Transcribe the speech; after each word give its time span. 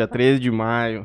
Dia 0.00 0.06
13 0.06 0.38
de 0.38 0.48
maio. 0.48 1.04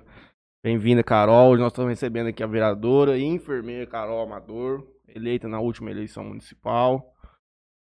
Bem-vinda, 0.64 1.04
Carol. 1.04 1.50
Hoje 1.50 1.64
nós 1.64 1.72
estamos 1.72 1.90
recebendo 1.90 2.28
aqui 2.28 2.44
a 2.44 2.48
vereadora 2.48 3.18
e 3.18 3.24
enfermeira 3.24 3.88
Carol 3.88 4.22
Amador, 4.22 4.88
eleita 5.08 5.48
na 5.48 5.60
última 5.60 5.90
eleição 5.90 6.24
municipal. 6.24 7.12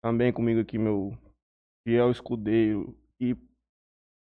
Também 0.03 0.33
comigo 0.33 0.61
aqui 0.61 0.79
meu 0.79 1.12
fiel 1.87 2.11
escudeiro 2.11 2.96
e 3.21 3.37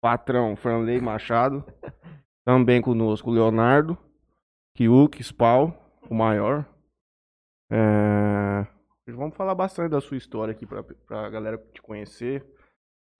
patrão 0.02 0.56
Franley 0.56 1.00
Machado. 1.00 1.64
Também 2.44 2.82
conosco 2.82 3.30
o 3.30 3.32
Leonardo, 3.32 3.96
Kiuk, 4.76 5.22
Spal, 5.22 5.96
o 6.10 6.14
maior. 6.16 6.68
É... 7.70 8.66
Vamos 9.06 9.36
falar 9.36 9.54
bastante 9.54 9.92
da 9.92 10.00
sua 10.00 10.16
história 10.16 10.50
aqui 10.50 10.66
para 10.66 10.84
a 11.10 11.30
galera 11.30 11.56
te 11.72 11.80
conhecer. 11.80 12.44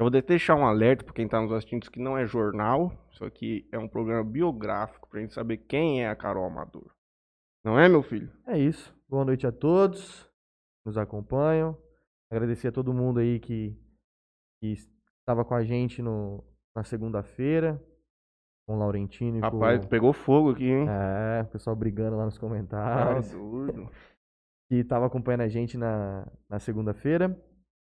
Eu 0.01 0.05
vou 0.05 0.23
deixar 0.23 0.55
um 0.55 0.65
alerta 0.65 1.05
para 1.05 1.13
quem 1.13 1.27
está 1.27 1.39
nos 1.43 1.53
assistindo 1.53 1.91
que 1.91 2.01
não 2.01 2.17
é 2.17 2.25
jornal. 2.25 2.91
Isso 3.13 3.23
aqui 3.23 3.69
é 3.71 3.79
um 3.79 3.87
programa 3.87 4.25
biográfico 4.25 5.07
para 5.07 5.19
a 5.19 5.23
gente 5.23 5.35
saber 5.35 5.59
quem 5.59 6.03
é 6.03 6.09
a 6.09 6.17
Carol 6.17 6.47
Amador. 6.47 6.91
Não 7.63 7.79
é, 7.79 7.87
meu 7.87 8.03
filho? 8.03 8.33
É 8.47 8.59
isso. 8.59 8.97
Boa 9.07 9.27
noite 9.27 9.47
a 9.47 9.53
todos 9.53 10.23
que 10.23 10.87
nos 10.87 10.97
acompanham. 10.97 11.77
Agradecer 12.33 12.69
a 12.69 12.73
todo 12.73 12.95
mundo 12.95 13.21
aí 13.21 13.39
que, 13.39 13.79
que 14.63 14.73
estava 15.19 15.45
com 15.45 15.55
a 15.55 15.63
gente 15.63 16.01
no, 16.01 16.43
na 16.75 16.83
segunda-feira. 16.83 17.79
Com 18.67 18.77
o 18.77 18.79
Laurentino 18.79 19.37
e 19.37 19.41
Rapaz, 19.41 19.83
com... 19.83 19.91
pegou 19.91 20.15
fogo 20.15 20.53
aqui, 20.53 20.65
hein? 20.65 20.87
É, 20.89 21.43
o 21.43 21.49
pessoal 21.49 21.77
brigando 21.77 22.17
lá 22.17 22.25
nos 22.25 22.39
comentários. 22.39 23.35
Ah, 23.35 23.37
doido. 23.37 23.91
que 24.67 24.77
estava 24.77 25.05
acompanhando 25.05 25.43
a 25.43 25.49
gente 25.49 25.77
na, 25.77 26.27
na 26.49 26.59
segunda-feira. 26.59 27.39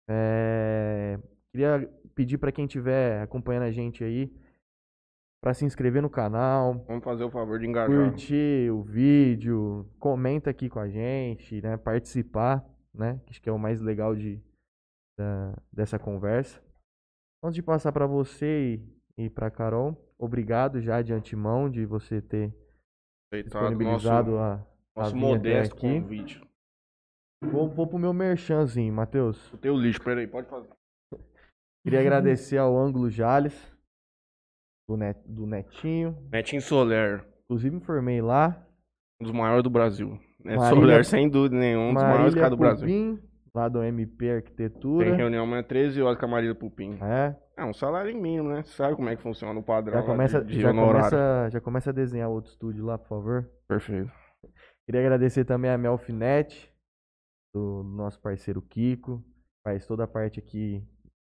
É, 0.09 1.19
queria 1.53 1.91
pedir 2.17 2.39
para 2.39 2.51
quem 2.51 2.65
estiver 2.65 3.21
acompanhando 3.23 3.65
a 3.65 3.71
gente 3.71 4.03
aí 4.03 4.33
para 5.41 5.53
se 5.55 5.65
inscrever 5.65 6.03
no 6.03 6.11
canal, 6.11 6.83
Vamos 6.89 7.05
fazer 7.05 7.23
o 7.23 7.31
favor 7.31 7.59
de 7.61 7.67
engajar. 7.67 8.11
curtir 8.11 8.69
o 8.73 8.83
vídeo, 8.83 9.89
comenta 10.01 10.51
aqui 10.51 10.69
com 10.69 10.81
a 10.81 10.89
gente, 10.89 11.61
né, 11.63 11.77
participar, 11.77 12.65
né, 12.93 13.21
acho 13.29 13.41
que 13.41 13.49
é 13.49 13.53
o 13.53 13.59
mais 13.59 13.81
legal 13.81 14.17
de, 14.17 14.43
da- 15.17 15.55
dessa 15.73 15.99
conversa. 15.99 16.61
Antes 17.45 17.55
de 17.55 17.63
passar 17.63 17.93
para 17.93 18.07
você 18.07 18.81
e, 19.19 19.25
e 19.27 19.31
para 19.31 19.51
Carol, 19.51 19.95
obrigado 20.19 20.81
já 20.81 21.01
de 21.03 21.13
antemão 21.13 21.71
de 21.71 21.85
você 21.85 22.21
ter 22.21 22.53
Aceitado 23.33 23.45
disponibilizado 23.45 24.31
nosso, 24.33 24.41
a, 24.43 24.53
a 24.55 25.01
nosso 25.03 25.17
modesto 25.17 25.75
aqui. 25.77 26.01
convite. 26.01 26.41
Vou, 27.43 27.69
vou 27.69 27.87
pro 27.87 27.99
meu 27.99 28.15
merchanzinho, 28.15 28.93
Matheus. 28.93 29.53
O 29.53 29.59
teu 29.59 29.77
lixo, 29.77 30.03
peraí, 30.03 30.27
pode 30.27 30.49
fazer. 30.49 30.71
Queria 31.87 32.01
agradecer 32.01 32.59
ao 32.59 32.77
Ângulo 32.77 33.09
Jales, 33.09 33.55
do, 34.89 34.97
Net, 34.97 35.21
do 35.25 35.47
Netinho. 35.47 36.17
Netinho 36.33 36.61
Soler, 36.61 37.25
Inclusive, 37.45 37.77
informei 37.77 38.21
lá. 38.21 38.61
um 39.21 39.25
dos 39.25 39.33
maiores 39.33 39.63
do 39.63 39.71
Brasil. 39.71 40.19
Marília- 40.45 40.69
Soler, 40.69 41.05
sem 41.05 41.29
dúvida 41.29 41.57
nenhuma, 41.57 41.91
um 41.91 41.95
dos 41.95 42.03
maiores 42.03 42.35
caras 42.35 42.51
do 42.51 42.57
Brasil. 42.57 42.87
Pupim, 42.89 43.23
lá 43.55 43.69
do 43.69 43.83
MP 43.85 44.31
Arquitetura. 44.31 45.07
Tem 45.07 45.15
reunião 45.17 45.45
amanhã 45.45 45.63
13 45.63 46.03
horas 46.03 46.19
com 46.19 46.25
a 46.25 46.29
Marília 46.29 46.55
Pupim. 46.57 46.99
É, 47.01 47.37
É 47.57 47.65
um 47.65 47.73
salário 47.73 48.15
mínimo, 48.21 48.49
né? 48.49 48.65
Sabe 48.65 48.97
como 48.97 49.09
é 49.09 49.15
que 49.17 49.23
funciona 49.23 49.59
o 49.59 49.63
padrão 49.63 50.01
já 50.01 50.03
começa, 50.05 50.45
de, 50.45 50.55
de 50.55 50.61
já, 50.61 50.71
honorário. 50.71 51.09
começa, 51.11 51.51
já 51.51 51.61
começa 51.61 51.91
a 51.91 51.93
desenhar 51.93 52.29
outro 52.29 52.51
estúdio 52.51 52.85
lá, 52.85 52.99
por 52.99 53.09
favor. 53.09 53.49
Perfeito. 53.69 54.11
Queria 54.85 55.01
agradecer 55.03 55.45
também 55.45 55.71
a 55.71 55.79
Melfinet, 55.79 56.69
do 57.55 57.83
nosso 57.85 58.21
parceiro 58.21 58.61
Kiko. 58.61 59.25
Faz 59.65 59.87
toda 59.87 60.03
a 60.05 60.09
parte 60.09 60.39
aqui 60.39 60.85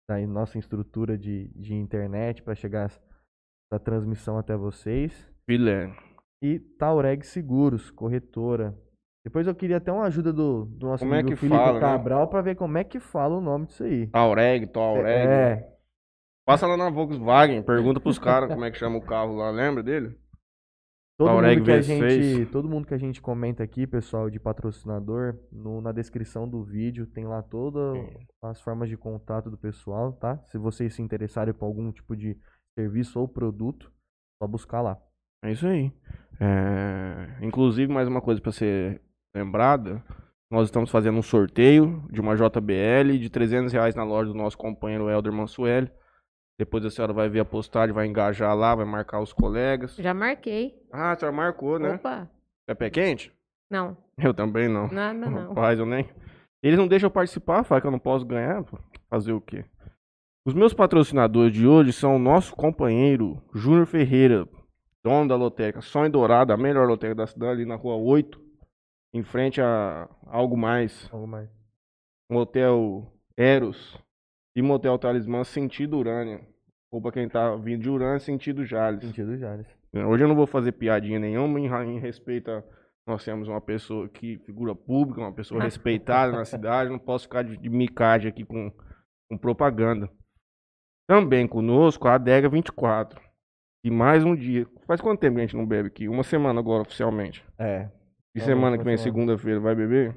da 0.10 0.18
nossa 0.26 0.58
estrutura 0.58 1.16
de, 1.16 1.50
de 1.56 1.76
internet 1.76 2.42
para 2.42 2.56
chegar 2.56 2.86
essa 2.86 3.80
transmissão 3.80 4.40
até 4.40 4.58
vocês. 4.58 5.14
Filé. 5.48 5.94
E 6.42 6.58
Taureg 6.58 7.24
Seguros, 7.24 7.92
corretora. 7.92 8.76
Depois 9.24 9.46
eu 9.46 9.54
queria 9.54 9.78
até 9.78 9.92
uma 9.92 10.06
ajuda 10.06 10.34
do, 10.34 10.66
do 10.66 10.88
nosso 10.88 11.04
Como 11.04 11.14
é 11.14 11.20
amigo 11.20 11.36
que 11.36 11.40
Felipe 11.40 11.56
fala, 11.56 11.74
né? 11.74 11.80
Cabral 11.80 12.28
pra 12.28 12.42
ver 12.42 12.56
como 12.56 12.78
é 12.80 12.84
que 12.84 13.00
fala 13.00 13.36
o 13.36 13.42
nome 13.42 13.68
disso 13.68 13.84
aí. 13.84 14.08
Taureg, 14.08 14.66
Taureg. 14.68 15.08
É, 15.08 15.76
Passa 16.44 16.66
lá 16.66 16.76
na 16.76 16.90
Volkswagen, 16.90 17.62
pergunta 17.62 18.00
pros 18.00 18.18
caras 18.18 18.50
como 18.50 18.66
é 18.66 18.72
que 18.72 18.78
chama 18.80 18.98
o 18.98 19.06
carro 19.06 19.36
lá, 19.36 19.52
lembra 19.52 19.84
dele? 19.84 20.18
Todo 21.26 21.32
mundo, 21.58 21.64
que 21.66 21.72
a 21.72 21.80
V6. 21.80 21.84
gente, 21.84 22.46
todo 22.52 22.70
mundo 22.70 22.88
que 22.88 22.94
a 22.94 22.98
gente 22.98 23.22
comenta 23.22 23.62
aqui, 23.64 23.86
pessoal 23.86 24.30
de 24.30 24.40
patrocinador, 24.40 25.36
no- 25.52 25.82
na 25.82 25.92
descrição 25.92 26.48
do 26.48 26.64
vídeo 26.64 27.06
tem 27.06 27.26
lá 27.28 27.42
todas 27.44 27.98
as 28.44 28.62
formas 28.62 28.90
de 28.90 28.98
contato 28.98 29.50
do 29.50 29.58
pessoal, 29.58 30.14
tá? 30.14 30.38
Se 30.48 30.58
vocês 30.58 30.94
se 30.94 31.02
interessarem 31.02 31.54
por 31.54 31.66
algum 31.66 31.92
tipo 31.92 32.16
de 32.16 32.38
serviço 32.78 33.20
ou 33.20 33.28
produto, 33.28 33.92
só 34.42 34.48
buscar 34.48 34.82
lá. 34.82 34.98
É 35.44 35.52
isso 35.52 35.68
aí. 35.68 35.92
É, 36.40 37.38
Inclusive, 37.42 37.92
mais 37.92 38.08
uma 38.08 38.22
coisa 38.22 38.42
pra 38.42 38.52
ser 38.52 39.02
lembrada, 39.36 40.04
nós 40.52 40.68
estamos 40.68 40.90
fazendo 40.90 41.18
um 41.18 41.22
sorteio 41.22 42.04
de 42.12 42.20
uma 42.22 42.36
JBL 42.36 43.18
de 43.20 43.30
300 43.30 43.72
reais 43.74 43.94
na 43.96 44.04
loja 44.04 44.32
do 44.32 44.38
nosso 44.38 44.58
companheiro 44.58 45.10
Helder 45.10 45.32
Mansueli. 45.34 45.92
Depois 46.60 46.84
a 46.84 46.90
senhora 46.90 47.14
vai 47.14 47.30
ver 47.30 47.40
a 47.40 47.46
postagem, 47.46 47.96
vai 47.96 48.06
engajar 48.06 48.54
lá, 48.54 48.76
vai 48.76 48.86
marcar 48.86 49.22
os 49.22 49.32
colegas. 49.32 49.96
Já 49.96 50.14
marquei. 50.14 50.78
Ah, 50.92 51.14
a 51.14 51.16
senhora 51.16 51.34
marcou, 51.34 51.80
né? 51.80 51.94
Opa. 51.96 52.30
É 52.68 52.76
pé 52.76 52.90
quente? 52.90 53.32
Não, 53.72 53.96
Eu 54.18 54.34
também 54.34 54.68
não. 54.68 54.90
nada 54.90 55.14
não. 55.30 55.48
Rapaz, 55.50 55.80
eu 55.80 55.86
nem. 55.86 56.10
Eles 56.62 56.78
não 56.78 56.86
deixam 56.86 57.08
eu 57.08 57.12
participar, 57.12 57.64
fala 57.64 57.80
que 57.80 57.88
eu 57.88 57.92
não 57.92 57.98
posso 58.00 58.26
ganhar. 58.26 58.62
pô. 58.66 58.78
Fazer 59.10 59.32
o 59.32 59.40
quê? 59.40 59.64
Os 60.46 60.54
meus 60.54 60.74
patrocinadores 60.74 61.54
de 61.54 61.66
hoje 61.66 61.94
são 61.94 62.18
o 62.18 62.20
nosso 62.20 62.54
companheiro 62.56 63.42
Júnior 63.54 63.86
Ferreira, 63.86 64.46
dono 65.02 65.30
da 65.30 65.38
lotérica 65.38 65.80
Sonho 65.80 66.12
Dourado, 66.12 66.52
a 66.52 66.58
melhor 66.58 66.86
lotérica 66.90 67.16
da 67.22 67.28
cidade, 67.28 67.52
ali 67.54 67.66
na 67.66 67.76
rua 67.76 67.96
8, 67.96 68.38
em 69.14 69.24
frente 69.24 69.62
a 69.62 70.10
Algo 70.28 70.58
Mais, 70.58 71.10
Algo 71.14 71.26
mais. 71.28 71.50
Motel 72.30 73.10
Eros 73.38 73.98
e 74.60 74.62
Motel 74.62 75.00
Talismã, 75.00 75.46
sentido 75.46 75.98
Urânia. 75.98 76.42
Ou 76.92 77.02
pra 77.02 77.14
quem 77.14 77.30
tá 77.30 77.56
vindo 77.56 77.82
de 77.82 77.90
Urânia, 77.90 78.20
sentido 78.20 78.66
Jales. 78.66 79.06
Sentido 79.06 79.38
Jales. 79.38 79.66
Hoje 79.94 80.24
eu 80.26 80.28
não 80.28 80.36
vou 80.36 80.46
fazer 80.46 80.74
piadinha 80.74 81.18
nenhuma 81.18 81.60
em, 81.60 81.98
respeito 81.98 82.52
a. 82.52 82.62
Nós 83.08 83.24
temos 83.24 83.48
uma 83.48 83.62
pessoa 83.62 84.10
que 84.10 84.38
figura 84.40 84.76
pública, 84.76 85.22
uma 85.22 85.34
pessoa 85.34 85.64
respeitada 85.64 86.34
na 86.34 86.44
cidade, 86.44 86.92
não 86.92 87.00
posso 87.00 87.24
ficar 87.24 87.42
de, 87.42 87.58
de 87.58 87.70
micagem 87.70 88.30
aqui 88.30 88.44
com, 88.44 88.70
com 89.30 89.38
propaganda. 89.38 90.12
Também 91.08 91.48
conosco 91.48 92.08
a 92.08 92.16
Adega 92.16 92.50
24. 92.50 93.20
E 93.84 93.90
mais 93.90 94.26
um 94.26 94.36
dia. 94.36 94.68
Faz 94.86 95.00
quanto 95.00 95.22
tempo 95.22 95.36
que 95.36 95.42
a 95.42 95.46
gente 95.46 95.56
não 95.56 95.66
bebe 95.66 95.88
aqui? 95.88 96.10
Uma 96.10 96.24
semana 96.24 96.60
agora 96.60 96.82
oficialmente. 96.82 97.44
É. 97.58 97.90
E 98.36 98.42
semana 98.42 98.78
que 98.78 98.84
vem, 98.84 98.98
segunda-feira, 98.98 99.60
vai 99.60 99.74
beber? 99.74 100.16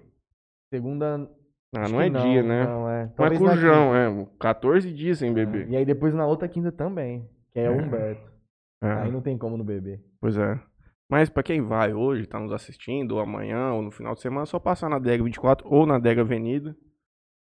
Segunda. 0.74 1.30
Ah, 1.74 1.82
acho 1.82 1.92
não 1.92 2.00
que 2.00 2.04
é 2.06 2.10
dia, 2.22 2.42
né? 2.42 2.64
Não, 2.64 2.88
é. 2.88 3.04
Não 3.04 3.10
é 3.10 3.12
Talvez 3.16 3.40
cujão, 3.40 3.96
é. 3.96 4.26
14 4.38 4.92
dias 4.92 5.18
sem 5.18 5.32
quinta. 5.34 5.46
beber. 5.46 5.68
E 5.70 5.76
aí 5.76 5.84
depois 5.84 6.12
na 6.14 6.26
outra 6.26 6.46
quinta 6.48 6.70
também, 6.70 7.28
que 7.52 7.58
é, 7.60 7.64
É. 7.64 7.70
o 7.70 7.78
Humberto. 7.78 8.30
É. 8.82 8.92
Aí 8.92 9.10
não 9.10 9.22
tem 9.22 9.38
como 9.38 9.56
não 9.56 9.64
beber. 9.64 10.02
Pois 10.20 10.36
é. 10.36 10.60
Mas 11.10 11.28
pra 11.30 11.42
quem 11.42 11.60
vai 11.62 11.92
hoje, 11.94 12.26
tá 12.26 12.38
nos 12.40 12.52
assistindo, 12.52 13.12
ou 13.12 13.20
amanhã, 13.20 13.72
ou 13.72 13.82
no 13.82 13.90
final 13.90 14.14
de 14.14 14.20
semana, 14.20 14.42
é 14.42 14.46
só 14.46 14.58
passar 14.58 14.88
na 14.88 14.98
Dega 14.98 15.22
24 15.24 15.66
ou 15.70 15.86
na 15.86 15.98
Dega 15.98 16.22
Avenida, 16.22 16.74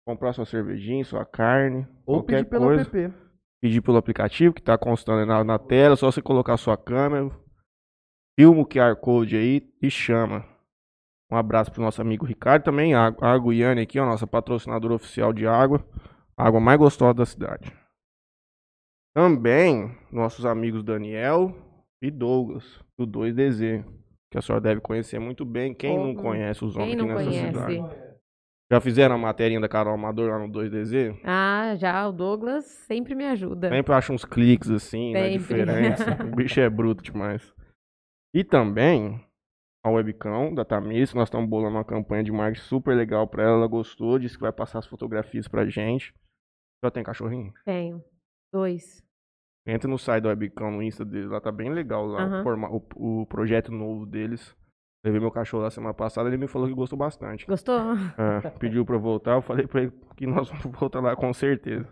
comprar 0.07 0.33
sua 0.33 0.45
cervejinha, 0.45 1.05
sua 1.05 1.25
carne, 1.25 1.87
Ou 2.05 2.17
qualquer 2.19 2.39
pedir 2.39 2.51
pelo 2.51 2.65
coisa. 2.67 2.83
app. 2.83 3.15
Pedir 3.61 3.81
pelo 3.81 3.97
aplicativo 3.99 4.55
que 4.55 4.63
tá 4.63 4.77
constando 4.79 5.25
na, 5.27 5.45
na 5.45 5.59
tela, 5.59 5.95
só 5.95 6.11
você 6.11 6.21
colocar 6.23 6.57
sua 6.57 6.77
câmera, 6.77 7.31
filma 8.39 8.63
o 8.63 8.67
QR 8.67 8.97
Code 8.97 9.37
aí 9.37 9.69
e 9.83 9.91
chama. 9.91 10.45
Um 11.31 11.37
abraço 11.37 11.71
pro 11.71 11.83
nosso 11.83 12.01
amigo 12.03 12.27
Ricardo, 12.27 12.65
também 12.65 12.95
a 12.95 13.15
a 13.21 13.33
Aguiane 13.33 13.83
aqui, 13.83 13.99
ó, 14.01 14.05
nossa 14.05 14.27
patrocinadora 14.27 14.95
oficial 14.95 15.33
de 15.33 15.47
água, 15.47 15.85
a 16.37 16.47
água 16.47 16.61
mais 16.61 16.79
gostosa 16.79 17.15
da 17.15 17.27
cidade. 17.27 17.73
Também 19.15 19.97
nossos 20.11 20.45
amigos 20.47 20.83
Daniel 20.83 21.55
e 22.03 22.11
Douglas, 22.11 22.81
do 22.99 23.07
2DZ, 23.07 23.85
que 24.31 24.39
a 24.39 24.43
senhora 24.43 24.61
deve 24.61 24.81
conhecer 24.81 25.19
muito 25.19 25.45
bem. 25.45 25.75
Quem 25.75 25.97
não 25.97 26.15
Como? 26.15 26.29
conhece 26.29 26.65
os 26.65 26.77
homens 26.77 26.97
Quem 26.97 27.07
não 27.07 27.17
aqui 27.17 27.25
nessa 27.27 27.53
conhece? 27.53 27.75
cidade? 27.75 28.11
Já 28.73 28.81
fizeram 28.81 29.17
a 29.17 29.19
matéria 29.19 29.61
da 29.61 29.69
Carol 29.69 29.95
Amador 29.95 30.31
lá 30.31 30.39
no 30.39 30.49
2DZ? 30.49 31.19
Ah, 31.25 31.75
já 31.77 32.07
o 32.07 32.13
Douglas 32.13 32.65
sempre 32.65 33.17
me 33.17 33.27
ajuda. 33.27 33.69
Sempre 33.69 33.93
acha 33.93 34.13
uns 34.13 34.25
cliques 34.25 34.71
assim, 34.71 35.13
né? 35.13 35.31
Sempre. 35.31 35.39
Diferentes. 35.39 36.05
o 36.23 36.37
bicho 36.37 36.61
é 36.61 36.71
bruto 36.71 37.03
demais. 37.03 37.53
E 38.33 38.45
também 38.45 39.21
a 39.85 39.91
webcam 39.91 40.53
da 40.55 40.65
Tamis, 40.65 41.15
nós 41.15 41.29
estamos 41.29 41.49
bolando 41.49 41.77
uma 41.77 41.85
campanha 41.85 42.23
de 42.23 42.31
marketing 42.33 42.65
super 42.67 42.95
legal 42.95 43.27
pra 43.27 43.43
ela. 43.45 43.57
Ela 43.59 43.67
gostou, 43.67 44.19
disse 44.19 44.37
que 44.37 44.43
vai 44.43 44.53
passar 44.53 44.79
as 44.81 44.87
fotografias 44.87 45.49
pra 45.49 45.67
gente. 45.67 46.15
Já 46.85 46.91
tem 46.91 47.03
cachorrinho? 47.03 47.53
Tenho. 47.65 48.03
Dois. 48.53 49.03
Entra 49.67 49.89
no 49.89 49.99
site 49.99 50.23
da 50.25 50.31
webcam 50.31 50.71
no 50.71 50.83
Insta 50.83 51.05
deles, 51.05 51.31
lá 51.31 51.41
tá 51.41 51.53
bem 51.53 51.71
legal 51.71 52.07
lá, 52.07 52.19
o, 52.19 52.23
Aham. 52.23 52.43
forma- 52.43 52.69
o, 52.71 53.21
o 53.23 53.27
projeto 53.27 53.71
novo 53.71 54.07
deles. 54.07 54.57
Levei 55.05 55.21
meu 55.21 55.31
cachorro 55.31 55.63
lá 55.63 55.71
semana 55.71 55.95
passada, 55.95 56.29
ele 56.29 56.37
me 56.37 56.47
falou 56.47 56.69
que 56.69 56.75
gostou 56.75 56.99
bastante. 56.99 57.47
Gostou? 57.47 57.79
É, 58.19 58.51
pediu 58.59 58.85
pra 58.85 58.97
eu 58.97 59.01
voltar, 59.01 59.33
eu 59.37 59.43
falei 59.43 59.67
pra 59.67 59.83
ele 59.83 59.93
que 60.17 60.27
nós 60.27 60.49
vamos 60.51 60.65
voltar 60.79 61.01
lá 61.01 61.15
com 61.17 61.33
certeza. 61.33 61.89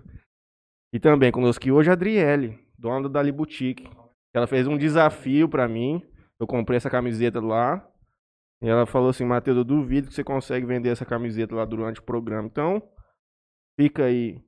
E 0.93 0.99
também 0.99 1.31
conosco 1.31 1.71
hoje 1.71 1.91
a 1.91 1.93
Adriele, 1.93 2.59
dona 2.79 3.03
da 3.03 3.09
Dali 3.21 3.33
Boutique. 3.33 3.89
Ela 4.35 4.47
fez 4.47 4.67
um 4.67 4.77
desafio 4.77 5.49
pra 5.49 5.69
mim. 5.69 6.03
Eu 6.41 6.47
comprei 6.47 6.77
essa 6.77 6.91
camiseta 6.91 7.41
lá. 7.41 7.87
E 8.61 8.69
ela 8.69 8.87
falou 8.87 9.11
assim, 9.11 9.25
Matheus, 9.25 9.57
eu 9.57 9.65
duvido 9.65 10.09
que 10.09 10.15
você 10.15 10.25
consegue 10.25 10.67
vender 10.67 10.91
essa 10.91 11.05
camiseta 11.05 11.55
lá 11.55 11.65
durante 11.65 12.01
o 12.01 12.03
programa. 12.05 12.49
Então, 12.49 12.83
fica 13.79 14.05
aí 14.05 14.43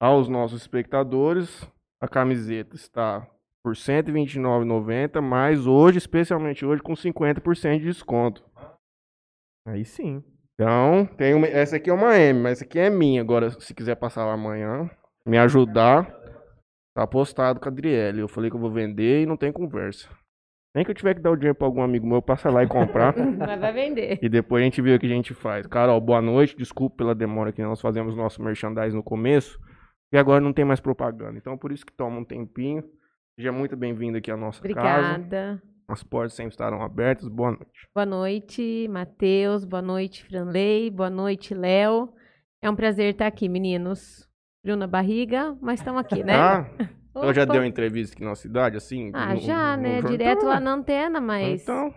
aos 0.00 0.28
nossos 0.28 0.60
espectadores. 0.60 1.68
A 2.00 2.08
camiseta 2.08 2.74
está 2.74 3.26
por 3.62 3.74
R$ 3.74 3.78
129,90, 3.78 5.20
mas 5.20 5.66
hoje, 5.66 5.98
especialmente 5.98 6.66
hoje, 6.66 6.82
com 6.82 6.94
50% 6.94 7.78
de 7.78 7.84
desconto. 7.84 8.44
Aí 9.64 9.84
sim. 9.84 10.24
Então, 10.54 11.06
tem 11.16 11.34
uma, 11.34 11.46
essa 11.46 11.76
aqui 11.76 11.88
é 11.88 11.92
uma 11.92 12.18
M, 12.18 12.40
mas 12.40 12.52
essa 12.58 12.64
aqui 12.64 12.78
é 12.78 12.90
minha. 12.90 13.20
Agora, 13.20 13.50
se 13.60 13.72
quiser 13.72 13.94
passar 13.94 14.24
lá 14.24 14.32
amanhã, 14.32 14.90
me 15.24 15.38
ajudar, 15.38 16.12
tá 16.94 17.06
postado 17.06 17.60
com 17.60 17.68
a 17.68 17.72
Adriele. 17.72 18.20
Eu 18.20 18.28
falei 18.28 18.50
que 18.50 18.56
eu 18.56 18.60
vou 18.60 18.70
vender 18.70 19.22
e 19.22 19.26
não 19.26 19.36
tem 19.36 19.52
conversa. 19.52 20.08
Nem 20.74 20.84
que 20.84 20.90
eu 20.90 20.94
tiver 20.94 21.14
que 21.14 21.20
dar 21.20 21.30
o 21.30 21.36
dinheiro 21.36 21.54
pra 21.54 21.66
algum 21.66 21.82
amigo 21.82 22.06
meu, 22.06 22.22
passa 22.22 22.48
lá 22.50 22.62
e 22.62 22.66
comprar. 22.66 23.14
Mas 23.38 23.60
vai 23.60 23.72
vender. 23.72 24.18
e 24.22 24.28
depois 24.28 24.62
a 24.62 24.64
gente 24.64 24.80
vê 24.80 24.94
o 24.94 24.98
que 24.98 25.06
a 25.06 25.08
gente 25.10 25.34
faz. 25.34 25.66
Carol, 25.66 26.00
boa 26.00 26.22
noite. 26.22 26.56
Desculpa 26.56 26.96
pela 26.96 27.14
demora 27.14 27.52
que 27.52 27.62
nós 27.62 27.80
fazemos 27.80 28.16
nosso 28.16 28.42
merchandising 28.42 28.96
no 28.96 29.02
começo. 29.02 29.58
E 30.10 30.16
agora 30.16 30.40
não 30.40 30.52
tem 30.52 30.64
mais 30.64 30.80
propaganda. 30.80 31.36
Então, 31.36 31.58
por 31.58 31.72
isso 31.72 31.84
que 31.84 31.92
toma 31.92 32.18
um 32.18 32.24
tempinho. 32.24 32.82
Seja 33.36 33.52
muito 33.52 33.76
bem-vindo 33.76 34.18
aqui 34.18 34.30
à 34.30 34.36
nossa 34.36 34.62
casa. 34.62 35.14
Obrigada. 35.14 35.62
As 35.88 36.02
portas 36.02 36.34
sempre 36.34 36.52
estarão 36.52 36.80
abertas. 36.82 37.28
Boa 37.28 37.50
noite. 37.50 37.88
Boa 37.94 38.06
noite, 38.06 38.88
Matheus. 38.90 39.64
Boa 39.64 39.82
noite, 39.82 40.24
Franley. 40.24 40.90
Boa 40.90 41.10
noite, 41.10 41.54
Léo. 41.54 42.12
É 42.62 42.70
um 42.70 42.76
prazer 42.76 43.12
estar 43.12 43.26
aqui, 43.26 43.48
meninos. 43.48 44.26
Frio 44.62 44.76
na 44.76 44.86
barriga, 44.86 45.56
mas 45.60 45.80
estamos 45.80 46.00
aqui, 46.00 46.22
né? 46.22 46.34
Ah, 46.34 46.66
então 47.16 47.32
já 47.34 47.44
Opa. 47.44 47.52
deu 47.52 47.64
entrevista 47.64 48.14
aqui 48.16 48.24
na 48.24 48.34
cidade, 48.34 48.76
assim? 48.76 49.10
Ah, 49.14 49.34
no- 49.34 49.40
já, 49.40 49.76
no 49.76 49.82
né? 49.82 49.92
jornal? 49.94 50.10
Direto 50.12 50.46
lá 50.46 50.58
na 50.60 50.72
antena, 50.72 51.20
mas 51.20 51.62
Então, 51.62 51.94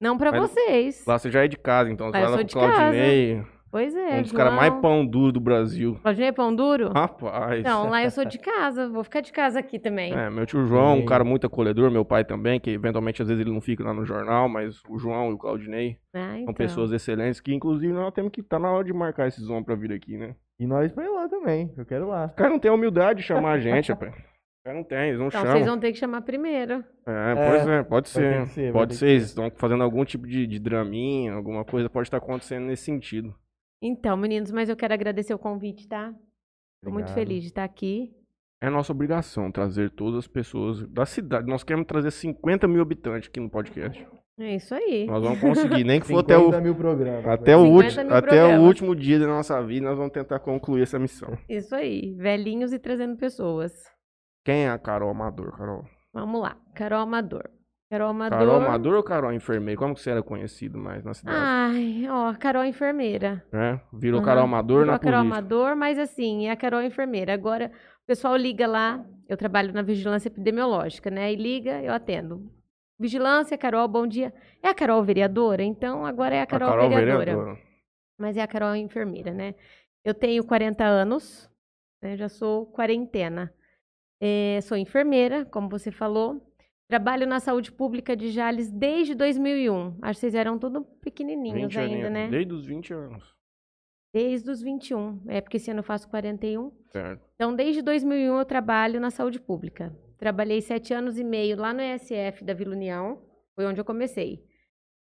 não 0.00 0.16
pra 0.16 0.30
mas- 0.32 0.50
vocês. 0.50 1.04
lá 1.06 1.18
você 1.18 1.30
já 1.30 1.44
é 1.44 1.48
de 1.48 1.56
casa, 1.56 1.90
então. 1.90 2.08
Você 2.10 2.16
Ah, 2.16 2.20
eu 2.20 2.22
vai 2.24 2.30
lá 2.32 2.36
sou 2.38 2.46
pro 2.46 2.48
de 2.48 2.54
casa. 2.54 2.72
Claudinei, 2.78 3.42
Pois 3.72 3.96
é, 3.96 4.18
um 4.18 4.20
dos 4.22 4.32
caras 4.32 4.52
mais 4.52 4.70
pão 4.82 5.06
duro 5.06 5.32
do 5.32 5.40
Brasil. 5.40 5.98
Claudinei 6.02 6.28
é 6.28 6.32
pão 6.32 6.54
duro? 6.54 6.90
Rapaz. 6.92 7.64
Não, 7.64 7.88
lá 7.88 8.04
eu 8.04 8.10
sou 8.10 8.22
de 8.22 8.36
casa. 8.76 8.86
Vou 8.90 9.02
ficar 9.02 9.22
de 9.22 9.32
casa 9.32 9.58
aqui 9.58 9.78
também. 9.78 10.12
É, 10.12 10.28
meu 10.28 10.44
tio 10.44 10.66
João, 10.66 10.98
um 10.98 11.06
cara 11.06 11.24
muito 11.24 11.46
acolhedor, 11.46 11.90
meu 11.90 12.04
pai 12.04 12.22
também, 12.22 12.60
que 12.60 12.68
eventualmente 12.68 13.22
às 13.22 13.28
vezes 13.28 13.40
ele 13.40 13.50
não 13.50 13.62
fica 13.62 13.82
lá 13.82 13.94
no 13.94 14.04
jornal, 14.04 14.46
mas 14.46 14.82
o 14.90 14.98
João 14.98 15.30
e 15.30 15.32
o 15.32 15.38
Claudinei 15.38 15.96
Ah, 16.12 16.32
são 16.32 16.38
então. 16.40 16.52
pessoas 16.54 16.92
excelentes, 16.92 17.40
que 17.40 17.54
inclusive 17.54 17.94
nós 17.94 18.12
temos 18.12 18.30
que 18.30 18.42
estar 18.42 18.58
na 18.58 18.70
hora 18.70 18.84
de 18.84 18.92
marcar 18.92 19.26
esses 19.28 19.48
homens 19.48 19.64
pra 19.64 19.74
vir 19.74 19.90
aqui, 19.94 20.18
né? 20.18 20.34
E 20.60 20.66
nós 20.66 20.92
pra 20.92 21.04
ir 21.04 21.08
lá 21.08 21.26
também. 21.30 21.72
Eu 21.74 21.86
quero 21.86 22.04
ir 22.04 22.08
lá. 22.08 22.26
Os 22.26 22.34
caras 22.34 22.52
não 22.52 22.58
têm 22.60 22.70
a 22.70 22.74
humildade 22.74 23.20
de 23.20 23.26
chamar 23.26 23.52
a 23.52 23.58
gente, 23.58 23.90
rapaz. 23.90 24.12
Caras 24.64 24.78
não 24.78 24.84
têm, 24.84 25.08
eles 25.08 25.18
não 25.18 25.26
Então 25.26 25.40
chamam. 25.40 25.56
vocês 25.56 25.66
vão 25.66 25.78
ter 25.78 25.92
que 25.92 25.98
chamar 25.98 26.22
primeiro. 26.22 26.84
É, 27.04 27.34
pois 27.34 27.66
é, 27.68 27.82
pode 27.82 28.08
ser. 28.08 28.46
ser, 28.46 28.72
pode 28.72 28.94
ser, 28.94 29.08
eles 29.08 29.24
estão 29.24 29.50
fazendo 29.56 29.82
algum 29.82 30.04
tipo 30.04 30.26
de, 30.26 30.46
de 30.46 30.58
draminha, 30.60 31.32
alguma 31.32 31.64
coisa 31.64 31.90
pode 31.90 32.06
estar 32.06 32.18
acontecendo 32.18 32.66
nesse 32.66 32.84
sentido. 32.84 33.34
Então, 33.82 34.16
meninos, 34.16 34.52
mas 34.52 34.68
eu 34.68 34.76
quero 34.76 34.94
agradecer 34.94 35.34
o 35.34 35.38
convite, 35.38 35.88
tá? 35.88 36.14
Tô 36.84 36.90
muito 36.90 37.12
feliz 37.12 37.42
de 37.42 37.48
estar 37.48 37.64
aqui. 37.64 38.14
É 38.60 38.70
nossa 38.70 38.92
obrigação 38.92 39.50
trazer 39.50 39.90
todas 39.90 40.20
as 40.20 40.28
pessoas 40.28 40.86
da 40.88 41.04
cidade. 41.04 41.48
Nós 41.48 41.64
queremos 41.64 41.86
trazer 41.86 42.12
50 42.12 42.68
mil 42.68 42.80
habitantes 42.80 43.28
aqui 43.28 43.40
no 43.40 43.50
podcast. 43.50 44.06
É 44.38 44.54
isso 44.54 44.74
aí. 44.74 45.06
Nós 45.06 45.22
vamos 45.22 45.40
conseguir, 45.40 45.82
nem 45.82 46.00
que 46.00 46.06
for 46.06 46.18
até 46.20 46.38
o, 46.38 46.44
50 46.46 46.60
mil 46.60 46.74
programas. 46.76 47.26
até 47.26 47.56
o, 47.56 47.62
50 47.64 47.74
último, 47.84 48.04
mil 48.04 48.14
até 48.16 48.44
o 48.58 48.60
último 48.62 48.96
dia 48.96 49.18
da 49.18 49.26
nossa 49.26 49.60
vida, 49.62 49.86
nós 49.86 49.96
vamos 49.98 50.12
tentar 50.12 50.38
concluir 50.38 50.82
essa 50.82 50.98
missão. 50.98 51.36
Isso 51.48 51.74
aí. 51.74 52.14
Velhinhos 52.14 52.72
e 52.72 52.78
trazendo 52.78 53.16
pessoas. 53.16 53.72
Quem 54.44 54.64
é 54.66 54.70
a 54.70 54.78
Carol 54.78 55.10
Amador, 55.10 55.56
Carol? 55.56 55.84
Vamos 56.12 56.40
lá. 56.40 56.56
Carol 56.74 57.00
Amador. 57.00 57.48
Carol 57.90 58.08
Amador. 58.08 58.38
Carol 58.38 58.56
Amador 58.56 58.94
ou 58.96 59.02
Carol 59.02 59.32
Enfermeiro? 59.32 59.78
Como 59.78 59.94
que 59.94 60.00
você 60.00 60.10
era 60.10 60.22
conhecido 60.22 60.78
mais 60.78 61.04
na 61.04 61.14
cidade? 61.14 61.36
Ai, 61.38 62.06
ó, 62.08 62.34
Carol 62.34 62.64
enfermeira. 62.64 63.44
né? 63.52 63.80
Virou 63.92 64.18
Aham. 64.20 64.26
Carol 64.26 64.44
Amador 64.44 64.78
Virou 64.78 64.86
na 64.90 64.96
a 64.96 64.98
Carol 64.98 65.20
política. 65.20 65.38
Amador, 65.38 65.76
mas 65.76 65.98
assim, 65.98 66.46
é 66.46 66.50
a 66.50 66.56
Carol 66.56 66.82
enfermeira. 66.82 67.34
Agora, 67.34 67.70
o 68.02 68.06
pessoal 68.06 68.34
liga 68.36 68.66
lá, 68.66 69.04
eu 69.28 69.36
trabalho 69.36 69.72
na 69.72 69.82
vigilância 69.82 70.28
epidemiológica, 70.28 71.10
né? 71.10 71.32
E 71.32 71.36
liga, 71.36 71.82
eu 71.82 71.92
atendo. 71.92 72.50
Vigilância, 72.98 73.58
Carol, 73.58 73.86
bom 73.88 74.06
dia. 74.06 74.32
É 74.62 74.68
a 74.68 74.74
Carol 74.74 75.02
vereadora? 75.04 75.62
Então, 75.62 76.04
agora 76.06 76.34
é 76.34 76.40
a 76.40 76.44
A 76.44 76.46
Carol, 76.46 76.68
Carol 76.70 76.88
vereadora. 76.88 77.18
vereadora. 77.18 77.58
Mas 78.18 78.36
é 78.36 78.42
a 78.42 78.46
Carol 78.46 78.74
enfermeira, 78.74 79.32
né? 79.32 79.54
Eu 80.04 80.14
tenho 80.14 80.42
40 80.44 80.84
anos, 80.84 81.48
né? 82.02 82.16
já 82.16 82.28
sou 82.28 82.66
quarentena. 82.66 83.52
É, 84.24 84.60
sou 84.60 84.76
enfermeira, 84.76 85.44
como 85.46 85.68
você 85.68 85.90
falou. 85.90 86.40
Trabalho 86.88 87.26
na 87.26 87.40
saúde 87.40 87.72
pública 87.72 88.14
de 88.14 88.30
Jales 88.30 88.70
desde 88.70 89.16
2001. 89.16 89.96
Acho 90.00 90.14
que 90.14 90.20
vocês 90.20 90.34
eram 90.36 90.60
tudo 90.60 90.84
pequenininhos 91.00 91.74
20 91.74 91.78
ainda, 91.80 91.92
aninhos, 91.92 92.12
né? 92.12 92.28
Desde 92.28 92.52
os 92.54 92.64
20 92.64 92.94
anos. 92.94 93.34
Desde 94.14 94.48
os 94.48 94.62
21. 94.62 95.22
É 95.26 95.40
porque 95.40 95.56
esse 95.56 95.72
ano 95.72 95.80
eu 95.80 95.84
faço 95.84 96.08
41. 96.08 96.70
Certo. 96.92 97.28
Então, 97.34 97.52
desde 97.56 97.82
2001 97.82 98.38
eu 98.38 98.44
trabalho 98.44 99.00
na 99.00 99.10
saúde 99.10 99.40
pública. 99.40 99.92
Trabalhei 100.18 100.60
sete 100.60 100.94
anos 100.94 101.18
e 101.18 101.24
meio 101.24 101.56
lá 101.56 101.72
no 101.72 101.80
ESF 101.80 102.44
da 102.44 102.54
Vila 102.54 102.76
União, 102.76 103.20
foi 103.56 103.66
onde 103.66 103.80
eu 103.80 103.84
comecei. 103.84 104.44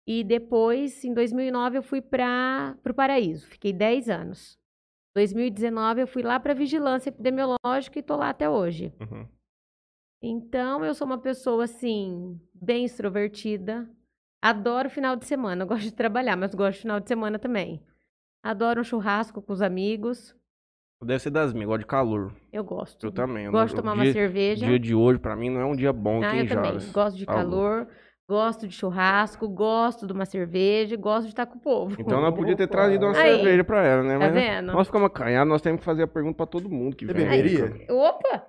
E 0.06 0.22
depois, 0.22 1.04
em 1.04 1.12
2009, 1.12 1.78
eu 1.78 1.82
fui 1.82 2.00
para 2.00 2.76
o 2.88 2.94
Paraíso, 2.94 3.48
fiquei 3.48 3.72
10 3.72 4.08
anos. 4.08 4.59
2019 5.14 6.02
eu 6.02 6.06
fui 6.06 6.22
lá 6.22 6.38
para 6.38 6.54
Vigilância 6.54 7.10
Epidemiológica 7.10 7.98
e 7.98 8.00
estou 8.00 8.16
lá 8.16 8.30
até 8.30 8.48
hoje. 8.48 8.92
Uhum. 9.00 9.26
Então, 10.22 10.84
eu 10.84 10.94
sou 10.94 11.06
uma 11.06 11.18
pessoa, 11.18 11.64
assim, 11.64 12.38
bem 12.54 12.84
extrovertida. 12.84 13.88
Adoro 14.42 14.90
final 14.90 15.16
de 15.16 15.24
semana. 15.26 15.62
Eu 15.64 15.68
gosto 15.68 15.84
de 15.84 15.92
trabalhar, 15.94 16.36
mas 16.36 16.54
gosto 16.54 16.74
de 16.76 16.82
final 16.82 17.00
de 17.00 17.08
semana 17.08 17.38
também. 17.38 17.82
Adoro 18.42 18.80
um 18.80 18.84
churrasco 18.84 19.40
com 19.42 19.52
os 19.52 19.62
amigos. 19.62 20.34
Deve 21.02 21.18
ser 21.18 21.30
das 21.30 21.52
minhas, 21.54 21.66
gosto 21.68 21.80
de 21.80 21.86
calor. 21.86 22.34
Eu 22.52 22.62
gosto. 22.62 23.06
Eu 23.06 23.10
também. 23.12 23.46
eu 23.46 23.52
Gosto 23.52 23.74
de 23.74 23.80
tomar 23.80 23.92
o 23.92 23.94
uma 23.94 24.04
dia, 24.04 24.12
cerveja. 24.12 24.66
dia 24.66 24.78
de 24.78 24.94
hoje, 24.94 25.18
pra 25.18 25.34
mim, 25.34 25.48
não 25.48 25.60
é 25.60 25.64
um 25.64 25.74
dia 25.74 25.92
bom 25.94 26.22
Ah, 26.22 26.28
aqui 26.28 26.38
eu 26.40 26.44
em 26.44 26.46
também. 26.48 26.92
Gosto 26.92 27.16
de 27.16 27.24
Tá 27.24 27.42
louco. 27.42 27.50
calor, 27.50 27.88
gosto 28.30 28.68
de 28.68 28.74
churrasco, 28.76 29.48
gosto 29.48 30.06
de 30.06 30.12
uma 30.12 30.24
cerveja, 30.24 30.94
e 30.94 30.96
gosto 30.96 31.24
de 31.24 31.30
estar 31.32 31.46
com 31.46 31.58
o 31.58 31.60
povo. 31.60 31.96
Então 31.98 32.20
nós 32.20 32.30
podíamos 32.32 32.56
ter 32.58 32.68
trazido 32.68 33.04
uma 33.06 33.16
Aí. 33.18 33.34
cerveja 33.36 33.64
pra 33.64 33.84
ela, 33.84 34.02
né? 34.04 34.12
Tá 34.12 34.18
Mas 34.20 34.32
vendo? 34.32 34.72
nós 34.72 34.86
ficamos 34.86 35.06
acanhados, 35.08 35.48
nós 35.48 35.60
temos 35.60 35.80
que 35.80 35.84
fazer 35.84 36.04
a 36.04 36.06
pergunta 36.06 36.36
pra 36.36 36.46
todo 36.46 36.70
mundo 36.70 36.94
que 36.94 37.04
Você 37.06 37.12
vem. 37.12 37.26
beberia? 37.28 37.86
Opa! 37.92 38.46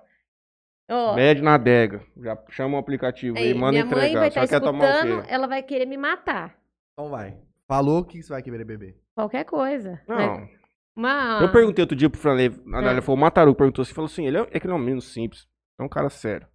Ó, 0.88 1.14
Mede 1.16 1.42
na 1.42 1.54
adega. 1.54 2.00
Já 2.22 2.38
chama 2.50 2.76
o 2.76 2.80
aplicativo 2.80 3.36
aí, 3.38 3.48
aí, 3.48 3.54
manda 3.54 3.72
minha 3.72 3.84
mãe 3.84 3.94
entregar. 3.98 4.20
vai 4.20 4.30
Só 4.30 4.42
estar 4.44 4.60
quer 4.60 4.64
tomar 4.64 4.84
o 4.84 4.88
escutando, 4.90 5.22
quê? 5.22 5.28
ela 5.32 5.46
vai 5.48 5.62
querer 5.62 5.86
me 5.86 5.96
matar. 5.96 6.56
Então 6.92 7.10
vai. 7.10 7.36
Falou 7.66 8.00
o 8.00 8.04
que 8.04 8.22
você 8.22 8.32
vai 8.32 8.42
querer 8.42 8.64
beber. 8.64 8.96
Qualquer 9.16 9.44
coisa. 9.44 10.00
Não. 10.06 10.46
Uma... 10.94 11.40
Eu 11.42 11.50
perguntei 11.50 11.82
outro 11.82 11.96
dia 11.96 12.08
pro 12.10 12.20
Franley, 12.20 12.50
Ah. 12.72 12.78
aliás, 12.78 13.04
foi 13.04 13.14
o 13.14 13.18
Mataru 13.18 13.54
perguntou 13.54 13.82
assim, 13.82 13.94
falou 13.94 14.06
assim, 14.06 14.26
ele 14.26 14.36
é, 14.38 14.40
é 14.52 14.60
que 14.60 14.66
ele 14.66 14.72
é 14.74 14.76
um 14.76 14.78
menino 14.78 15.00
simples, 15.00 15.46
é 15.80 15.82
um 15.82 15.88
cara 15.88 16.10
sério. 16.10 16.46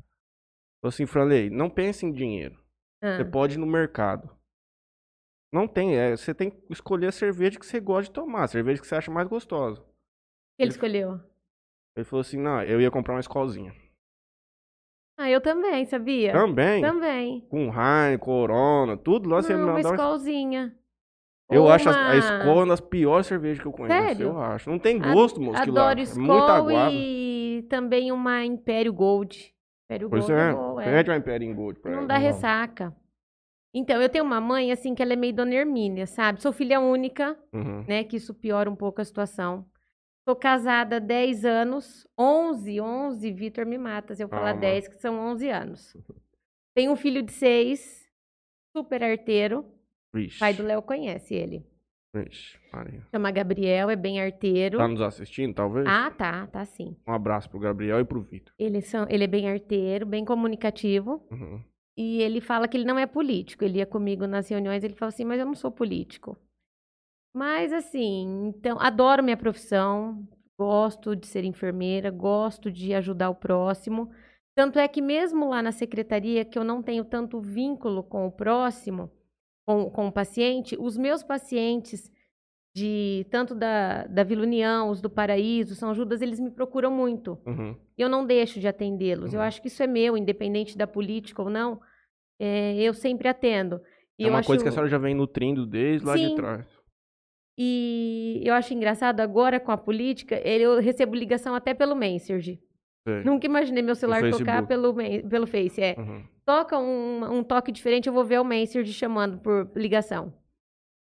Falou 0.80 0.90
assim, 0.90 1.06
Franley, 1.08 1.50
não 1.50 1.70
pense 1.70 2.06
em 2.06 2.12
dinheiro. 2.12 2.56
Ah, 3.02 3.18
Você 3.18 3.26
pode 3.26 3.56
ir 3.56 3.58
no 3.60 3.68
mercado. 3.68 4.30
Não 5.52 5.68
tem, 5.68 5.96
é, 5.96 6.16
você 6.16 6.34
tem 6.34 6.50
que 6.52 6.58
escolher 6.74 7.08
a 7.08 7.12
cerveja 7.12 7.58
que 7.60 7.66
você 7.66 7.80
gosta 7.80 8.04
de 8.04 8.12
tomar, 8.12 8.44
a 8.44 8.48
cerveja 8.48 8.82
que 8.82 8.88
você 8.88 8.96
acha 8.96 9.12
mais 9.12 9.28
gostosa. 9.28 9.82
que 9.82 10.64
ele 10.64 10.72
escolheu? 10.72 11.20
Ele 11.96 12.04
falou 12.04 12.22
assim, 12.22 12.38
não, 12.38 12.62
eu 12.64 12.82
ia 12.82 12.92
comprar 12.92 13.14
uma 13.14 13.20
escolzinha. 13.20 13.74
Ah, 15.20 15.30
eu 15.30 15.42
também, 15.42 15.86
sabia? 15.86 16.32
Também, 16.32 16.82
Também. 16.82 17.42
com 17.50 17.72
Heineken, 17.74 18.20
Corona, 18.20 18.98
tudo 18.98 19.30
lá 19.30 19.42
você 19.42 19.54
Não, 19.54 19.64
uma 19.64 19.74
mandar 19.74 19.90
uma- 19.90 19.96
escolzinha. 19.96 20.78
Eu 21.50 21.64
Ou 21.64 21.72
acho 21.72 21.88
a, 21.90 21.92
uma- 21.94 22.10
a 22.10 22.16
Skol 22.18 22.56
uma 22.58 22.66
das 22.68 22.82
piores 22.82 23.26
cervejas 23.26 23.60
que 23.62 23.66
eu 23.68 23.72
conheço, 23.72 24.08
Sério? 24.18 24.28
eu 24.28 24.42
acho. 24.42 24.70
Não 24.70 24.78
tem 24.78 25.00
gosto, 25.00 25.40
moço. 25.42 25.62
Adoro 25.62 26.00
É 26.00 26.04
Skol 26.04 26.24
muito 26.24 26.44
aguado. 26.52 26.94
e 26.94 27.66
também 27.70 28.12
uma 28.12 28.44
Império 28.44 28.92
Gold. 28.94 29.56
Império 29.88 30.10
Pois 30.10 30.26
Gold 30.28 30.34
é, 30.42 30.50
é, 30.50 30.54
boa, 30.54 30.84
é. 30.84 30.86
pede 30.92 31.10
uma 31.10 31.18
Imperial 31.18 31.54
Gold 31.56 31.80
pra 31.80 31.92
Não 31.92 32.00
ela. 32.00 32.08
dá 32.08 32.14
Não. 32.16 32.22
ressaca. 32.22 32.96
Então, 33.74 34.02
eu 34.02 34.10
tenho 34.10 34.24
uma 34.26 34.42
mãe, 34.42 34.72
assim, 34.72 34.94
que 34.94 35.02
ela 35.02 35.14
é 35.14 35.16
meio 35.16 35.34
dona 35.34 35.54
Hermínia, 35.54 36.06
sabe? 36.08 36.42
Sou 36.42 36.52
filha 36.52 36.80
única, 36.80 37.38
Uhum. 37.54 37.86
né? 37.88 38.04
Que 38.04 38.18
isso 38.18 38.34
piora 38.34 38.70
um 38.70 38.76
pouco 38.76 39.00
a 39.02 39.06
situação. 39.06 39.66
Sou 40.28 40.36
casada 40.36 40.98
há 40.98 41.00
10 41.00 41.46
anos, 41.46 42.06
11, 42.20 42.82
11, 42.82 43.32
Vitor 43.32 43.66
me 43.66 43.78
mata 43.78 44.14
se 44.14 44.22
eu 44.24 44.28
falar 44.28 44.48
Calma. 44.54 44.60
10, 44.62 44.88
que 44.90 44.96
são 44.96 45.18
11 45.20 45.50
anos. 45.50 45.96
Tenho 46.76 46.92
um 46.92 46.96
filho 46.98 47.22
de 47.22 47.32
6, 47.32 48.10
super 48.76 49.02
arteiro. 49.04 49.66
Vixe, 50.14 50.40
Pai 50.40 50.54
do 50.54 50.64
Léo 50.64 50.82
conhece 50.82 51.34
ele. 51.34 51.66
Maria. 52.74 53.06
Chama 53.12 53.32
Gabriel, 53.32 53.90
é 53.90 53.96
bem 53.96 54.22
arteiro. 54.22 54.78
Tá 54.78 54.88
nos 54.88 55.02
assistindo, 55.02 55.54
talvez? 55.54 55.86
Ah, 55.88 56.12
tá, 56.12 56.48
tá 56.48 56.66
sim. 56.66 56.96
Um 57.08 57.14
abraço 57.14 57.50
pro 57.50 57.60
Gabriel 57.60 58.00
e 58.00 58.06
pro 58.06 58.22
Vitor. 58.22 58.54
Ele, 58.58 58.82
são, 58.82 59.06
ele 59.10 59.24
é 59.24 59.28
bem 59.28 59.50
arteiro, 59.50 60.06
bem 60.06 60.24
comunicativo. 60.24 61.26
Uhum. 61.32 61.62
E 61.98 62.22
ele 62.22 62.40
fala 62.40 62.68
que 62.68 62.78
ele 62.78 62.86
não 62.86 63.00
é 63.00 63.08
político. 63.08 63.64
Ele 63.64 63.80
ia 63.80 63.86
comigo 63.86 64.28
nas 64.28 64.48
reuniões, 64.50 64.84
ele 64.84 64.96
fala 64.96 65.10
assim, 65.10 65.26
mas 65.26 65.40
eu 65.40 65.46
não 65.46 65.56
sou 65.56 65.72
político. 65.72 66.38
Mas 67.34 67.74
assim, 67.74 68.48
então, 68.48 68.80
adoro 68.80 69.24
minha 69.24 69.38
profissão, 69.38 70.28
gosto 70.58 71.16
de 71.16 71.28
ser 71.28 71.44
enfermeira, 71.44 72.10
gosto 72.10 72.72
de 72.72 72.94
ajudar 72.94 73.30
o 73.30 73.36
próximo. 73.36 74.10
Tanto 74.56 74.80
é 74.80 74.88
que 74.88 75.02
mesmo 75.02 75.50
lá 75.50 75.62
na 75.62 75.72
secretaria, 75.72 76.44
que 76.44 76.58
eu 76.58 76.64
não 76.64 76.82
tenho 76.82 77.06
tanto 77.06 77.40
vínculo 77.40 78.04
com 78.04 78.26
o 78.26 78.32
próximo, 78.32 79.12
com, 79.68 79.90
com 79.90 80.08
o 80.08 80.12
paciente, 80.12 80.78
os 80.80 80.98
meus 80.98 81.22
pacientes 81.22 82.10
de 82.74 83.26
tanto 83.30 83.54
da, 83.54 84.06
da 84.08 84.24
Vila 84.24 84.44
União, 84.44 84.90
os 84.90 85.02
do 85.02 85.10
Paraíso, 85.10 85.76
São 85.76 85.94
Judas, 85.94 86.22
eles 86.22 86.40
me 86.40 86.50
procuram 86.52 86.90
muito. 86.90 87.38
Uhum. 87.46 87.76
Eu 87.98 88.08
não 88.08 88.26
deixo 88.26 88.60
de 88.60 88.68
atendê-los. 88.68 89.34
Eu 89.34 89.40
Uhum. 89.42 89.46
acho 89.46 89.62
que 89.62 89.68
isso 89.68 89.84
é 89.84 89.88
meu, 89.88 90.16
independente 90.18 90.78
da 90.78 90.88
política 90.88 91.42
ou 91.42 91.50
não. 91.50 91.80
é, 92.40 92.76
eu 92.80 92.94
sempre 92.94 93.28
atendo. 93.28 93.82
E 94.20 94.24
é 94.24 94.28
eu 94.28 94.32
uma 94.32 94.44
coisa 94.44 94.62
acho- 94.62 94.64
que 94.64 94.70
a 94.70 94.72
senhora 94.72 94.88
já 94.90 95.00
vem 95.00 95.16
nutrindo 95.16 95.66
desde 95.66 96.06
lá 96.06 96.16
de 96.16 96.28
Sim. 96.28 96.36
trás. 96.36 96.68
E 97.58 98.42
eu 98.46 98.54
acho 98.54 98.72
engraçado 98.76 99.22
agora 99.22 99.60
com 99.60 99.72
a 99.72 99.78
política, 99.78 100.40
ele- 100.48 100.64
eu 100.64 100.80
recebo 100.80 101.16
ligação 101.16 101.56
até 101.56 101.74
pelo 101.74 101.96
Messenger. 101.96 102.60
Nunca 103.26 103.48
imaginei 103.48 103.82
meu 103.82 103.96
celular 103.96 104.22
tocar 104.30 104.68
pelo, 104.68 104.94
pelo 105.28 105.48
Face. 105.48 105.82
É. 105.82 105.96
Uhum. 105.98 106.24
Toca 106.48 106.80
um, 106.80 107.40
um 107.40 107.44
toque 107.44 107.74
diferente, 107.74 108.08
eu 108.08 108.14
vou 108.14 108.24
ver 108.24 108.40
o 108.40 108.46
Messenger 108.46 108.94
chamando 108.94 109.38
por 109.38 109.70
ligação. 109.76 110.34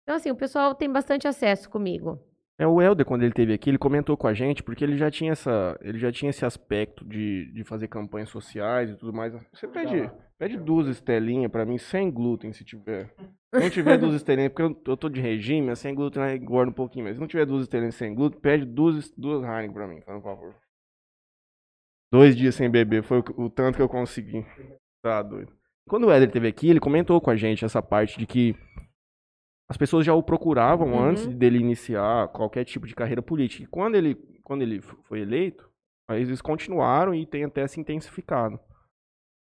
Então, 0.04 0.14
assim, 0.14 0.30
o 0.30 0.36
pessoal 0.36 0.72
tem 0.72 0.88
bastante 0.88 1.26
acesso 1.26 1.68
comigo. 1.68 2.16
É, 2.56 2.64
o 2.64 2.80
Helder, 2.80 3.04
quando 3.04 3.24
ele 3.24 3.32
teve 3.32 3.52
aqui, 3.52 3.68
ele 3.68 3.78
comentou 3.78 4.16
com 4.16 4.28
a 4.28 4.34
gente, 4.34 4.62
porque 4.62 4.84
ele 4.84 4.96
já 4.96 5.10
tinha 5.10 5.32
essa. 5.32 5.76
Ele 5.80 5.98
já 5.98 6.12
tinha 6.12 6.30
esse 6.30 6.44
aspecto 6.44 7.04
de, 7.04 7.52
de 7.52 7.64
fazer 7.64 7.88
campanhas 7.88 8.28
sociais 8.28 8.90
e 8.90 8.94
tudo 8.94 9.12
mais. 9.12 9.32
Você 9.52 9.66
pede, 9.66 10.08
pede 10.38 10.56
duas 10.58 10.86
estelinhas 10.86 11.50
pra 11.50 11.66
mim, 11.66 11.76
sem 11.76 12.08
glúten, 12.08 12.52
se 12.52 12.64
tiver. 12.64 13.12
Se 13.52 13.60
não 13.60 13.68
tiver 13.68 13.98
duas 13.98 14.14
estelinhas, 14.14 14.52
porque 14.52 14.62
eu, 14.62 14.92
eu 14.92 14.96
tô 14.96 15.08
de 15.08 15.20
regime, 15.20 15.74
sem 15.74 15.92
glúten 15.92 16.22
aí 16.22 16.38
engorda 16.38 16.70
um 16.70 16.74
pouquinho, 16.74 17.06
mas 17.06 17.16
se 17.16 17.20
não 17.20 17.26
tiver 17.26 17.46
duas 17.46 17.62
estelinhas 17.62 17.96
sem 17.96 18.14
glúten, 18.14 18.40
pede 18.40 18.64
duas, 18.64 19.10
duas 19.10 19.42
Heineken 19.42 19.72
pra 19.72 19.88
mim, 19.88 20.00
por 20.02 20.22
favor. 20.22 20.54
Dois 22.12 22.36
dias 22.36 22.54
sem 22.54 22.70
beber, 22.70 23.02
foi 23.02 23.18
o, 23.18 23.42
o 23.46 23.50
tanto 23.50 23.74
que 23.74 23.82
eu 23.82 23.88
consegui. 23.88 24.46
Tá 25.02 25.22
doido. 25.22 25.52
Quando 25.88 26.06
o 26.06 26.10
Éder 26.12 26.30
teve 26.30 26.46
aqui, 26.46 26.70
ele 26.70 26.80
comentou 26.80 27.20
com 27.20 27.30
a 27.30 27.36
gente 27.36 27.64
essa 27.64 27.82
parte 27.82 28.18
de 28.18 28.26
que 28.26 28.54
as 29.68 29.76
pessoas 29.76 30.06
já 30.06 30.14
o 30.14 30.22
procuravam 30.22 30.92
Uhum. 30.92 31.04
antes 31.04 31.26
dele 31.34 31.58
iniciar 31.58 32.28
qualquer 32.28 32.64
tipo 32.64 32.86
de 32.86 32.94
carreira 32.94 33.20
política. 33.22 33.64
E 33.64 33.66
quando 33.66 33.96
ele, 33.96 34.14
quando 34.44 34.62
ele 34.62 34.80
foi 34.80 35.20
eleito, 35.20 35.68
aí 36.08 36.22
eles 36.22 36.40
continuaram 36.40 37.14
e 37.14 37.26
tem 37.26 37.44
até 37.44 37.66
se 37.66 37.80
intensificado. 37.80 38.60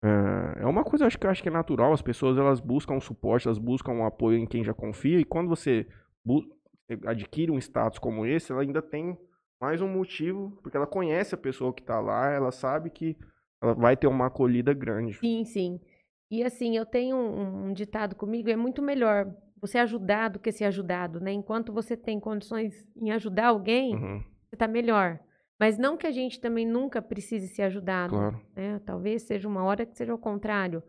É, 0.02 0.62
é 0.62 0.66
uma 0.66 0.82
coisa 0.84 1.06
acho 1.06 1.18
que 1.18 1.26
acho 1.26 1.42
que 1.42 1.48
é 1.48 1.52
natural, 1.52 1.92
as 1.92 2.02
pessoas 2.02 2.36
elas 2.36 2.60
buscam 2.60 2.94
um 2.94 3.00
suporte, 3.00 3.46
elas 3.46 3.58
buscam 3.58 3.92
um 3.92 4.04
apoio 4.04 4.36
em 4.38 4.46
quem 4.46 4.62
já 4.64 4.74
confia, 4.74 5.18
e 5.18 5.24
quando 5.24 5.48
você 5.48 5.86
adquire 7.06 7.50
um 7.50 7.58
status 7.58 7.98
como 7.98 8.26
esse, 8.26 8.52
ela 8.52 8.60
ainda 8.62 8.82
tem 8.82 9.16
mais 9.60 9.80
um 9.80 9.88
motivo, 9.88 10.58
porque 10.62 10.76
ela 10.76 10.86
conhece 10.86 11.34
a 11.34 11.38
pessoa 11.38 11.72
que 11.72 11.80
está 11.80 12.00
lá, 12.00 12.30
ela 12.30 12.50
sabe 12.50 12.90
que 12.90 13.16
ela 13.64 13.74
vai 13.74 13.96
ter 13.96 14.06
uma 14.06 14.26
acolhida 14.26 14.72
grande. 14.72 15.14
Sim, 15.14 15.44
sim. 15.44 15.80
E 16.30 16.42
assim, 16.42 16.76
eu 16.76 16.84
tenho 16.84 17.16
um, 17.16 17.66
um 17.66 17.72
ditado 17.72 18.14
comigo, 18.14 18.50
é 18.50 18.56
muito 18.56 18.82
melhor 18.82 19.34
você 19.60 19.78
ajudar 19.78 20.28
do 20.28 20.38
que 20.38 20.52
ser 20.52 20.64
ajudado, 20.64 21.20
né? 21.20 21.32
Enquanto 21.32 21.72
você 21.72 21.96
tem 21.96 22.20
condições 22.20 22.86
em 22.96 23.10
ajudar 23.12 23.46
alguém, 23.46 23.94
Uhum, 23.94 24.22
você 24.50 24.56
tá 24.56 24.68
melhor. 24.68 25.18
Mas 25.58 25.78
não 25.78 25.96
que 25.96 26.06
a 26.06 26.10
gente 26.10 26.40
também 26.40 26.66
nunca 26.66 27.00
precise 27.00 27.48
ser 27.48 27.62
ajudado, 27.62 28.14
claro. 28.14 28.40
né? 28.54 28.80
Talvez 28.84 29.22
seja 29.22 29.48
uma 29.48 29.64
hora 29.64 29.86
que 29.86 29.96
seja 29.96 30.14
o 30.14 30.18
contrário. 30.18 30.82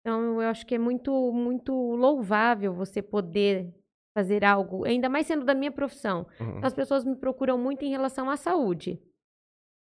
Então, 0.00 0.40
eu 0.40 0.48
acho 0.48 0.66
que 0.66 0.74
é 0.74 0.78
muito, 0.78 1.32
muito 1.32 1.72
louvável 1.72 2.74
você 2.74 3.00
poder 3.00 3.72
fazer 4.16 4.44
algo, 4.44 4.84
ainda 4.84 5.08
mais 5.08 5.26
sendo 5.26 5.44
da 5.44 5.54
minha 5.54 5.70
profissão. 5.70 6.26
Uhum. 6.40 6.60
As 6.62 6.72
pessoas 6.72 7.04
me 7.04 7.16
procuram 7.16 7.58
muito 7.58 7.84
em 7.84 7.90
relação 7.90 8.30
à 8.30 8.36
saúde. 8.36 9.00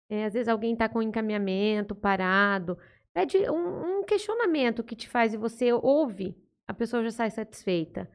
É, 0.08 0.24
às 0.24 0.32
vezes 0.32 0.48
alguém 0.48 0.72
está 0.72 0.88
com 0.88 1.02
encaminhamento, 1.02 1.94
parado, 1.94 2.78
pede 3.12 3.38
um, 3.50 3.98
um 3.98 4.04
questionamento 4.04 4.82
que 4.82 4.96
te 4.96 5.08
faz 5.08 5.34
e 5.34 5.36
você 5.36 5.72
ouve, 5.72 6.36
a 6.66 6.72
pessoa 6.72 7.02
já 7.02 7.10
sai 7.10 7.30
satisfeita. 7.30 8.08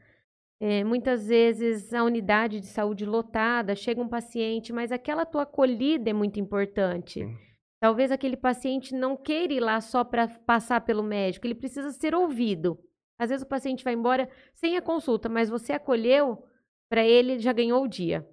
É, 0.60 0.84
muitas 0.84 1.28
vezes 1.28 1.94
a 1.94 2.04
unidade 2.04 2.60
de 2.60 2.68
saúde 2.68 3.06
lotada, 3.06 3.76
chega 3.76 4.02
um 4.02 4.08
paciente, 4.08 4.72
mas 4.72 4.92
aquela 4.92 5.26
tua 5.26 5.44
acolhida 5.44 6.10
é 6.10 6.14
muito 6.14 6.40
importante. 6.40 7.20
Sim. 7.20 7.38
Talvez 7.80 8.14
aquele 8.14 8.38
paciente 8.38 8.96
não 8.96 9.18
queira 9.18 9.52
ir 9.52 9.60
lá 9.60 9.82
só 9.82 10.06
para 10.06 10.28
passar 10.28 10.80
pelo 10.82 11.04
médico, 11.04 11.46
ele 11.46 11.54
precisa 11.54 11.92
ser 11.92 12.16
ouvido. 12.16 12.80
Às 13.20 13.30
vezes 13.30 13.46
o 13.46 13.50
paciente 13.50 13.84
vai 13.84 13.94
embora 13.94 14.30
sem 14.54 14.78
a 14.78 14.82
consulta, 14.82 15.28
mas 15.28 15.50
você 15.50 15.74
acolheu, 15.74 16.46
para 16.90 17.06
ele 17.06 17.34
ele 17.34 17.40
já 17.40 17.52
ganhou 17.52 17.84
o 17.84 17.88
dia. 17.88 18.26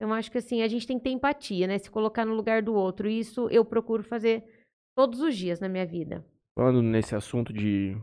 Então, 0.00 0.14
acho 0.14 0.32
que 0.32 0.38
assim, 0.38 0.62
a 0.62 0.68
gente 0.68 0.86
tem 0.86 0.96
que 0.96 1.04
ter 1.04 1.10
empatia, 1.10 1.66
né? 1.66 1.76
Se 1.76 1.90
colocar 1.90 2.24
no 2.24 2.34
lugar 2.34 2.62
do 2.62 2.72
outro. 2.72 3.06
E 3.06 3.18
isso 3.18 3.48
eu 3.50 3.62
procuro 3.66 4.02
fazer 4.02 4.42
todos 4.96 5.20
os 5.20 5.36
dias 5.36 5.60
na 5.60 5.68
minha 5.68 5.84
vida. 5.84 6.24
Falando 6.58 6.80
nesse 6.80 7.14
assunto 7.14 7.52
de 7.52 7.94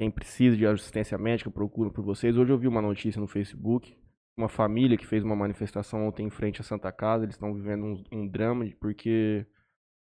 quem 0.00 0.10
precisa 0.10 0.56
de 0.56 0.66
assistência 0.66 1.18
médica, 1.18 1.50
procura 1.50 1.90
por 1.90 2.02
vocês. 2.02 2.38
Hoje 2.38 2.50
eu 2.50 2.58
vi 2.58 2.66
uma 2.66 2.80
notícia 2.80 3.20
no 3.20 3.26
Facebook. 3.26 3.94
Uma 4.34 4.48
família 4.48 4.96
que 4.96 5.06
fez 5.06 5.22
uma 5.22 5.36
manifestação 5.36 6.08
ontem 6.08 6.26
em 6.26 6.30
frente 6.30 6.62
à 6.62 6.64
Santa 6.64 6.90
Casa. 6.90 7.24
Eles 7.24 7.34
estão 7.34 7.52
vivendo 7.52 7.84
um, 7.84 8.02
um 8.10 8.26
drama 8.26 8.64
porque 8.80 9.46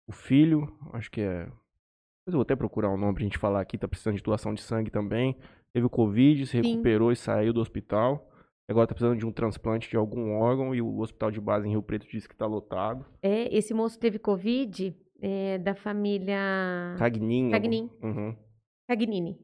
o 0.07 0.13
filho, 0.13 0.79
acho 0.93 1.11
que 1.11 1.23
é. 1.23 1.45
Depois 1.47 2.29
eu 2.29 2.33
vou 2.33 2.43
até 2.43 2.55
procurar 2.55 2.91
o 2.91 2.99
nome 2.99 3.15
pra 3.15 3.23
gente 3.23 3.39
falar 3.39 3.63
aqui, 3.63 3.79
tá 3.79 3.89
precisando 3.89 4.17
de 4.17 4.23
doação 4.23 4.53
de 4.53 4.61
sangue 4.61 4.91
também. 4.91 5.39
Teve 5.73 5.87
o 5.87 5.91
Covid, 5.91 6.47
se 6.47 6.63
Sim. 6.63 6.69
recuperou 6.69 7.13
e 7.13 7.17
saiu 7.17 7.53
do 7.53 7.61
hospital. 7.61 8.31
Agora 8.69 8.87
tá 8.87 8.95
precisando 8.95 9.19
de 9.19 9.27
um 9.27 9.33
transplante 9.33 9.91
de 9.91 9.97
algum 9.97 10.33
órgão 10.33 10.75
e 10.75 10.81
o 10.81 10.99
hospital 10.99 11.31
de 11.31 11.41
base 11.41 11.67
em 11.67 11.73
Rio 11.73 11.83
Preto 11.83 12.07
disse 12.09 12.29
que 12.29 12.37
tá 12.37 12.47
lotado. 12.47 13.05
É, 13.23 13.55
esse 13.55 13.75
moço 13.75 13.99
teve 13.99 14.19
Covid 14.19 14.97
é, 15.21 15.59
da 15.59 15.75
família 15.75 16.95
Cagninho. 16.99 17.51
Cagnin. 17.51 17.91
Uhum. 18.03 18.37
Cagnini. 18.89 19.39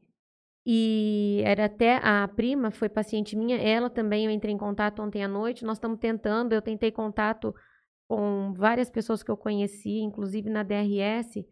E 0.65 1.41
era 1.43 1.65
até 1.65 1.97
a 2.03 2.27
prima, 2.27 2.71
foi 2.71 2.87
paciente 2.87 3.35
minha, 3.35 3.57
ela 3.57 3.89
também 3.89 4.25
eu 4.25 4.31
entrei 4.31 4.53
em 4.53 4.57
contato 4.57 5.01
ontem 5.01 5.23
à 5.23 5.27
noite. 5.27 5.65
Nós 5.65 5.77
estamos 5.77 5.99
tentando, 5.99 6.53
eu 6.53 6.61
tentei 6.61 6.91
contato 6.91 7.53
com 8.07 8.53
várias 8.53 8.89
pessoas 8.89 9.23
que 9.23 9.31
eu 9.31 9.37
conheci, 9.37 9.99
inclusive 9.99 10.49
na 10.49 10.63
DRS, 10.63 11.45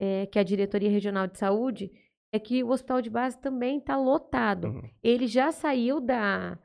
eh, 0.00 0.26
que 0.26 0.38
é 0.38 0.40
a 0.40 0.44
Diretoria 0.44 0.90
Regional 0.90 1.26
de 1.26 1.36
Saúde, 1.36 1.90
é 2.32 2.38
que 2.38 2.62
o 2.62 2.70
hospital 2.70 3.02
de 3.02 3.10
base 3.10 3.38
também 3.40 3.78
está 3.78 3.96
lotado. 3.96 4.68
Uhum. 4.68 4.82
Ele 5.02 5.26
já 5.26 5.52
saiu 5.52 6.00
da, 6.00 6.58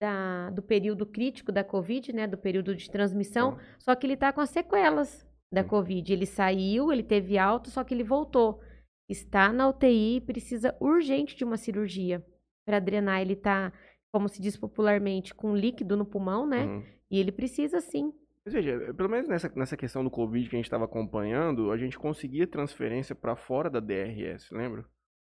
da- 0.00 0.50
do 0.50 0.62
período 0.62 1.04
crítico 1.04 1.50
da 1.50 1.64
Covid, 1.64 2.12
né, 2.12 2.26
do 2.26 2.38
período 2.38 2.74
de 2.74 2.90
transmissão, 2.90 3.52
Uhum. 3.52 3.58
só 3.78 3.94
que 3.94 4.06
ele 4.06 4.14
está 4.14 4.32
com 4.32 4.40
as 4.40 4.50
sequelas 4.50 5.26
da 5.52 5.62
Uhum. 5.62 5.68
Covid. 5.68 6.12
Ele 6.12 6.26
saiu, 6.26 6.92
ele 6.92 7.02
teve 7.02 7.36
alta, 7.38 7.70
só 7.70 7.82
que 7.82 7.94
ele 7.94 8.04
voltou. 8.04 8.60
Está 9.08 9.52
na 9.52 9.68
UTI 9.68 10.16
e 10.16 10.20
precisa 10.20 10.76
urgente 10.80 11.34
de 11.36 11.44
uma 11.44 11.56
cirurgia 11.56 12.24
para 12.66 12.78
drenar. 12.78 13.20
Ele 13.22 13.32
está, 13.32 13.72
como 14.12 14.28
se 14.28 14.40
diz 14.40 14.56
popularmente, 14.56 15.34
com 15.34 15.56
líquido 15.56 15.96
no 15.96 16.04
pulmão, 16.04 16.46
né? 16.46 16.64
Uhum. 16.66 16.84
E 17.10 17.18
ele 17.18 17.32
precisa 17.32 17.80
sim. 17.80 18.12
Ou 18.46 18.52
seja, 18.52 18.92
pelo 18.94 19.08
menos 19.08 19.28
nessa, 19.28 19.50
nessa 19.56 19.76
questão 19.76 20.04
do 20.04 20.10
Covid 20.10 20.48
que 20.48 20.56
a 20.56 20.58
gente 20.58 20.66
estava 20.66 20.84
acompanhando, 20.84 21.70
a 21.72 21.76
gente 21.76 21.98
conseguia 21.98 22.46
transferência 22.46 23.14
para 23.14 23.34
fora 23.34 23.68
da 23.70 23.80
DRS, 23.80 24.50
lembra? 24.54 24.84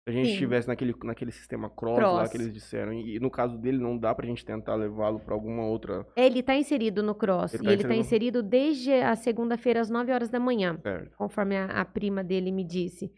A 0.09 0.11
gente 0.11 0.31
estivesse 0.31 0.67
naquele, 0.67 0.95
naquele 1.05 1.31
sistema 1.31 1.69
cross, 1.69 1.99
lá 1.99 2.19
Cross. 2.21 2.31
que 2.31 2.37
eles 2.38 2.53
disseram, 2.53 2.93
e, 2.93 3.17
e 3.17 3.21
no 3.21 3.31
caso 3.31 3.59
dele 3.59 3.79
não 3.79 3.97
dá 3.99 4.15
pra 4.15 4.27
gente 4.27 4.45
tentar 4.45 4.75
levá-lo 4.75 5.21
para 5.21 5.35
alguma 5.35 5.65
outra. 5.67 6.07
Ele 6.17 6.41
está 6.41 6.57
inserido 6.57 7.03
no 7.03 7.15
CROSS. 7.15 7.55
Ele 7.55 7.62
e 7.62 7.67
tá 7.67 7.73
ele 7.73 7.83
está 7.83 7.95
inserido 7.95 8.38
inserido 8.38 8.43
desde 8.43 8.93
a 8.95 9.15
segunda-feira 9.15 9.81
às 9.81 9.91
9 9.91 10.11
horas 10.12 10.31
da 10.31 10.41
manhã. 10.41 10.79
Certo. 10.83 11.17
conforme 11.17 11.57
a, 11.57 11.67
a 11.67 11.85
prima 11.85 12.25
dele 12.25 12.50
me 12.50 12.65
disse. 12.65 13.12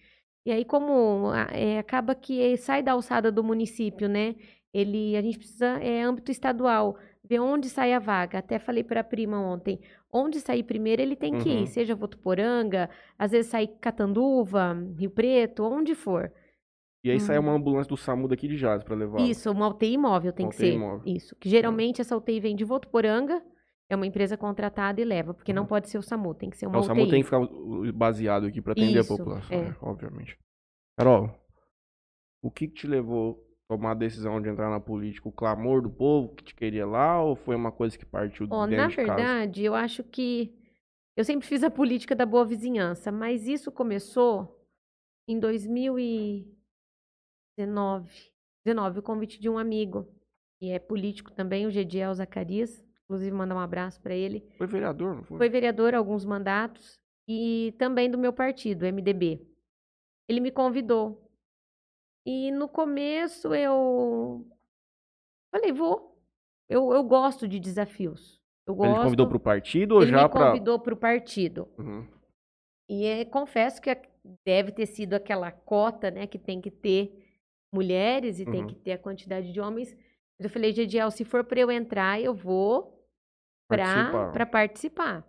E 0.44 0.50
aí, 0.50 0.64
como 0.64 1.30
é, 1.52 1.78
acaba 1.78 2.14
que 2.14 2.56
sai 2.56 2.82
da 2.82 2.92
alçada 2.92 3.30
do 3.30 3.44
município, 3.44 4.08
né? 4.08 4.34
Ele, 4.72 5.16
a 5.16 5.22
gente 5.22 5.36
precisa, 5.38 5.66
é 5.82 6.02
âmbito 6.02 6.30
estadual, 6.30 6.96
ver 7.22 7.40
onde 7.40 7.68
sai 7.68 7.92
a 7.92 7.98
vaga. 7.98 8.38
Até 8.38 8.58
falei 8.58 8.82
para 8.82 9.00
a 9.00 9.04
prima 9.04 9.38
ontem, 9.40 9.80
onde 10.12 10.40
sair 10.40 10.62
primeiro 10.62 11.02
ele 11.02 11.14
tem 11.14 11.36
que 11.38 11.48
Uhum. 11.48 11.62
ir, 11.62 11.66
seja 11.66 11.94
Votuporanga, 11.94 12.88
às 13.18 13.32
vezes 13.32 13.50
sai 13.50 13.66
Catanduva, 13.66 14.76
Rio 14.98 15.10
Preto, 15.10 15.62
onde 15.64 15.94
for. 15.94 16.32
E 17.02 17.10
aí 17.10 17.18
sai 17.18 17.38
Hum. 17.38 17.42
uma 17.42 17.52
ambulância 17.54 17.88
do 17.88 17.96
SAMU 17.96 18.28
daqui 18.28 18.46
de 18.46 18.56
Jazz 18.58 18.82
para 18.84 18.94
levar. 18.94 19.20
Isso, 19.20 19.50
uma 19.50 19.68
UTI 19.68 19.96
móvel 19.96 20.32
tem 20.32 20.44
Uma 20.46 20.50
que 20.52 20.56
UTI 20.58 20.72
ser. 20.72 20.78
móvel. 20.78 21.02
Isso, 21.06 21.34
que 21.36 21.48
geralmente 21.48 22.00
essa 22.00 22.16
UTI 22.16 22.40
vem 22.40 22.54
de 22.56 22.64
Votuporanga, 22.64 23.42
é 23.88 23.96
uma 23.96 24.06
empresa 24.06 24.36
contratada 24.36 25.00
e 25.00 25.04
leva, 25.04 25.32
porque 25.34 25.52
não 25.52 25.62
Uhum. 25.62 25.68
pode 25.68 25.88
ser 25.88 25.98
o 25.98 26.02
SAMU, 26.02 26.34
tem 26.34 26.50
que 26.50 26.56
ser 26.58 26.66
uma 26.66 26.72
Então, 26.72 26.80
o 26.82 26.84
SAMU 26.84 27.00
UTI. 27.02 27.10
tem 27.10 27.20
que 27.20 27.24
ficar 27.24 27.40
uh, 27.40 27.92
baseado 27.92 28.46
aqui 28.46 28.60
para 28.60 28.72
atender 28.72 29.00
Isso, 29.00 29.14
a 29.14 29.16
população, 29.16 29.56
é. 29.56 29.62
né? 29.70 29.76
obviamente. 29.80 30.38
Carol, 30.98 31.30
o 32.42 32.50
que, 32.50 32.68
que 32.68 32.74
te 32.74 32.86
levou 32.86 33.42
a 33.68 33.74
tomar 33.74 33.92
a 33.92 33.94
decisão 33.94 34.40
de 34.40 34.48
entrar 34.50 34.68
na 34.68 34.78
política? 34.80 35.28
O 35.28 35.32
clamor 35.32 35.80
do 35.80 35.88
povo 35.90 36.34
que 36.34 36.44
te 36.44 36.54
queria 36.54 36.86
lá 36.86 37.22
ou 37.22 37.34
foi 37.34 37.56
uma 37.56 37.72
coisa 37.72 37.96
que 37.96 38.04
partiu 38.04 38.46
Ó, 38.50 38.66
dentro 38.66 38.82
na 38.82 38.88
de 38.88 38.96
verdade, 38.96 39.64
eu 39.64 39.74
acho 39.74 40.04
que 40.04 40.54
eu 41.16 41.24
sempre 41.24 41.46
fiz 41.46 41.64
a 41.64 41.70
política 41.70 42.14
da 42.14 42.26
boa 42.26 42.44
vizinhança, 42.44 43.10
mas 43.10 43.48
isso 43.48 43.72
começou 43.72 44.62
em 45.26 45.38
2019. 45.40 46.59
19, 47.56 48.98
o 48.98 49.02
convite 49.02 49.40
de 49.40 49.48
um 49.48 49.58
amigo, 49.58 50.06
que 50.58 50.70
é 50.70 50.78
político 50.78 51.32
também, 51.32 51.66
o 51.66 51.70
Gediel 51.70 52.14
Zacarias, 52.14 52.84
inclusive 53.04 53.32
mandar 53.32 53.54
um 53.54 53.60
abraço 53.60 54.00
para 54.00 54.14
ele. 54.14 54.46
Foi 54.56 54.66
vereador, 54.66 55.16
não 55.16 55.24
foi? 55.24 55.38
Foi 55.38 55.48
vereador 55.48 55.94
alguns 55.94 56.24
mandatos 56.24 57.00
e 57.28 57.74
também 57.78 58.10
do 58.10 58.18
meu 58.18 58.32
partido, 58.32 58.86
MDB. 58.86 59.40
Ele 60.28 60.40
me 60.40 60.50
convidou. 60.50 61.28
E 62.24 62.50
no 62.50 62.68
começo 62.68 63.54
eu 63.54 64.46
falei, 65.50 65.72
vou. 65.72 66.16
Eu, 66.68 66.92
eu 66.92 67.02
gosto 67.02 67.48
de 67.48 67.58
desafios. 67.58 68.40
Eu 68.66 68.74
gosto. 68.74 68.92
Ele 68.92 69.04
convidou 69.04 69.28
pro 69.28 69.40
partido 69.40 69.92
ou 69.96 70.02
Ele 70.02 70.10
já 70.12 70.22
me 70.22 70.28
pra. 70.28 70.46
convidou 70.46 70.78
para 70.78 70.94
o 70.94 70.96
partido. 70.96 71.68
Uhum. 71.78 72.06
E 72.88 73.04
é, 73.06 73.24
confesso 73.24 73.80
que 73.80 73.96
deve 74.44 74.72
ter 74.72 74.86
sido 74.86 75.14
aquela 75.14 75.50
cota, 75.50 76.10
né, 76.10 76.26
que 76.26 76.38
tem 76.38 76.60
que 76.60 76.70
ter 76.70 77.29
mulheres 77.72 78.40
e 78.40 78.44
tem 78.44 78.62
Uhum. 78.62 78.66
que 78.68 78.74
ter 78.76 78.92
a 78.92 78.98
quantidade 78.98 79.52
de 79.52 79.60
homens. 79.60 79.96
Eu 80.38 80.48
falei, 80.50 80.72
Gediel, 80.72 81.10
se 81.10 81.24
for 81.24 81.44
para 81.44 81.60
eu 81.60 81.70
entrar, 81.70 82.20
eu 82.20 82.34
vou 82.34 82.98
Participar. 83.68 84.32
para 84.32 84.46
participar. 84.46 85.26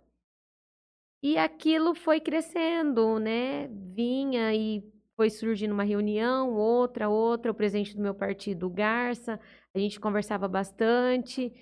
E 1.22 1.38
aquilo 1.38 1.94
foi 1.94 2.20
crescendo, 2.20 3.18
né? 3.20 3.68
Vinha 3.68 4.52
e 4.54 4.82
foi 5.16 5.30
surgindo 5.30 5.72
uma 5.72 5.84
reunião, 5.84 6.52
outra, 6.54 7.08
outra, 7.08 7.52
o 7.52 7.54
presidente 7.54 7.94
do 7.94 8.02
meu 8.02 8.14
partido, 8.14 8.68
Garça, 8.68 9.38
a 9.74 9.78
gente 9.78 10.00
conversava 10.00 10.48
bastante. 10.48 11.52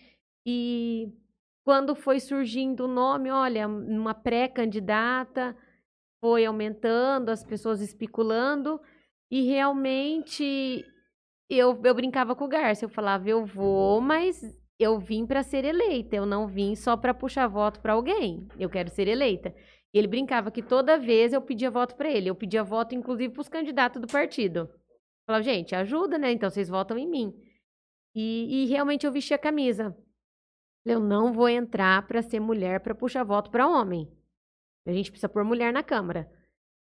E 0.46 1.12
quando 1.66 1.94
foi 1.94 2.20
surgindo 2.20 2.84
o 2.84 2.88
nome, 2.88 3.30
olha, 3.30 3.68
uma 3.68 4.14
pré-candidata, 4.14 5.54
foi 6.24 6.46
aumentando, 6.46 7.28
as 7.30 7.44
pessoas 7.44 7.80
especulando, 7.82 8.80
e 9.30 9.42
realmente 9.42 10.84
eu, 11.48 11.80
eu 11.84 11.94
brincava 11.94 12.34
com 12.34 12.44
o 12.44 12.48
Garça, 12.48 12.84
eu 12.84 12.88
falava, 12.88 13.28
eu 13.28 13.44
vou, 13.44 14.00
mas 14.00 14.40
eu 14.78 14.98
vim 14.98 15.26
para 15.26 15.42
ser 15.42 15.64
eleita, 15.64 16.16
eu 16.16 16.26
não 16.26 16.46
vim 16.46 16.74
só 16.74 16.96
para 16.96 17.14
puxar 17.14 17.46
voto 17.46 17.80
para 17.80 17.92
alguém, 17.92 18.48
eu 18.58 18.68
quero 18.68 18.88
ser 18.90 19.08
eleita. 19.08 19.54
E 19.92 19.98
ele 19.98 20.06
brincava 20.08 20.50
que 20.50 20.62
toda 20.62 20.98
vez 20.98 21.32
eu 21.32 21.42
pedia 21.42 21.70
voto 21.70 21.96
para 21.96 22.10
ele, 22.10 22.30
eu 22.30 22.34
pedia 22.34 22.62
voto 22.62 22.94
inclusive 22.94 23.32
para 23.32 23.40
os 23.40 23.48
candidatos 23.48 24.00
do 24.00 24.06
partido. 24.06 24.68
Falava, 25.26 25.44
gente, 25.44 25.74
ajuda, 25.74 26.18
né? 26.18 26.32
Então 26.32 26.48
vocês 26.48 26.68
votam 26.68 26.96
em 26.96 27.08
mim. 27.08 27.34
E, 28.14 28.64
e 28.64 28.66
realmente 28.66 29.06
eu 29.06 29.12
vesti 29.12 29.34
a 29.34 29.38
camisa. 29.38 29.96
Eu 30.84 30.98
não 30.98 31.32
vou 31.32 31.48
entrar 31.48 32.06
para 32.06 32.22
ser 32.22 32.40
mulher 32.40 32.80
para 32.80 32.94
puxar 32.94 33.22
voto 33.22 33.50
para 33.50 33.68
homem. 33.68 34.10
A 34.86 34.92
gente 34.92 35.10
precisa 35.10 35.28
pôr 35.28 35.44
mulher 35.44 35.72
na 35.72 35.82
Câmara. 35.82 36.30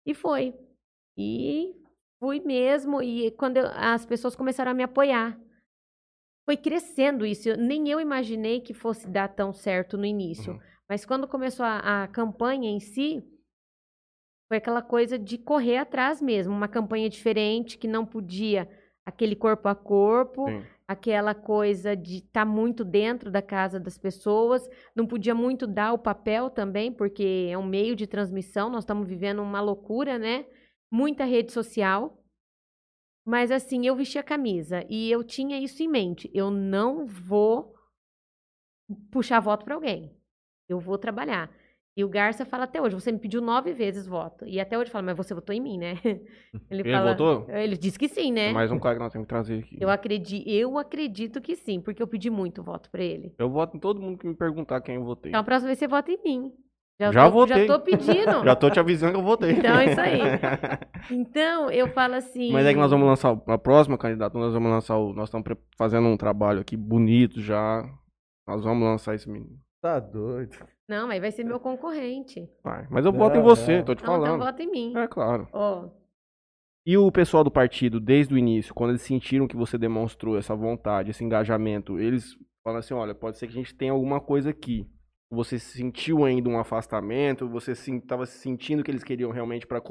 E 0.04 0.14
foi. 0.14 0.54
E 1.16 1.74
fui 2.20 2.40
mesmo. 2.40 3.02
E 3.02 3.30
quando 3.32 3.56
eu- 3.58 3.68
as 3.74 4.04
pessoas 4.06 4.34
começaram 4.36 4.70
a 4.70 4.74
me 4.74 4.82
apoiar. 4.82 5.38
Foi 6.44 6.56
crescendo 6.56 7.26
isso. 7.26 7.48
Eu- 7.48 7.56
nem 7.56 7.88
eu 7.88 8.00
imaginei 8.00 8.60
que 8.60 8.72
fosse 8.72 9.08
dar 9.08 9.28
tão 9.28 9.52
certo 9.52 9.98
no 9.98 10.04
início. 10.04 10.52
Uhum. 10.52 10.60
Mas 10.88 11.04
quando 11.04 11.26
começou 11.26 11.66
a, 11.66 12.04
a 12.04 12.08
campanha 12.08 12.70
em 12.70 12.78
si, 12.78 13.24
foi 14.48 14.58
aquela 14.58 14.80
coisa 14.80 15.18
de 15.18 15.38
correr 15.38 15.78
atrás 15.78 16.22
mesmo. 16.22 16.54
Uma 16.54 16.68
campanha 16.68 17.08
diferente, 17.10 17.76
que 17.76 17.88
não 17.88 18.06
podia 18.06 18.68
aquele 19.04 19.34
corpo 19.36 19.68
a 19.68 19.74
corpo 19.74 20.48
Sim. 20.48 20.64
aquela 20.88 21.34
coisa 21.34 21.96
de 21.96 22.18
estar 22.18 22.44
muito 22.44 22.84
dentro 22.84 23.30
da 23.30 23.42
casa 23.42 23.78
das 23.80 23.98
pessoas, 23.98 24.68
não 24.94 25.04
podia 25.06 25.34
muito 25.34 25.66
dar 25.66 25.92
o 25.92 25.98
papel 25.98 26.48
também, 26.48 26.92
porque 26.92 27.48
é 27.50 27.58
um 27.58 27.64
meio 27.66 27.96
de 27.96 28.06
transmissão, 28.06 28.70
nós 28.70 28.84
estamos 28.84 29.08
vivendo 29.08 29.42
uma 29.42 29.60
loucura, 29.60 30.16
né? 30.18 30.46
Muita 30.90 31.24
rede 31.24 31.52
social. 31.52 32.22
Mas 33.26 33.50
assim, 33.50 33.86
eu 33.86 33.96
vesti 33.96 34.18
a 34.18 34.22
camisa 34.22 34.84
e 34.88 35.10
eu 35.10 35.24
tinha 35.24 35.58
isso 35.58 35.82
em 35.82 35.88
mente. 35.88 36.30
Eu 36.32 36.50
não 36.50 37.06
vou 37.06 37.74
puxar 39.10 39.40
voto 39.40 39.64
para 39.64 39.74
alguém. 39.74 40.16
Eu 40.68 40.78
vou 40.78 40.96
trabalhar. 40.96 41.50
E 41.96 42.04
o 42.04 42.08
Garça 42.10 42.44
fala 42.44 42.64
até 42.64 42.80
hoje, 42.80 42.94
você 42.94 43.10
me 43.10 43.18
pediu 43.18 43.40
nove 43.40 43.72
vezes 43.72 44.06
voto. 44.06 44.46
E 44.46 44.60
até 44.60 44.78
hoje 44.78 44.90
fala, 44.90 45.06
mas 45.06 45.16
você 45.16 45.32
votou 45.32 45.54
em 45.54 45.60
mim, 45.60 45.78
né? 45.78 45.94
Ele, 46.70 46.82
Ele 46.82 46.92
fala, 46.92 47.12
votou? 47.12 47.46
Ele 47.48 47.74
disse 47.74 47.98
que 47.98 48.06
sim, 48.06 48.30
né? 48.30 48.52
Mais 48.52 48.70
um 48.70 48.78
cara 48.78 48.96
que 48.96 49.00
nós 49.02 49.12
temos 49.12 49.24
que 49.24 49.28
trazer 49.30 49.60
aqui. 49.60 49.78
Eu 49.80 49.88
acredito, 49.88 50.46
eu 50.46 50.76
acredito 50.76 51.40
que 51.40 51.56
sim, 51.56 51.80
porque 51.80 52.02
eu 52.02 52.06
pedi 52.06 52.28
muito 52.28 52.62
voto 52.62 52.90
pra 52.90 53.02
ele. 53.02 53.34
Eu 53.38 53.48
voto 53.48 53.78
em 53.78 53.80
todo 53.80 53.98
mundo 53.98 54.18
que 54.18 54.26
me 54.26 54.34
perguntar 54.34 54.82
quem 54.82 54.96
eu 54.96 55.04
votei. 55.04 55.30
Então 55.30 55.40
a 55.40 55.44
próxima 55.44 55.68
vez 55.68 55.78
você 55.78 55.88
vota 55.88 56.12
em 56.12 56.22
mim. 56.22 56.52
Já, 56.98 57.12
Já 57.12 57.24
tô, 57.26 57.30
votei. 57.30 57.66
Já 57.66 57.74
tô 57.76 57.84
pedindo. 57.84 58.42
Já 58.44 58.56
tô 58.56 58.70
te 58.70 58.80
avisando 58.80 59.12
que 59.12 59.18
eu 59.18 59.22
votei. 59.24 59.52
Então 59.52 59.78
é 59.78 59.90
isso 59.92 60.00
aí. 60.00 60.20
Então, 61.10 61.70
eu 61.70 61.88
falo 61.92 62.14
assim. 62.14 62.50
Mas 62.50 62.66
é 62.66 62.72
que 62.72 62.80
nós 62.80 62.90
vamos 62.90 63.06
lançar, 63.06 63.38
a 63.46 63.58
próxima 63.58 63.96
candidata, 63.96 64.36
nós 64.38 64.52
vamos 64.52 64.70
lançar 64.70 64.96
o. 64.96 65.12
Nós 65.12 65.28
estamos 65.28 65.46
fazendo 65.78 66.08
um 66.08 66.16
trabalho 66.16 66.60
aqui 66.60 66.76
bonito 66.76 67.40
já. 67.40 67.84
Nós 68.48 68.64
vamos 68.64 68.82
lançar 68.82 69.14
esse 69.14 69.28
menino. 69.28 69.58
Tá 69.80 70.00
doido. 70.00 70.56
Não, 70.88 71.06
mas 71.06 71.20
vai 71.20 71.30
ser 71.30 71.44
meu 71.44 71.60
concorrente. 71.60 72.48
Vai. 72.64 72.86
Mas 72.90 73.04
eu 73.04 73.12
Não, 73.12 73.18
voto 73.18 73.36
em 73.36 73.42
você, 73.42 73.78
não. 73.78 73.84
tô 73.84 73.94
te 73.94 74.02
Não, 74.04 74.14
então 74.16 74.24
falando. 74.24 74.44
vota 74.44 74.62
em 74.62 74.70
mim. 74.70 74.92
É 74.96 75.06
claro. 75.06 75.48
Ó, 75.52 75.88
E 76.84 76.96
o 76.96 77.10
pessoal 77.12 77.44
do 77.44 77.50
partido, 77.50 78.00
desde 78.00 78.32
o 78.34 78.38
início, 78.38 78.72
quando 78.74 78.90
eles 78.90 79.02
sentiram 79.02 79.46
que 79.46 79.56
você 79.56 79.76
demonstrou 79.76 80.36
essa 80.38 80.54
vontade, 80.56 81.10
esse 81.10 81.22
engajamento, 81.24 81.98
eles 81.98 82.36
falam 82.64 82.78
assim, 82.80 82.94
olha, 82.94 83.14
pode 83.14 83.38
ser 83.38 83.46
que 83.46 83.52
a 83.52 83.56
gente 83.56 83.74
tenha 83.74 83.92
alguma 83.92 84.20
coisa 84.20 84.50
aqui. 84.50 84.88
Você 85.30 85.58
sentiu 85.58 86.24
ainda 86.24 86.48
um 86.48 86.58
afastamento? 86.58 87.48
Você 87.48 87.72
estava 87.72 88.24
sentindo 88.26 88.84
que 88.84 88.90
eles 88.90 89.02
queriam 89.02 89.32
realmente 89.32 89.66
para 89.66 89.82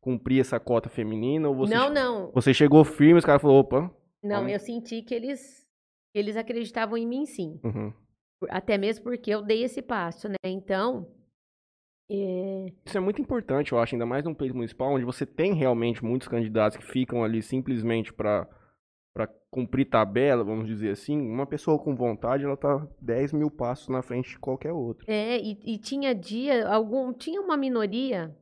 cumprir 0.00 0.40
essa 0.40 0.60
cota 0.60 0.88
feminina? 0.88 1.48
Ou 1.48 1.54
você, 1.54 1.74
não, 1.74 1.90
não. 1.90 2.30
você 2.32 2.54
chegou 2.54 2.84
firme 2.84 3.14
e 3.14 3.18
os 3.18 3.24
caras 3.24 3.42
falaram, 3.42 3.60
opa. 3.60 3.90
Não, 4.22 4.36
Vamos. 4.36 4.52
eu 4.52 4.58
senti 4.60 5.02
que 5.02 5.14
eles, 5.14 5.66
eles 6.14 6.36
acreditavam 6.36 6.96
em 6.96 7.06
mim 7.06 7.26
sim. 7.26 7.60
uhum. 7.64 7.92
Até 8.48 8.78
mesmo 8.78 9.04
porque 9.04 9.30
eu 9.30 9.42
dei 9.42 9.64
esse 9.64 9.82
passo, 9.82 10.28
né? 10.28 10.36
Então. 10.44 11.06
é, 12.10 12.66
Isso 12.86 12.96
é 12.96 13.00
muito 13.00 13.20
importante, 13.20 13.72
eu 13.72 13.78
acho, 13.78 13.94
ainda 13.94 14.06
mais 14.06 14.24
num 14.24 14.34
pleito 14.34 14.54
municipal, 14.54 14.92
onde 14.92 15.04
você 15.04 15.26
tem 15.26 15.54
realmente 15.54 16.04
muitos 16.04 16.28
candidatos 16.28 16.76
que 16.76 16.84
ficam 16.84 17.24
ali 17.24 17.42
simplesmente 17.42 18.12
para 18.12 18.46
para 19.14 19.28
cumprir 19.48 19.88
tabela, 19.88 20.42
vamos 20.42 20.66
dizer 20.66 20.90
assim. 20.90 21.16
Uma 21.20 21.46
pessoa 21.46 21.78
com 21.78 21.94
vontade, 21.94 22.44
ela 22.44 22.56
tá 22.56 22.84
10 23.00 23.32
mil 23.32 23.48
passos 23.50 23.88
na 23.88 24.02
frente 24.02 24.30
de 24.30 24.38
qualquer 24.40 24.72
outra. 24.72 25.06
É, 25.08 25.38
e, 25.40 25.56
e 25.64 25.78
tinha 25.78 26.12
dia, 26.12 26.68
algum, 26.68 27.12
tinha 27.12 27.40
uma 27.40 27.56
minoria 27.56 28.36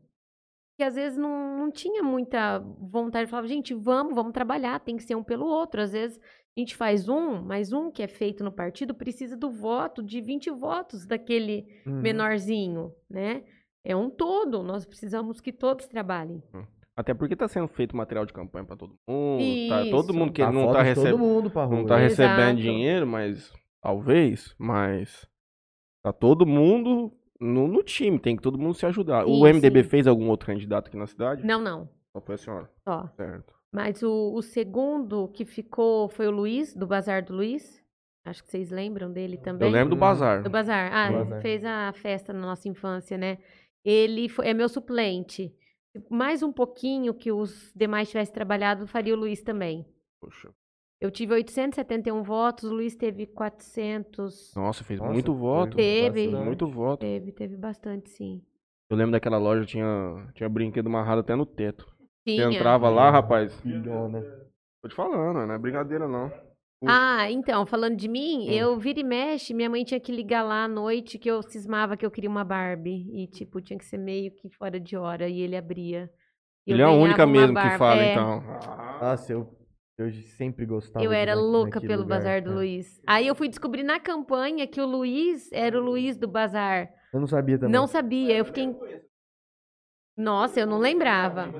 que 0.79 0.83
às 0.83 0.95
vezes 0.95 1.19
não, 1.19 1.59
não 1.59 1.71
tinha 1.71 2.03
muita 2.03 2.59
vontade, 2.59 3.29
falava, 3.31 3.47
gente, 3.47 3.75
vamos, 3.75 4.15
vamos 4.15 4.33
trabalhar, 4.33 4.81
tem 4.81 4.97
que 4.97 5.03
ser 5.03 5.15
um 5.15 5.23
pelo 5.23 5.45
outro. 5.45 5.83
Às 5.83 5.93
vezes 5.93 6.19
a 6.57 6.61
gente 6.61 6.75
faz 6.75 7.07
um, 7.07 7.43
mas 7.43 7.73
um 7.75 7.91
que 7.91 8.03
é 8.03 8.09
feito 8.09 8.43
no 8.43 8.51
partido 8.51 8.95
precisa 8.95 9.37
do 9.37 9.51
voto, 9.51 10.03
de 10.03 10.23
20 10.23 10.51
votos 10.51 11.07
daquele 11.07 11.67
Uhum. 11.87 12.01
menorzinho, 12.01 12.95
né? 13.09 13.45
É 13.85 13.95
um 13.95 14.09
todo, 14.09 14.63
nós 14.63 14.87
precisamos 14.87 15.41
que 15.41 15.53
todos 15.53 15.87
trabalhem. 15.87 16.43
Até 16.97 17.15
porque 17.15 17.35
tá 17.35 17.49
sendo 17.49 17.69
feito 17.69 17.97
material 17.97 18.27
de 18.27 18.33
campanha 18.33 18.65
para 18.67 18.77
todo 18.77 18.95
mundo. 19.09 19.43
Tá, 19.69 19.91
todo 19.91 20.13
mundo 20.15 20.33
que 20.33 20.43
Tá 20.43 20.53
não 20.53 20.73
tá, 20.73 20.83
receb... 20.83 21.17
mundo 21.17 21.51
não 21.55 21.85
tá 21.87 22.03
Exato. 22.03 22.31
recebendo 22.31 22.61
dinheiro, 22.61 23.07
mas 23.07 23.53
talvez, 23.83 24.55
mas 24.59 25.27
tá 26.05 26.13
todo 26.13 26.47
mundo 26.47 27.11
no, 27.41 27.67
no 27.67 27.83
time, 27.83 28.19
tem 28.19 28.37
que 28.37 28.43
todo 28.43 28.59
mundo 28.59 28.75
se 28.75 28.85
ajudar. 28.87 29.25
o 29.27 29.41
MDB 29.47 29.83
sim. 29.85 29.89
fez 29.89 30.07
algum 30.07 30.29
outro 30.29 30.47
candidato 30.47 30.89
aqui 30.89 30.97
na 30.97 31.07
cidade? 31.07 31.45
Não, 31.47 31.61
não, 31.61 31.89
Só 32.15 32.21
foi 32.21 32.35
a 32.35 32.39
senhora, 32.39 32.71
só. 32.87 33.09
certo. 33.17 33.55
Mas 33.75 34.03
o, 34.03 34.35
o 34.35 34.43
segundo 34.43 35.29
que 35.29 35.47
ficou 35.47 36.07
foi 36.11 36.27
o 36.29 36.31
Luiz, 36.31 36.75
do 36.75 36.87
Bazar 36.87 37.25
do 37.25 37.35
Luiz. 37.35 37.83
Acho 38.25 38.45
que 38.45 38.51
vocês 38.51 38.71
lembram 38.71 39.11
dele 39.11 39.39
também. 39.39 39.67
Eu 39.67 39.73
lembro 39.73 39.89
do 39.91 39.97
Hum. 39.97 40.01
Bazar. 40.01 40.43
Do 40.43 40.51
Bazar. 40.51 40.93
Ah, 40.95 41.09
Do 41.11 41.19
Bazar. 41.25 41.41
fez 41.43 41.65
a 41.65 41.91
festa 41.95 42.33
na 42.35 42.41
nossa 42.43 42.69
infância, 42.69 43.17
né? 43.17 43.39
Ele 43.85 44.29
foi, 44.29 44.47
é 44.49 44.55
meu 44.55 44.69
suplente. 44.69 45.53
Mais 46.11 46.43
um 46.43 46.53
pouquinho 46.53 47.13
que 47.13 47.31
os 47.31 47.73
demais 47.75 48.09
tivessem 48.09 48.33
trabalhado, 48.35 48.87
faria 48.87 49.15
o 49.15 49.19
Luiz 49.19 49.43
também. 49.43 49.87
Poxa. 50.21 50.51
Eu 51.01 51.11
tive 51.11 51.35
871 51.35 52.23
votos, 52.23 52.71
o 52.71 52.75
Luiz 52.75 52.95
teve 52.95 53.27
400. 53.27 54.55
Nossa, 54.55 54.85
fez 54.85 55.01
Nossa, 55.01 55.13
muito 55.13 55.35
voto. 55.35 55.77
Teve. 55.77 56.27
bastante. 56.27 56.45
Muito 56.47 56.67
voto. 56.69 57.01
Teve, 57.01 57.33
teve 57.33 57.57
bastante, 57.57 58.11
sim. 58.11 58.41
Eu 58.89 58.97
lembro 58.97 59.13
daquela 59.13 59.39
loja, 59.39 59.65
tinha, 59.67 60.31
tinha 60.35 60.49
brinquedo 60.49 60.87
amarrado 60.87 61.21
até 61.21 61.35
no 61.35 61.45
teto. 61.45 61.87
Você 62.25 62.37
Tinha. 62.37 62.47
entrava 62.47 62.89
lá, 62.89 63.11
rapaz. 63.11 63.53
Filhona. 63.61 64.23
Tô 64.81 64.89
te 64.89 64.95
falando, 64.95 65.45
não 65.47 65.55
é 65.55 65.59
brincadeira 65.59 66.07
não. 66.07 66.31
Ah, 66.89 67.31
então, 67.31 67.65
falando 67.67 67.97
de 67.97 68.09
mim, 68.09 68.49
Hum. 68.49 68.53
eu 68.53 68.79
vira 68.79 69.01
e 69.01 69.05
mexe, 69.05 69.55
minha 69.55 69.71
mãe 69.71 69.85
tinha 69.85 70.01
que 70.01 70.11
ligar 70.13 70.43
lá 70.43 70.65
à 70.65 70.69
noite 70.69 71.19
que 71.19 71.31
eu 71.31 71.43
cismava 71.43 71.97
que 71.97 72.05
eu 72.05 72.11
queria 72.11 72.29
uma 72.31 72.45
Barbie. 72.45 73.07
E, 73.13 73.27
tipo, 73.27 73.61
tinha 73.61 73.79
que 73.79 73.85
ser 73.85 73.99
meio 73.99 74.31
que 74.33 74.49
fora 74.51 74.81
de 74.81 74.97
hora. 74.97 75.29
E 75.29 75.41
ele 75.41 75.57
abria. 75.57 76.11
Eu 76.67 76.75
Ele 76.75 76.83
é 76.83 76.85
a 76.85 76.91
única 76.91 77.27
mesmo 77.27 77.49
que 77.49 77.63
Barbie. 77.63 77.79
fala, 77.79 78.03
É, 78.03 78.13
então. 78.13 78.43
Nossa, 79.01 79.33
eu, 79.33 79.57
eu 79.99 80.13
sempre 80.37 80.65
gostava 80.67 81.05
Eu 81.05 81.13
era 81.13 81.35
louca 81.35 81.81
pelo 81.81 82.03
lugar, 82.03 82.19
Bazar 82.19 82.41
do 82.43 82.47
cara. 82.47 82.57
Luiz. 82.57 83.01
Aí 83.07 83.27
eu 83.27 83.35
fui 83.35 83.49
descobrir 83.49 83.83
na 83.83 83.99
campanha 84.01 84.67
que 84.67 84.81
o 84.81 84.87
Luiz 84.87 85.51
era 85.53 85.77
o 85.79 85.83
Luiz 85.85 86.17
do 86.17 86.27
Bazar. 86.29 86.89
Eu 87.13 87.21
não 87.21 87.27
sabia 87.27 87.59
também. 87.59 87.73
Não 87.73 87.87
sabia, 87.87 88.37
eu 88.37 88.45
fiquei. 88.45 88.75
Nossa, 90.17 90.61
eu 90.61 90.67
não 90.67 90.79
lembrava. 90.79 91.53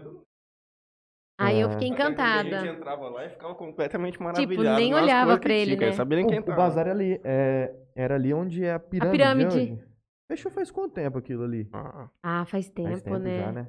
Aí 1.43 1.61
eu 1.61 1.69
Ah. 1.69 1.73
fiquei 1.73 1.89
A 1.89 1.91
encantada. 1.93 2.61
gente 2.61 2.77
entrava 2.77 3.09
lá 3.09 3.25
e 3.27 3.31
ficava 3.31 3.55
completamente 3.55 4.23
maravilhado. 4.23 4.77
nem 4.79 4.91
nas 4.93 5.03
olhava 5.03 5.39
pra 5.39 5.53
ele, 5.53 5.77
né? 5.77 5.93
quem 6.29 6.39
O, 6.41 6.53
o 6.53 6.57
bazar 6.57 6.89
ali, 6.89 7.21
é, 7.25 7.75
era 7.95 8.15
ali 8.15 8.33
onde 8.33 8.65
é 8.65 8.75
a 8.75 8.79
pirâmide. 8.79 9.17
pirâmide. 9.19 9.57
hoje. 9.73 9.85
Fechou 10.31 10.51
faz 10.51 10.71
quanto 10.71 10.95
tempo 10.95 11.19
aquilo 11.19 11.45
ali? 11.45 11.69
Ah, 11.73 12.09
Ah, 12.23 12.45
faz 12.45 12.69
tempo, 12.71 12.89
faz 12.91 13.03
tempo 13.03 13.19
né? 13.19 13.39
já, 13.41 13.53
né? 13.53 13.69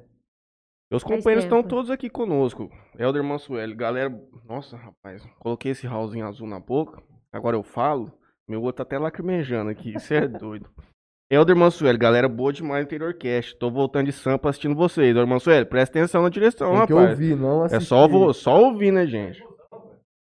Meus 0.90 1.02
Faz 1.02 1.14
companheiros 1.16 1.44
estão 1.44 1.62
todos 1.62 1.90
aqui 1.90 2.08
conosco. 2.08 2.70
Elder 2.98 3.22
Mansueli, 3.24 3.74
galera. 3.74 4.10
Nossa, 4.46 4.76
rapaz, 4.76 5.26
coloquei 5.40 5.72
esse 5.72 5.86
raulzinho 5.86 6.26
azul 6.26 6.46
na 6.46 6.60
boca. 6.60 7.02
Agora 7.32 7.56
eu 7.56 7.62
falo. 7.62 8.12
Meu 8.48 8.60
outro 8.62 8.76
tá 8.76 8.82
até 8.82 8.98
lacrimejando 8.98 9.70
aqui. 9.70 9.94
Isso 9.96 10.12
é 10.14 10.28
doido. 10.28 10.70
Elder 11.30 11.56
Mansueli, 11.56 11.98
galera 11.98 12.28
boa 12.28 12.52
demais 12.52 12.80
no 12.82 12.86
Interior 12.86 13.14
Cast. 13.14 13.56
Tô 13.58 13.70
voltando 13.70 14.06
de 14.06 14.12
Sampa 14.12 14.50
assistindo 14.50 14.74
vocês. 14.74 15.08
Elder 15.08 15.26
Mansueli, 15.26 15.64
presta 15.64 15.98
atenção 15.98 16.22
na 16.22 16.28
direção, 16.28 16.72
Tem 16.76 16.86
que 16.86 16.92
rapaz. 16.92 17.10
ouvir, 17.10 17.36
não 17.36 17.62
É 17.62 17.66
assistir. 17.66 17.86
só, 17.86 18.06
vo- 18.06 18.32
só 18.32 18.62
ouvir, 18.62 18.92
né, 18.92 19.06
gente? 19.06 19.42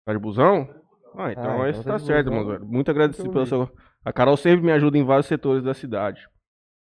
Tá 0.06 0.14
de 0.14 0.20
busão? 0.20 0.68
Ah, 1.16 1.32
então 1.32 1.62
Ah, 1.62 1.70
isso 1.70 1.80
então 1.82 1.84
tá 1.84 1.92
tá 1.92 1.98
de 1.98 2.06
certo, 2.06 2.32
mano. 2.32 2.66
Muito 2.66 2.90
agradecido 2.90 3.30
pelo 3.32 3.46
seu. 3.46 3.70
A 4.04 4.12
Carol 4.12 4.38
sempre 4.38 4.66
me 4.66 4.72
ajuda 4.72 4.98
em 4.98 5.04
vários 5.06 5.28
setores 5.28 5.64
da 5.64 5.74
cidade. 5.74 6.22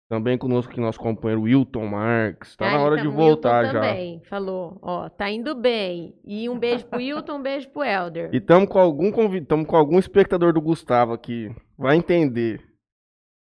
Também 0.10 0.38
conosco 0.38 0.72
aqui 0.72 0.80
nosso 0.80 1.00
companheiro 1.00 1.42
Wilton 1.42 1.86
Marques. 1.86 2.56
Tá 2.56 2.68
Ah, 2.70 2.72
na 2.78 2.80
hora 2.80 2.96
de 2.96 3.02
então, 3.08 3.14
voltar 3.14 3.64
Wilton 3.66 3.74
já. 3.74 3.82
também 3.82 4.22
falou, 4.30 4.80
ó, 4.82 5.10
tá 5.10 5.30
indo 5.30 5.54
bem. 5.54 6.14
E 6.26 6.48
um 6.48 6.58
beijo 6.58 6.86
pro 6.86 7.00
Wilton, 7.00 7.34
um 7.40 7.42
beijo 7.42 7.70
pro 7.72 7.84
Elder. 7.84 8.30
E 8.34 8.38
estamos 8.38 8.70
com 8.70 8.80
algum 8.80 9.12
convi- 9.12 9.42
tamo 9.44 9.66
com 9.66 9.76
algum 9.76 10.00
espectador 10.00 10.54
do 10.54 10.62
Gustavo 10.62 11.12
aqui. 11.12 11.50
Vai 11.78 11.98
entender. 11.98 12.62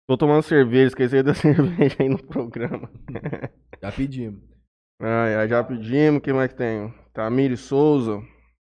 Tô 0.08 0.16
tomando 0.16 0.42
cerveja, 0.42 0.86
esqueci 0.86 1.22
da 1.22 1.34
cerveja 1.34 1.96
aí 1.98 2.08
no 2.08 2.24
programa. 2.24 2.88
Já 3.82 3.90
pedimos. 3.90 4.40
Ai, 5.00 5.34
ai, 5.34 5.48
já 5.48 5.62
pedimos. 5.64 6.22
Quem 6.22 6.32
mais 6.32 6.52
que 6.52 6.56
tem? 6.56 6.94
Tamiri 7.12 7.56
Souza. 7.56 8.22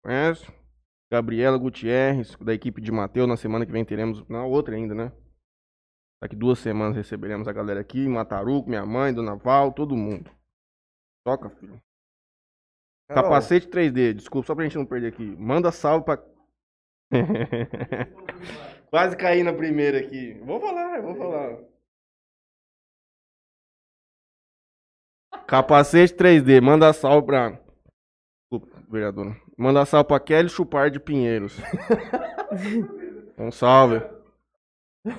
Conhece? 0.03 0.51
Gabriela 1.13 1.59
Gutierrez, 1.59 2.35
da 2.37 2.55
equipe 2.55 2.81
de 2.81 2.91
Mateus. 2.91 3.29
Na 3.29 3.37
semana 3.37 3.67
que 3.67 3.73
vem 3.73 3.85
teremos. 3.85 4.27
Na 4.29 4.45
outra 4.45 4.75
ainda, 4.75 4.95
né? 4.95 5.13
Daqui 6.21 6.35
duas 6.35 6.59
semanas 6.59 6.97
receberemos 6.97 7.47
a 7.47 7.53
galera 7.53 7.81
aqui. 7.81 8.09
Mataruco, 8.09 8.69
minha 8.69 8.87
mãe, 8.87 9.13
Dona 9.13 9.37
Val, 9.37 9.73
todo 9.73 9.95
mundo. 9.95 10.31
Toca, 11.25 11.51
filho. 11.51 11.81
Carol, 13.09 13.25
Capacete 13.25 13.69
3D, 13.69 14.15
desculpa, 14.15 14.47
só 14.47 14.55
pra 14.55 14.65
gente 14.65 14.77
não 14.77 14.87
perder 14.87 15.09
aqui. 15.09 15.25
Manda 15.37 15.71
salve 15.71 16.05
pra. 16.05 16.23
Quase 18.91 19.17
caí 19.17 19.43
na 19.43 19.53
primeira 19.53 19.99
aqui. 19.99 20.35
Vou 20.45 20.61
falar, 20.61 21.01
vou 21.03 21.15
falar. 21.15 21.59
Capacete 25.47 26.15
3D, 26.15 26.61
manda 26.61 26.93
salve 26.93 27.27
pra. 27.27 27.51
Desculpa, 28.51 28.83
vereadora. 28.91 29.37
Manda 29.57 29.85
salve 29.85 30.09
pra 30.09 30.21
Kelly 30.21 30.49
Chupar 30.49 30.91
de 30.91 31.01
Pinheiros. 31.01 31.57
um 33.39 33.51
salve. 33.51 34.03
Um 35.07 35.13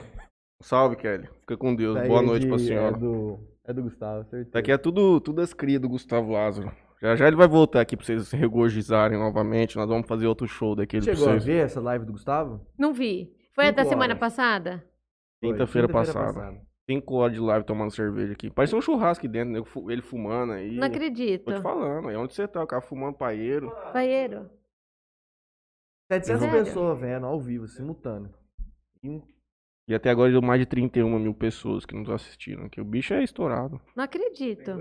salve, 0.63 0.95
Kelly. 0.95 1.27
Fica 1.41 1.57
com 1.57 1.75
Deus. 1.75 1.95
daí 1.95 2.07
Boa 2.07 2.21
é 2.21 2.25
noite 2.25 2.43
de- 2.43 2.49
pra 2.49 2.59
senhora. 2.59 2.95
É 2.95 2.99
do, 2.99 3.39
é 3.65 3.73
do 3.73 3.83
Gustavo, 3.83 4.23
certeza. 4.25 4.49
Isso 4.49 4.57
aqui 4.57 4.71
é 4.71 4.77
tudo, 4.77 5.19
tudo 5.19 5.41
as 5.41 5.53
crias 5.53 5.81
do 5.81 5.89
Gustavo 5.89 6.31
Lázaro. 6.31 6.71
Já 7.01 7.15
já 7.15 7.27
ele 7.27 7.35
vai 7.37 7.47
voltar 7.47 7.79
aqui 7.81 7.95
pra 7.95 8.05
vocês 8.05 8.27
se 8.27 8.35
regozizarem 8.35 9.17
novamente. 9.17 9.77
Nós 9.77 9.87
vamos 9.87 10.07
fazer 10.07 10.27
outro 10.27 10.47
show 10.47 10.75
daquele 10.75 11.03
pra 11.05 11.13
Chegou 11.13 11.29
a 11.29 11.31
vocês. 11.33 11.45
ver 11.45 11.65
essa 11.65 11.79
live 11.79 12.05
do 12.05 12.11
Gustavo? 12.11 12.65
Não 12.77 12.93
vi. 12.93 13.33
Foi 13.59 13.65
a 13.65 13.71
Cinco 13.71 13.75
da 13.75 13.83
semana 13.83 14.13
horas. 14.13 14.19
passada? 14.19 14.85
Quinta-feira 15.43 15.89
passada. 15.89 16.61
Cinco 16.89 17.15
horas 17.15 17.33
de 17.33 17.41
live 17.41 17.65
tomando 17.65 17.91
cerveja 17.91 18.31
aqui. 18.31 18.49
Parece 18.49 18.73
um 18.73 18.79
churrasco 18.79 19.19
aqui 19.19 19.27
dentro, 19.27 19.51
né? 19.51 19.61
Ele 19.91 20.01
fumando 20.01 20.53
aí. 20.53 20.77
Não 20.77 20.87
acredito. 20.87 21.43
Tô 21.43 21.53
te 21.53 21.61
falando, 21.61 22.07
aí 22.07 22.15
onde 22.15 22.33
você 22.33 22.47
tá? 22.47 22.63
O 22.63 22.67
cara 22.67 22.81
fumando 22.81 23.17
paeiro. 23.17 23.69
Banheiro. 23.91 24.49
700 26.09 26.41
Sério? 26.41 26.63
pessoas 26.63 26.99
vendo 27.01 27.25
ao 27.25 27.37
vivo, 27.37 27.67
simultâneo. 27.67 28.33
E 29.89 29.93
até 29.93 30.09
agora 30.09 30.31
deu 30.31 30.41
mais 30.41 30.61
de 30.61 30.65
31 30.65 31.19
mil 31.19 31.33
pessoas 31.33 31.85
que 31.85 31.93
nos 31.93 32.09
assistiram 32.09 32.63
aqui. 32.63 32.79
O 32.79 32.85
bicho 32.85 33.13
é 33.13 33.21
estourado. 33.21 33.81
Não 33.93 34.05
acredito. 34.05 34.71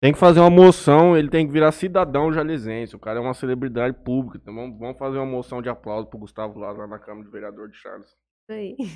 Tem 0.00 0.12
que 0.12 0.18
fazer 0.18 0.38
uma 0.38 0.48
moção, 0.48 1.16
ele 1.16 1.28
tem 1.28 1.44
que 1.44 1.52
virar 1.52 1.72
cidadão 1.72 2.32
jalesense. 2.32 2.94
O 2.94 3.00
cara 3.00 3.18
é 3.18 3.20
uma 3.20 3.34
celebridade 3.34 3.96
pública. 4.04 4.38
Então 4.40 4.54
vamos, 4.54 4.78
vamos 4.78 4.96
fazer 4.96 5.18
uma 5.18 5.26
moção 5.26 5.60
de 5.60 5.68
aplauso 5.68 6.06
pro 6.06 6.20
Gustavo 6.20 6.56
Lázaro 6.56 6.82
lá 6.82 6.86
na 6.86 6.98
Câmara 7.00 7.24
de 7.24 7.32
Vereador 7.32 7.68
de 7.68 7.76
Charles. 7.76 8.16
Isso 8.48 8.52
aí. 8.52 8.76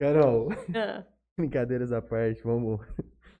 Carol, 0.00 0.48
Ah, 0.74 1.04
brincadeiras 1.38 1.92
à 1.92 2.02
parte, 2.02 2.42
vamos, 2.42 2.80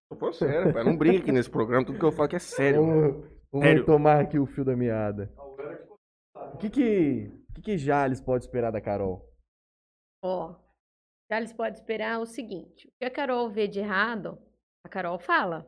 Tô 0.08 0.16
falando 0.16 0.34
sério, 0.34 0.72
pai. 0.72 0.84
Não 0.84 0.96
brinca 0.96 1.18
aqui 1.22 1.32
nesse 1.32 1.50
programa. 1.50 1.84
Tudo 1.84 1.98
que 1.98 2.04
eu 2.04 2.12
falo 2.12 2.24
aqui 2.26 2.36
é 2.36 2.38
sério. 2.38 2.84
vamos, 2.84 3.26
vamos 3.50 3.66
Sério. 3.66 3.86
tomar 3.86 4.20
aqui 4.20 4.38
o 4.38 4.46
fio 4.46 4.64
da 4.64 4.76
meada. 4.76 5.32
O 6.54 6.58
que 6.58 6.68
que, 6.70 7.26
o 7.50 7.54
que 7.54 7.62
que 7.62 7.78
Jales 7.78 8.20
pode 8.20 8.44
esperar 8.44 8.70
da 8.70 8.80
Carol? 8.80 9.26
Ó, 10.22 10.54
já 11.30 11.38
eles 11.38 11.52
podem 11.52 11.72
esperar 11.72 12.20
o 12.20 12.26
seguinte: 12.26 12.86
o 12.88 12.90
que 13.00 13.06
a 13.06 13.10
Carol 13.10 13.48
vê 13.50 13.66
de 13.66 13.80
errado, 13.80 14.38
a 14.84 14.88
Carol 14.88 15.18
fala. 15.18 15.66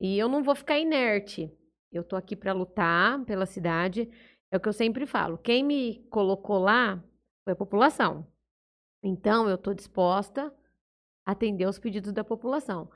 E 0.00 0.16
eu 0.18 0.28
não 0.28 0.42
vou 0.42 0.54
ficar 0.54 0.78
inerte. 0.78 1.52
Eu 1.92 2.04
tô 2.04 2.14
aqui 2.16 2.36
para 2.36 2.52
lutar 2.52 3.22
pela 3.24 3.44
cidade. 3.46 4.08
É 4.50 4.56
o 4.56 4.60
que 4.60 4.68
eu 4.68 4.72
sempre 4.72 5.06
falo. 5.06 5.38
Quem 5.38 5.62
me 5.62 6.06
colocou 6.10 6.58
lá 6.58 7.02
foi 7.44 7.52
a 7.52 7.56
população. 7.56 8.26
Então, 9.02 9.48
eu 9.48 9.56
tô 9.56 9.72
disposta 9.72 10.52
a 11.24 11.32
atender 11.32 11.66
os 11.66 11.78
pedidos 11.78 12.12
da 12.12 12.24
população. 12.24 12.90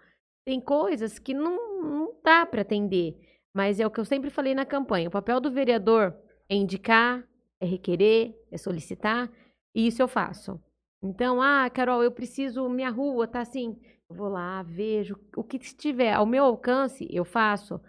Tem 0.45 0.61
coisas 0.61 1.19
que 1.19 1.33
não, 1.33 1.83
não 1.83 2.15
dá 2.23 2.45
para 2.45 2.63
atender, 2.63 3.17
mas 3.55 3.81
é 3.81 3.87
o 3.87 3.91
que 3.91 4.01
eu 4.01 4.05
sempre 4.05 4.31
falei 4.31 4.55
na 4.55 4.67
campanha. 4.67 5.09
O 5.09 5.13
papel 5.13 5.41
do 5.41 5.51
vereador 5.51 6.15
é 6.49 6.55
indicar, 6.55 7.27
é 7.61 7.65
requerer, 7.65 8.39
é 8.51 8.59
solicitar, 8.59 9.31
e 9.75 9.87
isso 9.87 10.03
eu 10.03 10.09
faço. 10.09 10.61
Então, 11.03 11.41
ah, 11.41 11.69
Carol, 11.71 12.03
eu 12.03 12.11
preciso, 12.11 12.69
minha 12.69 12.91
rua 12.91 13.27
tá 13.27 13.41
assim. 13.41 13.79
Eu 14.09 14.17
vou 14.17 14.29
lá, 14.29 14.63
vejo 14.63 15.19
o 15.37 15.43
que 15.43 15.57
estiver 15.57 16.13
ao 16.13 16.27
meu 16.27 16.45
alcance, 16.45 17.09
eu 17.11 17.25
faço. 17.25 17.81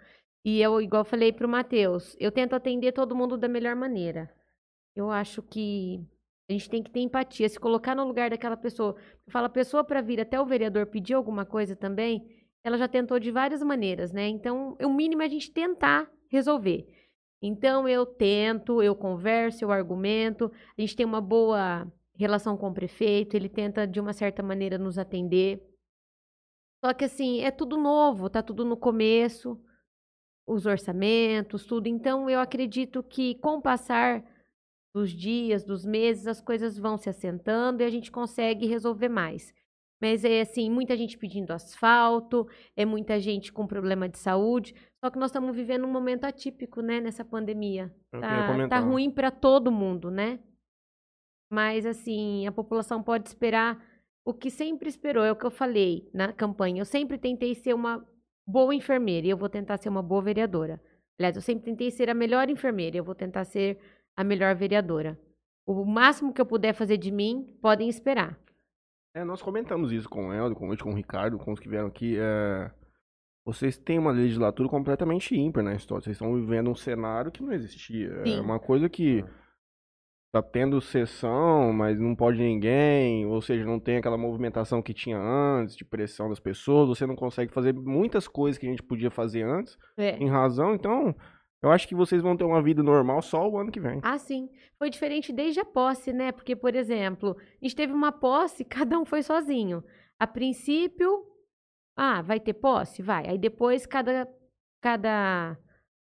E 0.46 0.62
eu, 0.62 0.80
igual 0.80 1.04
falei 1.04 1.32
pro 1.32 1.48
Matheus, 1.48 2.14
eu 2.20 2.30
tento 2.30 2.54
atender 2.54 2.92
todo 2.92 3.16
mundo 3.16 3.36
da 3.36 3.48
melhor 3.48 3.74
maneira. 3.74 4.32
Eu 4.94 5.10
acho 5.10 5.42
que 5.42 6.00
a 6.48 6.52
gente 6.52 6.70
tem 6.70 6.84
que 6.84 6.90
ter 6.92 7.00
empatia, 7.00 7.48
se 7.48 7.58
colocar 7.58 7.96
no 7.96 8.04
lugar 8.04 8.30
daquela 8.30 8.56
pessoa. 8.56 8.94
Fala, 9.26 9.48
a 9.48 9.50
pessoa 9.50 9.82
para 9.82 10.00
vir 10.00 10.20
até 10.20 10.40
o 10.40 10.46
vereador 10.46 10.86
pedir 10.86 11.14
alguma 11.14 11.44
coisa 11.44 11.74
também, 11.74 12.24
ela 12.62 12.78
já 12.78 12.86
tentou 12.86 13.18
de 13.18 13.32
várias 13.32 13.60
maneiras, 13.60 14.12
né? 14.12 14.28
Então, 14.28 14.76
o 14.80 14.88
mínimo 14.88 15.20
é 15.20 15.24
a 15.24 15.28
gente 15.28 15.50
tentar 15.50 16.08
resolver. 16.30 16.86
Então, 17.42 17.88
eu 17.88 18.06
tento, 18.06 18.80
eu 18.80 18.94
converso, 18.94 19.64
eu 19.64 19.72
argumento, 19.72 20.52
a 20.78 20.80
gente 20.80 20.94
tem 20.94 21.04
uma 21.04 21.20
boa 21.20 21.92
relação 22.14 22.56
com 22.56 22.68
o 22.68 22.74
prefeito, 22.74 23.34
ele 23.34 23.48
tenta, 23.48 23.84
de 23.84 23.98
uma 23.98 24.12
certa 24.12 24.44
maneira, 24.44 24.78
nos 24.78 24.96
atender. 24.96 25.60
Só 26.84 26.94
que, 26.94 27.04
assim, 27.04 27.40
é 27.40 27.50
tudo 27.50 27.76
novo, 27.76 28.30
tá 28.30 28.44
tudo 28.44 28.64
no 28.64 28.76
começo, 28.76 29.60
os 30.46 30.64
orçamentos, 30.66 31.66
tudo. 31.66 31.88
Então, 31.88 32.30
eu 32.30 32.38
acredito 32.38 33.02
que, 33.02 33.34
com 33.36 33.56
o 33.56 33.62
passar 33.62 34.24
dos 34.94 35.10
dias, 35.10 35.64
dos 35.64 35.84
meses, 35.84 36.26
as 36.26 36.40
coisas 36.40 36.78
vão 36.78 36.96
se 36.96 37.08
assentando 37.08 37.82
e 37.82 37.84
a 37.84 37.90
gente 37.90 38.10
consegue 38.10 38.66
resolver 38.66 39.08
mais. 39.08 39.52
Mas 40.00 40.24
é 40.24 40.42
assim, 40.42 40.70
muita 40.70 40.96
gente 40.96 41.18
pedindo 41.18 41.52
asfalto, 41.52 42.46
é 42.76 42.84
muita 42.84 43.18
gente 43.18 43.52
com 43.52 43.66
problema 43.66 44.08
de 44.08 44.18
saúde. 44.18 44.74
Só 45.02 45.10
que 45.10 45.18
nós 45.18 45.30
estamos 45.30 45.54
vivendo 45.56 45.84
um 45.84 45.90
momento 45.90 46.24
atípico, 46.24 46.80
né, 46.80 47.00
nessa 47.00 47.24
pandemia. 47.24 47.94
Queria 48.10 48.68
Tá, 48.68 48.68
tá 48.68 48.78
ruim 48.78 49.10
para 49.10 49.30
todo 49.30 49.72
mundo, 49.72 50.10
né? 50.10 50.38
Mas 51.50 51.86
assim, 51.86 52.46
a 52.46 52.52
população 52.52 53.02
pode 53.02 53.28
esperar 53.28 53.82
o 54.24 54.34
que 54.34 54.50
sempre 54.50 54.88
esperou, 54.88 55.24
é 55.24 55.30
o 55.30 55.36
que 55.36 55.46
eu 55.46 55.50
falei 55.50 56.10
na 56.12 56.32
campanha. 56.32 56.80
Eu 56.80 56.84
sempre 56.84 57.16
tentei 57.16 57.54
ser 57.54 57.74
uma 57.74 58.04
boa 58.46 58.74
enfermeira 58.74 59.26
e 59.26 59.30
eu 59.30 59.36
vou 59.36 59.48
tentar 59.48 59.76
ser 59.78 59.88
uma 59.88 60.02
boa 60.02 60.22
vereadora. 60.22 60.80
Aliás, 61.18 61.34
eu 61.34 61.42
sempre 61.42 61.64
tentei 61.64 61.90
ser 61.90 62.10
a 62.10 62.14
melhor 62.14 62.48
enfermeira 62.48 62.96
e 62.96 63.00
eu 63.00 63.04
vou 63.04 63.14
tentar 63.14 63.44
ser 63.44 63.78
a 64.16 64.22
melhor 64.22 64.54
vereadora. 64.54 65.18
O 65.66 65.84
máximo 65.84 66.32
que 66.32 66.40
eu 66.40 66.46
puder 66.46 66.72
fazer 66.72 66.96
de 66.96 67.10
mim, 67.10 67.58
podem 67.60 67.88
esperar. 67.88 68.38
É, 69.14 69.24
nós 69.24 69.42
comentamos 69.42 69.92
isso 69.92 70.08
com 70.08 70.28
o 70.28 70.32
Helder, 70.32 70.56
com 70.56 70.70
o 70.70 70.76
com 70.76 70.90
o 70.90 70.94
Ricardo, 70.94 71.38
com 71.38 71.52
os 71.52 71.58
que 71.58 71.68
vieram 71.68 71.88
aqui. 71.88 72.16
É... 72.18 72.70
Vocês 73.44 73.78
têm 73.78 73.98
uma 73.98 74.10
legislatura 74.10 74.68
completamente 74.68 75.34
ímpar 75.34 75.62
na 75.62 75.74
história. 75.74 76.04
Vocês 76.04 76.16
estão 76.16 76.34
vivendo 76.34 76.68
um 76.68 76.74
cenário 76.74 77.32
que 77.32 77.42
não 77.42 77.52
existia. 77.52 78.08
É 78.08 78.24
Sim. 78.24 78.40
uma 78.40 78.58
coisa 78.58 78.88
que 78.88 79.24
tá 80.42 80.48
tendo 80.50 80.80
sessão, 80.80 81.72
mas 81.72 81.98
não 81.98 82.14
pode 82.14 82.38
ninguém, 82.38 83.24
ou 83.26 83.40
seja, 83.40 83.64
não 83.64 83.78
tem 83.80 83.96
aquela 83.96 84.18
movimentação 84.18 84.82
que 84.82 84.92
tinha 84.94 85.18
antes, 85.18 85.76
de 85.76 85.84
pressão 85.84 86.28
das 86.28 86.40
pessoas, 86.40 86.88
você 86.88 87.06
não 87.06 87.16
consegue 87.16 87.52
fazer 87.52 87.72
muitas 87.74 88.28
coisas 88.28 88.58
que 88.58 88.66
a 88.66 88.70
gente 88.70 88.82
podia 88.82 89.10
fazer 89.10 89.42
antes, 89.42 89.78
É. 89.96 90.16
em 90.18 90.28
razão, 90.28 90.74
então, 90.74 91.14
eu 91.62 91.70
acho 91.70 91.88
que 91.88 91.94
vocês 91.94 92.20
vão 92.22 92.36
ter 92.36 92.44
uma 92.44 92.62
vida 92.62 92.82
normal 92.82 93.22
só 93.22 93.48
o 93.48 93.58
ano 93.58 93.70
que 93.72 93.80
vem. 93.80 93.98
Ah, 94.02 94.18
sim. 94.18 94.48
Foi 94.78 94.90
diferente 94.90 95.32
desde 95.32 95.58
a 95.58 95.64
posse, 95.64 96.12
né? 96.12 96.30
Porque, 96.30 96.54
por 96.54 96.74
exemplo, 96.74 97.34
a 97.38 97.64
gente 97.64 97.74
teve 97.74 97.92
uma 97.92 98.12
posse, 98.12 98.62
cada 98.92 98.98
um 98.98 99.04
foi 99.04 99.22
sozinho. 99.22 99.82
A 100.20 100.26
princípio, 100.26 101.24
ah, 101.96 102.20
vai 102.22 102.38
ter 102.38 102.52
posse? 102.54 103.02
Vai. 103.02 103.26
Aí 103.26 103.38
depois, 103.38 103.86
cada, 103.86 104.28
cada 104.82 105.56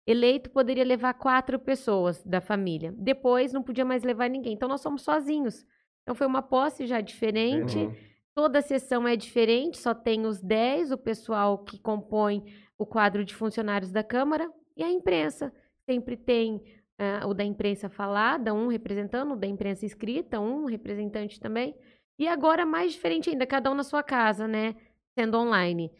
eleito 0.06 0.50
poderia 0.50 0.84
levar 0.84 1.14
quatro 1.14 1.58
pessoas 1.58 2.22
da 2.24 2.40
família. 2.40 2.94
Depois, 2.96 3.52
não 3.52 3.62
podia 3.62 3.84
mais 3.84 4.02
levar 4.02 4.28
ninguém. 4.28 4.52
Então, 4.52 4.68
nós 4.68 4.80
somos 4.80 5.02
sozinhos. 5.02 5.66
Então 6.04 6.14
foi 6.14 6.26
uma 6.26 6.42
posse 6.42 6.86
já 6.86 7.00
diferente. 7.00 7.78
Uhum. 7.78 7.94
Toda 8.34 8.60
sessão 8.60 9.08
é 9.08 9.16
diferente, 9.16 9.78
só 9.78 9.94
tem 9.94 10.26
os 10.26 10.40
10, 10.40 10.92
o 10.92 10.98
pessoal 10.98 11.58
que 11.58 11.78
compõe 11.78 12.44
o 12.76 12.84
quadro 12.84 13.24
de 13.24 13.34
funcionários 13.34 13.90
da 13.90 14.02
Câmara 14.02 14.50
e 14.76 14.82
a 14.82 14.90
imprensa. 14.90 15.52
Sempre 15.88 16.16
tem 16.16 16.60
ah, 16.98 17.26
o 17.26 17.32
da 17.32 17.44
imprensa 17.44 17.88
falada, 17.88 18.52
um 18.52 18.68
representando, 18.68 19.32
o 19.32 19.36
da 19.36 19.46
imprensa 19.46 19.86
escrita, 19.86 20.40
um 20.40 20.64
representante 20.64 21.40
também. 21.40 21.74
E 22.18 22.28
agora 22.28 22.66
mais 22.66 22.92
diferente 22.92 23.30
ainda, 23.30 23.46
cada 23.46 23.70
um 23.70 23.74
na 23.74 23.82
sua 23.82 24.02
casa, 24.02 24.46
né? 24.46 24.74
Sendo 25.18 25.38
online. 25.38 25.90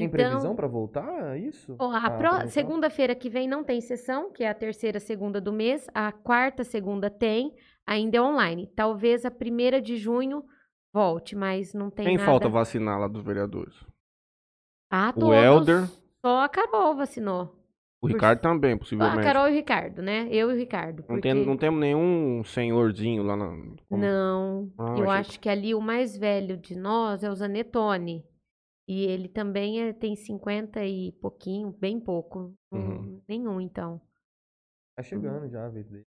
Tem 0.00 0.08
previsão 0.08 0.54
para 0.56 0.66
voltar 0.66 1.38
isso? 1.38 1.76
Ó, 1.78 1.90
a 1.92 2.06
Ah, 2.06 2.46
segunda-feira 2.46 3.14
que 3.14 3.28
vem 3.28 3.46
não 3.48 3.62
tem 3.62 3.80
sessão, 3.80 4.32
que 4.32 4.42
é 4.42 4.48
a 4.48 4.54
terceira 4.54 4.98
segunda 4.98 5.40
do 5.40 5.52
mês. 5.52 5.86
A 5.94 6.10
quarta 6.12 6.64
segunda 6.64 7.10
tem, 7.10 7.54
ainda 7.86 8.16
é 8.16 8.20
online. 8.22 8.66
Talvez 8.74 9.24
a 9.24 9.30
primeira 9.30 9.80
de 9.80 9.96
junho 9.96 10.42
volte, 10.94 11.36
mas 11.36 11.74
não 11.74 11.90
tem 11.90 12.06
Quem 12.06 12.16
nada. 12.16 12.26
falta 12.30 12.48
vacinar 12.48 12.98
lá 12.98 13.06
dos 13.08 13.22
vereadores? 13.22 13.74
Ah, 14.90 15.10
O 15.16 15.20
todos. 15.20 15.36
Helder. 15.36 15.88
Só 16.24 16.40
a 16.42 16.48
Carol 16.48 16.94
vacinou. 16.96 17.58
O 18.02 18.06
Ricardo 18.08 18.40
também, 18.40 18.72
Só 18.72 18.76
a 18.76 18.78
possivelmente. 18.80 19.22
Carol 19.22 19.48
e 19.48 19.52
o 19.52 19.54
Ricardo, 19.54 20.02
né? 20.02 20.26
Eu 20.30 20.50
e 20.50 20.54
o 20.54 20.56
Ricardo. 20.56 20.98
Não, 21.00 21.06
porque- 21.06 21.20
tem, 21.20 21.46
não 21.46 21.56
temos 21.56 21.78
nenhum 21.80 22.42
senhorzinho 22.44 23.22
lá 23.22 23.36
na. 23.36 23.46
como- 23.88 24.02
Não, 24.02 24.72
Ah, 24.76 24.94
eu 24.98 25.08
achei 25.10 25.20
acho 25.32 25.40
que 25.40 25.48
ali 25.48 25.72
o 25.74 25.80
mais 25.80 26.16
velho 26.16 26.56
de 26.56 26.76
nós 26.76 27.22
é 27.22 27.30
o 27.30 27.34
Zanetone. 27.34 28.24
E 28.88 29.04
ele 29.04 29.28
também 29.28 29.80
é- 29.82 29.92
tem 29.92 30.16
50 30.16 30.84
e 30.84 31.12
pouquinho, 31.12 31.70
bem 31.72 32.00
pouco. 32.00 32.54
Hum, 32.72 32.78
Uhum. 32.78 33.22
Nenhum, 33.28 33.60
então. 33.60 34.00
Tá 34.96 35.02
chegando 35.02 35.48
já 35.48 35.66
a 35.66 35.68
vez 35.68 35.88
dele. 35.88 36.04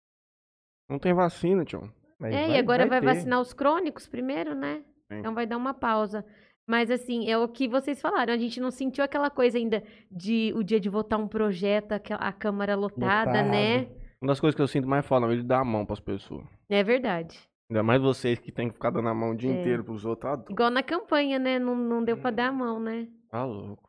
Não 0.89 0.99
tem 0.99 1.13
vacina, 1.13 1.65
tio. 1.65 1.91
Mas 2.19 2.33
é, 2.33 2.49
e 2.49 2.57
agora 2.57 2.85
vai, 2.87 2.99
ter. 2.99 3.05
vacinar 3.05 3.39
os 3.41 3.53
crônicos 3.53 4.07
primeiro, 4.07 4.53
né? 4.53 4.83
Sim. 5.11 5.19
Então 5.19 5.33
vai 5.33 5.45
dar 5.47 5.57
uma 5.57 5.73
pausa. 5.73 6.25
Mas 6.67 6.91
assim, 6.91 7.27
é 7.29 7.37
o 7.37 7.47
que 7.47 7.67
vocês 7.67 7.99
falaram, 7.99 8.31
a 8.33 8.37
gente 8.37 8.59
não 8.59 8.69
sentiu 8.69 9.03
aquela 9.03 9.29
coisa 9.29 9.57
ainda 9.57 9.83
de 10.11 10.53
o 10.55 10.63
dia 10.63 10.79
de 10.79 10.87
votar 10.89 11.19
um 11.19 11.27
projeto, 11.27 11.93
a 11.93 12.31
Câmara 12.31 12.75
lotada, 12.75 13.31
Lotado. 13.31 13.49
né? 13.49 13.87
Uma 14.21 14.27
das 14.27 14.39
coisas 14.39 14.55
que 14.55 14.61
eu 14.61 14.67
sinto 14.67 14.87
mais 14.87 15.03
é 15.09 15.33
ele 15.33 15.43
dar 15.43 15.61
a 15.61 15.65
mão 15.65 15.85
pras 15.85 15.99
pessoas. 15.99 16.45
É 16.69 16.83
verdade. 16.83 17.48
Ainda 17.69 17.83
mais 17.83 18.01
vocês 18.01 18.39
que 18.39 18.51
tem 18.51 18.67
que 18.67 18.73
ficar 18.73 18.89
dando 18.89 19.09
a 19.09 19.13
mão 19.13 19.31
o 19.31 19.35
dia 19.37 19.51
É. 19.51 19.59
inteiro 19.61 19.83
pros 19.83 20.03
outros. 20.03 20.31
Tá, 20.43 20.43
Igual 20.51 20.71
na 20.71 20.81
campanha, 20.81 21.37
né? 21.37 21.59
Não, 21.59 21.75
não 21.75 22.03
deu 22.03 22.15
Hum. 22.15 22.21
pra 22.21 22.31
dar 22.31 22.47
a 22.47 22.51
mão, 22.51 22.79
né? 22.79 23.07
tá 23.29 23.45
louco. 23.45 23.87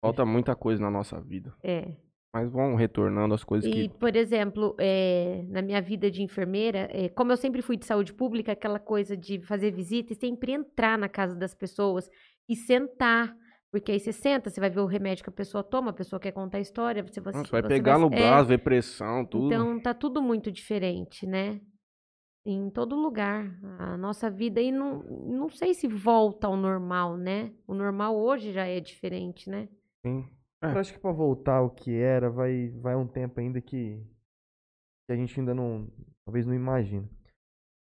Falta 0.00 0.24
muita 0.24 0.54
coisa 0.54 0.80
na 0.80 0.88
nossa 0.88 1.20
vida. 1.20 1.52
É. 1.64 1.96
Mas 2.32 2.48
vão 2.48 2.76
retornando 2.76 3.34
as 3.34 3.42
coisas 3.42 3.68
E, 3.68 3.72
que. 3.72 3.88
por 3.98 4.14
exemplo, 4.14 4.76
eh, 4.78 5.44
na 5.48 5.60
minha 5.60 5.82
vida 5.82 6.08
de 6.08 6.22
enfermeira, 6.22 6.88
eh, 6.92 7.08
como 7.08 7.32
eu 7.32 7.36
sempre 7.36 7.60
fui 7.60 7.76
de 7.76 7.84
saúde 7.84 8.14
pública, 8.14 8.52
aquela 8.52 8.78
coisa 8.78 9.16
de 9.16 9.40
fazer 9.40 9.72
visita 9.72 10.12
e 10.12 10.16
sempre 10.16 10.52
entrar 10.52 10.96
na 10.96 11.08
casa 11.08 11.34
das 11.34 11.52
pessoas 11.56 12.08
e 12.48 12.54
sentar. 12.54 13.34
Porque 13.72 13.90
aí 13.90 13.98
você 13.98 14.12
senta, 14.12 14.48
você 14.48 14.60
vai 14.60 14.70
ver 14.70 14.78
o 14.80 14.86
remédio 14.86 15.24
que 15.24 15.30
a 15.30 15.32
pessoa 15.32 15.64
toma, 15.64 15.90
a 15.90 15.94
pessoa 15.94 16.20
quer 16.20 16.30
contar 16.30 16.58
a 16.58 16.60
história, 16.60 17.02
você, 17.02 17.20
vai- 17.20 17.32
Nossa, 17.34 17.50
vai 17.50 17.62
você 17.62 17.68
pegar 17.68 17.98
no 17.98 18.06
é, 18.06 18.10
braço, 18.10 18.48
ver 18.48 18.58
pressão, 18.58 19.24
tudo. 19.26 19.46
Então 19.46 19.80
tá 19.80 19.92
tudo 19.92 20.22
muito 20.22 20.52
diferente, 20.52 21.26
né? 21.26 21.60
Em 22.50 22.70
todo 22.70 22.96
lugar. 22.96 23.60
A 23.78 23.98
nossa 23.98 24.30
vida 24.30 24.58
aí 24.58 24.72
não, 24.72 25.02
não 25.02 25.50
sei 25.50 25.74
se 25.74 25.86
volta 25.86 26.46
ao 26.46 26.56
normal, 26.56 27.18
né? 27.18 27.52
O 27.66 27.74
normal 27.74 28.16
hoje 28.16 28.52
já 28.54 28.66
é 28.66 28.80
diferente, 28.80 29.50
né? 29.50 29.68
Sim. 30.00 30.26
É. 30.62 30.72
Eu 30.72 30.78
acho 30.78 30.94
que 30.94 30.98
pra 30.98 31.12
voltar 31.12 31.56
ao 31.58 31.68
que 31.70 31.94
era, 31.94 32.30
vai, 32.30 32.70
vai 32.70 32.96
um 32.96 33.06
tempo 33.06 33.38
ainda 33.38 33.60
que, 33.60 34.02
que 35.06 35.12
a 35.12 35.16
gente 35.16 35.38
ainda 35.38 35.54
não. 35.54 35.88
Talvez 36.24 36.46
não 36.46 36.54
imagina. 36.54 37.06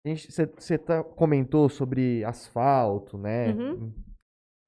Você 0.05 0.77
tá, 0.77 1.03
comentou 1.03 1.68
sobre 1.70 2.23
asfalto, 2.25 3.16
né? 3.16 3.53
Uhum. 3.55 3.94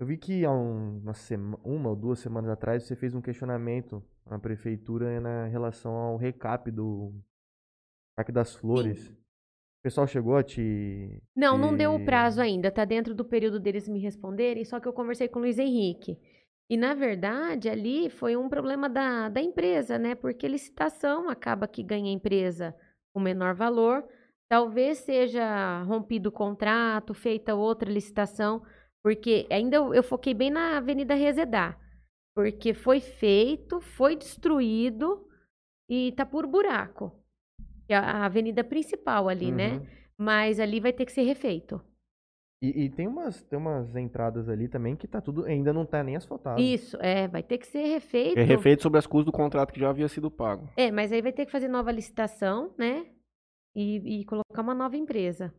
Eu 0.00 0.06
vi 0.06 0.16
que 0.16 0.42
há 0.44 0.50
um- 0.50 1.00
uma, 1.00 1.12
sema- 1.14 1.60
uma 1.62 1.90
ou 1.90 1.96
duas 1.96 2.18
semanas 2.18 2.50
atrás 2.50 2.84
você 2.84 2.96
fez 2.96 3.14
um 3.14 3.20
questionamento 3.20 4.02
na 4.26 4.38
prefeitura 4.38 5.20
na 5.20 5.46
relação 5.48 5.92
ao 5.92 6.16
recap 6.16 6.70
do 6.70 7.12
Parque 8.16 8.32
das 8.32 8.54
Flores. 8.54 9.14
O 9.82 9.88
pessoal 9.90 10.06
chegou 10.06 10.36
a 10.36 10.44
te. 10.44 11.20
Não, 11.34 11.58
não 11.58 11.76
deu 11.76 11.92
o 11.92 12.04
prazo 12.04 12.40
ainda. 12.40 12.70
Tá 12.70 12.84
dentro 12.84 13.16
do 13.16 13.24
período 13.24 13.58
deles 13.58 13.88
me 13.88 13.98
responderem, 13.98 14.64
só 14.64 14.78
que 14.78 14.86
eu 14.86 14.92
conversei 14.92 15.26
com 15.26 15.40
o 15.40 15.42
Luiz 15.42 15.58
Henrique. 15.58 16.16
E, 16.70 16.76
na 16.76 16.94
verdade, 16.94 17.68
ali 17.68 18.08
foi 18.08 18.36
um 18.36 18.48
problema 18.48 18.88
da, 18.88 19.28
da 19.28 19.40
empresa, 19.42 19.98
né? 19.98 20.14
Porque 20.14 20.46
licitação 20.46 21.28
acaba 21.28 21.66
que 21.66 21.82
ganha 21.82 22.08
a 22.08 22.14
empresa 22.14 22.72
com 23.12 23.20
menor 23.20 23.56
valor. 23.56 24.06
Talvez 24.48 24.98
seja 24.98 25.82
rompido 25.82 26.28
o 26.28 26.32
contrato, 26.32 27.12
feita 27.12 27.56
outra 27.56 27.90
licitação, 27.90 28.62
porque 29.02 29.48
ainda 29.50 29.78
eu, 29.78 29.92
eu 29.92 30.02
foquei 30.04 30.32
bem 30.32 30.50
na 30.50 30.76
Avenida 30.76 31.14
Resedar. 31.14 31.76
Porque 32.36 32.72
foi 32.72 33.00
feito, 33.00 33.80
foi 33.80 34.14
destruído 34.14 35.26
e 35.90 36.12
tá 36.12 36.24
por 36.24 36.46
buraco. 36.46 37.21
Que 37.92 37.96
é 37.96 37.98
a 37.98 38.24
avenida 38.24 38.64
principal 38.64 39.28
ali, 39.28 39.52
né? 39.52 39.74
Uhum. 39.74 39.86
Mas 40.16 40.58
ali 40.58 40.80
vai 40.80 40.94
ter 40.94 41.04
que 41.04 41.12
ser 41.12 41.24
refeito. 41.24 41.78
E, 42.62 42.84
e 42.84 42.90
tem, 42.90 43.06
umas, 43.06 43.42
tem 43.42 43.58
umas 43.58 43.94
entradas 43.94 44.48
ali 44.48 44.66
também 44.66 44.96
que 44.96 45.06
tá 45.06 45.20
tudo. 45.20 45.44
Ainda 45.44 45.74
não 45.74 45.84
tá 45.84 46.02
nem 46.02 46.16
asfaltado. 46.16 46.58
Isso, 46.58 46.96
é, 47.02 47.28
vai 47.28 47.42
ter 47.42 47.58
que 47.58 47.66
ser 47.66 47.84
refeito. 47.84 48.38
É 48.38 48.44
refeito 48.44 48.82
sobre 48.82 48.98
as 48.98 49.06
custas 49.06 49.26
do 49.26 49.32
contrato 49.32 49.74
que 49.74 49.80
já 49.80 49.90
havia 49.90 50.08
sido 50.08 50.30
pago. 50.30 50.70
É, 50.74 50.90
mas 50.90 51.12
aí 51.12 51.20
vai 51.20 51.32
ter 51.32 51.44
que 51.44 51.52
fazer 51.52 51.68
nova 51.68 51.92
licitação, 51.92 52.72
né? 52.78 53.04
E, 53.74 54.20
e 54.20 54.24
colocar 54.24 54.62
uma 54.62 54.74
nova 54.74 54.96
empresa. 54.96 55.52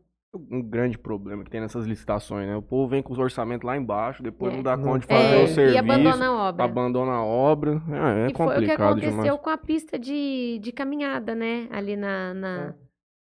Um 0.50 0.62
grande 0.62 0.98
problema 0.98 1.44
que 1.44 1.50
tem 1.50 1.60
nessas 1.60 1.86
licitações, 1.86 2.46
né? 2.46 2.56
O 2.56 2.62
povo 2.62 2.88
vem 2.88 3.02
com 3.02 3.12
os 3.12 3.18
orçamentos 3.18 3.64
lá 3.66 3.76
embaixo, 3.76 4.22
depois 4.22 4.52
É. 4.52 4.56
não 4.56 4.62
dá 4.62 4.76
Não 4.76 4.84
conta 4.84 4.98
de 5.00 5.06
faz. 5.06 5.22
fazer 5.22 5.40
É, 5.40 5.44
o 5.44 5.48
serviço, 5.48 5.74
e 5.76 5.78
abandona 5.78 6.26
a 6.26 6.32
obra. 6.48 6.64
abandona 6.64 7.12
a 7.12 7.24
obra. 7.24 7.70
É, 7.88 8.26
é 8.26 8.30
e 8.30 8.34
foi 8.36 8.46
o 8.46 8.48
que 8.50 8.54
complicado 8.54 8.82
aconteceu 8.90 9.10
demais. 9.22 9.40
com 9.40 9.50
a 9.50 9.58
pista 9.58 9.98
de, 9.98 10.58
de 10.60 10.72
caminhada, 10.72 11.34
né? 11.34 11.68
Ali 11.70 11.96
na, 11.96 12.34
na- 12.34 12.66
É. 12.68 12.74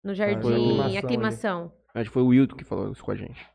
no 0.03 0.13
jardim, 0.13 0.47
aclimação 0.47 0.97
aclimação. 0.97 1.71
Acho 1.93 2.09
que 2.09 2.13
foi 2.13 2.23
o 2.23 2.27
Wilton 2.27 2.55
que 2.55 2.63
falou 2.63 2.91
isso 2.91 3.03
com 3.03 3.11
a 3.11 3.15
gente. 3.15 3.45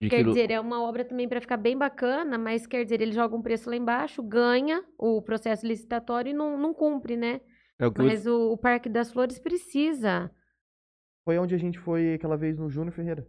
De 0.00 0.10
Quer 0.10 0.18
que- 0.18 0.24
dizer, 0.24 0.50
é 0.50 0.60
uma 0.60 0.82
obra 0.82 1.04
também 1.06 1.26
para 1.26 1.40
ficar 1.40 1.56
bem 1.56 1.76
bacana, 1.78 2.36
mas 2.36 2.66
quer 2.66 2.82
dizer, 2.84 3.00
ele 3.00 3.12
joga 3.12 3.34
um 3.34 3.40
preço 3.40 3.70
lá 3.70 3.76
embaixo, 3.76 4.22
ganha 4.22 4.82
o 4.98 5.22
processo 5.22 5.66
licitatório 5.66 6.30
e 6.30 6.34
não, 6.34 6.58
não 6.58 6.74
cumpre, 6.74 7.16
né? 7.16 7.40
é 7.78 7.86
o 7.86 7.92
que 7.92 8.00
o 8.02 8.04
Mas 8.04 8.26
o, 8.26 8.52
o 8.52 8.56
Parque 8.58 8.88
das 8.90 9.10
Flores 9.12 9.38
precisa. 9.38 10.30
Foi 11.26 11.36
onde 11.38 11.56
a 11.56 11.58
gente 11.58 11.76
foi 11.76 12.14
aquela 12.14 12.36
vez 12.36 12.56
no 12.56 12.70
Júnior 12.70 12.92
Ferreira. 12.92 13.26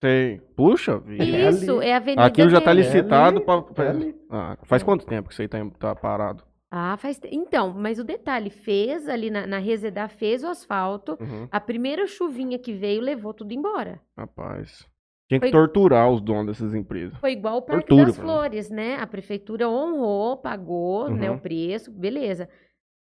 sei. 0.00 0.40
Puxa 0.56 0.96
vida. 0.98 1.24
É 1.24 1.46
ali. 1.48 1.56
Isso, 1.56 1.82
é 1.82 1.92
a 1.92 1.96
avenida 1.96 2.24
Aquilo 2.24 2.48
já 2.50 2.60
tá 2.60 2.72
licitado 2.72 3.38
ali, 3.38 3.44
pra. 3.44 3.54
é 3.56 3.62
pra- 3.74 3.90
ali. 3.90 4.14
Ah, 4.30 4.56
faz 4.62 4.82
É. 4.82 4.84
quanto 4.84 5.04
tempo 5.06 5.26
que 5.28 5.32
isso 5.34 5.42
aí 5.42 5.48
tá, 5.48 5.58
tá 5.78 5.94
parado? 5.96 6.44
Ah, 6.70 6.96
faz. 6.96 7.18
te- 7.18 7.28
Então, 7.32 7.72
mas 7.76 7.98
o 7.98 8.04
detalhe, 8.04 8.50
fez 8.50 9.08
ali 9.08 9.30
na, 9.30 9.46
na 9.46 9.58
Resedar, 9.58 10.08
fez 10.08 10.44
o 10.44 10.48
asfalto. 10.48 11.16
Uhum. 11.20 11.48
A 11.50 11.58
primeira 11.60 12.06
chuvinha 12.06 12.58
que 12.58 12.72
veio 12.72 13.00
levou 13.00 13.34
tudo 13.34 13.52
embora. 13.52 14.00
Rapaz. 14.16 14.86
Tinha 15.28 15.40
que 15.40 15.46
Foi- 15.46 15.50
torturar 15.50 16.08
os 16.10 16.20
donos 16.20 16.46
dessas 16.46 16.72
empresas. 16.74 17.18
Foi 17.18 17.32
igual 17.32 17.56
o 17.56 17.62
Parque 17.62 17.86
Tortura, 17.88 18.06
das 18.06 18.16
pra 18.16 18.24
mim. 18.24 18.30
Flores, 18.30 18.70
né? 18.70 18.96
A 19.00 19.06
prefeitura 19.08 19.68
honrou, 19.68 20.36
pagou 20.36 21.10
né, 21.10 21.28
Uhum. 21.30 21.36
o 21.36 21.40
preço, 21.40 21.90
beleza. 21.90 22.48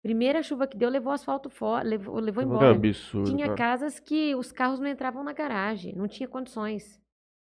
Primeira 0.04 0.42
chuva 0.42 0.66
que 0.66 0.76
deu, 0.76 0.90
levou 0.90 1.10
o 1.10 1.14
asfalto 1.14 1.48
fora, 1.48 1.82
levou, 1.82 2.20
levou 2.20 2.42
Que 2.42 2.48
embora. 2.50 2.70
absurdo. 2.72 3.30
Tinha 3.30 3.46
cara. 3.46 3.56
casas 3.56 3.98
que 3.98 4.34
os 4.34 4.52
carros 4.52 4.78
não 4.78 4.86
entravam 4.86 5.24
na 5.24 5.32
garagem, 5.32 5.94
não 5.94 6.06
tinha 6.06 6.28
condições. 6.28 7.00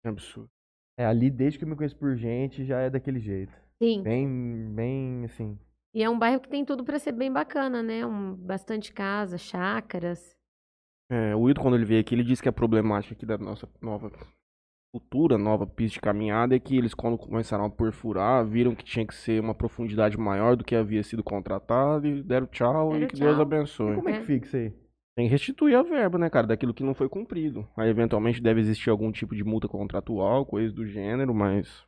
Que 0.03 0.09
absurdo. 0.09 0.47
É, 0.95 1.07
ali 1.07 1.31
desde 1.31 1.57
que 1.57 1.65
eu 1.65 1.67
me 1.67 1.75
conheço 1.75 1.97
por 1.97 2.15
gente 2.15 2.63
já 2.63 2.81
é 2.81 2.89
daquele 2.91 3.19
jeito. 3.19 3.51
Sim. 3.81 4.03
Bem, 4.03 4.71
bem 4.75 5.25
assim. 5.25 5.57
E 5.91 6.03
é 6.03 6.09
um 6.09 6.19
bairro 6.19 6.39
que 6.39 6.47
tem 6.47 6.63
tudo 6.63 6.83
para 6.83 6.99
ser 6.99 7.13
bem 7.13 7.33
bacana, 7.33 7.81
né? 7.81 8.05
Um, 8.05 8.35
bastante 8.35 8.93
casa, 8.93 9.39
chácaras. 9.39 10.35
É, 11.09 11.35
o 11.35 11.41
Wilton, 11.41 11.63
quando 11.63 11.75
ele 11.75 11.85
veio 11.85 12.01
aqui, 12.01 12.13
ele 12.13 12.23
disse 12.23 12.43
que 12.43 12.49
a 12.49 12.53
problemática 12.53 13.15
aqui 13.15 13.25
da 13.25 13.39
nossa 13.39 13.67
nova 13.81 14.11
futura 14.99 15.37
nova 15.37 15.67
pista 15.67 15.95
de 15.95 15.99
caminhada 15.99 16.55
é 16.55 16.59
que 16.59 16.77
eles, 16.77 16.93
quando 16.93 17.17
começaram 17.17 17.65
a 17.65 17.69
perfurar, 17.69 18.45
viram 18.45 18.73
que 18.73 18.85
tinha 18.85 19.05
que 19.05 19.13
ser 19.13 19.41
uma 19.41 19.53
profundidade 19.53 20.17
maior 20.17 20.55
do 20.55 20.63
que 20.63 20.73
havia 20.73 21.03
sido 21.03 21.21
contratado 21.21 22.07
e 22.07 22.23
deram 22.23 22.47
tchau 22.47 22.91
Deram 22.91 23.03
e 23.03 23.07
que 23.07 23.19
Deus 23.19 23.33
tchau. 23.33 23.41
abençoe. 23.41 23.95
Como 23.95 24.07
é 24.07 24.13
É. 24.13 24.19
que 24.19 24.25
fica 24.25 24.45
isso 24.45 24.55
aí? 24.55 24.69
Tem 25.17 25.27
que 25.27 25.31
restituir 25.31 25.75
a 25.75 25.83
verba, 25.83 26.17
né, 26.17 26.29
cara, 26.29 26.47
daquilo 26.47 26.73
que 26.73 26.83
não 26.83 26.93
foi 26.93 27.09
cumprido. 27.09 27.67
Aí, 27.75 27.89
eventualmente, 27.89 28.41
deve 28.41 28.61
existir 28.61 28.89
algum 28.89 29.11
tipo 29.11 29.35
de 29.35 29.43
multa 29.43 29.67
contratual, 29.67 30.45
coisa 30.45 30.73
do 30.73 30.85
gênero, 30.85 31.33
mas 31.35 31.83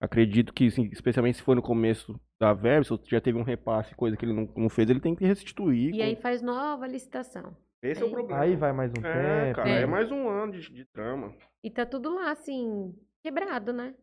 acredito 0.00 0.52
que, 0.54 0.68
assim, 0.68 0.88
especialmente 0.90 1.36
se 1.36 1.42
for 1.42 1.54
no 1.54 1.62
começo 1.62 2.18
da 2.40 2.54
verba, 2.54 2.84
se 2.84 2.98
já 3.10 3.20
teve 3.20 3.38
um 3.38 3.42
repasse, 3.42 3.94
coisa 3.94 4.16
que 4.16 4.24
ele 4.24 4.32
não, 4.32 4.48
não 4.56 4.68
fez, 4.70 4.88
ele 4.88 5.00
tem 5.00 5.14
que 5.14 5.26
restituir. 5.26 5.94
E 5.94 6.00
aí 6.00 6.16
faz 6.16 6.40
nova 6.40 6.86
licitação. 6.86 7.54
Esse 7.82 8.00
é 8.02 8.04
o 8.04 8.08
aí- 8.08 8.12
problema. 8.12 8.40
Aí 8.42 8.56
vai 8.56 8.72
mais 8.72 8.90
um 8.92 9.04
É, 9.06 9.44
tempo. 9.44 9.56
cara, 9.56 9.68
É. 9.70 9.82
é 9.82 9.86
mais 9.86 10.10
um 10.10 10.28
ano 10.28 10.52
de, 10.52 10.72
de 10.72 10.84
trama. 10.86 11.34
E 11.62 11.70
tá 11.70 11.86
tudo 11.86 12.14
lá, 12.14 12.32
assim, 12.32 12.94
quebrado, 13.22 13.72
né? 13.72 13.94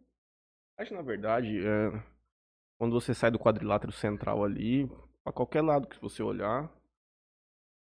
Acho 0.77 0.89
que, 0.91 0.95
na 0.95 1.01
verdade, 1.01 1.59
é, 1.65 2.03
quando 2.77 2.93
você 2.93 3.13
sai 3.13 3.31
do 3.31 3.39
quadrilátero 3.39 3.91
central 3.91 4.43
ali, 4.43 4.87
pra 5.23 5.31
qualquer 5.33 5.61
lado 5.61 5.87
que 5.87 5.99
você 6.01 6.21
olhar, 6.23 6.69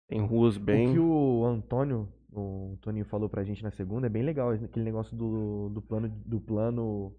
tem 0.08 0.20
ruas 0.22 0.56
O 0.56 0.60
que 0.60 0.66
bem... 0.66 1.00
o 1.00 1.46
Antônio 1.46 2.12
o 2.34 2.78
Toninho 2.82 3.04
falou 3.06 3.28
pra 3.30 3.44
gente 3.44 3.62
na 3.62 3.72
segunda, 3.72 4.08
é 4.08 4.10
bem 4.10 4.24
legal. 4.24 4.52
Aquele 4.52 4.86
negócio 4.86 5.16
do, 5.18 5.68
do 5.70 5.82
plano 5.82 6.08
do 6.26 6.40
plano 6.40 7.14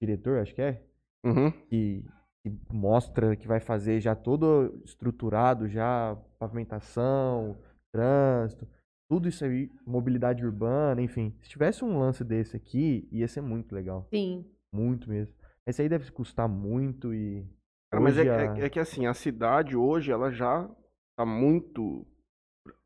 diretor, 0.00 0.38
acho 0.38 0.54
que 0.54 0.62
é. 0.62 0.80
Uhum. 1.24 1.50
Que, 1.68 2.04
que 2.42 2.50
mostra 2.72 3.34
que 3.34 3.48
vai 3.48 3.58
fazer 3.58 4.00
já 4.00 4.14
todo 4.14 4.80
estruturado, 4.84 5.66
já 5.68 6.16
pavimentação, 6.38 7.58
trânsito, 7.94 8.66
tudo 9.08 9.28
isso 9.28 9.44
aí, 9.44 9.70
mobilidade 9.86 10.44
urbana, 10.44 11.00
enfim. 11.00 11.32
Se 11.40 11.48
tivesse 11.48 11.84
um 11.84 11.98
lance 11.98 12.24
desse 12.24 12.56
aqui, 12.56 13.08
ia 13.12 13.28
ser 13.28 13.40
muito 13.40 13.74
legal. 13.74 14.06
Sim. 14.12 14.44
Muito 14.74 15.08
mesmo. 15.08 15.32
Esse 15.66 15.82
aí 15.82 15.88
deve 15.88 16.10
custar 16.10 16.48
muito 16.48 17.14
e. 17.14 17.46
Cara, 17.90 18.02
mas 18.02 18.16
é, 18.18 18.22
hoje 18.22 18.28
é- 18.30 18.48
a- 18.48 18.58
é 18.66 18.68
que 18.68 18.80
assim, 18.80 19.06
a 19.06 19.14
cidade 19.14 19.76
hoje, 19.76 20.10
ela 20.10 20.30
já 20.32 20.68
tá 21.16 21.24
muito. 21.24 22.04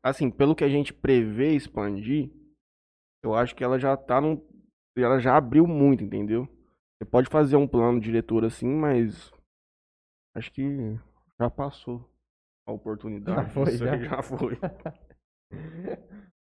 Assim, 0.03 0.29
pelo 0.29 0.55
que 0.55 0.63
a 0.63 0.69
gente 0.69 0.93
prevê 0.93 1.55
expandir, 1.55 2.29
eu 3.23 3.33
acho 3.33 3.55
que 3.55 3.63
ela 3.63 3.79
já 3.79 3.97
tá 3.97 4.21
num. 4.21 4.39
Ela 4.95 5.19
já 5.19 5.35
abriu 5.37 5.65
muito, 5.65 6.03
entendeu? 6.03 6.45
Você 7.01 7.09
pode 7.09 7.29
fazer 7.29 7.55
um 7.55 7.67
plano 7.67 7.99
diretor 7.99 8.45
assim, 8.45 8.67
mas. 8.67 9.31
Acho 10.35 10.51
que 10.51 10.97
já 11.39 11.49
passou 11.49 12.07
a 12.65 12.71
oportunidade. 12.71 13.41
Já 13.41 13.45
foi, 13.49 13.77
já? 13.77 13.97
já 14.03 14.21
foi. 14.21 14.57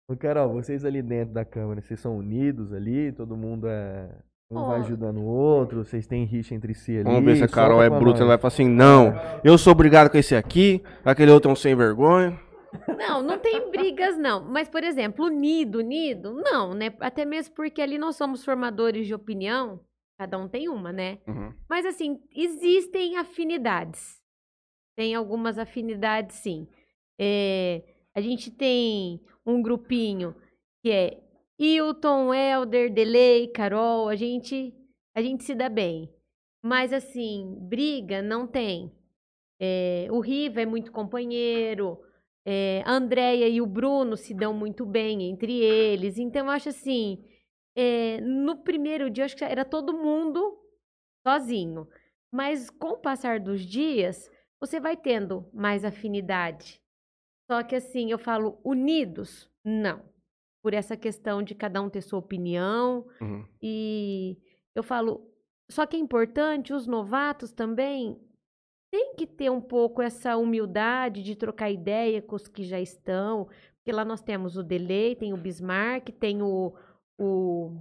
Ô, 0.08 0.16
Carol, 0.16 0.52
vocês 0.52 0.84
ali 0.84 1.02
dentro 1.02 1.32
da 1.32 1.44
Câmara, 1.44 1.80
vocês 1.80 2.00
são 2.00 2.18
unidos 2.18 2.72
ali? 2.72 3.12
Todo 3.12 3.36
mundo 3.36 3.66
é. 3.68 4.10
Um 4.50 4.66
vai 4.66 4.80
Ó. 4.80 4.82
ajudando 4.82 5.16
o 5.16 5.24
outro, 5.24 5.82
vocês 5.82 6.06
têm 6.06 6.26
rixa 6.26 6.54
entre 6.54 6.74
si 6.74 6.92
ali. 6.92 7.04
Vamos 7.04 7.24
ver 7.24 7.36
se 7.36 7.44
a 7.44 7.48
Carol 7.48 7.82
é 7.82 7.88
bruta. 7.88 8.18
Ela 8.18 8.28
vai 8.28 8.38
falar 8.38 8.48
assim: 8.48 8.68
não, 8.68 9.14
eu 9.42 9.56
sou 9.56 9.72
obrigado 9.72 10.10
com 10.10 10.18
esse 10.18 10.36
aqui, 10.36 10.82
aquele 11.02 11.30
outro 11.30 11.48
é 11.48 11.52
um 11.52 11.56
sem 11.56 11.74
vergonha. 11.74 12.38
Não, 12.98 13.22
não 13.22 13.38
tem 13.38 13.70
brigas, 13.70 14.18
não. 14.18 14.44
Mas, 14.44 14.68
por 14.68 14.82
exemplo, 14.82 15.26
unido, 15.26 15.78
unido, 15.78 16.34
não, 16.34 16.74
né? 16.74 16.92
Até 17.00 17.24
mesmo 17.24 17.54
porque 17.54 17.80
ali 17.80 17.98
nós 17.98 18.16
somos 18.16 18.44
formadores 18.44 19.06
de 19.06 19.14
opinião, 19.14 19.80
cada 20.18 20.38
um 20.38 20.48
tem 20.48 20.68
uma, 20.68 20.92
né? 20.92 21.18
Uhum. 21.26 21.52
Mas, 21.68 21.84
assim, 21.84 22.20
existem 22.34 23.16
afinidades. 23.16 24.21
Tem 24.96 25.14
algumas 25.14 25.58
afinidades, 25.58 26.36
sim. 26.36 26.68
É, 27.18 27.82
a 28.14 28.20
gente 28.20 28.50
tem 28.50 29.20
um 29.46 29.62
grupinho 29.62 30.34
que 30.82 30.90
é 30.90 31.22
Hilton, 31.58 32.34
Elder, 32.34 32.92
Delay, 32.92 33.48
Carol, 33.48 34.08
a 34.08 34.16
gente, 34.16 34.74
a 35.14 35.22
gente 35.22 35.44
se 35.44 35.54
dá 35.54 35.68
bem. 35.68 36.12
Mas, 36.62 36.92
assim, 36.92 37.56
briga 37.60 38.22
não 38.22 38.46
tem. 38.46 38.92
É, 39.60 40.08
o 40.10 40.20
Riva 40.20 40.60
é 40.60 40.66
muito 40.66 40.90
companheiro, 40.90 42.00
é, 42.44 42.82
a 42.84 42.92
Andréia 42.92 43.48
e 43.48 43.60
o 43.60 43.66
Bruno 43.66 44.16
se 44.16 44.34
dão 44.34 44.52
muito 44.52 44.84
bem 44.84 45.22
entre 45.30 45.60
eles. 45.60 46.18
Então, 46.18 46.46
eu 46.46 46.50
acho 46.50 46.68
assim, 46.68 47.24
é, 47.76 48.20
no 48.20 48.56
primeiro 48.62 49.08
dia, 49.10 49.24
acho 49.24 49.36
que 49.36 49.44
era 49.44 49.64
todo 49.64 49.92
mundo 49.96 50.58
sozinho. 51.26 51.86
Mas 52.32 52.70
com 52.70 52.92
o 52.94 52.98
passar 52.98 53.38
dos 53.38 53.60
dias, 53.60 54.30
você 54.62 54.78
vai 54.78 54.96
tendo 54.96 55.44
mais 55.52 55.84
afinidade. 55.84 56.80
Só 57.50 57.64
que 57.64 57.74
assim, 57.74 58.12
eu 58.12 58.18
falo 58.18 58.60
unidos? 58.62 59.50
Não. 59.64 60.04
Por 60.62 60.72
essa 60.72 60.96
questão 60.96 61.42
de 61.42 61.52
cada 61.52 61.82
um 61.82 61.90
ter 61.90 62.00
sua 62.00 62.20
opinião. 62.20 63.04
Uhum. 63.20 63.44
E 63.60 64.38
eu 64.72 64.84
falo, 64.84 65.28
só 65.68 65.84
que 65.84 65.96
é 65.96 65.98
importante, 65.98 66.72
os 66.72 66.86
novatos 66.86 67.50
também 67.50 68.20
têm 68.92 69.16
que 69.16 69.26
ter 69.26 69.50
um 69.50 69.60
pouco 69.60 70.00
essa 70.00 70.36
humildade 70.36 71.24
de 71.24 71.34
trocar 71.34 71.68
ideia 71.68 72.22
com 72.22 72.36
os 72.36 72.46
que 72.46 72.62
já 72.62 72.80
estão. 72.80 73.48
Porque 73.78 73.90
lá 73.90 74.04
nós 74.04 74.22
temos 74.22 74.56
o 74.56 74.62
Delay, 74.62 75.16
tem 75.16 75.32
o 75.32 75.36
Bismarck, 75.36 76.10
tem 76.20 76.40
o, 76.40 76.72
o, 77.18 77.76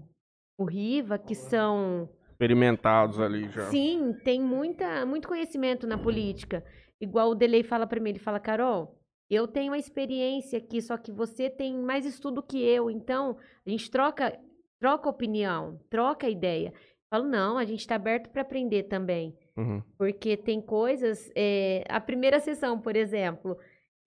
o 0.58 0.66
Riva, 0.66 1.20
que 1.20 1.36
são 1.36 2.10
Experimentados 2.42 3.20
ali 3.20 3.48
já. 3.50 3.70
Sim, 3.70 4.14
tem 4.24 4.42
muita, 4.42 5.06
muito 5.06 5.28
conhecimento 5.28 5.86
na 5.86 5.96
política. 5.96 6.66
Igual 7.00 7.30
o 7.30 7.36
Delay 7.36 7.62
fala 7.62 7.86
pra 7.86 8.00
mim, 8.00 8.10
ele 8.10 8.20
fala, 8.20 8.40
Carol, 8.40 9.00
eu 9.30 9.48
tenho 9.48 9.72
uma 9.72 9.78
experiência 9.78 10.58
aqui, 10.58 10.82
só 10.82 10.98
que 10.98 11.12
você 11.12 11.52
tem 11.52 11.78
mais 11.78 12.04
estudo 12.04 12.42
que 12.42 12.60
eu, 12.60 12.90
então 12.90 13.38
a 13.64 13.70
gente 13.70 13.92
troca, 13.92 14.36
troca 14.80 15.08
opinião, 15.08 15.80
troca 15.88 16.28
ideia. 16.28 16.70
Eu 16.70 16.74
falo, 17.12 17.30
não, 17.30 17.60
a 17.60 17.64
gente 17.64 17.86
tá 17.88 17.94
aberto 17.94 18.32
para 18.32 18.42
aprender 18.42 18.84
também. 18.84 19.38
Uhum. 19.56 19.84
Porque 19.96 20.36
tem 20.36 20.60
coisas. 20.60 21.32
é, 21.36 21.84
a 21.88 22.02
primeira 22.02 22.40
sessão, 22.40 22.82
por 22.82 22.96
exemplo, 22.96 23.56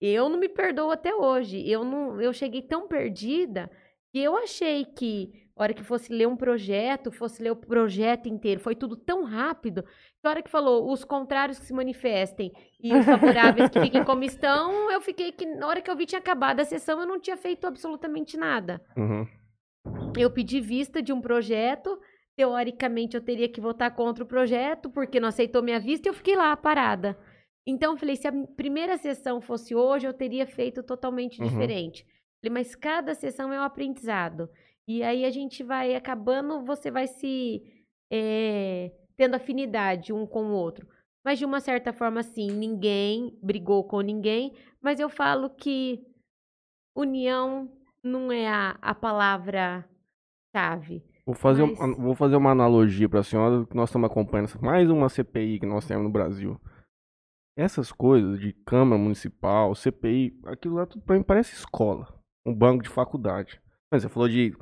eu 0.01 0.27
não 0.27 0.37
me 0.37 0.49
perdoo 0.49 0.91
até 0.91 1.15
hoje. 1.15 1.65
Eu 1.69 1.85
não, 1.85 2.19
eu 2.19 2.33
cheguei 2.33 2.61
tão 2.61 2.85
perdida 2.85 3.71
que 4.11 4.19
eu 4.19 4.35
achei 4.35 4.83
que 4.83 5.44
a 5.57 5.63
hora 5.63 5.73
que 5.73 5.83
fosse 5.83 6.11
ler 6.11 6.27
um 6.27 6.35
projeto, 6.35 7.11
fosse 7.11 7.41
ler 7.41 7.51
o 7.51 7.55
projeto 7.55 8.27
inteiro, 8.27 8.59
foi 8.59 8.75
tudo 8.75 8.95
tão 8.95 9.23
rápido 9.23 9.83
que 9.83 10.27
a 10.27 10.29
hora 10.29 10.43
que 10.43 10.49
falou 10.49 10.91
os 10.91 11.03
contrários 11.05 11.57
que 11.57 11.65
se 11.65 11.73
manifestem 11.73 12.51
e 12.83 12.93
os 12.93 13.05
favoráveis 13.05 13.69
que 13.69 13.79
fiquem 13.79 14.03
como 14.03 14.23
estão, 14.23 14.91
eu 14.91 14.99
fiquei 14.99 15.31
que 15.31 15.45
na 15.45 15.67
hora 15.67 15.81
que 15.81 15.89
eu 15.89 15.95
vi 15.95 16.05
tinha 16.05 16.19
acabado 16.19 16.59
a 16.59 16.65
sessão, 16.65 16.99
eu 16.99 17.07
não 17.07 17.19
tinha 17.19 17.37
feito 17.37 17.65
absolutamente 17.65 18.35
nada. 18.35 18.81
Uhum. 18.97 19.25
Eu 20.17 20.29
pedi 20.31 20.59
vista 20.59 21.01
de 21.01 21.13
um 21.13 21.21
projeto. 21.21 21.97
Teoricamente, 22.37 23.15
eu 23.15 23.21
teria 23.21 23.47
que 23.47 23.61
votar 23.61 23.95
contra 23.95 24.21
o 24.23 24.27
projeto, 24.27 24.89
porque 24.89 25.21
não 25.21 25.29
aceitou 25.29 25.63
minha 25.63 25.79
vista, 25.79 26.07
e 26.07 26.09
eu 26.09 26.13
fiquei 26.13 26.35
lá 26.35 26.55
parada. 26.57 27.17
Então, 27.65 27.93
eu 27.93 27.97
falei: 27.97 28.17
se 28.17 28.27
a 28.27 28.33
primeira 28.57 28.97
sessão 28.97 29.39
fosse 29.39 29.73
hoje, 29.73 30.05
eu 30.05 30.13
teria 30.13 30.45
feito 30.45 30.83
totalmente 30.83 31.39
Uhum. 31.39 31.47
diferente. 31.47 32.05
Falei, 32.41 32.53
mas 32.53 32.75
cada 32.75 33.15
sessão 33.15 33.53
é 33.53 33.59
um 33.59 33.63
aprendizado. 33.63 34.49
E 34.87 35.01
aí 35.03 35.25
a 35.25 35.31
gente 35.31 35.63
vai 35.63 35.95
acabando, 35.95 36.63
você 36.63 36.91
vai 36.91 37.07
se 37.07 37.63
eh, 38.11 38.91
tendo 39.17 39.35
afinidade 39.35 40.13
um 40.13 40.25
com 40.27 40.45
o 40.45 40.51
outro. 40.53 40.87
Mas 41.23 41.39
de 41.39 41.45
uma 41.45 41.59
certa 41.59 41.91
forma, 41.91 42.21
sim, 42.21 42.51
ninguém 42.51 43.35
brigou 43.41 43.83
com 43.83 43.99
ninguém, 44.01 44.53
mas 44.79 44.99
eu 44.99 45.09
falo 45.09 45.49
que 45.49 46.05
união 46.95 47.71
não 48.03 48.31
é 48.31 48.47
a, 48.47 48.77
a 48.81 48.93
palavra-chave. 48.93 51.03
Vou 51.25 51.35
fazer, 51.35 51.65
Mas- 51.65 51.79
um- 51.79 51.95
vou 52.03 52.15
fazer 52.15 52.35
uma 52.35 52.51
analogia 52.51 53.09
para 53.09 53.21
a 53.21 53.23
senhora 53.23 53.65
que 53.65 53.75
nós 53.75 53.89
estamos 53.89 54.09
acompanhando 54.09 54.49
mais 54.61 54.89
uma 54.89 55.09
CPI 55.09 55.59
que 55.59 55.65
nós 55.65 55.87
temos 55.87 56.03
no 56.03 56.11
Brasil. 56.11 56.61
Essas 57.57 57.91
coisas 57.91 58.39
de 58.39 58.53
Câmara 58.53 59.01
Municipal, 59.01 59.73
CPI, 59.73 60.39
aquilo 60.45 60.75
lá 60.75 60.85
tudo 60.85 61.03
pra 61.03 61.15
mim 61.17 61.23
parece 61.23 61.55
escola, 61.55 62.13
um 62.45 62.53
banco 62.53 62.83
de 62.83 62.89
faculdade. 62.89 63.59
Mas 63.91 64.03
você 64.03 64.09
falou 64.09 64.27
de 64.29 64.55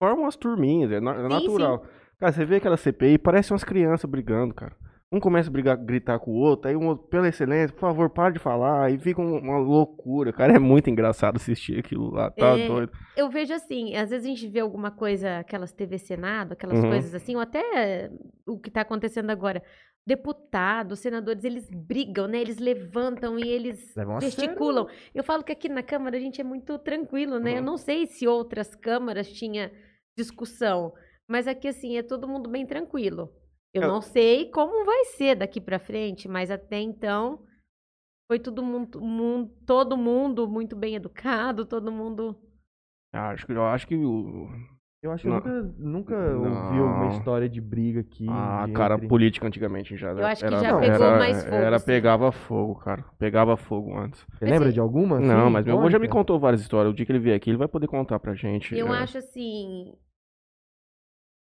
forma 0.00 0.22
umas 0.22 0.34
turminhas, 0.36 0.90
é, 0.90 0.96
é 0.96 0.98
Sim, 1.00 1.28
natural. 1.28 1.84
Cara, 2.18 2.32
você 2.32 2.44
vê 2.44 2.56
aquela 2.56 2.76
CPI, 2.76 3.18
parece 3.18 3.52
umas 3.52 3.62
crianças 3.64 4.08
brigando, 4.10 4.54
cara. 4.54 4.74
Um 5.12 5.18
começa 5.20 5.48
a 5.50 5.52
brigar, 5.52 5.76
gritar 5.76 6.18
com 6.20 6.30
o 6.30 6.34
outro, 6.36 6.68
aí 6.70 6.76
um 6.76 6.86
outro, 6.86 7.06
pela 7.08 7.28
excelência, 7.28 7.74
por 7.74 7.80
favor, 7.80 8.08
para 8.10 8.30
de 8.32 8.38
falar, 8.38 8.84
aí 8.84 8.96
fica 8.96 9.20
um- 9.20 9.38
uma 9.38 9.58
loucura, 9.58 10.32
cara. 10.32 10.52
É 10.56 10.58
muito 10.58 10.88
engraçado 10.88 11.36
assistir 11.36 11.78
aquilo 11.80 12.10
lá, 12.12 12.30
tá 12.30 12.56
É, 12.56 12.66
doido. 12.68 12.92
Eu 13.16 13.28
vejo 13.28 13.52
assim, 13.52 13.94
às 13.96 14.10
vezes 14.10 14.24
a 14.24 14.28
gente 14.28 14.46
vê 14.48 14.60
alguma 14.60 14.90
coisa, 14.90 15.38
aquelas 15.38 15.72
TV 15.72 15.98
Senado, 15.98 16.52
aquelas 16.52 16.78
Uhum. 16.78 16.88
coisas 16.90 17.14
assim, 17.14 17.34
ou 17.34 17.42
até 17.42 18.08
o 18.46 18.58
que 18.58 18.68
está 18.68 18.82
acontecendo 18.82 19.30
agora. 19.30 19.62
Deputados, 20.06 21.00
senadores, 21.00 21.44
eles 21.44 21.68
brigam, 21.70 22.26
né? 22.26 22.40
Eles 22.40 22.58
levantam 22.58 23.38
e 23.38 23.48
eles 23.48 23.94
Levam 23.96 24.20
gesticulam. 24.20 24.86
Eu 25.14 25.22
falo 25.24 25.42
que 25.44 25.52
aqui 25.52 25.68
na 25.68 25.82
Câmara 25.82 26.16
a 26.16 26.20
gente 26.20 26.40
é 26.40 26.44
muito 26.44 26.78
tranquilo, 26.78 27.38
né? 27.38 27.54
Eu 27.54 27.58
Uhum. 27.58 27.64
não 27.64 27.76
sei 27.76 28.06
se 28.06 28.26
outras 28.26 28.74
câmaras 28.74 29.30
tinha 29.30 29.70
discussão, 30.16 30.92
mas 31.28 31.46
aqui 31.46 31.68
assim 31.68 31.96
é 31.96 32.02
todo 32.02 32.28
mundo 32.28 32.48
bem 32.50 32.66
tranquilo. 32.66 33.32
Eu 33.72 33.82
Eu- 33.82 33.88
não 33.88 34.00
sei 34.02 34.50
como 34.50 34.84
vai 34.84 35.04
ser 35.06 35.36
daqui 35.36 35.60
para 35.60 35.78
frente, 35.78 36.28
mas 36.28 36.50
até 36.50 36.80
então 36.80 37.44
foi 38.28 38.38
todo 38.38 38.62
mundo, 38.62 39.00
mun- 39.00 39.48
todo 39.66 39.96
mundo 39.96 40.48
muito 40.48 40.76
bem 40.76 40.94
educado, 40.96 41.66
todo 41.66 41.90
mundo 41.92 42.36
Ah, 43.12 43.30
Acho 43.30 43.46
que, 43.46 43.52
eu 43.52 43.64
acho 43.66 43.86
que 43.88 43.96
o, 43.96 44.48
Eu 45.02 45.12
acho 45.12 45.22
que 45.22 45.28
eu 45.28 45.32
Não. 45.32 45.38
nunca, 45.40 45.62
nunca 45.78 46.14
ouvi 46.34 46.78
alguma 46.78 47.04
Não. 47.06 47.10
história 47.12 47.48
de 47.48 47.58
briga 47.58 48.00
aqui. 48.00 48.26
Ah, 48.28 48.66
de 48.66 48.72
cara, 48.74 48.94
entre- 48.96 49.08
política 49.08 49.46
antigamente 49.46 49.96
já 49.96 50.10
Eu 50.10 50.26
acho 50.26 50.40
que 50.42 50.46
era, 50.46 50.58
já 50.60 50.78
pegou 50.78 51.06
era, 51.06 51.18
mais 51.18 51.42
fogo, 51.42 51.56
Era, 51.56 51.78
sim. 51.78 51.86
pegava 51.86 52.32
fogo, 52.32 52.74
cara. 52.74 53.04
Pegava 53.18 53.56
fogo 53.56 53.96
antes. 53.96 54.26
Você 54.34 54.44
lembra 54.44 54.66
Assim, 54.66 54.74
de 54.74 54.80
alguma? 54.80 55.18
Não, 55.18 55.44
assim, 55.44 55.52
mas 55.52 55.64
meu 55.64 55.78
avô 55.78 55.88
já 55.88 55.98
me 55.98 56.06
contou 56.08 56.38
várias 56.38 56.60
histórias. 56.60 56.92
O 56.92 56.94
dia 56.94 57.06
que 57.06 57.12
ele 57.12 57.18
vier 57.18 57.34
aqui, 57.34 57.48
ele 57.48 57.56
vai 57.56 57.66
poder 57.68 57.86
contar 57.86 58.18
pra 58.20 58.34
gente. 58.34 58.76
Eu 58.76 58.92
é. 58.92 58.98
acho 58.98 59.16
assim. 59.16 59.94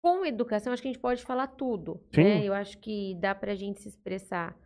Com 0.04 0.24
educação, 0.24 0.72
acho 0.72 0.80
que 0.80 0.88
a 0.88 0.92
gente 0.92 1.00
pode 1.02 1.24
falar 1.24 1.48
tudo. 1.48 2.00
Sim. 2.14 2.22
Né? 2.22 2.44
Eu 2.44 2.54
acho 2.54 2.78
que 2.78 3.16
dá 3.20 3.34
pra 3.34 3.56
gente 3.56 3.80
se 3.80 3.88
expressar. 3.88 4.56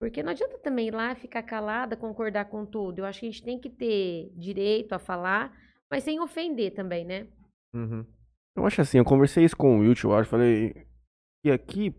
Porque 0.00 0.22
não 0.22 0.30
adianta 0.30 0.58
também 0.58 0.86
ir 0.88 0.94
lá 0.94 1.12
ficar 1.16 1.42
calada, 1.42 1.96
concordar 1.96 2.44
com 2.44 2.64
tudo. 2.64 3.00
Eu 3.00 3.04
acho 3.04 3.18
que 3.18 3.26
a 3.26 3.30
gente 3.30 3.42
tem 3.42 3.58
que 3.58 3.68
ter 3.68 4.30
direito 4.36 4.92
a 4.92 4.98
falar, 5.00 5.52
mas 5.90 6.04
sem 6.04 6.20
ofender 6.20 6.72
também, 6.72 7.04
né? 7.04 7.26
Uhum. 7.74 8.04
Eu 8.56 8.66
acho 8.66 8.80
assim, 8.80 8.98
eu 8.98 9.04
conversei 9.04 9.44
isso 9.44 9.56
com 9.56 9.76
o 9.76 9.80
Wilt, 9.80 10.02
eu 10.04 10.14
acho, 10.14 10.28
falei. 10.28 10.86
E 11.44 11.50
aqui, 11.50 11.94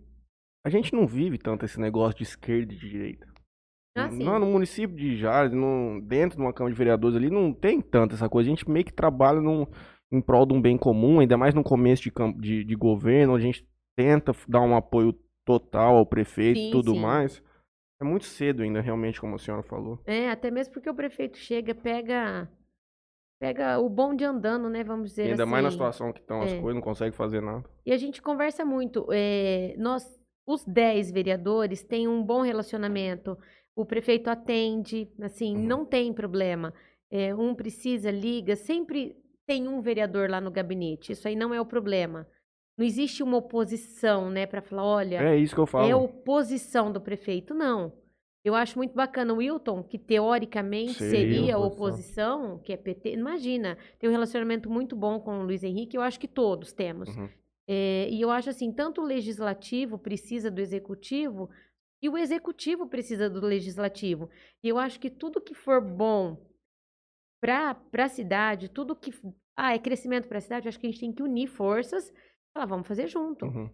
a 0.66 0.70
gente 0.70 0.94
não 0.94 1.08
vive 1.08 1.38
tanto 1.38 1.66
esse 1.66 1.80
negócio 1.80 2.18
de 2.18 2.24
esquerda 2.24 2.74
e 2.74 2.78
de 2.78 2.90
direita. 2.90 3.28
Ah. 3.96 4.10
Não, 4.10 4.40
no 4.40 4.48
município 4.48 4.96
de 4.96 5.18
Jales, 5.18 5.54
no, 5.54 6.02
dentro 6.02 6.38
de 6.38 6.44
uma 6.44 6.54
Câmara 6.54 6.74
de 6.74 6.78
Vereadores 6.78 7.16
ali, 7.16 7.30
não 7.30 7.54
tem 7.54 7.82
tanto 7.82 8.16
essa 8.16 8.30
coisa. 8.30 8.50
A 8.50 8.54
gente 8.54 8.70
meio 8.70 8.86
que 8.86 8.94
trabalha 8.94 9.40
num, 9.40 9.68
em 10.12 10.22
prol 10.22 10.46
de 10.46 10.54
um 10.54 10.62
bem 10.62 10.78
comum, 10.78 11.20
ainda 11.20 11.38
mais 11.38 11.54
no 11.54 11.64
começo 11.64 12.04
de, 12.04 12.12
de, 12.40 12.64
de 12.64 12.76
governo, 12.76 13.34
onde 13.34 13.44
a 13.44 13.46
gente 13.48 13.68
tenta 13.96 14.32
dar 14.48 14.62
um 14.62 14.76
apoio 14.76 15.14
total 15.46 15.98
ao 15.98 16.06
prefeito 16.06 16.60
e 16.60 16.72
tudo 16.72 16.94
sim. 16.94 17.00
mais. 17.00 17.44
É 18.02 18.06
muito 18.06 18.26
cedo 18.26 18.64
ainda, 18.64 18.82
realmente, 18.82 19.22
como 19.22 19.36
a 19.36 19.40
senhora 19.40 19.64
falou. 19.64 20.00
É, 20.06 20.30
até 20.30 20.50
mesmo 20.50 20.74
porque 20.74 20.90
o 20.90 20.96
prefeito 20.96 21.38
chega, 21.38 21.76
pega 21.76 22.50
pega 23.44 23.78
o 23.78 23.90
bonde 23.90 24.24
andando, 24.24 24.70
né, 24.70 24.86
vamos 24.86 25.10
dizer 25.10 25.26
E 25.28 25.32
ainda 25.32 25.44
assim. 25.44 25.52
mais 25.52 25.64
na 25.66 25.72
situação 25.72 26.14
que 26.14 26.22
estão 26.22 26.42
as 26.42 26.52
é. 26.54 26.60
coisas, 26.62 26.76
não 26.76 26.82
consegue 26.82 27.14
fazer 27.14 27.42
nada. 27.42 27.66
E 27.86 27.92
a 27.92 27.98
gente 27.98 28.22
conversa 28.22 28.64
muito. 28.64 29.06
é, 29.12 29.76
nós, 29.78 30.10
os 30.48 30.64
10 30.64 31.12
vereadores, 31.12 31.84
têm 31.84 32.08
um 32.08 32.24
bom 32.24 32.42
relacionamento. 32.42 33.38
O 33.76 33.86
prefeito 33.86 34.30
atende, 34.30 35.10
assim, 35.22 35.58
Uhum. 35.58 35.64
não 35.64 35.86
tem 35.86 36.14
problema. 36.14 36.74
É, 37.12 37.36
um 37.36 37.54
precisa, 37.54 38.10
liga. 38.10 38.56
Sempre 38.56 39.16
tem 39.46 39.68
um 39.68 39.82
vereador 39.82 40.30
lá 40.30 40.40
no 40.40 40.50
gabinete. 40.50 41.12
Isso 41.12 41.28
aí 41.28 41.36
não 41.36 41.54
é 41.54 41.60
o 41.60 41.66
problema. 41.66 42.26
Não 42.78 42.86
existe 42.86 43.22
uma 43.22 43.38
oposição, 43.38 44.30
né, 44.30 44.46
para 44.46 44.62
falar, 44.62 44.86
olha, 44.86 45.18
É 45.22 45.36
isso 45.38 45.54
que 45.54 45.60
eu 45.60 45.68
falo. 45.68 45.88
é 45.90 45.94
oposição 45.96 46.92
do 46.92 47.02
prefeito, 47.02 47.54
não. 47.54 47.92
Eu 48.44 48.56
acho 48.56 48.78
muito 48.78 48.94
bacana 48.94 49.34
o 49.34 49.38
Wilton, 49.38 49.84
que 49.84 49.98
teoricamente 49.98 50.96
Seria 50.96 51.12
seria 51.12 51.56
a 51.56 51.60
oposição. 51.60 52.42
oposição, 52.42 52.60
que 52.60 52.74
é 52.74 52.78
PT. 52.78 53.14
Imagina, 53.14 53.78
tem 53.98 54.10
um 54.10 54.12
relacionamento 54.12 54.70
muito 54.70 54.96
bom 54.96 55.20
com 55.20 55.40
o 55.40 55.44
Luiz 55.44 55.64
Henrique, 55.64 55.96
eu 55.96 56.02
acho 56.02 56.20
que 56.20 56.28
todos 56.28 56.74
temos. 56.74 57.08
Uhum. 57.16 57.30
É, 57.68 58.10
e 58.10 58.20
eu 58.20 58.30
acho 58.30 58.50
assim, 58.50 58.72
tanto 58.74 59.02
o 59.02 59.06
legislativo 59.06 59.98
precisa 59.98 60.52
do 60.52 60.60
executivo, 60.60 61.50
e 62.02 62.10
o 62.10 62.18
executivo 62.18 62.86
precisa 62.86 63.30
do 63.30 63.40
legislativo. 63.46 64.30
E 64.62 64.68
eu 64.68 64.78
acho 64.78 65.00
que 65.00 65.10
tudo 65.10 65.40
que 65.40 65.54
for 65.54 65.80
bom 65.82 66.38
para 67.42 67.78
a 67.98 68.10
cidade, 68.10 68.70
tudo 68.70 68.94
que. 68.96 69.14
Ah, 69.56 69.74
é 69.74 69.80
crescimento 69.80 70.28
para 70.28 70.40
a 70.40 70.42
cidade, 70.42 70.66
eu 70.66 70.70
acho 70.70 70.80
que 70.80 70.88
a 70.88 70.90
gente 70.90 71.00
tem 71.00 71.14
que 71.14 71.24
unir 71.24 71.48
forças 71.48 72.10
e 72.10 72.14
falar, 72.54 72.66
vamos 72.66 72.88
fazer 72.88 73.08
junto 73.08 73.46
Uhum. 73.46 73.70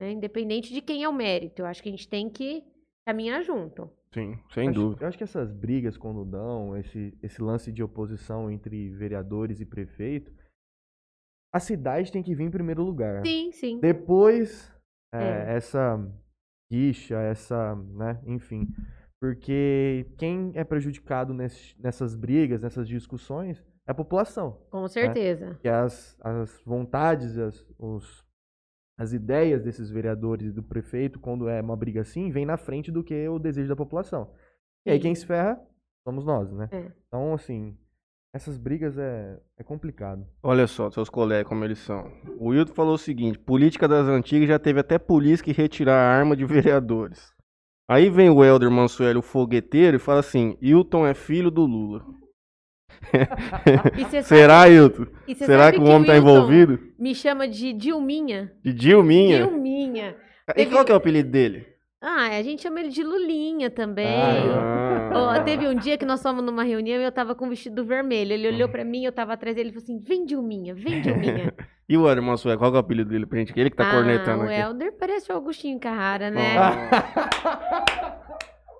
né? 0.00 0.12
Independente 0.12 0.72
de 0.72 0.80
quem 0.80 1.02
é 1.02 1.08
o 1.08 1.12
mérito. 1.12 1.62
Eu 1.62 1.66
acho 1.66 1.82
que 1.82 1.88
a 1.88 1.92
gente 1.92 2.08
tem 2.08 2.30
que 2.30 2.62
caminhar 3.04 3.42
junto. 3.42 3.90
Sim, 4.12 4.38
sem 4.52 4.68
acho, 4.68 4.78
dúvida. 4.80 5.04
Eu 5.04 5.08
acho 5.08 5.16
que 5.18 5.24
essas 5.24 5.50
brigas 5.52 5.96
quando 5.96 6.24
dão, 6.24 6.76
esse, 6.76 7.16
esse 7.22 7.40
lance 7.40 7.72
de 7.72 7.82
oposição 7.82 8.50
entre 8.50 8.90
vereadores 8.90 9.60
e 9.60 9.64
prefeito, 9.64 10.32
a 11.54 11.58
cidade 11.60 12.10
tem 12.12 12.22
que 12.22 12.34
vir 12.34 12.44
em 12.44 12.50
primeiro 12.50 12.82
lugar. 12.82 13.24
Sim, 13.26 13.52
sim. 13.52 13.80
Depois, 13.80 14.70
é, 15.14 15.22
É. 15.22 15.56
essa 15.56 15.98
rixa, 16.70 17.16
essa, 17.20 17.74
né, 17.74 18.20
enfim. 18.26 18.66
Porque 19.20 20.06
quem 20.18 20.50
é 20.54 20.64
prejudicado 20.64 21.32
ness- 21.32 21.76
nessas 21.78 22.14
brigas, 22.14 22.62
nessas 22.62 22.88
discussões, 22.88 23.62
é 23.86 23.92
a 23.92 23.94
população. 23.94 24.60
Com 24.70 24.86
certeza. 24.88 25.58
Que 25.60 25.68
as, 25.68 26.18
as 26.20 26.60
vontades, 26.64 27.38
as, 27.38 27.64
os, 27.78 28.21
as 28.98 29.12
ideias 29.12 29.62
desses 29.62 29.90
vereadores 29.90 30.46
e 30.46 30.52
do 30.52 30.62
prefeito, 30.62 31.18
quando 31.18 31.48
é 31.48 31.60
uma 31.60 31.76
briga 31.76 32.02
assim, 32.02 32.30
vem 32.30 32.46
na 32.46 32.56
frente 32.56 32.90
do 32.90 33.02
que 33.02 33.28
o 33.28 33.38
desejo 33.38 33.68
da 33.68 33.76
população. 33.76 34.32
E 34.86 34.90
aí 34.90 35.00
quem 35.00 35.14
se 35.14 35.26
ferra 35.26 35.60
somos 36.06 36.24
nós, 36.24 36.52
né? 36.52 36.68
É. 36.70 36.92
Então, 37.06 37.32
assim, 37.34 37.76
essas 38.34 38.56
brigas 38.56 38.96
é, 38.98 39.38
é 39.58 39.62
complicado. 39.62 40.26
Olha 40.42 40.66
só, 40.66 40.90
seus 40.90 41.08
colegas 41.08 41.48
como 41.48 41.64
eles 41.64 41.78
são. 41.78 42.10
O 42.38 42.48
Wilton 42.48 42.74
falou 42.74 42.94
o 42.94 42.98
seguinte: 42.98 43.38
política 43.38 43.86
das 43.86 44.06
antigas 44.06 44.48
já 44.48 44.58
teve 44.58 44.80
até 44.80 44.98
polícia 44.98 45.44
que 45.44 45.52
retirar 45.52 45.96
a 45.96 46.18
arma 46.18 46.36
de 46.36 46.44
vereadores. 46.46 47.32
Aí 47.88 48.08
vem 48.08 48.30
o 48.30 48.44
Helder 48.44 48.70
Mansueli, 48.70 49.18
o 49.18 49.22
fogueteiro, 49.22 49.96
e 49.96 50.00
fala 50.00 50.20
assim: 50.20 50.56
Hilton 50.60 51.06
é 51.06 51.14
filho 51.14 51.50
do 51.50 51.64
Lula. 51.64 52.04
Será, 54.22 54.68
Hilton? 54.70 55.06
Será 55.36 55.72
que 55.72 55.78
o 55.78 55.84
homem 55.84 56.04
tá 56.06 56.12
Wilton 56.14 56.30
envolvido? 56.30 56.78
Me 56.98 57.14
chama 57.14 57.46
de 57.48 57.72
Dilminha. 57.72 58.52
De 58.64 58.72
Dilminha? 58.72 59.46
Dilminha. 59.46 60.16
E 60.50 60.54
Teve- 60.54 60.70
qual 60.70 60.84
que 60.84 60.90
é 60.90 60.94
o 60.94 60.98
apelido 60.98 61.30
dele? 61.30 61.66
Ah, 62.04 62.36
a 62.36 62.42
gente 62.42 62.62
chama 62.62 62.80
ele 62.80 62.88
de 62.88 63.04
Lulinha 63.04 63.70
também. 63.70 64.08
Ah, 64.08 65.34
Ah, 65.36 65.40
teve 65.40 65.68
um 65.68 65.74
dia 65.76 65.96
que 65.96 66.04
nós 66.04 66.20
fomos 66.20 66.42
numa 66.44 66.64
reunião 66.64 67.00
e 67.00 67.04
eu 67.04 67.12
tava 67.12 67.32
com 67.32 67.46
um 67.46 67.48
vestido 67.50 67.84
vermelho. 67.84 68.32
Ele 68.32 68.48
olhou 68.48 68.68
pra 68.68 68.84
mim, 68.84 69.04
eu 69.04 69.12
tava 69.12 69.34
atrás 69.34 69.54
dele 69.54 69.68
e 69.68 69.72
falou 69.72 69.84
assim: 69.84 70.00
vem 70.00 70.24
Dilminha, 70.26 70.74
vem 70.74 71.00
Dilminha. 71.00 71.52
E 71.88 71.96
o 71.96 72.08
Helder 72.08 72.22
Mansueli, 72.22 72.56
qual 72.58 72.70
que 72.70 72.76
é 72.76 72.78
o 72.78 72.80
apelido 72.80 73.10
dele 73.10 73.26
pra 73.26 73.38
gente? 73.38 73.52
Ele 73.54 73.68
que 73.68 73.76
tá 73.76 73.90
cornetando 73.90 74.42
ah, 74.42 74.46
o 74.46 74.48
aqui. 74.48 74.54
Helder 74.60 74.92
parece 74.98 75.30
o 75.30 75.34
Augustinho 75.34 75.78
Carrara, 75.78 76.30
né? 76.30 76.56
Ah. 76.56 78.18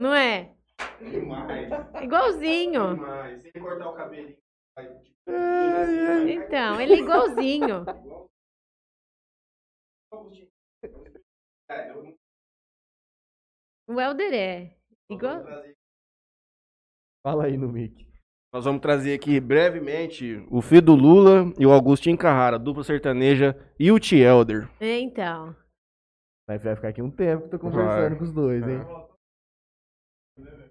Não 0.01 0.15
é? 0.15 0.49
Demais. 1.01 1.71
Igualzinho. 2.03 2.95
Demais. 2.95 3.43
Sem 3.43 3.53
cortar 3.61 3.89
o 3.89 3.95
cabelinho. 3.95 4.37
Então, 6.29 6.81
ele 6.81 6.95
é 6.95 6.99
igualzinho. 6.99 7.85
O 13.89 14.01
Helder 14.01 14.33
é. 14.33 14.77
Igual... 15.11 15.43
Fala 17.23 17.45
aí 17.45 17.57
no 17.57 17.69
mic. 17.69 18.09
Nós 18.53 18.65
vamos 18.65 18.81
trazer 18.81 19.15
aqui 19.15 19.41
brevemente 19.41 20.47
o 20.51 20.61
filho 20.61 20.83
do 20.83 20.95
Lula 20.95 21.53
e 21.59 21.67
o 21.67 21.73
Augustinho 21.73 22.19
Carrara, 22.19 22.59
dupla 22.59 22.85
sertaneja, 22.85 23.57
e 23.79 23.91
o 23.91 23.99
T. 23.99 24.17
Elder. 24.17 24.69
É, 24.81 24.99
Então. 24.99 25.57
Vai 26.47 26.59
vai 26.59 26.77
ficar 26.77 26.89
aqui 26.89 27.01
um 27.01 27.11
tempo 27.11 27.45
que 27.45 27.51
tô 27.51 27.59
conversando 27.59 28.11
Vai. 28.11 28.19
com 28.19 28.25
os 28.25 28.33
dois, 28.33 28.67
hein? 28.67 28.81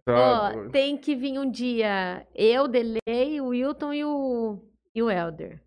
Tá, 0.06 0.52
Ó, 0.56 0.70
tem 0.70 0.98
que 0.98 1.16
vir 1.16 1.38
um 1.40 1.50
dia 1.50 2.26
eu, 2.36 2.68
Delay, 2.68 3.40
o 3.40 3.48
Wilton 3.50 3.94
e 3.94 4.04
o, 4.04 4.58
e 4.96 5.02
o 5.04 5.10
Helder. 5.12 5.62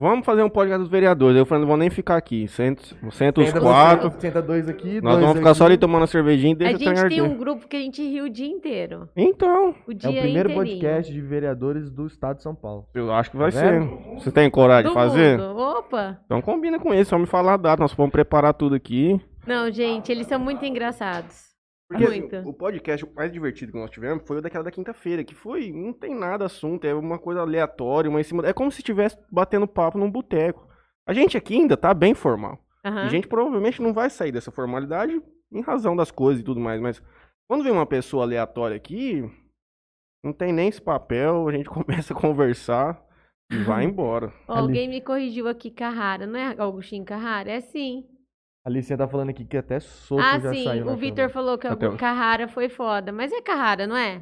Vamos 0.00 0.26
fazer 0.26 0.42
um 0.42 0.48
podcast 0.50 0.80
dos 0.80 0.88
vereadores. 0.90 1.36
Eu 1.36 1.46
falei, 1.46 1.60
não 1.62 1.68
vou 1.68 1.76
nem 1.76 1.88
ficar 1.88 2.16
aqui. 2.16 2.48
Senta, 2.48 2.82
senta 3.12 3.40
os 3.40 3.52
quatro. 3.52 4.10
você, 4.10 4.20
Senta 4.20 4.42
dois 4.42 4.68
aqui, 4.68 5.00
Nós 5.00 5.12
dois 5.14 5.20
vamos 5.20 5.36
ficar 5.38 5.50
aqui. 5.50 5.58
só 5.58 5.64
ali 5.66 5.78
tomando 5.78 6.02
a 6.02 6.06
cervejinha 6.08 6.52
e 6.52 6.56
deixa 6.56 6.90
a 6.90 6.94
gente 6.96 7.08
tem 7.08 7.22
um 7.22 7.36
grupo 7.38 7.68
que 7.68 7.76
a 7.76 7.78
gente 7.80 8.02
ri 8.02 8.20
o 8.20 8.28
dia 8.28 8.48
inteiro. 8.48 9.08
Então, 9.16 9.70
O 9.86 9.92
É 9.92 9.94
o 9.94 9.98
primeiro 9.98 10.50
inteirinho. 10.50 10.54
podcast 10.56 11.12
de 11.12 11.20
vereadores 11.20 11.88
do 11.88 12.06
estado 12.08 12.38
de 12.38 12.42
São 12.42 12.52
Paulo. 12.54 12.88
eu 12.94 13.12
acho 13.12 13.30
que 13.30 13.36
vai 13.36 13.52
Tá 13.52 13.58
ser. 13.60 13.78
vendo? 13.80 13.96
Você 14.14 14.32
tem 14.32 14.50
coragem 14.50 14.84
Do 14.84 14.88
de 14.88 14.94
fazer? 14.94 15.38
mundo. 15.38 15.56
Opa! 15.56 16.18
Então 16.24 16.42
combina 16.42 16.80
com 16.80 16.92
esse, 16.92 17.10
só 17.10 17.16
me 17.18 17.26
falar 17.26 17.54
a 17.54 17.56
data. 17.58 17.80
Nós 17.82 17.92
vamos 17.94 18.10
preparar 18.10 18.54
tudo 18.54 18.74
aqui. 18.74 19.20
Não, 19.46 19.70
gente, 19.70 20.10
eles 20.10 20.26
são 20.26 20.38
muito 20.40 20.64
engraçados. 20.64 21.51
Porque 21.92 22.36
assim, 22.36 22.48
o 22.48 22.52
podcast 22.52 23.06
mais 23.14 23.32
divertido 23.32 23.72
que 23.72 23.78
nós 23.78 23.90
tivemos 23.90 24.24
foi 24.26 24.38
o 24.38 24.42
daquela 24.42 24.64
da 24.64 24.70
quinta-feira, 24.70 25.24
que 25.24 25.34
foi, 25.34 25.70
não 25.72 25.92
tem 25.92 26.14
nada 26.14 26.44
assunto, 26.44 26.84
é 26.86 26.94
uma 26.94 27.18
coisa 27.18 27.40
aleatória, 27.40 28.08
uma 28.08 28.20
em 28.20 28.24
cima. 28.24 28.46
É 28.46 28.52
como 28.52 28.70
se 28.70 28.80
estivesse 28.80 29.18
batendo 29.30 29.66
papo 29.66 29.98
num 29.98 30.10
boteco. 30.10 30.68
A 31.06 31.12
gente 31.12 31.36
aqui 31.36 31.54
ainda 31.54 31.76
tá 31.76 31.92
bem 31.92 32.14
formal. 32.14 32.58
E 32.84 32.88
a 32.88 33.08
gente 33.08 33.28
provavelmente 33.28 33.80
não 33.80 33.92
vai 33.92 34.10
sair 34.10 34.32
dessa 34.32 34.50
formalidade 34.50 35.22
em 35.52 35.60
razão 35.60 35.94
das 35.94 36.10
coisas 36.10 36.40
e 36.40 36.44
tudo 36.44 36.60
mais, 36.60 36.80
mas 36.80 37.02
quando 37.46 37.62
vem 37.62 37.72
uma 37.72 37.86
pessoa 37.86 38.24
aleatória 38.24 38.76
aqui, 38.76 39.22
não 40.24 40.32
tem 40.32 40.52
nem 40.52 40.68
esse 40.68 40.80
papel, 40.80 41.48
a 41.48 41.52
gente 41.52 41.68
começa 41.70 42.14
a 42.14 42.16
conversar 42.16 43.00
e 43.50 43.58
vai 43.58 43.84
embora. 43.86 44.32
Alguém 44.48 44.88
me 44.88 45.00
corrigiu 45.00 45.46
aqui, 45.46 45.70
Carrara. 45.70 46.26
Não 46.26 46.38
é 46.38 46.54
Augustinho 46.58 47.04
Carrara? 47.04 47.50
É 47.50 47.60
sim. 47.60 48.06
A 48.64 48.68
Alicinha 48.68 48.96
tá 48.96 49.08
falando 49.08 49.30
aqui 49.30 49.44
que 49.44 49.56
até 49.56 49.80
soco 49.80 50.20
ah, 50.22 50.38
já 50.38 50.52
sim. 50.54 50.64
saiu 50.64 50.84
na 50.84 50.92
O 50.92 50.96
Vitor 50.96 51.28
falou 51.30 51.58
que 51.58 51.66
Até 51.66 51.88
o 51.88 51.94
o- 51.94 51.96
Carrara 51.96 52.46
foi 52.48 52.68
foda. 52.68 53.10
Mas 53.10 53.32
é 53.32 53.40
Carrara, 53.42 53.86
não 53.86 53.96
é? 53.96 54.20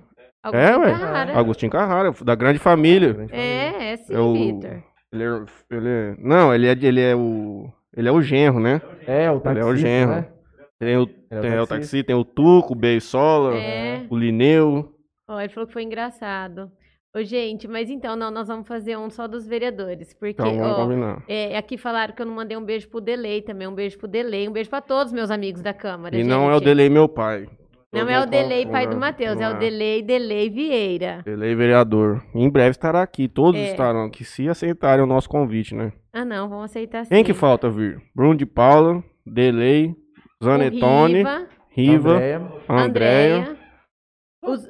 É, 0.52 0.70
Augustinho 0.70 0.80
ué. 0.80 0.90
Carrara. 0.98 1.38
Agostinho 1.38 1.72
Carrara, 1.72 2.12
da 2.24 2.34
grande 2.34 2.58
família. 2.58 3.12
Grande 3.12 3.30
família. 3.30 3.46
É, 3.52 3.92
é 3.92 3.96
sim, 3.98 4.14
É 4.14 4.18
o- 4.18 4.32
Vitor. 4.32 4.82
Ele 5.12 5.24
é, 5.24 5.44
ele 5.76 5.88
é- 5.88 6.14
Não, 6.18 6.54
ele 6.54 6.66
é, 6.68 6.70
ele 6.72 7.00
é 7.00 7.14
o. 7.14 7.70
Ele 7.94 8.08
é 8.08 8.12
o 8.12 8.22
genro, 8.22 8.60
né? 8.60 8.80
É, 9.06 9.28
o 9.30 9.34
Ele 9.34 9.40
taxista, 9.40 9.60
é 9.60 9.64
o 9.72 9.76
genro. 9.76 10.12
né? 10.12 10.28
Tem 10.78 10.96
o, 10.96 11.02
Ele 11.02 11.12
é 11.30 11.38
o 11.38 11.40
tem 11.42 11.50
o 11.50 11.66
taxista. 11.66 11.74
taxi, 11.76 12.02
tem 12.04 12.16
o 12.16 12.24
Tuco, 12.24 12.72
o 12.72 12.76
Beisola, 12.76 13.54
É. 13.56 14.06
o 14.08 14.16
Lineu. 14.16 14.94
Ó, 15.28 15.38
ele 15.38 15.50
falou 15.52 15.66
que 15.66 15.72
foi 15.74 15.82
engraçado. 15.82 16.70
Ô, 17.16 17.22
gente, 17.24 17.66
mas 17.66 17.90
então, 17.90 18.14
não, 18.14 18.30
nós 18.30 18.46
vamos 18.46 18.68
fazer 18.68 18.96
um 18.96 19.10
só 19.10 19.26
dos 19.26 19.44
vereadores. 19.46 20.14
Porque, 20.14 20.30
Então 20.30 20.56
vamos 20.56 20.78
ó, 20.78 20.82
combinar. 20.84 21.24
é, 21.26 21.56
aqui 21.56 21.76
falaram 21.76 22.14
que 22.14 22.22
eu 22.22 22.26
não 22.26 22.34
mandei 22.34 22.56
um 22.56 22.64
beijo 22.64 22.88
pro 22.88 23.00
Delay 23.00 23.42
também. 23.42 23.66
Um 23.66 23.74
beijo 23.74 23.98
pro 23.98 24.06
Delay. 24.06 24.48
Um 24.48 24.52
beijo 24.52 24.70
pra 24.70 24.80
todos 24.80 25.12
meus 25.12 25.28
amigos 25.30 25.60
da 25.60 25.74
Câmara, 25.74 26.16
E 26.16 26.22
não 26.22 26.44
é 26.48 26.50
o 26.50 26.58
gente. 26.58 26.64
Delay 26.66 26.88
meu 26.88 27.08
pai. 27.08 27.48
Não 27.92 28.02
Todo 28.02 28.10
é 28.10 28.20
o 28.22 28.26
Delay 28.26 28.66
pai 28.66 28.86
do? 28.86 28.96
Matheus, 28.96 29.40
é 29.40 29.50
o 29.50 29.58
Delay 29.58 30.00
Delay 30.00 30.48
Vieira. 30.48 31.22
Delay 31.24 31.56
vereador. 31.56 32.22
Em 32.32 32.48
breve 32.48 32.70
estará 32.70 33.02
aqui. 33.02 33.26
Todos 33.26 33.60
É. 33.60 33.72
estarão 33.72 34.04
aqui, 34.04 34.22
se 34.24 34.48
aceitarem 34.48 35.02
o 35.02 35.08
nosso 35.08 35.28
convite, 35.28 35.74
né? 35.74 35.92
Ah, 36.12 36.24
não, 36.24 36.48
vamos 36.48 36.66
aceitar 36.66 37.04
sim. 37.04 37.08
Quem 37.12 37.24
que 37.24 37.34
falta 37.34 37.68
vir? 37.68 38.00
Bruno 38.14 38.36
de 38.36 38.46
Paula, 38.46 39.02
Delay, 39.26 39.92
Zanetone, 40.44 41.14
Riva, 41.16 41.48
Riva, 41.70 42.10
Andréia. 42.12 42.38
Andréia, 42.68 43.36
Andréia. 43.38 43.56
Os- 44.44 44.68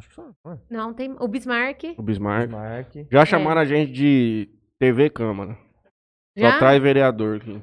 Acho 0.00 0.08
que 0.08 0.14
só. 0.14 0.22
ué, 0.22 0.32
Não, 0.70 0.92
tem 0.94 1.14
o 1.18 1.28
Bismarck. 1.28 1.94
o 1.96 2.02
Bismarck. 2.02 2.50
Mark. 2.50 2.94
Já 3.10 3.24
chamaram 3.24 3.60
a 3.60 3.64
gente 3.64 3.92
de 3.92 4.48
TV 4.78 5.10
Câmara. 5.10 5.56
Já? 6.36 6.52
Só 6.52 6.58
traz 6.58 6.82
vereador 6.82 7.36
aqui. 7.36 7.62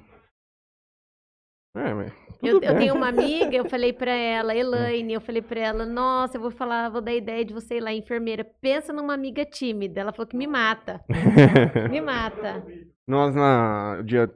É, 1.76 1.94
mas 1.94 2.14
Eu, 2.42 2.62
eu 2.62 2.78
tenho 2.78 2.94
uma 2.94 3.08
amiga, 3.08 3.56
eu 3.56 3.68
falei 3.68 3.92
pra 3.94 4.12
ela, 4.14 4.56
Elaine, 4.56 5.14
eu 5.14 5.22
falei 5.22 5.42
pra 5.42 5.60
ela, 5.60 5.86
nossa, 5.86 6.38
eu 6.38 6.42
vou 6.42 6.52
falar, 6.52 6.90
vou 6.90 7.02
dar 7.02 7.12
a 7.12 7.16
ideia 7.16 7.44
de 7.44 7.54
você 7.54 7.78
ir 7.78 7.82
lá, 7.82 7.92
enfermeira. 7.92 8.44
Pensa 8.44 8.94
numa 8.94 9.14
amiga 9.14 9.44
tímida. 9.46 10.02
Ela 10.02 10.14
falou 10.14 10.28
que 10.28 10.38
me 10.38 10.46
mata. 10.48 11.04
Me 11.90 12.02
mata. 12.02 12.64
Nós 13.08 13.36
na 13.36 14.02
dia 14.04 14.32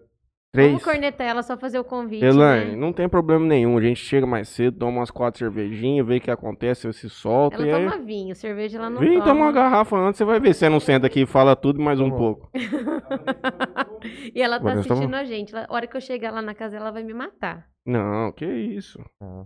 3. 0.58 0.68
Vamos 0.70 0.84
cornetar 0.84 1.28
ela, 1.28 1.43
só 1.43 1.55
fazer 1.58 1.78
o 1.80 1.84
convite. 1.84 2.26
Elaine, 2.26 2.72
né? 2.72 2.76
não 2.78 2.91
tem 2.91 3.08
problema 3.08 3.45
nenhum. 3.45 3.78
A 3.78 3.82
gente 3.82 3.99
chega 3.99 4.26
mais 4.26 4.49
cedo, 4.49 4.78
toma 4.80 4.99
umas 4.99 5.12
quatro 5.12 5.38
cervejinhas, 5.39 6.05
vê 6.05 6.18
o 6.18 6.22
que 6.22 6.32
acontece, 6.32 6.91
se 6.93 7.10
solta. 7.10 7.58
Ela 7.58 7.68
e 7.68 7.74
aí... 7.74 7.86
toma 7.89 8.03
vinho, 8.03 8.36
cerveja 8.36 8.78
ela 8.78 8.89
não 8.89 8.99
Vem, 8.99 9.14
toma 9.20 9.26
toma. 9.26 9.41
uma 9.45 9.51
garrafa 9.51 9.95
antes, 9.97 10.18
você 10.18 10.26
vai 10.26 10.39
ver. 10.39 10.53
Você 10.53 10.68
não 10.68 10.80
senta 10.80 11.05
aqui 11.08 11.22
e 11.22 11.26
fala 11.26 11.55
tudo 11.55 11.80
mais 11.82 11.99
um 11.99 12.10
Tá 12.10 12.16
bom. 12.16 12.18
pouco. 12.18 12.49
e 14.34 14.41
ela 14.41 14.58
tá 14.58 14.64
Mas 14.64 14.80
assistindo 14.80 15.14
a 15.16 15.24
gente. 15.24 15.55
A 15.55 15.66
hora 15.70 15.86
que 15.88 15.95
eu 15.95 16.01
chegar 16.01 16.32
lá 16.32 16.41
na 16.41 16.53
casa, 16.53 16.76
ela 16.78 16.91
vai 16.91 17.03
me 17.03 17.14
matar. 17.14 17.68
Não, 17.86 18.32
que 18.32 18.45
isso. 18.45 18.99
Ah. 19.22 19.45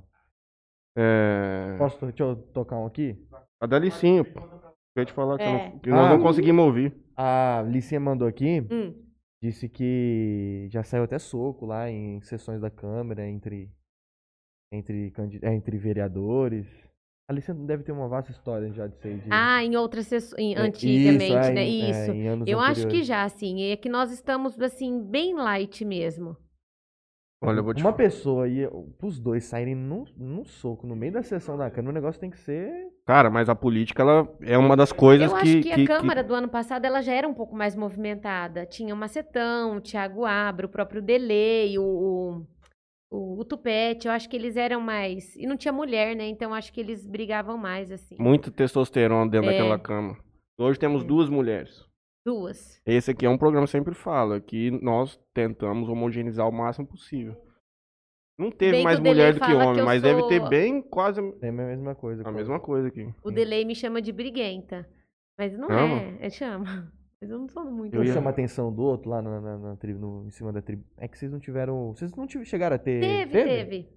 É. 0.98 1.76
Posso, 1.78 2.06
deixa 2.06 2.24
eu 2.24 2.36
tocar 2.54 2.78
um 2.78 2.86
aqui? 2.86 3.16
A 3.62 3.66
da 3.66 3.78
Licinho. 3.80 4.26
Eu 4.96 5.02
ia 5.02 5.06
te 5.06 5.14
falar 5.14 5.38
que, 5.38 5.44
eu 5.44 5.48
É. 5.48 5.70
não- 5.72 5.80
que 5.80 5.90
nós 5.90 6.06
Ah. 6.06 6.10
não 6.10 6.22
conseguimos 6.22 6.66
ouvir. 6.66 6.94
A 7.16 7.64
Licinha 7.68 8.00
mandou 8.00 8.28
aqui, 8.28 8.66
Hum. 8.72 8.94
Disse 9.42 9.68
que 9.68 10.68
já 10.70 10.84
saiu 10.84 11.04
até 11.04 11.18
soco 11.18 11.66
lá 11.66 11.90
em 11.90 12.22
sessões 12.22 12.62
da 12.62 12.70
Câmara 12.70 13.28
entre, 13.28 13.72
entre, 14.72 15.12
é, 15.42 15.54
entre 15.54 15.78
vereadores. 15.78 16.68
A 17.30 17.34
Licinha 17.34 17.56
deve 17.56 17.84
ter 17.84 17.92
uma 17.94 18.08
vasta 18.10 18.32
história 18.32 18.72
já 18.74 18.88
de 18.88 18.98
ser 18.98 19.18
de... 19.20 19.30
Ah, 19.32 19.64
em 19.64 19.76
outras 19.78 20.06
sessões, 20.08 20.56
é, 20.56 20.60
antigamente, 20.60 21.24
isso, 21.24 21.34
é, 21.34 21.54
né? 21.54 21.64
em- 21.66 21.84
é, 21.84 21.90
Isso. 21.90 22.12
anos 22.30 22.48
eu 22.48 22.60
acho 22.60 22.74
que 22.74 22.80
anteriores. 22.82 23.08
já, 23.08 23.24
assim. 23.24 23.64
É 23.64 23.78
que 23.78 23.88
nós 23.90 24.12
estamos, 24.12 24.60
assim, 24.60 25.02
bem 25.02 25.34
light 25.34 25.84
mesmo. 25.86 26.36
Olha, 27.44 27.58
eu 27.60 27.64
vou 27.64 27.74
te 27.74 27.82
Uma 27.82 27.92
pessoa 27.92 28.48
e 28.48 28.70
os 29.02 29.20
dois 29.20 29.46
saírem 29.46 29.74
num, 29.74 30.06
num 30.16 30.46
soco 30.46 30.86
no 30.86 30.96
meio 30.96 31.12
da 31.14 31.24
sessão 31.24 31.58
da 31.58 31.72
Câmara, 31.72 31.92
o 31.92 31.94
negócio 31.96 32.22
tem 32.22 32.30
que 32.30 32.38
ser... 32.38 32.72
Cara, 33.04 33.32
mas 33.32 33.50
a 33.50 33.56
política, 33.56 34.04
ela 34.04 34.32
é 34.42 34.56
uma 34.58 34.78
das 34.78 34.92
coisas 34.92 35.30
Eu 35.32 35.38
que. 35.38 35.42
acho 35.44 35.62
que, 35.62 35.76
que- 35.76 35.92
a 35.92 35.98
Câmara 35.98 36.24
do 36.24 36.36
ano 36.36 36.48
passado 36.48 36.86
ela 36.86 37.02
já 37.02 37.14
era 37.14 37.28
um 37.28 37.34
pouco 37.34 37.56
mais 37.56 37.76
movimentada. 37.76 38.64
Tinha 38.68 38.94
o 38.94 38.98
Macetão, 38.98 39.78
o 39.78 39.82
Thiago 39.82 40.24
Abra, 40.24 40.68
o 40.68 40.70
próprio 40.70 41.02
Delay, 41.02 41.80
o, 41.80 41.84
o, 41.84 42.48
o, 43.12 43.40
o 43.40 43.44
Tupete. 43.44 44.08
Eu 44.08 44.14
acho 44.14 44.30
que 44.30 44.36
eles 44.36 44.56
eram 44.56 44.80
mais. 44.80 45.36
E 45.36 45.48
não 45.48 45.58
tinha 45.58 45.72
mulher, 45.74 46.16
né? 46.16 46.28
Então 46.28 46.52
eu 46.52 46.56
acho 46.56 46.72
que 46.72 46.80
eles 46.80 47.08
brigavam 47.08 47.58
mais, 47.58 47.92
assim. 47.92 48.16
Muito 48.20 48.52
testosterona 48.52 49.30
dentro 49.30 49.50
É. 49.50 49.54
daquela 49.58 49.80
cama. 49.80 50.16
Hoje 50.60 50.78
temos 50.78 51.04
É. 51.04 51.08
duas 51.08 51.28
mulheres. 51.28 51.84
Duas. 52.26 52.80
Esse 52.86 53.12
aqui 53.12 53.26
é 53.26 53.30
um 53.30 53.38
programa 53.38 53.66
que 53.66 53.72
sempre 53.72 53.94
fala 53.96 54.40
que 54.40 54.70
nós 54.72 55.20
tentamos 55.34 55.90
homogeneizar 55.90 56.48
o 56.48 56.52
máximo 56.52 56.86
possível. 56.88 57.36
Não 58.38 58.52
teve 58.52 58.72
Bem 58.72 58.80
que 58.80 58.84
mais 58.84 59.00
Delay 59.00 59.14
mulher 59.14 59.34
do 59.34 59.40
que 59.40 59.46
fala 59.46 59.60
que 59.60 59.66
homem, 59.68 59.80
eu 59.80 59.86
mas 59.86 60.02
deve 60.02 60.20
sou- 60.20 60.30
ter 60.30 60.50
bem 60.50 60.82
quase 60.82 61.20
É 61.42 61.50
a 61.50 61.52
mesma 61.52 61.96
coisa. 61.96 62.28
a 62.28 62.32
mesma 62.32 62.60
coisa 62.60 62.88
aqui. 62.88 63.08
O 63.24 63.32
Delay 63.32 63.66
me 63.66 63.76
chama 63.76 64.02
de 64.02 64.12
briguenta. 64.12 64.88
Mas 65.38 65.58
não 65.58 65.68
Chama? 65.68 65.96
é. 66.02 66.18
É 66.26 66.30
chama. 66.30 66.64
Mas 67.22 67.30
eu 67.30 67.38
não 67.38 67.48
sou 67.48 67.64
muito. 67.66 67.94
Eu 67.96 68.02
Eu 68.02 68.08
ia- 68.08 68.14
chamo 68.14 68.28
a 68.28 68.32
atenção 68.32 68.74
do 68.74 68.82
outro 68.82 69.10
lá 69.10 69.22
na, 69.22 69.40
na, 69.40 69.58
na 69.58 69.76
tri- 69.76 69.94
no- 69.94 70.26
em 70.26 70.32
cima 70.32 70.52
da 70.52 70.60
tribo. 70.62 70.84
É 70.98 71.08
que 71.08 71.18
vocês 71.18 71.32
não 71.32 71.40
tiveram. 71.40 71.94
Vocês 71.94 72.12
não 72.16 72.26
tive- 72.26 72.46
chegaram 72.46 72.76
a 72.76 72.80
ter. 72.80 73.00
Teve, 73.00 73.32
teve. 73.32 73.90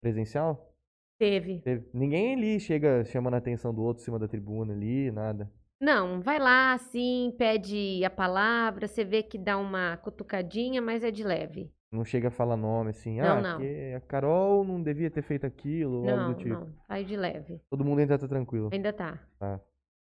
Presencial? 0.00 0.72
Teve. 1.18 1.60
Teve. 1.60 1.88
Ninguém 1.92 2.34
ali 2.34 2.60
chega 2.60 3.04
chamando 3.04 3.34
a 3.34 3.38
atenção 3.38 3.74
do 3.74 3.82
outro 3.82 4.00
em 4.02 4.04
cima 4.04 4.18
da 4.18 4.28
tribuna 4.28 4.72
ali, 4.72 5.10
nada. 5.10 5.50
Não, 5.80 6.20
vai 6.20 6.38
lá, 6.38 6.72
assim, 6.72 7.32
pede 7.38 8.04
a 8.04 8.10
palavra, 8.10 8.88
você 8.88 9.04
vê 9.04 9.22
que 9.22 9.38
dá 9.38 9.56
uma 9.56 9.96
cutucadinha, 9.98 10.82
mas 10.82 11.04
é 11.04 11.10
de 11.10 11.22
leve. 11.22 11.72
Não 11.90 12.04
chega 12.04 12.28
a 12.28 12.30
falar 12.30 12.56
nome 12.56 12.90
assim. 12.90 13.18
Não, 13.18 13.38
ah, 13.38 13.40
não. 13.40 13.56
porque 13.58 13.94
a 13.96 14.00
Carol 14.00 14.64
não 14.64 14.82
devia 14.82 15.10
ter 15.10 15.22
feito 15.22 15.46
aquilo, 15.46 16.02
ou 16.02 16.08
algo 16.08 16.22
Não, 16.22 16.32
do 16.32 16.38
tipo. 16.38 16.50
não, 16.50 16.74
vai 16.86 17.04
de 17.04 17.16
leve. 17.16 17.60
Todo 17.70 17.84
mundo 17.84 18.00
ainda 18.00 18.18
tá 18.18 18.28
tranquilo. 18.28 18.68
Ainda 18.72 18.92
tá. 18.92 19.18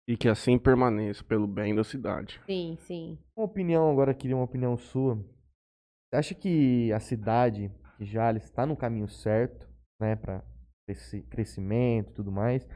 E 0.08 0.16
que 0.18 0.28
assim 0.28 0.58
permaneça 0.58 1.24
pelo 1.24 1.46
bem 1.46 1.76
da 1.76 1.84
cidade. 1.84 2.42
Sim, 2.46 2.78
sim. 2.80 3.20
Uma 3.36 3.46
opinião, 3.46 3.92
agora 3.92 4.14
queria 4.14 4.36
uma 4.36 4.46
opinião 4.46 4.76
sua. 4.78 5.16
Você 5.16 6.16
acha 6.16 6.34
que 6.34 6.92
a 6.94 7.00
cidade 7.00 7.70
de 8.00 8.06
Jales 8.06 8.46
está 8.46 8.66
no 8.66 8.76
caminho 8.78 9.10
certo, 9.10 9.70
né, 10.00 10.16
para 10.16 10.44
esse 10.88 11.22
crescimento 11.24 12.12
e 12.12 12.14
tudo 12.14 12.32
mais? 12.32 12.68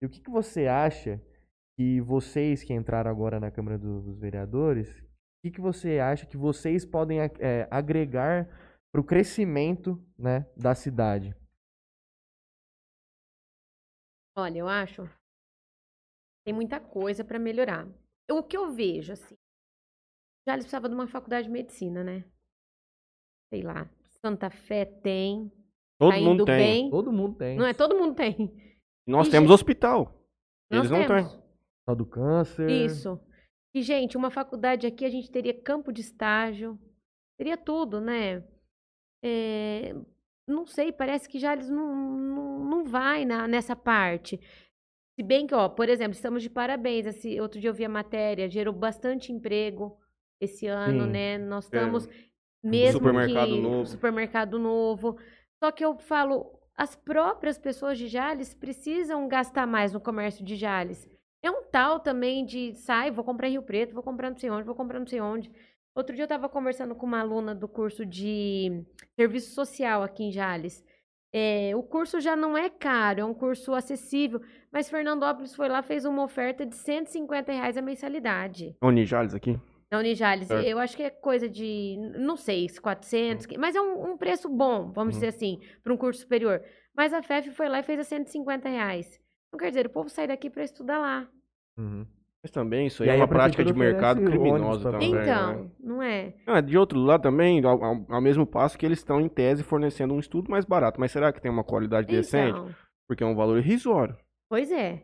E 0.00 0.06
o 0.06 0.08
que, 0.08 0.20
que 0.20 0.30
você 0.30 0.66
acha 0.66 1.20
que 1.76 2.00
vocês 2.00 2.62
que 2.64 2.72
entraram 2.72 3.10
agora 3.10 3.38
na 3.38 3.50
Câmara 3.50 3.78
do- 3.78 4.00
dos 4.02 4.18
Vereadores, 4.18 4.88
o 4.98 5.04
que, 5.44 5.50
que 5.52 5.60
você 5.60 5.98
acha 5.98 6.26
que 6.26 6.36
vocês 6.36 6.84
podem 6.86 7.20
é, 7.20 7.68
agregar 7.70 8.46
para 8.92 9.00
o 9.00 9.04
crescimento, 9.04 10.02
né, 10.18 10.50
da 10.56 10.74
cidade? 10.74 11.34
Olha, 14.36 14.58
eu 14.58 14.68
acho 14.68 15.08
tem 16.44 16.54
muita 16.54 16.78
coisa 16.78 17.24
para 17.24 17.38
melhorar. 17.38 17.88
Eu- 18.28 18.36
O 18.38 18.42
que 18.42 18.56
eu 18.56 18.72
vejo, 18.72 19.12
assim, 19.12 19.34
já 20.46 20.52
eles 20.54 20.64
precisavam 20.64 20.88
de 20.88 20.94
uma 20.94 21.08
faculdade 21.08 21.46
de 21.48 21.52
medicina, 21.52 22.04
né? 22.04 22.24
Sei 23.52 23.62
lá, 23.62 23.88
Santa 24.20 24.48
Fé 24.50 24.84
tem, 24.84 25.50
Todo 25.98 26.12
tá 26.12 26.20
mundo 26.20 26.34
indo 26.34 26.44
tem. 26.44 26.56
bem. 26.58 26.90
Todo 26.90 27.12
mundo 27.12 27.36
tem. 27.36 27.56
Não 27.58 27.66
é? 27.66 27.74
Todo 27.74 27.96
mundo 27.96 28.14
tem. 28.14 28.76
Nós 29.06 29.26
E, 29.28 29.30
temos 29.30 29.48
gente, 29.48 29.54
hospital. 29.54 30.02
Eles 30.70 30.88
Nós 30.88 30.90
não 30.90 31.06
temos. 31.06 31.32
têm. 31.32 31.45
Só 31.88 31.94
do 31.94 32.04
câncer. 32.04 32.68
Isso. 32.68 33.20
E, 33.74 33.82
gente, 33.82 34.16
uma 34.16 34.30
faculdade 34.30 34.86
aqui, 34.86 35.04
a 35.04 35.10
gente 35.10 35.30
teria 35.30 35.54
campo 35.54 35.92
de 35.92 36.00
estágio, 36.00 36.78
teria 37.38 37.56
tudo, 37.56 38.00
né? 38.00 38.42
É, 39.24 39.94
não 40.48 40.66
sei, 40.66 40.92
parece 40.92 41.28
que 41.28 41.38
já 41.38 41.52
eles 41.52 41.68
não, 41.68 41.94
não, 41.94 42.64
não 42.64 42.84
vai 42.84 43.24
na, 43.24 43.46
nessa 43.46 43.76
parte. 43.76 44.40
Se 45.18 45.22
bem 45.22 45.46
que, 45.46 45.54
ó, 45.54 45.68
por 45.68 45.88
exemplo, 45.88 46.12
estamos 46.12 46.42
de 46.42 46.50
parabéns. 46.50 47.06
Esse, 47.06 47.40
outro 47.40 47.60
dia 47.60 47.70
eu 47.70 47.74
vi 47.74 47.84
a 47.84 47.88
matéria, 47.88 48.48
gerou 48.48 48.74
bastante 48.74 49.32
emprego 49.32 49.98
esse 50.40 50.66
ano, 50.66 51.04
Sim. 51.04 51.10
né? 51.10 51.38
Nós 51.38 51.64
estamos 51.64 52.08
mesmo 52.62 52.88
É. 52.88 52.92
Supermercado 52.92 53.48
que 53.48 53.60
novo. 53.60 53.86
supermercado 53.86 54.58
novo. 54.58 55.18
Só 55.62 55.72
que 55.72 55.84
eu 55.84 55.98
falo, 55.98 56.60
as 56.76 56.94
próprias 56.94 57.58
pessoas 57.58 57.98
de 57.98 58.08
Jales 58.08 58.54
precisam 58.54 59.26
gastar 59.26 59.66
mais 59.66 59.92
no 59.92 60.00
comércio 60.00 60.44
de 60.44 60.56
Jales. 60.56 61.08
É 61.46 61.50
um 61.50 61.62
tal 61.70 62.00
também 62.00 62.44
de 62.44 62.74
sai, 62.74 63.10
vou 63.12 63.22
comprar 63.24 63.46
em 63.48 63.52
Rio 63.52 63.62
Preto, 63.62 63.94
vou 63.94 64.02
comprar 64.02 64.30
não 64.30 64.36
sei 64.36 64.50
onde, 64.50 64.64
vou 64.64 64.74
comprar 64.74 64.98
não 64.98 65.06
sei 65.06 65.20
onde. 65.20 65.48
Outro 65.94 66.12
dia 66.12 66.22
eu 66.22 66.26
estava 66.26 66.48
conversando 66.48 66.92
com 66.96 67.06
uma 67.06 67.20
aluna 67.20 67.54
do 67.54 67.68
curso 67.68 68.04
de 68.04 68.84
serviço 69.14 69.54
social 69.54 70.02
aqui 70.02 70.24
em 70.24 70.32
Jales. 70.32 70.84
É, 71.32 71.70
o 71.76 71.84
curso 71.84 72.20
já 72.20 72.34
não 72.34 72.58
é 72.58 72.68
caro, 72.68 73.20
é 73.20 73.24
um 73.24 73.32
curso 73.32 73.74
acessível, 73.74 74.40
mas 74.72 74.90
Fernandópolis 74.90 75.54
foi 75.54 75.68
lá 75.68 75.82
fez 75.82 76.04
uma 76.04 76.24
oferta 76.24 76.66
de 76.66 76.74
150 76.74 77.52
reais 77.52 77.76
a 77.76 77.82
mensalidade. 77.82 78.76
Unijales 78.82 79.32
aqui. 79.32 79.56
Na 79.88 79.98
Unijales, 80.00 80.48
Certo. 80.48 80.66
eu 80.66 80.80
acho 80.80 80.96
que 80.96 81.02
é 81.04 81.10
coisa 81.10 81.48
de, 81.48 81.96
não 82.18 82.36
sei, 82.36 82.66
400, 82.68 83.46
mas 83.56 83.76
é 83.76 83.80
um, 83.80 84.12
um 84.12 84.16
preço 84.16 84.48
bom, 84.48 84.90
vamos 84.90 85.14
Uhum. 85.14 85.20
dizer 85.20 85.28
assim, 85.28 85.60
para 85.84 85.92
um 85.94 85.96
curso 85.96 86.22
superior. 86.22 86.60
Mas 86.96 87.12
a 87.12 87.22
FEF 87.22 87.50
foi 87.52 87.68
lá 87.68 87.78
e 87.78 87.82
fez 87.84 88.00
a 88.00 88.04
150 88.04 88.68
reais. 88.68 89.20
Então, 89.48 89.60
quer 89.60 89.68
dizer, 89.68 89.86
o 89.86 89.90
povo 89.90 90.08
sai 90.08 90.26
daqui 90.26 90.50
para 90.50 90.64
estudar 90.64 90.98
lá. 90.98 91.28
Uhum. 91.78 92.06
Mas 92.42 92.50
também 92.52 92.86
isso 92.86 93.02
aí 93.02 93.08
E 93.08 93.10
é 93.10 93.12
aí 93.14 93.18
uma 93.18 93.24
a 93.24 93.28
prática 93.28 93.64
de 93.64 93.72
prefeitura 93.72 93.92
mercado 93.92 94.18
oferece 94.22 94.38
criminosa 94.42 94.82
pra 94.82 94.92
também. 94.92 95.10
Também, 95.10 95.24
então, 95.24 95.62
né? 95.64 95.70
não 95.80 96.02
é? 96.02 96.34
Ah, 96.46 96.60
de 96.60 96.78
outro 96.78 96.98
lado 97.00 97.22
também, 97.22 97.64
ao, 97.64 97.82
ao- 97.82 98.06
ao 98.08 98.20
mesmo 98.20 98.46
passo 98.46 98.78
que 98.78 98.86
eles 98.86 98.98
estão 98.98 99.20
em 99.20 99.28
tese 99.28 99.62
fornecendo 99.64 100.14
um 100.14 100.20
estudo 100.20 100.50
mais 100.50 100.64
barato. 100.64 101.00
Mas 101.00 101.10
será 101.12 101.32
que 101.32 101.40
tem 101.40 101.50
uma 101.50 101.64
qualidade 101.64 102.06
decente? 102.06 102.50
Então, 102.58 102.70
Porque 103.08 103.22
é 103.24 103.26
um 103.26 103.34
valor 103.34 103.58
irrisório. 103.58 104.16
pois 104.48 104.70
é. 104.70 105.02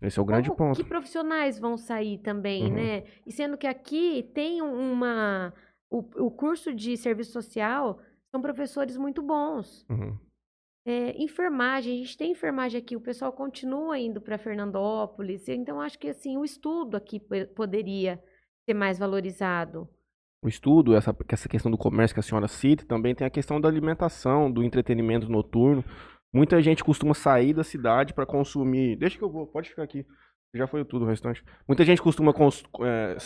Esse 0.00 0.18
é 0.18 0.22
o 0.22 0.24
grande 0.24 0.48
Como 0.48 0.58
ponto. 0.70 0.76
Que 0.82 0.88
profissionais 0.88 1.60
vão 1.60 1.76
sair 1.76 2.18
também, 2.18 2.64
Uhum. 2.64 2.72
né? 2.74 3.04
E 3.24 3.30
sendo 3.30 3.56
que 3.56 3.68
aqui 3.68 4.28
tem 4.34 4.60
um, 4.60 4.92
uma. 4.92 5.54
O, 5.88 5.98
o 6.26 6.30
curso 6.32 6.74
de 6.74 6.96
serviço 6.96 7.30
social 7.32 8.00
são 8.34 8.42
professores 8.42 8.96
muito 8.96 9.22
bons. 9.22 9.86
Uhum. 9.88 10.18
É, 10.84 11.16
enfermagem, 11.22 11.94
a 11.94 11.96
gente 12.04 12.16
tem 12.18 12.32
enfermagem 12.32 12.80
aqui, 12.80 12.96
o 12.96 13.00
pessoal 13.00 13.32
continua 13.32 13.98
indo 13.98 14.20
para 14.20 14.36
Fernandópolis, 14.36 15.48
então 15.48 15.80
acho 15.80 15.96
que 15.96 16.08
assim 16.08 16.36
o 16.36 16.44
estudo 16.44 16.96
aqui 16.96 17.20
po- 17.20 17.46
poderia 17.54 18.20
ser 18.64 18.74
mais 18.74 18.98
valorizado. 18.98 19.88
O 20.44 20.48
estudo, 20.48 20.96
essa, 20.96 21.16
essa 21.28 21.48
questão 21.48 21.70
do 21.70 21.78
comércio 21.78 22.14
que 22.14 22.18
a 22.20 22.22
senhora 22.22 22.48
cita, 22.48 22.84
também 22.84 23.14
tem 23.14 23.24
a 23.24 23.30
questão 23.30 23.60
da 23.60 23.68
alimentação, 23.68 24.50
do 24.50 24.64
entretenimento 24.64 25.30
noturno. 25.30 25.84
Muita 26.34 26.60
gente 26.60 26.82
costuma 26.82 27.14
sair 27.14 27.54
da 27.54 27.62
cidade 27.62 28.12
para 28.12 28.26
consumir. 28.26 28.96
Deixa 28.96 29.16
que 29.16 29.22
eu 29.22 29.30
vou, 29.30 29.46
pode 29.46 29.68
ficar 29.68 29.84
aqui. 29.84 30.04
Já 30.52 30.66
foi 30.66 30.84
tudo 30.84 31.04
o 31.04 31.08
restante. 31.08 31.44
Muita 31.68 31.84
gente 31.84 32.02
costuma 32.02 32.32
cons- 32.32 32.64
é, 32.80 33.16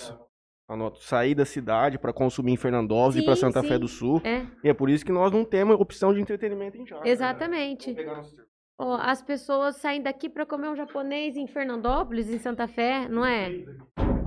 anoto, 0.68 1.02
sair 1.02 1.34
da 1.34 1.44
cidade 1.44 1.98
para 1.98 2.12
consumir 2.12 2.52
em 2.52 2.56
Fernandópolis 2.56 3.16
e 3.16 3.24
para 3.24 3.34
Sim, 3.34 3.40
Santa 3.42 3.62
Fé 3.62 3.74
sim. 3.74 3.80
do 3.80 3.88
Sul. 3.88 4.20
É, 4.24 4.46
E 4.64 4.68
é 4.68 4.74
por 4.74 4.90
isso 4.90 5.04
que 5.04 5.12
nós 5.12 5.32
não 5.32 5.44
temos 5.44 5.78
opção 5.80 6.12
de 6.12 6.20
entretenimento 6.20 6.76
em 6.76 6.86
Jales. 6.86 7.06
exatamente. 7.06 7.86
Vamos 7.92 7.96
pegar 7.96 8.16
nosso- 8.16 8.46
Ó, 8.78 8.96
as 8.96 9.22
pessoas 9.22 9.76
saem 9.76 10.02
daqui 10.02 10.28
para 10.28 10.44
comer 10.44 10.68
um 10.68 10.76
japonês 10.76 11.34
em 11.36 11.46
Fernandópolis, 11.46 12.28
em 12.28 12.38
Santa 12.38 12.68
Fé, 12.68 13.08
não 13.08 13.24
é? 13.24 13.50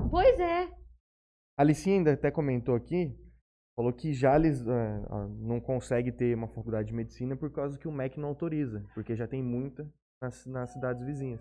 Pois 0.09 0.39
é. 0.39 0.63
A 1.57 1.61
Alicinha 1.61 1.97
ainda 1.97 2.13
até 2.13 2.31
comentou 2.31 2.73
aqui 2.75 3.15
falou 3.75 3.93
que 3.93 4.11
Jales 4.11 4.65
é, 4.67 5.03
ah, 5.09 5.27
não 5.39 5.59
consegue 5.61 6.11
ter 6.11 6.35
uma 6.35 6.47
faculdade 6.49 6.89
de 6.89 6.93
medicina 6.93 7.37
por 7.37 7.49
causa 7.49 7.77
que 7.79 7.87
o 7.87 7.91
MEC 7.91 8.19
não 8.19 8.27
autoriza, 8.27 8.83
porque 8.93 9.15
já 9.15 9.25
tem 9.25 9.41
muita 9.41 9.89
nas, 10.21 10.45
nas 10.47 10.73
cidades 10.73 11.05
vizinhas. 11.05 11.39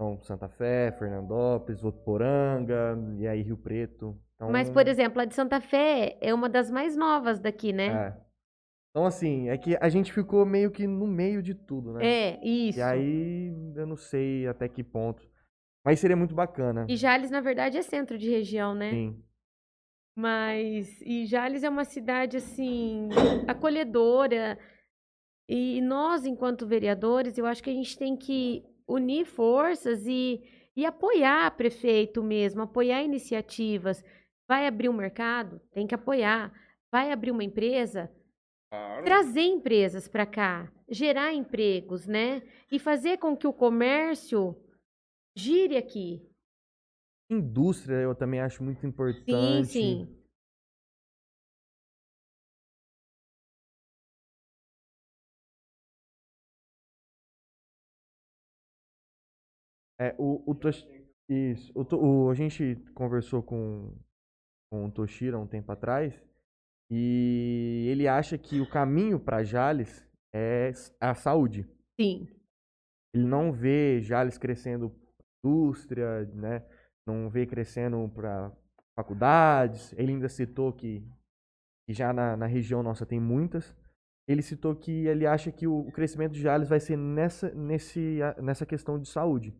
Então, 0.00 0.18
Santa 0.22 0.48
Fé, 0.48 0.90
Fernandópolis, 0.92 1.82
Votuporanga, 1.82 2.98
e 3.18 3.28
aí 3.28 3.42
Rio 3.42 3.58
Preto. 3.58 4.18
Então, 4.34 4.50
Mas, 4.50 4.70
por 4.70 4.88
exemplo, 4.88 5.20
a 5.20 5.26
de 5.26 5.34
Santa 5.34 5.60
Fé 5.60 6.16
é 6.22 6.32
uma 6.32 6.48
das 6.48 6.70
mais 6.70 6.96
novas 6.96 7.38
daqui, 7.38 7.70
né? 7.70 7.88
é. 7.88 8.30
Então, 8.90 9.04
assim, 9.04 9.50
é 9.50 9.58
que 9.58 9.76
a 9.78 9.90
gente 9.90 10.10
ficou 10.10 10.44
meio 10.46 10.70
que 10.70 10.86
no 10.86 11.06
meio 11.06 11.42
de 11.42 11.54
tudo, 11.54 11.92
né? 11.92 12.04
É, 12.04 12.40
isso. 12.42 12.78
E 12.78 12.82
aí, 12.82 13.52
eu 13.76 13.86
não 13.86 13.94
sei 13.94 14.48
até 14.48 14.66
que 14.68 14.82
ponto. 14.82 15.22
Mas 15.84 16.00
seria 16.00 16.16
muito 16.16 16.34
bacana. 16.34 16.86
E 16.88 16.96
Jales, 16.96 17.30
na 17.30 17.42
verdade, 17.42 17.76
é 17.76 17.82
centro 17.82 18.16
de 18.16 18.28
região, 18.28 18.74
né? 18.74 18.90
Sim. 18.90 19.22
Mas. 20.16 21.00
E 21.02 21.26
Jales 21.26 21.62
é 21.62 21.68
uma 21.68 21.84
cidade, 21.84 22.38
assim, 22.38 23.10
acolhedora. 23.46 24.58
E 25.46 25.80
nós, 25.82 26.24
enquanto 26.24 26.66
vereadores, 26.66 27.36
eu 27.36 27.44
acho 27.44 27.62
que 27.62 27.70
a 27.70 27.74
gente 27.74 27.96
tem 27.96 28.16
que 28.16 28.64
unir 28.92 29.24
forças 29.24 30.06
e, 30.06 30.42
e 30.76 30.84
apoiar 30.84 31.56
prefeito 31.56 32.22
mesmo, 32.22 32.62
apoiar 32.62 33.02
iniciativas. 33.02 34.04
Vai 34.48 34.66
abrir 34.66 34.88
um 34.88 34.92
mercado? 34.92 35.60
Tem 35.72 35.86
que 35.86 35.94
apoiar. 35.94 36.52
Vai 36.92 37.12
abrir 37.12 37.30
uma 37.30 37.44
empresa? 37.44 38.10
Claro. 38.72 39.04
trazer 39.04 39.40
empresas 39.42 40.06
para 40.06 40.24
cá, 40.24 40.72
gerar 40.88 41.32
empregos, 41.34 42.06
né? 42.06 42.40
E 42.70 42.78
fazer 42.78 43.18
com 43.18 43.36
que 43.36 43.46
o 43.46 43.52
comércio 43.52 44.56
gire 45.36 45.76
aqui. 45.76 46.22
Indústria 47.28 47.96
eu 47.96 48.14
também 48.14 48.40
acho 48.40 48.62
muito 48.62 48.80
Sim, 48.80 48.86
importante. 48.86 49.66
sim. 49.68 50.19
É, 60.00 60.14
o, 60.18 60.42
o, 60.50 60.54
Tosh- 60.54 60.88
isso, 61.28 61.72
o, 61.74 61.84
o- 62.26 62.30
a 62.30 62.34
gente 62.34 62.76
conversou 62.94 63.42
com, 63.42 63.94
com 64.70 64.86
o 64.86 64.90
Toshira 64.90 65.38
um 65.38 65.46
tempo 65.46 65.70
atrás 65.70 66.14
e 66.90 67.86
ele 67.90 68.08
acha 68.08 68.38
que 68.38 68.60
o 68.60 68.68
caminho 68.68 69.20
para 69.20 69.44
Jales 69.44 70.04
é 70.34 70.72
a 70.98 71.14
saúde. 71.14 71.68
Sim. 72.00 72.26
Ele 73.14 73.24
não 73.26 73.52
vê 73.52 74.00
Jales 74.00 74.38
crescendo 74.38 74.94
indústria, 75.44 76.24
né? 76.34 76.64
Não 77.06 77.28
vê 77.28 77.46
crescendo 77.46 78.08
para 78.14 78.52
faculdades. 78.96 79.92
Ele 79.94 80.12
ainda 80.12 80.28
citou 80.28 80.72
que, 80.72 81.00
que 81.86 81.92
já 81.94 82.12
na, 82.12 82.36
na 82.36 82.46
região 82.46 82.82
nossa 82.82 83.04
tem 83.06 83.20
muitas. 83.20 83.76
Ele 84.28 84.42
citou 84.42 84.76
que 84.76 85.06
ele 85.06 85.26
acha 85.26 85.50
que 85.50 85.66
o, 85.66 85.80
o 85.80 85.92
crescimento 85.92 86.32
de 86.32 86.40
Jales 86.40 86.68
vai 86.68 86.78
ser 86.78 86.96
nessa, 86.96 87.50
nesse, 87.52 88.18
nessa 88.40 88.64
questão 88.64 88.98
de 88.98 89.08
saúde. 89.08 89.54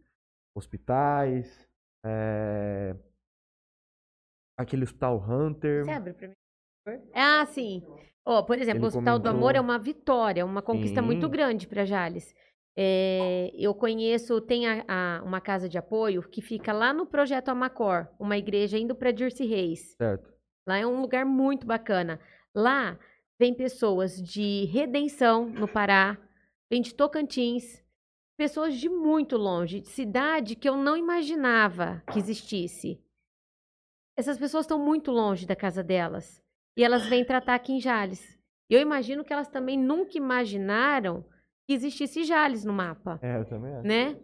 Hospitais, 0.57 1.69
é, 2.05 2.95
aquele 4.59 4.85
hospital 4.85 5.19
Hunter. 5.19 5.85
Você 5.85 5.91
abre 5.91 6.13
pra 6.13 6.29
mim, 6.29 6.35
por 6.85 6.93
favor? 6.95 7.09
Ah, 7.15 7.47
sim. 7.47 7.83
Ó, 8.25 8.43
por 8.43 8.59
exemplo, 8.59 8.79
Ele 8.79 8.85
o 8.85 8.89
Hospital 8.89 9.19
do 9.19 9.23
comentou. 9.23 9.39
Amor 9.39 9.57
é 9.57 9.61
uma 9.61 9.79
vitória, 9.79 10.45
uma 10.45 10.61
conquista 10.63 11.01
muito 11.01 11.27
Sim. 11.27 11.31
grande 11.33 11.67
para 11.67 11.85
Jales. 11.85 12.35
É, 12.77 13.51
eu 13.55 13.75
conheço, 13.75 14.41
tem 14.41 14.67
a- 14.69 14.85
a- 14.87 15.23
uma 15.25 15.41
casa 15.41 15.69
de 15.69 15.77
apoio 15.79 16.23
que 16.23 16.41
fica 16.41 16.73
lá 16.73 16.93
no 16.93 17.07
Projeto 17.07 17.49
Amacor, 17.49 18.09
uma 18.19 18.37
igreja 18.37 18.79
indo 18.79 18.95
para 18.95 19.11
Dirce 19.11 19.45
Reis. 19.45 19.95
Certo. 19.97 20.33
Lá 20.69 20.79
é 20.79 20.87
um 20.87 21.01
lugar 21.01 21.25
muito 21.25 21.67
bacana. 21.67 22.21
Lá 22.55 22.99
vem 23.39 23.55
pessoas 23.55 24.21
de 24.23 24.67
Redenção, 24.67 25.49
no 25.49 25.67
Pará, 25.67 26.17
vem 26.71 26.81
de 26.83 26.95
Tocantins, 26.95 27.83
pessoas 28.41 28.75
de 28.75 28.89
muito 28.89 29.37
longe, 29.37 29.81
de 29.81 29.89
cidade 29.89 30.57
que 30.57 30.67
eu 30.67 30.75
não 30.75 30.97
imaginava 30.97 32.03
que 32.11 32.19
existisse. 32.19 32.99
Essas 34.17 34.39
pessoas 34.39 34.65
estão 34.65 34.79
muito 34.79 35.11
longe 35.11 35.47
da 35.47 35.55
casa 35.55 35.83
delas 35.85 36.43
e 36.75 36.83
elas 36.83 37.07
vêm 37.07 37.23
tratar 37.23 37.55
aqui 37.55 37.75
em 37.75 37.81
Jales. 37.81 38.41
Eu 38.71 38.81
imagino 38.81 39.23
que 39.23 39.31
elas 39.31 39.49
também 39.49 39.79
nunca 39.79 40.17
imaginaram 40.17 41.23
que 41.67 41.75
existisse 41.75 42.25
Jales 42.25 42.65
no 42.65 42.73
mapa 42.73 43.21
É, 43.21 43.37
eu 43.41 43.45
também 43.45 43.75
acho. 43.75 43.87
né? 43.87 44.19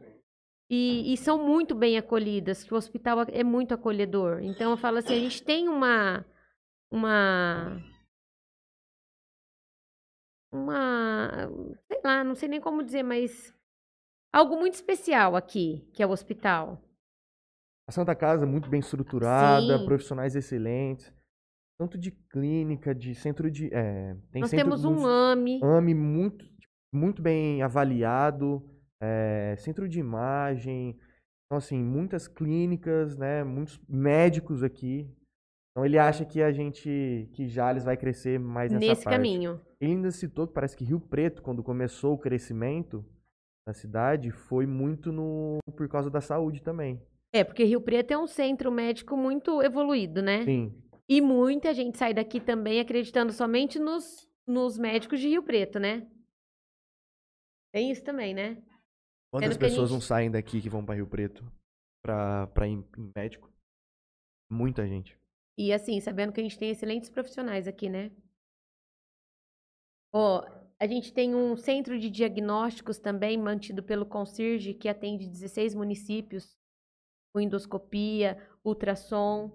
E, 0.70 1.12
e 1.12 1.16
são 1.18 1.46
muito 1.46 1.74
bem 1.74 1.98
acolhidas, 1.98 2.64
que 2.64 2.72
o 2.72 2.76
hospital 2.78 3.18
é 3.30 3.44
muito 3.44 3.74
acolhedor. 3.74 4.40
Então 4.42 4.70
eu 4.70 4.78
falo 4.78 4.96
assim, 4.96 5.12
a 5.12 5.20
gente 5.20 5.42
tem 5.42 5.68
uma 5.68 6.24
uma 6.90 7.82
uma, 10.50 11.50
sei 11.86 12.00
lá, 12.02 12.24
não 12.24 12.34
sei 12.34 12.48
nem 12.48 12.62
como 12.62 12.82
dizer, 12.82 13.02
mas 13.02 13.54
algo 14.36 14.56
muito 14.56 14.74
especial 14.74 15.34
aqui, 15.36 15.88
que 15.92 16.02
é 16.02 16.06
o 16.06 16.10
hospital. 16.10 16.80
A 17.88 17.92
Santa 17.92 18.14
Casa 18.14 18.44
é 18.44 18.48
muito 18.48 18.68
bem 18.68 18.80
estruturada, 18.80 19.78
Sim. 19.78 19.84
profissionais 19.84 20.34
excelentes, 20.34 21.12
tanto 21.78 21.96
de 21.96 22.10
clínica, 22.10 22.94
de 22.94 23.14
centro 23.14 23.50
de. 23.50 23.72
é, 23.72 24.14
tem 24.32 24.40
Nós 24.42 24.50
centro 24.50 24.64
temos 24.64 24.84
um 24.84 24.92
muito- 24.94 25.06
AME, 25.06 25.60
AME 25.62 25.94
muito, 25.94 26.44
muito 26.92 27.22
bem 27.22 27.62
avaliado, 27.62 28.62
é, 29.00 29.54
centro 29.58 29.88
de 29.88 30.00
imagem, 30.00 30.98
então 31.46 31.58
assim, 31.58 31.82
muitas 31.82 32.26
clínicas, 32.26 33.16
né, 33.16 33.44
muitos 33.44 33.80
médicos 33.88 34.62
aqui. 34.62 35.08
Então 35.70 35.84
ele 35.84 35.98
acha 35.98 36.24
que 36.24 36.42
a 36.42 36.50
gente, 36.50 37.28
que 37.34 37.46
Jales 37.46 37.84
vai 37.84 37.96
crescer 37.98 38.40
mais 38.40 38.72
nessa 38.72 38.86
nesse 38.86 39.04
parte. 39.04 39.14
caminho. 39.16 39.60
Ele 39.80 39.92
ainda 39.92 40.10
citou 40.10 40.46
que 40.48 40.54
parece 40.54 40.74
que 40.76 40.84
Rio 40.84 40.98
Preto, 40.98 41.42
quando 41.42 41.62
começou 41.62 42.14
o 42.14 42.18
crescimento 42.18 43.04
da 43.66 43.74
cidade, 43.74 44.30
foi 44.30 44.64
muito 44.64 45.10
no 45.10 45.58
por 45.76 45.88
causa 45.88 46.08
da 46.08 46.20
saúde 46.20 46.62
também. 46.62 47.02
É, 47.32 47.42
porque 47.42 47.64
Rio 47.64 47.80
Preto 47.80 48.12
é 48.12 48.18
um 48.18 48.26
centro 48.26 48.70
médico 48.70 49.16
muito 49.16 49.60
evoluído, 49.60 50.22
né? 50.22 50.44
Sim, 50.44 50.80
E 51.08 51.20
muita 51.20 51.74
gente 51.74 51.98
sai 51.98 52.14
daqui 52.14 52.40
também 52.40 52.78
acreditando 52.80 53.32
somente 53.32 53.78
nos, 53.78 54.28
nos 54.46 54.78
médicos 54.78 55.18
de 55.20 55.28
Rio 55.28 55.42
Preto, 55.42 55.78
né? 55.80 56.08
Tem 57.74 57.90
isso 57.90 58.04
também, 58.04 58.32
né? 58.32 58.62
Quantas 59.32 59.50
Sendo 59.54 59.58
pessoas 59.60 59.90
não 59.90 59.98
gente- 59.98 60.06
saem 60.08 60.30
daqui 60.30 60.62
que 60.62 60.70
vão 60.70 60.84
para 60.84 60.94
Rio 60.94 61.06
Preto 61.08 61.44
pra, 62.02 62.46
pra 62.46 62.68
ir 62.68 62.72
em 62.96 63.12
médico? 63.16 63.52
Muita 64.50 64.86
gente. 64.86 65.18
E 65.58 65.72
assim, 65.72 66.00
sabendo 66.00 66.32
que 66.32 66.40
a 66.40 66.44
gente 66.44 66.58
tem 66.58 66.70
excelentes 66.70 67.10
profissionais 67.10 67.66
aqui, 67.66 67.88
né? 67.90 68.12
Ó, 70.14 70.42
a 70.78 70.86
gente 70.86 71.12
tem 71.12 71.34
um 71.34 71.56
centro 71.56 71.98
de 71.98 72.10
diagnósticos 72.10 72.98
também 72.98 73.38
mantido 73.38 73.82
pelo 73.82 74.04
Concirge, 74.04 74.74
que 74.74 74.88
atende 74.88 75.26
16 75.26 75.74
municípios, 75.74 76.56
com 77.32 77.40
endoscopia, 77.40 78.38
ultrassom. 78.64 79.50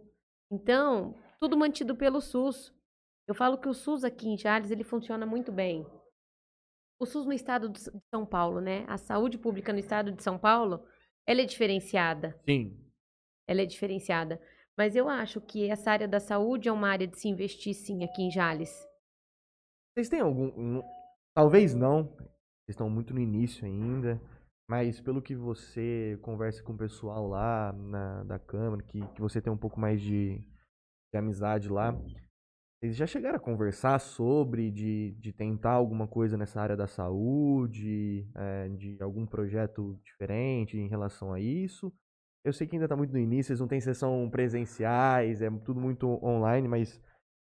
Então, 0.51 1.15
tudo 1.39 1.57
mantido 1.57 1.95
pelo 1.95 2.21
SUS. 2.21 2.73
Eu 3.27 3.35
falo 3.35 3.57
que 3.57 3.69
o 3.69 3.73
SUS 3.73 4.03
aqui 4.03 4.27
em 4.27 4.37
Jales, 4.37 4.71
ele 4.71 4.83
funciona 4.83 5.25
muito 5.25 5.51
bem. 5.51 5.85
O 6.99 7.05
SUS 7.05 7.25
no 7.25 7.33
estado 7.33 7.69
de 7.69 7.79
São 7.79 8.25
Paulo, 8.25 8.59
né? 8.59 8.83
A 8.87 8.97
saúde 8.97 9.37
pública 9.37 9.71
no 9.71 9.79
estado 9.79 10.11
de 10.11 10.21
São 10.23 10.37
Paulo, 10.37 10.85
ela 11.25 11.41
é 11.41 11.45
diferenciada 11.45 12.39
Sim. 12.45 12.77
ela 13.47 13.61
é 13.61 13.65
diferenciada. 13.65 14.41
Mas 14.77 14.95
eu 14.95 15.07
acho 15.07 15.39
que 15.41 15.69
essa 15.69 15.91
área 15.91 16.07
da 16.07 16.19
saúde 16.19 16.67
é 16.67 16.71
uma 16.71 16.89
área 16.89 17.07
de 17.07 17.17
se 17.19 17.27
investir 17.27 17.73
sim 17.73 18.03
aqui 18.03 18.23
em 18.23 18.31
Jales. 18.31 18.71
Vocês 19.93 20.09
têm 20.09 20.21
algum. 20.21 20.81
Talvez 21.33 21.73
não. 21.73 22.03
Vocês 22.03 22.75
estão 22.75 22.89
muito 22.89 23.13
no 23.13 23.19
início 23.19 23.65
ainda. 23.65 24.21
Mas 24.69 25.01
pelo 25.01 25.21
que 25.21 25.35
você 25.35 26.17
conversa 26.21 26.63
com 26.63 26.73
o 26.73 26.77
pessoal 26.77 27.27
lá 27.27 27.73
na, 27.73 28.23
da 28.23 28.39
Câmara, 28.39 28.81
que, 28.83 29.05
que 29.09 29.19
você 29.19 29.41
tem 29.41 29.51
um 29.51 29.57
pouco 29.57 29.79
mais 29.79 30.01
de, 30.01 30.37
de 31.11 31.17
amizade 31.17 31.67
lá, 31.67 31.91
vocês 32.81 32.95
já 32.95 33.05
chegaram 33.05 33.35
a 33.35 33.39
conversar 33.39 33.99
sobre 33.99 34.71
de, 34.71 35.11
de 35.19 35.33
tentar 35.33 35.73
alguma 35.73 36.07
coisa 36.07 36.37
nessa 36.37 36.61
área 36.61 36.77
da 36.77 36.87
saúde, 36.87 38.27
é, 38.33 38.69
de 38.69 38.97
algum 39.01 39.25
projeto 39.25 39.99
diferente 40.03 40.77
em 40.77 40.87
relação 40.87 41.33
a 41.33 41.39
isso? 41.39 41.93
Eu 42.43 42.53
sei 42.53 42.65
que 42.65 42.75
ainda 42.75 42.85
está 42.85 42.95
muito 42.95 43.11
no 43.11 43.19
início, 43.19 43.49
vocês 43.49 43.59
não 43.59 43.67
têm 43.67 43.81
sessão 43.81 44.27
presenciais, 44.31 45.41
é 45.41 45.49
tudo 45.63 45.79
muito 45.79 46.07
online, 46.25 46.67
mas 46.67 46.99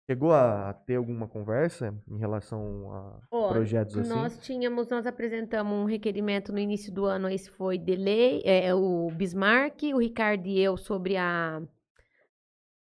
chegou 0.09 0.33
a 0.33 0.73
ter 0.73 0.97
alguma 0.97 1.29
conversa 1.29 1.95
em 2.09 2.17
relação 2.17 2.93
a 2.93 3.21
Ó, 3.31 3.49
projetos 3.53 3.99
assim? 3.99 4.09
Nós 4.09 4.39
tínhamos, 4.39 4.89
nós 4.89 5.07
apresentamos 5.07 5.73
um 5.75 5.85
requerimento 5.85 6.51
no 6.51 6.59
início 6.59 6.93
do 6.93 7.05
ano, 7.05 7.29
esse 7.29 7.51
foi 7.51 7.77
delay, 7.77 8.41
é, 8.45 8.75
o 8.75 9.11
Bismarck, 9.11 9.83
o 9.95 9.99
Ricardo 9.99 10.47
e 10.47 10.59
eu 10.59 10.79
sobre 10.79 11.17
a, 11.19 11.61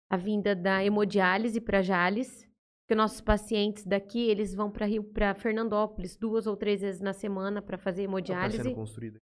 a 0.08 0.16
vinda 0.16 0.54
da 0.54 0.84
hemodiálise 0.84 1.60
para 1.60 1.82
Jales, 1.82 2.46
que 2.86 2.94
nossos 2.94 3.20
pacientes 3.20 3.84
daqui, 3.84 4.30
eles 4.30 4.54
vão 4.54 4.70
para 4.70 4.86
Rio, 4.86 5.02
para 5.02 5.34
Fernandópolis 5.34 6.16
duas 6.16 6.46
ou 6.46 6.56
três 6.56 6.80
vezes 6.80 7.00
na 7.00 7.12
semana 7.12 7.60
para 7.60 7.76
fazer 7.76 8.02
está 8.02 8.10
hemodiálise. 8.10 8.62
sendo 8.62 8.74
construído. 8.76 9.18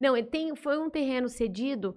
Não, 0.00 0.16
ele 0.16 0.26
tem, 0.26 0.56
foi 0.56 0.76
um 0.78 0.90
terreno 0.90 1.28
cedido, 1.28 1.94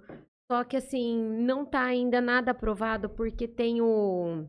só 0.52 0.64
que 0.64 0.78
assim, 0.78 1.20
não 1.20 1.66
tá 1.66 1.84
ainda 1.84 2.22
nada 2.22 2.52
aprovado, 2.52 3.10
porque 3.10 3.48
tem 3.48 3.82
o. 3.82 4.46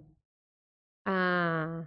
a... 1.06 1.86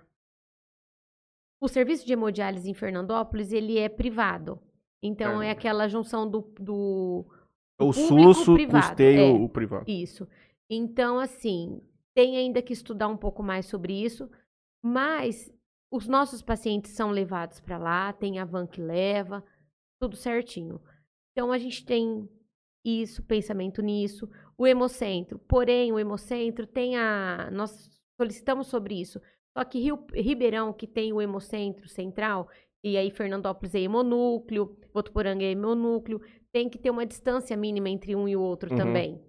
o 1.62 1.68
serviço 1.68 2.06
de 2.06 2.14
hemodiálise 2.14 2.70
em 2.70 2.74
Fernandópolis, 2.74 3.52
ele 3.52 3.78
é 3.78 3.90
privado. 3.90 4.60
Então, 5.02 5.42
é 5.42 5.48
Certo. 5.48 5.58
aquela 5.60 5.88
junção 5.88 6.30
do, 6.30 6.42
do 6.60 7.26
O 7.80 7.94
SUS 7.94 8.46
custeia 8.70 9.22
é. 9.22 9.32
o 9.32 9.48
privado. 9.48 9.90
Isso. 9.90 10.28
Então, 10.70 11.20
assim, 11.20 11.82
tem 12.16 12.38
ainda 12.38 12.62
que 12.62 12.74
estudar 12.74 13.08
um 13.08 13.18
pouco 13.18 13.44
mais 13.44 13.68
sobre 13.68 13.94
isso, 13.94 14.30
mas 14.84 15.54
os 15.92 16.08
nossos 16.08 16.42
pacientes 16.42 16.92
são 16.92 17.12
levados 17.12 17.60
para 17.60 17.78
lá, 17.78 18.12
tem 18.12 18.40
a 18.40 18.46
van 18.46 18.68
que 18.68 18.82
leva, 18.82 19.44
tudo 20.02 20.16
certinho. 20.16 20.82
Então, 21.32 21.52
a 21.52 21.58
gente 21.58 21.86
tem 21.86 22.28
isso, 22.84 23.24
pensamento 23.24 23.82
nisso. 23.82 24.30
O 24.58 24.66
Hemocentro, 24.66 25.38
porém, 25.40 25.92
o 25.92 26.00
Hemocentro 26.00 26.66
tem 26.66 26.98
a. 26.98 27.50
Nós 27.52 27.97
solicitamos 28.20 28.68
sobre 28.68 29.00
isso. 29.00 29.22
Só 29.58 29.64
que 29.64 29.80
Rio, 29.80 30.06
Ribeirão, 30.14 30.74
que 30.74 30.86
tem 30.88 31.14
o 31.14 31.22
Hemocentro 31.22 31.88
Central, 31.88 32.48
e 32.84 32.96
aí 32.98 33.10
Fernandópolis 33.12 33.74
é 33.76 33.80
hemonúcleo, 33.80 34.78
Votuporanga 34.94 35.44
é 35.44 35.52
hemonúcleo, 35.52 36.22
tem 36.52 36.70
que 36.70 36.78
ter 36.78 36.90
uma 36.90 37.06
distância 37.06 37.56
mínima 37.58 37.90
entre 37.90 38.16
um 38.16 38.28
e 38.28 38.36
o 38.36 38.42
outro 38.42 38.70
Uhum. 38.72 38.78
também. 38.78 39.22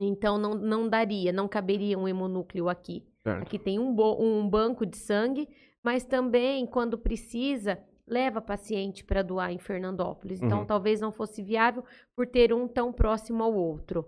Então 0.00 0.36
não, 0.36 0.54
não 0.54 0.88
daria, 0.88 1.32
não 1.32 1.48
caberia 1.48 1.98
um 1.98 2.06
hemonúcleo 2.06 2.68
aqui. 2.68 3.04
Certo. 3.22 3.42
Aqui 3.42 3.58
tem 3.58 3.78
um, 3.78 3.94
bo- 3.94 4.20
um 4.22 4.48
banco 4.48 4.84
de 4.84 4.96
sangue, 4.96 5.48
mas 5.82 6.04
também, 6.04 6.66
quando 6.66 6.98
precisa, 6.98 7.78
leva 8.06 8.40
paciente 8.40 9.04
para 9.04 9.22
doar 9.22 9.52
em 9.52 9.58
Fernandópolis. 9.58 10.42
Então 10.42 10.60
Uhum. 10.60 10.66
talvez 10.66 11.00
não 11.00 11.10
fosse 11.12 11.42
viável 11.42 11.84
por 12.14 12.26
ter 12.26 12.52
um 12.52 12.68
tão 12.68 12.92
próximo 12.92 13.42
ao 13.42 13.54
outro. 13.54 14.04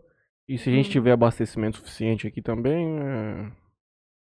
E 0.48 0.58
se 0.58 0.68
a 0.68 0.72
gente 0.72 0.88
Hum. 0.88 0.92
tiver 0.92 1.12
abastecimento 1.12 1.78
suficiente 1.78 2.26
aqui 2.26 2.42
também, 2.42 2.98
é, 3.00 3.52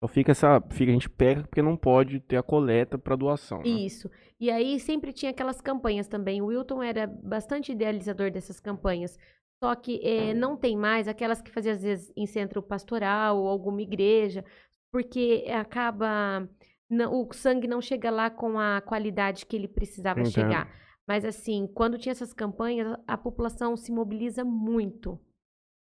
só 0.03 0.09
fica 0.09 0.32
essa. 0.32 0.61
Fica, 0.70 0.90
a 0.90 0.94
gente 0.94 1.09
pega 1.09 1.42
porque 1.42 1.62
não 1.62 1.76
pode 1.76 2.18
ter 2.20 2.36
a 2.36 2.42
coleta 2.42 2.98
para 2.98 3.14
doação. 3.16 3.59
né? 3.59 3.68
Isso. 3.68 4.11
E 4.40 4.50
aí 4.50 4.78
sempre 4.80 5.12
tinha 5.12 5.30
aquelas 5.30 5.61
campanhas 5.61 6.09
também. 6.09 6.42
O 6.42 6.46
Wilton 6.46 6.82
era 6.82 7.07
bastante 7.07 7.70
idealizador 7.72 8.30
dessas 8.30 8.59
campanhas. 8.59 9.16
Só 9.62 9.74
que 9.76 10.00
eh, 10.03 10.34
não 10.34 10.57
tem 10.57 10.76
mais 10.76 11.07
aquelas 11.07 11.40
que 11.40 11.50
fazia 11.50 11.72
às 11.72 11.82
vezes 11.82 12.12
em 12.16 12.26
centro 12.26 12.61
pastoral 12.61 13.38
ou 13.38 13.46
alguma 13.46 13.80
igreja, 13.80 14.44
porque 14.92 15.44
acaba 15.48 16.48
não- 16.90 17.22
o 17.22 17.32
sangue 17.32 17.68
não 17.68 17.80
chega 17.80 18.11
lá 18.11 18.28
com 18.28 18.59
a 18.59 18.80
qualidade 18.80 19.46
que 19.46 19.55
ele 19.55 19.68
precisava 19.68 20.18
Entendo. 20.18 20.32
chegar. 20.34 20.68
Mas 21.07 21.24
assim, 21.24 21.68
quando 21.72 21.96
tinha 21.96 22.11
essas 22.11 22.32
campanhas, 22.32 22.96
a 23.07 23.16
população 23.16 23.76
se 23.76 23.92
mobiliza 23.92 24.44
muito. 24.44 25.16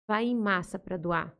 Vai 0.09 0.25
em 0.25 0.35
massa 0.35 0.77
para 0.77 0.97
doar. 0.97 1.33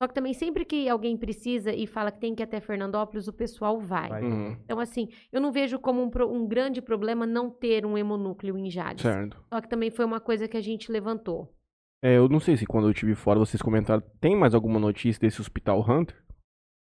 Só 0.00 0.06
que 0.06 0.14
também 0.14 0.32
sempre 0.32 0.64
que 0.64 0.88
alguém 0.88 1.16
precisa 1.16 1.72
e 1.72 1.84
fala 1.86 2.12
que 2.12 2.20
tem 2.20 2.32
que 2.34 2.40
ir 2.42 2.44
até 2.44 2.60
Fernandópolis, 2.60 3.26
o 3.26 3.32
pessoal 3.32 3.80
vai. 3.80 4.08
Vai. 4.08 4.22
Uhum, 4.22 4.52
Então, 4.64 4.78
assim, 4.78 5.08
eu 5.32 5.40
não 5.40 5.50
vejo 5.50 5.78
como 5.78 6.00
um, 6.00 6.08
pro- 6.08 6.30
um 6.32 6.46
grande 6.46 6.80
problema 6.80 7.26
não 7.26 7.50
ter 7.50 7.84
um 7.84 7.98
hemonúcleo 7.98 8.56
em 8.56 8.70
Jales. 8.70 9.02
certo. 9.02 9.42
Só 9.52 9.60
que 9.60 9.68
também 9.68 9.90
foi 9.90 10.04
uma 10.04 10.20
coisa 10.20 10.46
que 10.46 10.56
a 10.56 10.60
gente 10.60 10.92
levantou. 10.92 11.52
É, 12.00 12.16
eu 12.16 12.28
não 12.28 12.38
sei 12.38 12.56
se 12.56 12.64
quando 12.64 12.86
eu 12.86 12.92
estive 12.92 13.16
fora 13.16 13.40
vocês 13.40 13.60
comentaram. 13.60 14.00
Tem 14.20 14.36
mais 14.36 14.54
alguma 14.54 14.78
notícia 14.78 15.20
desse 15.20 15.40
Hospital 15.40 15.80
Hunter? 15.80 16.16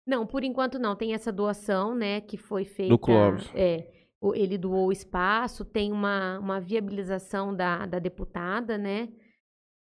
Não, 0.07 0.24
por 0.24 0.44
enquanto 0.44 0.78
não. 0.78 0.94
Tem 0.94 1.12
essa 1.12 1.32
doação, 1.32 1.96
né, 1.96 2.20
que 2.20 2.36
foi 2.36 2.64
feita. 2.64 2.90
Do 2.90 2.98
Clóvis. 2.98 3.50
É, 3.53 3.88
ele 4.34 4.57
doou 4.57 4.86
o 4.86 4.92
espaço, 4.92 5.64
tem 5.64 5.90
uma, 5.90 6.38
uma 6.38 6.61
viabilização 6.61 7.53
da, 7.55 7.84
da 7.84 7.98
deputada, 7.98 8.78
né? 8.78 9.09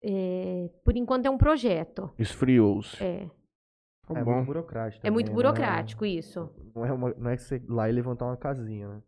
É, 0.05 0.69
por 0.85 0.97
enquanto 0.97 1.27
é 1.27 1.31
um 1.31 1.39
projeto. 1.39 2.11
Esfriou-se. 2.19 3.03
É, 3.03 3.29
Tá 4.07 4.19
É 4.19 4.25
bom. 4.25 4.35
muito 4.35 4.47
burocrático. 4.47 5.07
é 5.07 5.11
muito 5.11 5.29
né? 5.29 5.35
burocrático 5.35 6.05
isso. 6.05 6.51
Não 6.75 6.85
é, 6.85 6.93
uma- 6.93 7.15
não 7.17 7.31
é 7.31 7.37
que 7.37 7.43
você 7.43 7.57
ir 7.57 7.71
lá 7.71 7.89
e 7.89 7.93
levantar 7.93 8.27
uma 8.27 8.37
casinha, 8.37 8.89
né? 8.89 9.03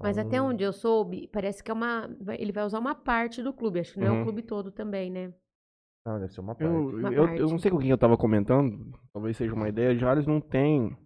Mas 0.00 0.16
Então, 0.18 0.28
até 0.28 0.42
onde 0.42 0.64
eu 0.64 0.72
soube, 0.72 1.28
parece 1.28 1.62
que 1.62 1.70
é 1.70 1.74
uma. 1.74 2.10
Ele 2.38 2.50
vai 2.52 2.64
usar 2.64 2.78
uma 2.80 2.94
parte 2.94 3.40
do 3.42 3.52
clube. 3.52 3.78
Acho 3.80 3.92
que 3.94 4.00
não 4.00 4.06
é 4.06 4.10
Uhum. 4.10 4.20
o 4.20 4.24
clube 4.24 4.42
todo 4.42 4.72
também, 4.72 5.10
né? 5.10 5.32
Não, 6.04 6.18
deve 6.18 6.32
ser 6.32 6.40
uma 6.40 6.54
parte. 6.56 6.72
Eu, 6.72 6.88
Uma 6.88 7.08
eu, 7.08 7.12
eu 7.22 7.26
parte. 7.26 7.40
não 7.42 7.58
sei 7.58 7.70
com 7.70 7.78
quem 7.78 7.90
eu 7.90 7.98
tava 7.98 8.16
comentando, 8.16 8.98
talvez 9.12 9.36
seja 9.36 9.54
uma 9.54 9.68
ideia. 9.68 9.94
Jales 9.96 10.26
não 10.26 10.40
tem. 10.40 10.96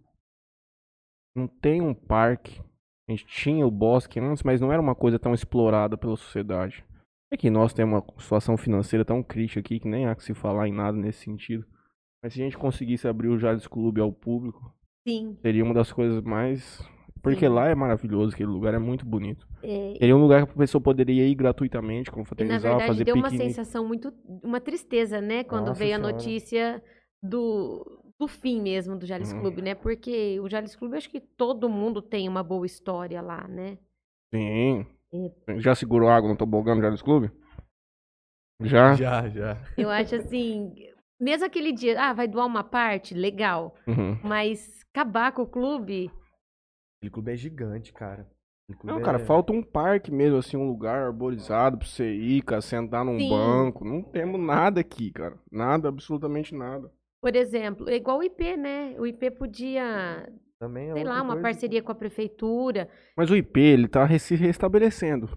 Não 1.35 1.47
tem 1.47 1.81
um 1.81 1.93
parque. 1.93 2.59
A 3.07 3.11
gente 3.11 3.25
tinha 3.27 3.67
o 3.67 3.71
bosque 3.71 4.19
antes, 4.19 4.41
mas 4.41 4.59
não 4.61 4.71
era 4.71 4.81
uma 4.81 4.95
coisa 4.95 5.19
tão 5.19 5.33
explorada 5.33 5.95
pela 5.97 6.15
sociedade. 6.15 6.83
É 7.31 7.37
que 7.37 7.49
nós 7.49 7.73
temos 7.73 7.93
uma 8.01 8.21
situação 8.21 8.55
financeira 8.57 9.03
tão 9.03 9.21
crítica 9.23 9.59
aqui 9.59 9.79
que 9.79 9.87
nem 9.87 10.05
há 10.05 10.15
que 10.15 10.23
se 10.23 10.33
falar 10.33 10.67
em 10.67 10.73
nada 10.73 10.97
nesse 10.97 11.23
sentido. 11.23 11.65
Mas 12.23 12.33
se 12.33 12.41
a 12.41 12.43
gente 12.45 12.57
conseguisse 12.57 13.07
abrir 13.07 13.27
o 13.29 13.37
Jales 13.37 13.67
Clube 13.67 13.99
ao 14.01 14.11
público, 14.11 14.73
Sim. 15.07 15.37
seria 15.41 15.63
uma 15.63 15.73
das 15.73 15.91
coisas 15.91 16.21
mais. 16.21 16.81
Porque 17.21 17.47
Sim. 17.47 17.53
lá 17.53 17.67
é 17.67 17.73
maravilhoso, 17.75 18.33
aquele 18.33 18.49
lugar 18.49 18.73
é 18.75 18.79
muito 18.79 19.03
bonito. 19.05 19.47
É, 19.63 19.95
Seria 19.97 20.15
um 20.15 20.21
lugar 20.21 20.45
que 20.45 20.51
a 20.53 20.55
pessoa 20.55 20.79
poderia 20.79 21.27
ir 21.27 21.33
gratuitamente, 21.33 22.09
E 22.09 22.11
na 22.11 22.15
confraternizar, 22.17 22.61
verdade 22.61 22.87
fazer 22.87 23.03
deu 23.03 23.15
uma 23.15 23.23
piquenique. 23.31 23.49
sensação 23.49 23.87
muito, 23.87 24.13
uma 24.43 24.61
tristeza, 24.61 25.19
né, 25.19 25.43
quando 25.43 25.67
Nossa 25.67 25.79
veio 25.79 25.93
a 25.95 25.97
Senhora. 25.97 26.13
notícia 26.13 26.83
do, 27.23 28.03
do 28.19 28.27
fim 28.27 28.61
mesmo 28.61 28.95
do 28.95 29.07
Jales 29.07 29.33
Uhum. 29.33 29.39
Clube, 29.41 29.61
né? 29.63 29.73
Porque 29.73 30.39
o 30.39 30.47
Jales 30.47 30.75
Clube, 30.75 30.97
acho 30.97 31.09
que 31.09 31.19
todo 31.19 31.67
mundo 31.67 31.99
tem 31.99 32.29
uma 32.29 32.43
boa 32.43 32.65
história 32.67 33.19
lá, 33.23 33.47
né? 33.47 33.79
Sim. 34.33 34.85
É. 35.47 35.59
Já 35.59 35.73
segurou 35.75 36.09
água 36.09 36.29
no 36.29 36.37
tobogã 36.37 36.75
no 36.75 36.81
Jales 36.81 37.01
Clube? 37.01 37.31
Já? 38.61 38.93
Já, 38.95 39.27
já. 39.29 39.57
Eu 39.77 39.89
acho 39.89 40.15
assim, 40.15 40.73
mesmo 41.19 41.45
aquele 41.45 41.71
dia, 41.71 41.99
ah, 42.01 42.13
vai 42.13 42.27
doar 42.27 42.45
uma 42.45 42.63
parte, 42.63 43.13
legal, 43.13 43.75
Uhum. 43.87 44.17
mas 44.23 44.81
acabar 44.93 45.31
com 45.31 45.41
o 45.43 45.47
clube, 45.47 46.09
Aquele 46.97 47.11
clube 47.11 47.31
é 47.33 47.35
gigante, 47.35 47.93
cara. 47.93 48.27
Não, 48.83 48.97
é- 48.97 49.01
cara, 49.01 49.19
falta 49.19 49.53
um 49.53 49.61
parque 49.61 50.09
mesmo, 50.11 50.37
assim, 50.39 50.57
um 50.57 50.65
lugar 50.67 51.03
arborizado 51.03 51.77
pra 51.77 51.85
você 51.85 52.11
ir, 52.11 52.41
cara, 52.41 52.61
sentar 52.61 53.05
num 53.05 53.19
Sim. 53.19 53.29
banco. 53.29 53.85
Não 53.85 54.01
temos 54.01 54.39
nada 54.41 54.79
aqui, 54.79 55.11
cara. 55.11 55.37
Nada, 55.51 55.87
absolutamente 55.89 56.55
nada. 56.55 56.91
por 57.21 57.35
exemplo, 57.35 57.89
é 57.89 57.95
igual 57.95 58.19
o 58.19 58.23
IP, 58.23 58.55
né? 58.55 58.95
O 58.99 59.05
IP 59.05 59.29
podia, 59.31 60.31
Também 60.67 60.89
é 60.89 60.93
sei 60.93 61.03
lá, 61.03 61.21
uma 61.21 61.33
coisa. 61.33 61.41
parceria 61.41 61.81
com 61.81 61.91
a 61.91 61.95
prefeitura. 61.95 62.89
Mas 63.15 63.29
o 63.29 63.35
IP, 63.35 63.59
ele 63.59 63.87
tá 63.87 64.07
se 64.17 64.35
restabelecendo. 64.35 65.27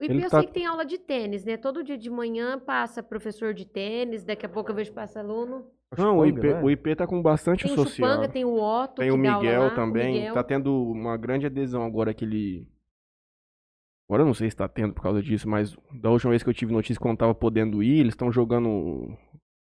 O 0.00 0.04
IP 0.04 0.12
Ele 0.14 0.24
eu 0.24 0.30
tá- 0.30 0.38
sei 0.38 0.46
que 0.46 0.54
tem 0.54 0.66
aula 0.66 0.84
de 0.84 0.98
tênis, 0.98 1.44
né? 1.44 1.56
Todo 1.56 1.84
dia 1.84 1.98
de 1.98 2.08
manhã 2.08 2.58
passa 2.58 3.02
professor 3.02 3.52
de 3.52 3.66
tênis, 3.66 4.24
daqui 4.24 4.46
a 4.46 4.48
pouco 4.48 4.70
eu 4.70 4.74
vejo 4.74 4.92
passa 4.92 5.20
aluno. 5.20 5.66
Não, 5.98 6.18
o 6.18 6.24
Chupanga, 6.26 6.46
IP, 6.46 6.54
né? 6.54 6.62
o 6.62 6.70
IP 6.70 6.96
tá 6.96 7.06
com 7.06 7.20
bastante 7.20 7.64
Tem 7.64 7.72
o 7.72 7.76
social. 7.76 8.08
Chupanga, 8.10 8.28
tem 8.32 8.44
o 8.44 8.54
Otto, 8.60 8.94
Tem 9.00 9.10
o 9.10 9.16
que 9.16 9.22
dá 9.22 9.32
aula 9.32 9.42
Miguel 9.44 9.60
lá, 9.62 9.66
o 9.66 9.74
também. 9.74 10.14
Miguel. 10.14 10.34
Tá 10.34 10.44
tendo 10.44 10.72
uma 10.90 11.16
grande 11.16 11.46
adesão 11.46 11.84
agora 11.84 12.12
aquele. 12.12 12.66
Agora 14.08 14.22
eu 14.22 14.26
não 14.26 14.34
sei 14.34 14.48
se 14.50 14.56
tá 14.56 14.68
tendo 14.68 14.92
por 14.94 15.02
causa 15.02 15.22
disso, 15.22 15.48
mas 15.48 15.76
da 16.00 16.10
última 16.10 16.30
vez 16.30 16.42
que 16.42 16.48
eu 16.48 16.54
tive 16.54 16.72
notícia 16.72 17.00
quando 17.00 17.18
tava 17.18 17.34
podendo 17.34 17.82
ir, 17.82 18.00
eles 18.00 18.12
estão 18.12 18.30
jogando 18.32 19.16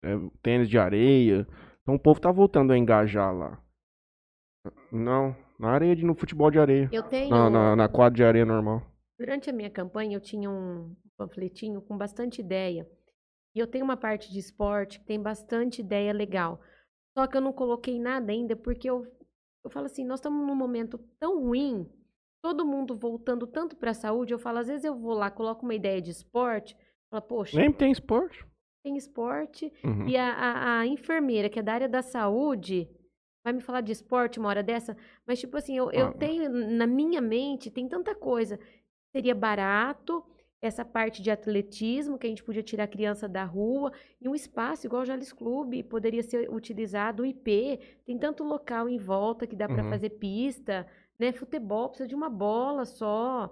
é, 0.04 0.18
tênis 0.41 0.70
de 0.70 0.78
areia. 0.78 1.47
Então 1.82 1.95
o 1.95 1.99
povo 1.99 2.20
tá 2.20 2.32
voltando 2.32 2.72
a 2.74 2.78
engajar 2.78 3.34
lá. 3.34 3.62
Não, 4.91 5.36
na 5.59 5.70
areia, 5.72 5.95
de, 5.95 6.05
no 6.05 6.16
futebol 6.16 6.49
de 6.49 6.59
areia. 6.59 6.89
Eu 6.91 7.03
tenho. 7.03 7.30
Na, 7.30 7.49
na, 7.49 7.76
na 7.76 7.88
quadra 7.89 8.16
de 8.16 8.24
areia 8.24 8.45
normal. 8.45 8.82
Durante 9.20 9.49
a 9.49 9.53
minha 9.53 9.70
campanha, 9.70 10.16
eu 10.16 10.22
tinha 10.22 10.49
um 10.49 10.95
panfletinho 11.18 11.82
com 11.82 11.97
bastante 11.97 12.39
ideia. 12.41 12.88
E 13.55 13.59
eu 13.59 13.68
tenho 13.68 13.84
uma 13.86 13.97
parte 13.97 14.32
de 14.32 14.39
esporte 14.39 14.99
que 14.99 15.05
tem 15.05 15.22
bastante 15.22 15.82
ideia 15.82 16.11
legal. 16.14 16.59
Só 17.18 17.28
que 17.28 17.38
eu 17.38 17.41
não 17.41 17.53
coloquei 17.53 17.99
nada 17.99 18.32
ainda, 18.32 18.55
porque 18.55 18.89
eu, 18.89 19.05
eu 19.64 19.70
falo 19.70 19.86
assim, 19.86 20.03
nós 20.03 20.20
estamos 20.20 20.45
num 20.47 20.55
momento 20.55 20.97
tão 21.20 21.39
ruim, 21.43 21.88
todo 22.41 22.66
mundo 22.66 22.97
voltando 22.97 23.45
tanto 23.45 23.76
para 23.78 23.91
a 23.91 23.93
saúde, 23.93 24.34
eu 24.34 24.39
falo, 24.39 24.57
às 24.59 24.68
vezes 24.68 24.84
eu 24.84 24.95
vou 24.97 25.14
lá, 25.14 25.30
coloco 25.30 25.64
uma 25.64 25.76
ideia 25.76 26.01
de 26.01 26.09
esporte, 26.09 26.76
falo, 27.11 27.22
poxa, 27.22 27.55
Nem 27.59 27.72
tem 27.72 27.91
esporte. 27.91 28.43
tem 28.84 28.97
esporte, 28.97 29.72
Uhum. 29.84 30.07
E 30.07 30.18
a, 30.18 30.34
a- 30.34 30.80
a 30.80 30.88
enfermeira, 30.88 31.47
que 31.49 31.59
é 31.59 31.64
da 31.64 31.74
área 31.74 31.88
da 31.89 32.01
saúde, 32.01 32.89
vai 33.44 33.54
me 33.54 33.62
falar 33.62 33.82
de 33.82 33.91
esporte 33.91 34.39
uma 34.39 34.50
hora 34.50 34.64
dessa, 34.64 34.96
mas 35.28 35.39
tipo 35.39 35.58
assim, 35.58 35.78
eu, 35.78 35.91
eu 35.91 36.08
Ah. 36.08 36.14
tenho 36.14 36.50
na 36.50 36.88
minha 36.88 37.22
mente, 37.22 37.70
tem 37.72 37.88
tanta 37.88 38.16
coisa. 38.16 38.60
Seria 39.16 39.36
barato, 39.36 40.24
essa 40.62 40.86
parte 40.86 41.22
de 41.22 41.30
atletismo, 41.30 42.18
que 42.18 42.26
a 42.26 42.30
gente 42.30 42.44
podia 42.44 42.64
tirar 42.64 42.86
a 42.86 42.88
criança 42.88 43.28
da 43.28 43.44
rua, 43.44 43.91
e 44.22 44.30
um 44.30 44.34
espaço 44.36 44.88
igual 44.88 45.02
o 45.02 45.06
Jales 45.06 45.34
Clube, 45.34 45.84
poderia 45.84 46.24
ser 46.24 46.50
utilizado, 46.50 47.24
o 47.24 47.26
IP, 47.26 47.80
tem 48.06 48.18
tanto 48.18 48.44
local 48.46 48.88
em 48.88 48.98
volta 48.98 49.46
que 49.46 49.56
dá 49.58 49.68
para 49.68 49.84
Uhum. 49.84 49.89
fazer 49.89 50.12
pista, 50.12 50.88
né? 51.20 51.34
Futebol 51.34 51.89
precisa 51.89 52.08
de 52.08 52.16
uma 52.16 52.30
bola 52.30 52.86
só, 52.86 53.52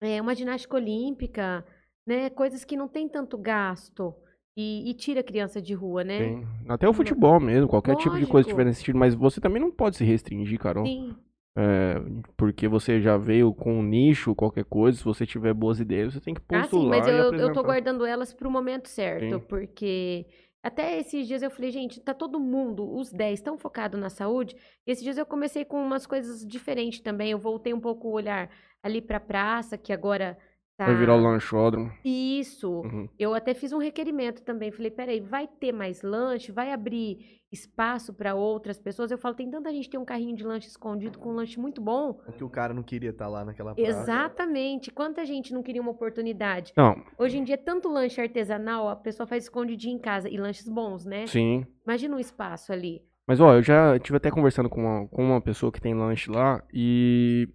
é, 0.00 0.20
uma 0.20 0.34
ginástica 0.34 0.76
olímpica, 0.76 1.64
né? 2.06 2.28
Coisas 2.30 2.64
que 2.64 2.76
não 2.76 2.88
tem 2.88 3.08
tanto 3.08 3.38
gasto. 3.38 4.14
E, 4.56 4.88
e 4.90 4.94
tira 4.94 5.20
a 5.20 5.24
criança 5.24 5.60
de 5.60 5.74
rua, 5.74 6.04
né? 6.04 6.18
Tem. 6.18 6.46
Até 6.68 6.88
o 6.88 6.92
futebol 6.92 7.40
mesmo, 7.40 7.68
qualquer 7.68 7.96
tipo 7.96 8.18
de 8.18 8.26
coisa 8.26 8.46
que 8.46 8.52
Lógico. 8.52 8.54
tiver 8.54 8.64
nesse 8.64 8.80
sentido. 8.80 8.98
Mas 8.98 9.14
você 9.14 9.40
também 9.40 9.60
não 9.60 9.70
pode 9.72 9.96
se 9.96 10.04
restringir, 10.04 10.58
Carol. 10.60 10.86
Sim, 10.86 11.16
É, 11.56 11.94
porque 12.36 12.68
você 12.68 13.00
já 13.00 13.16
veio 13.16 13.54
com 13.54 13.78
um 13.78 13.82
nicho, 13.82 14.34
qualquer 14.34 14.64
coisa. 14.64 14.98
Se 14.98 15.04
você 15.04 15.26
tiver 15.26 15.54
boas 15.54 15.80
ideias, 15.80 16.14
você 16.14 16.20
tem 16.20 16.34
que 16.34 16.42
ah, 16.52 16.68
postular 16.68 16.68
sim, 16.68 16.86
mas 16.86 17.06
eu, 17.06 17.32
eu 17.34 17.50
tô 17.52 17.62
guardando 17.62 18.04
elas 18.06 18.32
pro 18.32 18.50
momento 18.50 18.88
certo, 18.88 19.40
Sim. 19.40 19.40
porque 19.40 20.26
Até 20.62 20.98
esses 20.98 21.26
dias 21.28 21.42
eu 21.42 21.50
falei, 21.50 21.70
gente, 21.70 22.00
tá 22.00 22.14
todo 22.14 22.40
mundo, 22.40 22.90
os 22.96 23.12
10, 23.12 23.40
tão 23.42 23.58
focado 23.58 23.98
na 23.98 24.10
saúde. 24.10 24.56
E 24.86 24.90
esses 24.92 25.04
dias 25.04 25.18
eu 25.18 25.26
comecei 25.26 25.64
com 25.64 25.76
umas 25.84 26.06
coisas 26.06 26.46
diferentes 26.46 27.00
também. 27.00 27.30
Eu 27.32 27.38
voltei 27.38 27.74
um 27.74 27.80
pouco 27.80 28.08
o 28.08 28.12
olhar 28.12 28.50
ali 28.82 29.00
pra 29.02 29.20
praça, 29.20 29.76
que 29.78 29.92
agora 29.92 30.38
tá. 30.76 30.86
Vai 30.86 30.96
virar 30.96 31.16
o 31.16 31.20
lanchódromo. 31.20 31.92
Isso. 32.04 32.70
Uhum. 32.70 33.08
Eu 33.18 33.34
até 33.34 33.54
fiz 33.54 33.72
um 33.72 33.78
requerimento 33.78 34.42
também. 34.42 34.70
Falei, 34.70 34.90
peraí, 34.90 35.20
vai 35.20 35.46
ter 35.46 35.72
mais 35.72 36.02
lanche? 36.02 36.52
Vai 36.52 36.72
abrir 36.72 37.42
espaço 37.50 38.12
para 38.12 38.34
outras 38.34 38.78
pessoas? 38.78 39.10
Eu 39.10 39.18
falo, 39.18 39.34
tem 39.34 39.50
tanta 39.50 39.72
gente 39.72 39.84
que 39.84 39.90
tem 39.90 40.00
um 40.00 40.04
carrinho 40.04 40.36
de 40.36 40.44
lanche 40.44 40.68
escondido 40.68 41.18
com 41.18 41.30
um 41.30 41.34
lanche 41.34 41.58
muito 41.58 41.80
bom. 41.80 42.14
Que 42.36 42.44
o 42.44 42.50
cara 42.50 42.74
não 42.74 42.82
queria 42.82 43.10
estar 43.10 43.28
lá 43.28 43.44
naquela 43.44 43.74
praça. 43.74 43.90
Exatamente. 43.90 44.90
Quanta 44.90 45.24
gente 45.24 45.54
não 45.54 45.62
queria 45.62 45.80
uma 45.80 45.92
oportunidade? 45.92 46.72
Não, 46.76 47.00
Hoje 47.18 47.38
em 47.38 47.44
dia, 47.44 47.56
tanto 47.56 47.88
lanche 47.88 48.20
artesanal, 48.20 48.88
a 48.88 48.96
pessoa 48.96 49.26
faz 49.26 49.44
escondidinho 49.44 49.96
em 49.96 50.00
casa. 50.00 50.28
E 50.28 50.36
lanches 50.36 50.68
bons, 50.68 51.04
né? 51.04 51.26
sim. 51.26 51.66
Imagina 51.86 52.16
um 52.16 52.18
espaço 52.18 52.72
ali. 52.72 53.02
Mas, 53.26 53.40
ó, 53.40 53.54
eu 53.54 53.62
já 53.62 53.98
tive 53.98 54.16
até 54.16 54.30
conversando 54.30 54.68
com 54.68 54.80
uma, 54.80 55.08
com 55.08 55.22
uma 55.22 55.40
pessoa 55.40 55.72
que 55.72 55.80
tem 55.80 55.94
lanche 55.94 56.30
lá 56.30 56.62
e 56.72 57.48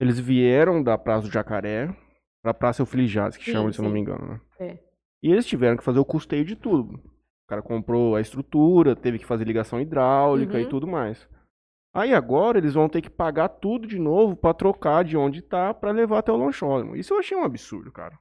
eles 0.00 0.18
vieram 0.18 0.82
da 0.82 0.96
Praça 0.98 1.26
do 1.26 1.32
Jacaré 1.32 1.94
pra 2.42 2.54
Praça 2.54 2.82
Eufilijaz, 2.82 3.36
que 3.36 3.44
Sim, 3.44 3.52
chama, 3.52 3.72
se 3.72 3.78
eu 3.78 3.82
não 3.82 3.90
sim. 3.90 3.94
me 3.94 4.00
engano, 4.00 4.26
né? 4.26 4.40
É. 4.60 4.78
E 5.22 5.32
eles 5.32 5.46
tiveram 5.46 5.76
que 5.76 5.82
fazer 5.84 5.98
o 5.98 6.04
custeio 6.04 6.44
de 6.44 6.54
tudo. 6.54 6.94
O 6.94 7.48
cara 7.48 7.62
comprou 7.62 8.14
a 8.14 8.20
estrutura, 8.20 8.94
teve 8.94 9.18
que 9.18 9.24
fazer 9.26 9.44
ligação 9.44 9.80
hidráulica 9.80 10.58
e 10.60 10.64
Uhum. 10.64 10.68
tudo 10.68 10.86
mais. 10.86 11.28
Aí 11.94 12.12
agora 12.14 12.58
eles 12.58 12.74
vão 12.74 12.88
ter 12.88 13.00
que 13.00 13.10
pagar 13.10 13.48
tudo 13.48 13.86
de 13.86 13.98
novo 13.98 14.36
pra 14.36 14.52
trocar 14.54 15.02
de 15.02 15.16
onde 15.16 15.40
tá 15.42 15.72
pra 15.74 15.90
levar 15.90 16.18
até 16.18 16.30
o 16.30 16.36
lanchódromo. 16.36 16.94
Isso 16.94 17.14
eu 17.14 17.18
achei 17.18 17.36
um 17.36 17.42
absurdo, 17.44 17.90
cara. 17.90 18.18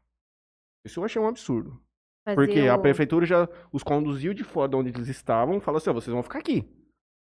Isso 0.85 0.99
eu 0.99 1.03
achei 1.03 1.21
um 1.21 1.27
absurdo. 1.27 1.79
Fazer 2.25 2.35
Porque 2.35 2.59
a 2.61 2.75
o- 2.75 2.81
prefeitura 2.81 3.25
já 3.25 3.47
os 3.71 3.83
conduziu 3.83 4.33
de 4.33 4.43
fora 4.43 4.69
de 4.69 4.75
onde 4.77 4.89
eles 4.89 5.07
estavam, 5.09 5.59
falou 5.59 5.77
assim, 5.77 5.89
ó, 5.89 5.93
vocês 5.93 6.13
vão 6.13 6.23
ficar 6.23 6.39
aqui. 6.39 6.65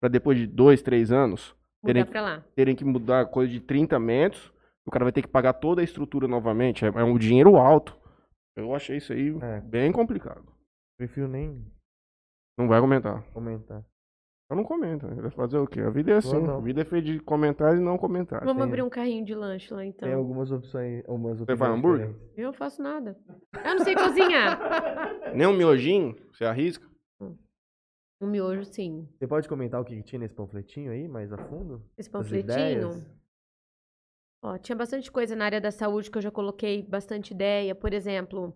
Pra 0.01 0.09
depois 0.09 0.39
de 0.39 0.47
dois, 0.47 0.83
três 0.83 1.11
anos, 1.11 1.57
terem, 1.87 2.05
pra 2.05 2.21
lá. 2.21 2.45
terem 2.55 2.75
que 2.77 2.85
mudar 2.85 3.27
coisa 3.27 3.51
de 3.53 3.61
30 3.61 3.99
metros, 3.99 4.53
o 4.87 4.91
cara 4.91 5.05
vai 5.05 5.13
ter 5.13 5.23
que 5.23 5.29
pagar 5.29 5.53
toda 5.55 5.81
a 5.81 5.85
estrutura 5.85 6.27
novamente. 6.29 6.85
É, 6.85 6.89
é 6.89 7.05
um 7.05 7.17
dinheiro 7.19 7.57
alto. 7.57 7.97
Eu 8.57 8.75
achei 8.75 8.97
isso 8.99 9.13
aí 9.13 9.37
É. 9.43 9.61
bem 9.61 9.91
complicado. 9.93 10.45
Prefiro 10.99 11.27
nem 11.29 11.65
Não 12.59 12.69
vai 12.69 12.81
comentar. 12.81 13.23
comentar. 13.33 13.83
Eu 14.51 14.57
não 14.57 14.63
comento. 14.63 15.09
Vai 15.09 15.31
fazer 15.31 15.57
o 15.59 15.67
quê? 15.67 15.81
A 15.81 15.89
vida 15.91 16.13
é 16.13 16.17
assim. 16.17 16.39
não. 16.39 16.59
A 16.59 16.61
vida 16.61 16.83
é 16.83 16.85
feita 16.85 17.07
de 17.07 17.19
comentários 17.19 17.81
e 17.81 17.83
não 17.83 17.97
comentários. 17.97 18.47
Vamos 18.47 18.63
tem- 18.63 18.69
abrir 18.71 18.83
um 18.83 18.91
carrinho 18.91 19.25
de 19.25 19.35
lanche 19.35 19.73
lá, 19.73 19.85
então. 19.85 20.07
Tem 20.07 20.17
algumas 20.17 20.53
opções. 20.53 21.03
Umas 21.09 21.39
Você 21.39 21.47
faz 21.57 21.61
opiniões 21.73 21.79
hambúrguer? 21.79 22.15
Eu 22.37 22.47
não 22.49 22.53
faço 22.53 22.81
nada. 22.83 23.17
Eu 23.65 23.75
não 23.75 23.85
sei 23.85 23.95
cozinhar. 23.95 24.61
Nem 25.35 25.47
um 25.49 25.57
miojinho, 25.57 26.15
você 26.31 26.45
arrisca? 26.45 26.87
Um 28.21 28.29
miojo, 28.29 28.65
sim. 28.65 29.09
Você 29.19 29.27
pode 29.27 29.49
comentar 29.49 29.81
o 29.81 29.85
que 29.85 30.03
tinha 30.03 30.19
nesse 30.19 30.35
panfletinho 30.35 30.93
aí, 30.93 31.09
mais 31.09 31.33
a 31.33 31.39
fundo? 31.39 31.85
Esse 31.99 32.09
panfletinho. 32.09 32.91
Ó, 34.43 34.59
tinha 34.59 34.77
bastante 34.77 35.11
coisa 35.11 35.35
na 35.35 35.47
área 35.47 35.61
da 35.61 35.71
saúde 35.71 36.11
que 36.11 36.19
eu 36.19 36.23
já 36.23 36.31
coloquei 36.31 36.83
bastante 36.83 37.33
ideia. 37.33 37.75
Por 37.75 37.93
exemplo, 37.93 38.55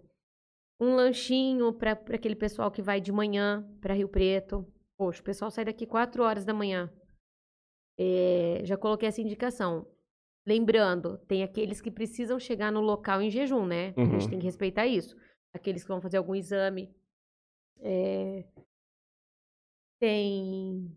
um 0.80 0.94
lanchinho 0.94 1.72
para 1.72 1.92
aquele 1.92 2.36
pessoal 2.36 2.70
que 2.70 2.82
vai 2.82 3.00
de 3.00 3.10
manhã 3.10 3.66
para 3.80 3.94
Rio 3.94 4.08
Preto. 4.08 4.66
Poxa, 4.96 5.20
o 5.20 5.24
pessoal 5.24 5.50
sai 5.50 5.64
daqui 5.64 5.86
4 5.86 6.22
horas 6.22 6.44
da 6.44 6.52
manhã. 6.52 6.92
É, 7.98 8.60
já 8.64 8.76
coloquei 8.76 9.08
essa 9.08 9.20
indicação. 9.20 9.86
Lembrando, 10.46 11.18
tem 11.26 11.42
aqueles 11.42 11.80
que 11.80 11.90
precisam 11.90 12.38
chegar 12.38 12.70
no 12.70 12.80
local 12.80 13.20
em 13.20 13.30
jejum, 13.30 13.66
né? 13.66 13.92
A 13.96 14.04
gente 14.04 14.24
Uhum. 14.24 14.30
tem 14.30 14.38
que 14.38 14.46
respeitar 14.46 14.86
isso. 14.86 15.16
Aqueles 15.52 15.82
que 15.82 15.88
vão 15.88 16.00
fazer 16.00 16.16
algum 16.16 16.34
exame. 16.34 16.94
É, 17.80 18.44
Tem. 20.00 20.90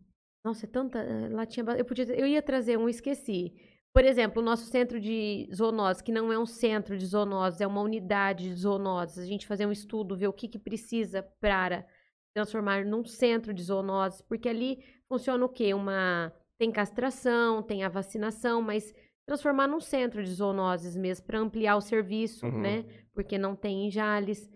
Nossa, 0.45 0.66
é 0.66 0.70
tanta. 0.70 0.99
eh, 0.99 1.30
Lá 1.30 1.45
tinha. 1.45 1.66
Eu, 1.78 1.86
podia... 1.86 2.06
eu 2.16 2.28
ia 2.28 2.41
trazer 2.41 2.78
um, 2.78 2.89
esqueci. 2.89 3.54
Por 3.93 4.06
exemplo, 4.06 4.41
o 4.41 4.45
nosso 4.45 4.66
centro 4.66 5.02
de 5.02 5.49
zoonose, 5.54 6.02
que 6.04 6.12
não 6.14 6.32
é 6.32 6.39
um 6.39 6.45
centro 6.45 6.97
de 6.97 7.06
zoonose, 7.06 7.62
é 7.62 7.68
uma 7.68 7.82
unidade 7.82 8.47
de 8.47 8.56
zoonose. 8.56 9.20
A 9.22 9.26
gente 9.26 9.45
fazer 9.45 9.66
um 9.66 9.72
estudo, 9.72 10.16
ver 10.16 10.28
o 10.28 10.34
que, 10.34 10.47
que 10.47 10.58
precisa 10.60 11.24
para 11.41 11.86
transformar 12.34 12.86
num 12.86 13.04
centro 13.04 13.54
de 13.54 13.62
zoonose, 13.62 14.24
porque 14.24 14.47
ali 14.47 14.82
funciona 15.10 15.43
o 15.43 15.49
quê? 15.49 15.74
Uma 15.74 16.32
tem 16.58 16.72
castração, 16.72 17.62
tem 17.62 17.84
a 17.84 17.89
vacinação, 17.89 18.62
mas 18.62 18.93
transformar 19.28 19.68
num 19.68 19.82
centro 19.82 20.24
de 20.24 20.32
zoonoses 20.32 20.95
mesmo 20.95 21.26
para 21.26 21.39
ampliar 21.39 21.76
o 21.76 21.82
serviço, 21.82 22.45
Uhum. 22.45 22.62
né? 22.62 22.86
Porque 23.14 23.38
não 23.38 23.56
tem 23.58 23.88
em 23.88 23.91
Jales. 23.91 24.49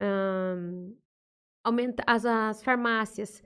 Ahn, 0.00 0.92
aumenta 1.66 2.04
as, 2.06 2.24
as 2.24 2.62
farmácias. 2.62 3.42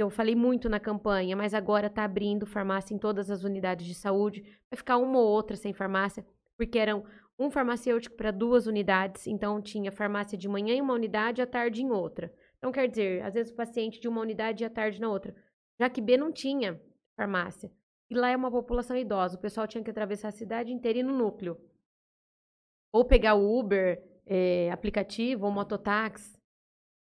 Eu 0.00 0.08
falei 0.08 0.34
muito 0.34 0.68
na 0.68 0.80
campanha, 0.80 1.36
mas 1.36 1.52
agora 1.52 1.88
está 1.88 2.04
abrindo 2.04 2.46
farmácia 2.46 2.94
em 2.94 2.98
todas 2.98 3.30
as 3.30 3.44
unidades 3.44 3.86
de 3.86 3.94
saúde. 3.94 4.42
Vai 4.70 4.76
ficar 4.78 4.96
uma 4.96 5.18
ou 5.18 5.26
outra 5.26 5.56
sem 5.56 5.74
farmácia, 5.74 6.24
porque 6.56 6.78
eram 6.78 7.04
um 7.38 7.50
farmacêutico 7.50 8.16
para 8.16 8.30
duas 8.30 8.66
unidades, 8.66 9.26
então 9.26 9.60
tinha 9.60 9.92
farmácia 9.92 10.38
de 10.38 10.48
manhã 10.48 10.74
em 10.74 10.80
uma 10.80 10.94
unidade 10.94 11.40
e 11.40 11.42
à 11.42 11.46
tarde 11.46 11.82
em 11.82 11.90
outra. 11.90 12.32
Então, 12.56 12.72
quer 12.72 12.88
dizer, 12.88 13.22
às 13.22 13.34
vezes 13.34 13.52
o 13.52 13.56
paciente 13.56 14.00
de 14.00 14.08
uma 14.08 14.22
unidade 14.22 14.62
e 14.62 14.66
à 14.66 14.70
tarde 14.70 15.00
na 15.00 15.08
outra. 15.10 15.34
Já 15.78 15.90
que 15.90 16.00
B 16.00 16.16
não 16.16 16.32
tinha 16.32 16.80
farmácia. 17.14 17.70
E 18.08 18.14
lá 18.14 18.30
é 18.30 18.36
uma 18.36 18.50
população 18.50 18.96
idosa. 18.96 19.36
O 19.36 19.40
pessoal 19.40 19.66
tinha 19.66 19.84
que 19.84 19.90
atravessar 19.90 20.28
a 20.28 20.32
cidade 20.32 20.72
inteira 20.72 20.98
e 20.98 21.02
no 21.02 21.16
núcleo. 21.16 21.58
Ou 22.90 23.04
pegar 23.04 23.34
o 23.34 23.58
Uber, 23.58 24.02
eh, 24.26 24.70
aplicativo, 24.70 25.44
ou 25.44 25.52
mototáxi. 25.52 26.39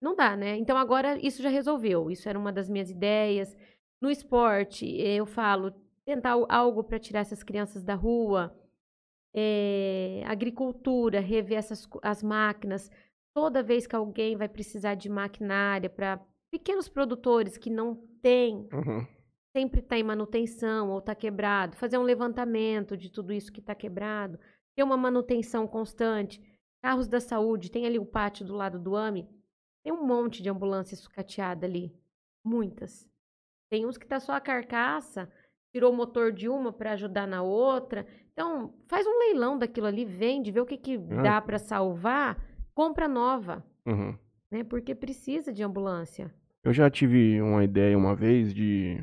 Não 0.01 0.15
dá, 0.15 0.35
né? 0.35 0.57
Então 0.57 0.77
agora 0.77 1.17
isso 1.25 1.41
já 1.41 1.49
resolveu. 1.49 2.09
Isso 2.11 2.27
era 2.29 2.37
uma 2.37 2.51
das 2.51 2.69
minhas 2.69 2.89
ideias. 2.89 3.55
No 4.01 4.09
esporte, 4.11 4.85
eu 4.85 5.25
falo, 5.25 5.71
tentar 6.05 6.31
al- 6.31 6.45
algo 6.49 6.83
para 6.83 6.99
tirar 6.99 7.21
essas 7.21 7.41
crianças 7.43 7.83
da 7.83 7.95
rua. 7.95 8.55
Eh, 9.35 10.23
agricultura, 10.25 11.19
rever 11.19 11.57
essas, 11.57 11.87
as 12.01 12.23
máquinas. 12.23 12.89
Toda 13.35 13.61
vez 13.61 13.85
que 13.85 13.95
alguém 13.95 14.35
vai 14.35 14.47
precisar 14.49 14.95
de 14.95 15.09
maquinária 15.09 15.89
para 15.89 16.19
pequenos 16.51 16.87
produtores 16.89 17.57
que 17.57 17.69
não 17.69 17.95
têm 18.21 18.67
Uhum. 18.73 19.05
sempre 19.55 19.79
está 19.81 19.97
em 19.97 20.03
manutenção 20.03 20.89
ou 20.91 20.99
está 20.99 21.13
quebrado, 21.13 21.75
fazer 21.75 21.97
um 21.97 22.03
levantamento 22.03 22.95
de 22.97 23.11
tudo 23.11 23.31
isso 23.33 23.51
que 23.51 23.59
está 23.59 23.75
quebrado, 23.75 24.39
ter 24.75 24.83
uma 24.83 24.97
manutenção 24.97 25.67
constante. 25.67 26.41
Carros 26.81 27.07
da 27.07 27.19
saúde, 27.19 27.69
tem 27.71 27.85
ali 27.85 27.99
o 27.99 28.05
pátio 28.05 28.45
do 28.45 28.55
lado 28.55 28.79
do 28.79 28.95
AME, 28.95 29.27
tem 29.87 29.93
um 29.93 30.05
monte 30.05 30.43
de 30.43 30.49
ambulância 30.49 30.97
sucateada 30.97 31.65
ali, 31.65 31.95
muitas. 32.43 33.09
Tem 33.71 33.85
uns 33.85 33.97
que 33.97 34.05
tá 34.05 34.19
só 34.19 34.33
a 34.33 34.41
carcaça, 34.41 35.31
tirou 35.71 35.93
o 35.93 35.95
motor 35.95 36.33
de 36.33 36.49
uma 36.49 36.73
para 36.73 36.91
ajudar 36.91 37.25
na 37.25 37.41
outra. 37.41 38.05
Então, 38.33 38.73
faz 38.89 39.07
um 39.07 39.17
leilão 39.17 39.57
daquilo 39.57 39.87
ali, 39.87 40.03
vende, 40.03 40.51
vê 40.51 40.59
o 40.59 40.65
que, 40.65 40.77
que 40.77 40.97
dá 40.97 41.39
para 41.41 41.57
salvar, 41.57 42.37
compra 42.75 43.07
nova, 43.07 43.65
Uhum. 43.85 44.17
né? 44.51 44.61
Porque 44.65 44.93
precisa 44.93 45.53
de 45.53 45.63
ambulância. 45.63 46.35
Eu 46.65 46.73
já 46.73 46.89
tive 46.89 47.41
uma 47.41 47.63
ideia 47.63 47.97
uma 47.97 48.13
vez 48.13 48.53
de 48.53 48.97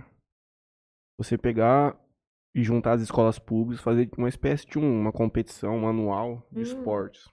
você 1.19 1.39
pegar 1.39 1.99
e 2.55 2.63
juntar 2.63 2.93
as 2.93 3.01
escolas 3.01 3.39
públicas, 3.39 3.83
fazer 3.83 4.11
uma 4.19 4.29
espécie 4.29 4.67
de 4.67 4.79
um- 4.79 5.01
uma 5.01 5.13
competição 5.13 5.89
anual 5.89 6.47
de 6.53 6.59
Hum. 6.59 6.63
esportes. 6.63 7.27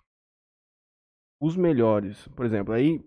Os 1.41 1.58
melhores, 1.58 2.28
por 2.30 2.45
exemplo, 2.45 2.74
aí 2.74 3.02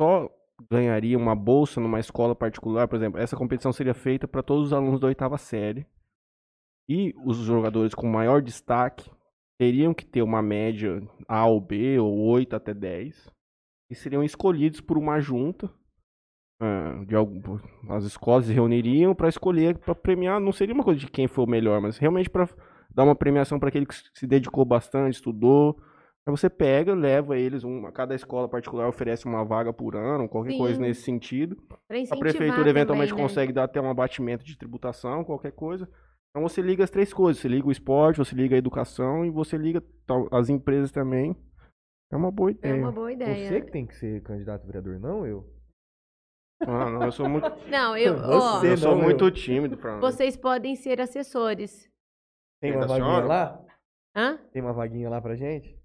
só 0.00 0.30
ganharia 0.70 1.18
uma 1.18 1.34
bolsa 1.34 1.80
numa 1.80 2.00
escola 2.00 2.34
particular, 2.34 2.88
por 2.88 2.96
exemplo, 2.96 3.20
essa 3.20 3.36
competição 3.36 3.72
seria 3.72 3.94
feita 3.94 4.26
para 4.26 4.42
todos 4.42 4.66
os 4.66 4.72
alunos 4.72 5.00
da 5.00 5.06
oitava 5.06 5.36
série. 5.38 5.86
E 6.88 7.14
os 7.24 7.36
jogadores 7.38 7.94
com 7.94 8.06
maior 8.06 8.40
destaque 8.40 9.10
teriam 9.58 9.92
que 9.92 10.06
ter 10.06 10.22
uma 10.22 10.40
média 10.40 11.02
A 11.26 11.46
ou 11.46 11.60
B, 11.60 11.98
ou 11.98 12.16
8 12.28 12.54
até 12.56 12.72
10, 12.72 13.30
e 13.90 13.94
seriam 13.94 14.22
escolhidos 14.22 14.80
por 14.80 14.96
uma 14.96 15.20
junta 15.20 15.70
de 17.06 17.14
algum, 17.14 17.58
as 17.90 18.04
escolas 18.04 18.46
se 18.46 18.52
reuniriam 18.52 19.14
para 19.14 19.28
escolher, 19.28 19.76
para 19.76 19.94
premiar, 19.94 20.40
não 20.40 20.52
seria 20.52 20.74
uma 20.74 20.84
coisa 20.84 20.98
de 20.98 21.06
quem 21.06 21.28
foi 21.28 21.44
o 21.44 21.48
melhor, 21.48 21.82
mas 21.82 21.98
realmente 21.98 22.30
para 22.30 22.48
dar 22.90 23.04
uma 23.04 23.14
premiação 23.14 23.58
para 23.58 23.68
aquele 23.68 23.84
que 23.84 23.94
se 24.14 24.26
dedicou 24.26 24.64
bastante, 24.64 25.16
estudou. 25.16 25.78
Aí 26.26 26.30
você 26.36 26.50
pega, 26.50 26.92
leva 26.92 27.38
eles, 27.38 27.62
uma, 27.62 27.92
cada 27.92 28.12
escola 28.14 28.48
particular 28.48 28.88
oferece 28.88 29.26
uma 29.26 29.44
vaga 29.44 29.72
por 29.72 29.94
ano, 29.94 30.28
qualquer 30.28 30.58
coisa 30.58 30.74
Sim. 30.74 30.82
nesse 30.82 31.02
sentido. 31.02 31.56
A 32.10 32.16
prefeitura 32.16 32.68
eventualmente 32.68 33.10
também, 33.10 33.22
né? 33.24 33.28
consegue 33.28 33.52
dar 33.52 33.64
até 33.64 33.80
um 33.80 33.88
abatimento 33.88 34.44
de 34.44 34.58
tributação, 34.58 35.22
qualquer 35.22 35.52
coisa. 35.52 35.88
Então 36.30 36.42
você 36.46 36.60
liga 36.60 36.82
as 36.82 36.90
três 36.90 37.14
coisas, 37.14 37.40
você 37.40 37.46
liga 37.48 37.68
o 37.68 37.70
esporte, 37.70 38.18
você 38.18 38.34
liga 38.34 38.56
a 38.56 38.58
educação 38.58 39.24
e 39.24 39.30
você 39.30 39.56
liga 39.56 39.80
as 40.32 40.48
empresas 40.48 40.90
também. 40.90 41.36
É 42.12 42.16
uma 42.16 42.30
boa 42.32 42.50
É 42.50 42.54
ideia. 42.54 42.74
uma 42.74 42.92
boa 42.92 43.12
ideia. 43.12 43.48
Você 43.48 43.60
que 43.60 43.70
tem 43.70 43.86
que 43.86 43.94
ser 43.94 44.20
candidato 44.22 44.62
a 44.64 44.66
vereador, 44.66 44.98
não 44.98 45.24
eu. 45.24 45.48
Ah, 46.62 46.90
não, 46.90 47.02
eu 47.04 47.12
sou 47.12 47.28
muito, 47.28 47.46
Não, 47.70 47.96
eu, 47.96 48.14
ó, 48.16 48.58
Você 48.60 48.72
eu 48.72 48.76
sou 48.78 48.96
não, 48.96 49.02
muito 49.02 49.24
eu. 49.26 49.30
tímido 49.30 49.76
pra. 49.76 49.98
vocês 50.00 50.36
podem 50.36 50.74
ser 50.74 51.00
assessores. 51.00 51.88
Tem 52.60 52.74
uma 52.74 52.86
vaguinha 52.86 53.24
lá? 53.24 53.64
Hã? 54.16 54.38
Tem 54.52 54.60
uma 54.62 54.72
vaguinha 54.72 55.08
lá 55.08 55.20
pra 55.20 55.36
gente? 55.36 55.78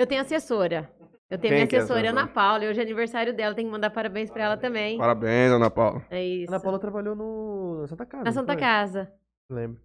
Eu 0.00 0.06
tenho 0.06 0.22
assessora. 0.22 0.90
Eu 1.28 1.36
tenho 1.38 1.42
Quem 1.42 1.50
minha 1.50 1.62
é 1.62 1.64
assessora, 1.66 2.08
Ana? 2.08 2.26
Paula, 2.26 2.64
e 2.64 2.68
hoje 2.68 2.80
é 2.80 2.82
aniversário 2.82 3.36
dela, 3.36 3.54
tem 3.54 3.66
que 3.66 3.70
mandar 3.70 3.90
parabéns 3.90 4.30
pra 4.30 4.44
ela 4.44 4.56
também. 4.56 4.96
Parabéns, 4.96 5.52
Ana 5.52 5.70
Paula. 5.70 6.02
É 6.10 6.24
isso. 6.24 6.50
Ana 6.50 6.58
Paula 6.62 6.78
trabalhou 6.78 7.14
no, 7.14 7.82
na 7.82 7.86
Santa 7.86 8.06
Casa. 8.06 8.24
Na 8.24 8.32
Santa 8.32 8.52
foi? 8.54 8.60
Casa. 8.62 9.12
Lembro. 9.50 9.80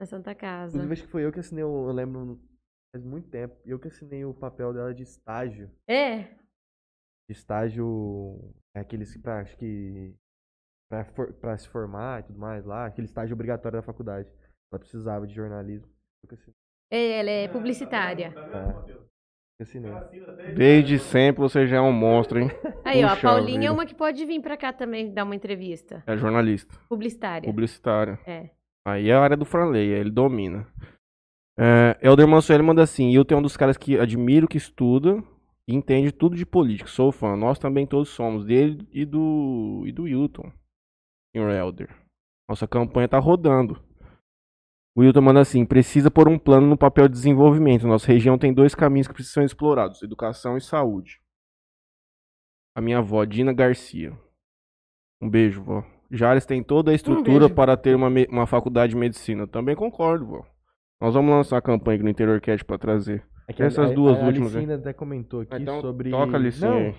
Na 0.00 0.06
Santa 0.06 0.34
Casa. 0.34 0.70
Inclusive, 0.70 0.92
acho 0.94 1.02
que 1.04 1.10
foi 1.10 1.24
eu 1.26 1.30
que 1.32 1.40
assinei, 1.40 1.62
o- 1.62 1.88
eu 1.88 1.92
lembro, 1.92 2.40
faz 2.94 3.04
muito 3.04 3.28
tempo, 3.28 3.54
eu 3.66 3.78
que 3.78 3.88
assinei 3.88 4.24
o 4.24 4.32
papel 4.32 4.72
dela 4.72 4.94
de 4.94 5.02
estágio. 5.02 5.70
É. 5.86 6.22
De 7.28 7.32
estágio, 7.32 8.54
é 8.74 8.80
aqueles 8.80 9.12
que, 9.12 9.18
pra, 9.18 9.40
acho 9.40 9.54
que, 9.58 10.14
pra, 10.90 11.04
for- 11.04 11.32
pra 11.34 11.58
se 11.58 11.68
formar 11.68 12.20
e 12.20 12.22
tudo 12.24 12.38
mais 12.38 12.64
lá, 12.64 12.86
aquele 12.86 13.04
estágio 13.06 13.34
obrigatório 13.34 13.78
da 13.78 13.82
faculdade. 13.82 14.32
Ela 14.72 14.78
precisava 14.80 15.26
de 15.26 15.34
jornalismo. 15.34 15.86
Eu 16.24 16.28
que 16.30 16.34
assinei. 16.36 16.54
É, 16.90 17.20
Ela 17.20 17.30
é 17.30 17.48
publicitária. 17.48 18.32
É. 18.34 19.07
Desde 20.54 20.98
sempre 20.98 21.40
você 21.40 21.66
já 21.66 21.76
é 21.78 21.80
um 21.80 21.92
monstro, 21.92 22.38
hein? 22.38 22.48
Aí, 22.84 23.02
ó, 23.04 23.08
a 23.08 23.10
Puxa 23.10 23.22
Paulinha 23.28 23.56
é 23.58 23.60
vida. 23.62 23.72
uma 23.72 23.84
que 23.86 23.94
pode 23.94 24.24
vir 24.24 24.40
pra 24.40 24.56
cá 24.56 24.72
também 24.72 25.12
dar 25.12 25.24
uma 25.24 25.34
entrevista. 25.34 26.02
É 26.06 26.16
jornalista, 26.16 26.78
Publicitária. 26.88 27.48
publicitária. 27.48 28.18
É. 28.26 28.50
Aí 28.86 29.10
é 29.10 29.14
a 29.14 29.20
área 29.20 29.36
do 29.36 29.44
Franley, 29.44 29.88
ele 29.88 30.10
domina. 30.10 30.66
É, 31.58 31.98
Elder 32.00 32.28
Mansueli 32.28 32.62
manda 32.62 32.82
assim, 32.82 33.12
eu 33.14 33.24
tenho 33.24 33.40
um 33.40 33.42
dos 33.42 33.56
caras 33.56 33.76
que 33.76 33.98
admiro 33.98 34.46
que 34.46 34.56
estuda 34.56 35.22
e 35.66 35.74
entende 35.74 36.12
tudo 36.12 36.36
de 36.36 36.46
política. 36.46 36.88
Sou 36.88 37.10
fã. 37.10 37.36
Nós 37.36 37.58
também 37.58 37.84
todos 37.86 38.10
somos, 38.10 38.44
dele 38.44 38.86
e 38.92 39.04
do, 39.04 39.82
e 39.86 39.92
do 39.92 40.04
Wilton. 40.04 40.52
Senhor 41.34 41.50
Elder. 41.50 41.90
Nossa 42.48 42.66
campanha 42.66 43.08
tá 43.08 43.18
rodando. 43.18 43.82
O 44.98 45.00
Wilton 45.00 45.20
manda 45.20 45.40
assim, 45.40 45.64
precisa 45.64 46.10
pôr 46.10 46.26
um 46.28 46.36
plano 46.36 46.66
no 46.66 46.76
papel 46.76 47.06
de 47.06 47.14
desenvolvimento. 47.14 47.86
Nossa 47.86 48.08
região 48.08 48.36
tem 48.36 48.52
dois 48.52 48.74
caminhos 48.74 49.06
que 49.06 49.14
precisam 49.14 49.42
ser 49.42 49.46
explorados, 49.46 50.02
educação 50.02 50.56
e 50.56 50.60
saúde. 50.60 51.20
A 52.74 52.80
minha 52.80 52.98
avó, 52.98 53.24
Dina 53.24 53.52
Garcia. 53.52 54.12
Um 55.22 55.30
beijo, 55.30 55.62
vó. 55.62 55.84
Jales 56.10 56.44
tem 56.44 56.64
toda 56.64 56.90
a 56.90 56.94
estrutura 56.96 57.46
beijo. 57.46 57.54
para 57.54 57.76
ter 57.76 57.94
uma, 57.94 58.08
uma 58.28 58.44
faculdade 58.44 58.94
de 58.94 58.98
medicina. 58.98 59.46
Também 59.46 59.76
concordo, 59.76 60.26
vó. 60.26 60.46
Nós 61.00 61.14
vamos 61.14 61.30
lançar 61.30 61.54
uma 61.56 61.62
campanha 61.62 61.94
aqui 61.94 62.02
no 62.04 62.10
Interior 62.10 62.40
Cat 62.40 62.64
pra 62.64 62.76
trazer. 62.76 63.24
É 63.46 63.52
que 63.52 63.62
Essas 63.62 63.92
a, 63.92 63.94
duas 63.94 64.18
a, 64.18 64.24
a 64.24 64.26
últimas, 64.26 64.52
Alicina 64.56 64.74
até 64.74 64.92
comentou 64.92 65.42
aqui 65.42 65.62
Então, 65.62 65.80
sobre... 65.80 66.10
toca 66.10 66.36
a 66.36 66.40
licinha 66.40 66.70
Não, 66.72 66.76
aí. 66.76 66.94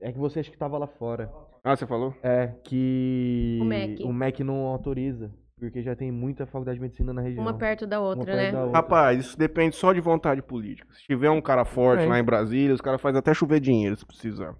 é 0.00 0.12
que 0.12 0.18
você 0.18 0.38
acha 0.38 0.50
que 0.52 0.56
tava 0.56 0.78
lá 0.78 0.86
fora. 0.86 1.28
Ah, 1.64 1.74
você 1.74 1.88
falou? 1.88 2.14
É, 2.22 2.54
que 2.62 3.58
O 3.60 3.64
MEC. 3.64 4.04
o 4.04 4.12
MEC 4.12 4.44
não 4.44 4.66
autoriza, 4.66 5.34
porque 5.62 5.80
já 5.80 5.94
tem 5.94 6.10
muita 6.10 6.44
faculdade 6.44 6.78
de 6.78 6.82
medicina 6.82 7.12
na 7.12 7.22
região. 7.22 7.40
Uma 7.42 7.54
perto 7.54 7.86
da 7.86 8.00
outra, 8.00 8.24
perto 8.24 8.36
né? 8.36 8.50
da 8.50 8.64
outra. 8.64 8.76
Rapaz, 8.76 9.20
isso 9.20 9.38
depende 9.38 9.76
só 9.76 9.92
de 9.92 10.00
vontade 10.00 10.42
política. 10.42 10.92
Se 10.92 11.04
tiver 11.04 11.30
um 11.30 11.40
cara 11.40 11.64
forte 11.64 12.02
É. 12.02 12.08
lá 12.08 12.18
em 12.18 12.24
Brasília, 12.24 12.74
os 12.74 12.80
caras 12.80 13.00
fazem 13.00 13.20
até 13.20 13.32
chover 13.32 13.60
dinheiro 13.60 13.96
se 13.96 14.04
precisar. 14.04 14.56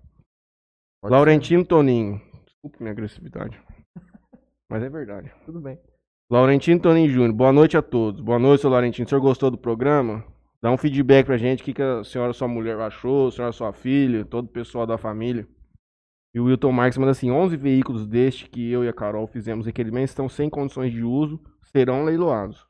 Pode 1.00 1.12
Laurentino 1.12 1.64
Toninho. 1.64 2.20
Desculpa 2.46 2.76
minha 2.78 2.92
agressividade. 2.92 3.60
Mas 4.70 4.82
é 4.84 4.88
verdade. 4.88 5.28
ser, 5.28 5.44
Tudo 5.44 5.60
bem. 5.60 5.76
Laurentino 6.30 6.78
Toninho 6.80 7.08
Júnior, 7.10 7.32
boa 7.32 7.52
noite 7.52 7.76
a 7.76 7.82
todos. 7.82 8.20
Boa 8.20 8.38
noite, 8.38 8.60
seu 8.60 8.70
Laurentino. 8.70 9.04
O 9.04 9.08
senhor 9.08 9.20
gostou 9.20 9.50
do 9.50 9.58
programa? 9.58 10.24
Dá 10.62 10.70
um 10.70 10.78
feedback 10.78 11.26
pra 11.26 11.36
gente, 11.36 11.62
o 11.62 11.64
que, 11.64 11.74
que 11.74 11.82
a 11.82 12.04
senhora 12.04 12.32
sua 12.32 12.46
mulher 12.46 12.78
achou, 12.78 13.26
a 13.26 13.32
senhora 13.32 13.52
sua 13.52 13.72
filha, 13.72 14.24
todo 14.24 14.44
o 14.44 14.48
pessoal 14.48 14.86
da 14.86 14.96
família. 14.96 15.48
E 16.34 16.40
o 16.40 16.44
Wilton 16.44 16.72
Marques 16.72 16.96
manda 16.98 17.10
assim, 17.12 17.30
11 17.30 17.56
veículos 17.56 18.06
deste 18.06 18.48
que 18.48 18.70
eu 18.70 18.84
e 18.84 18.88
a 18.88 18.92
Carol 18.92 19.26
fizemos 19.26 19.66
requerimentos 19.66 20.10
estão 20.12 20.28
sem 20.28 20.48
condições 20.48 20.90
de 20.92 21.02
uso, 21.04 21.38
serão 21.60 22.04
leiloados. 22.04 22.66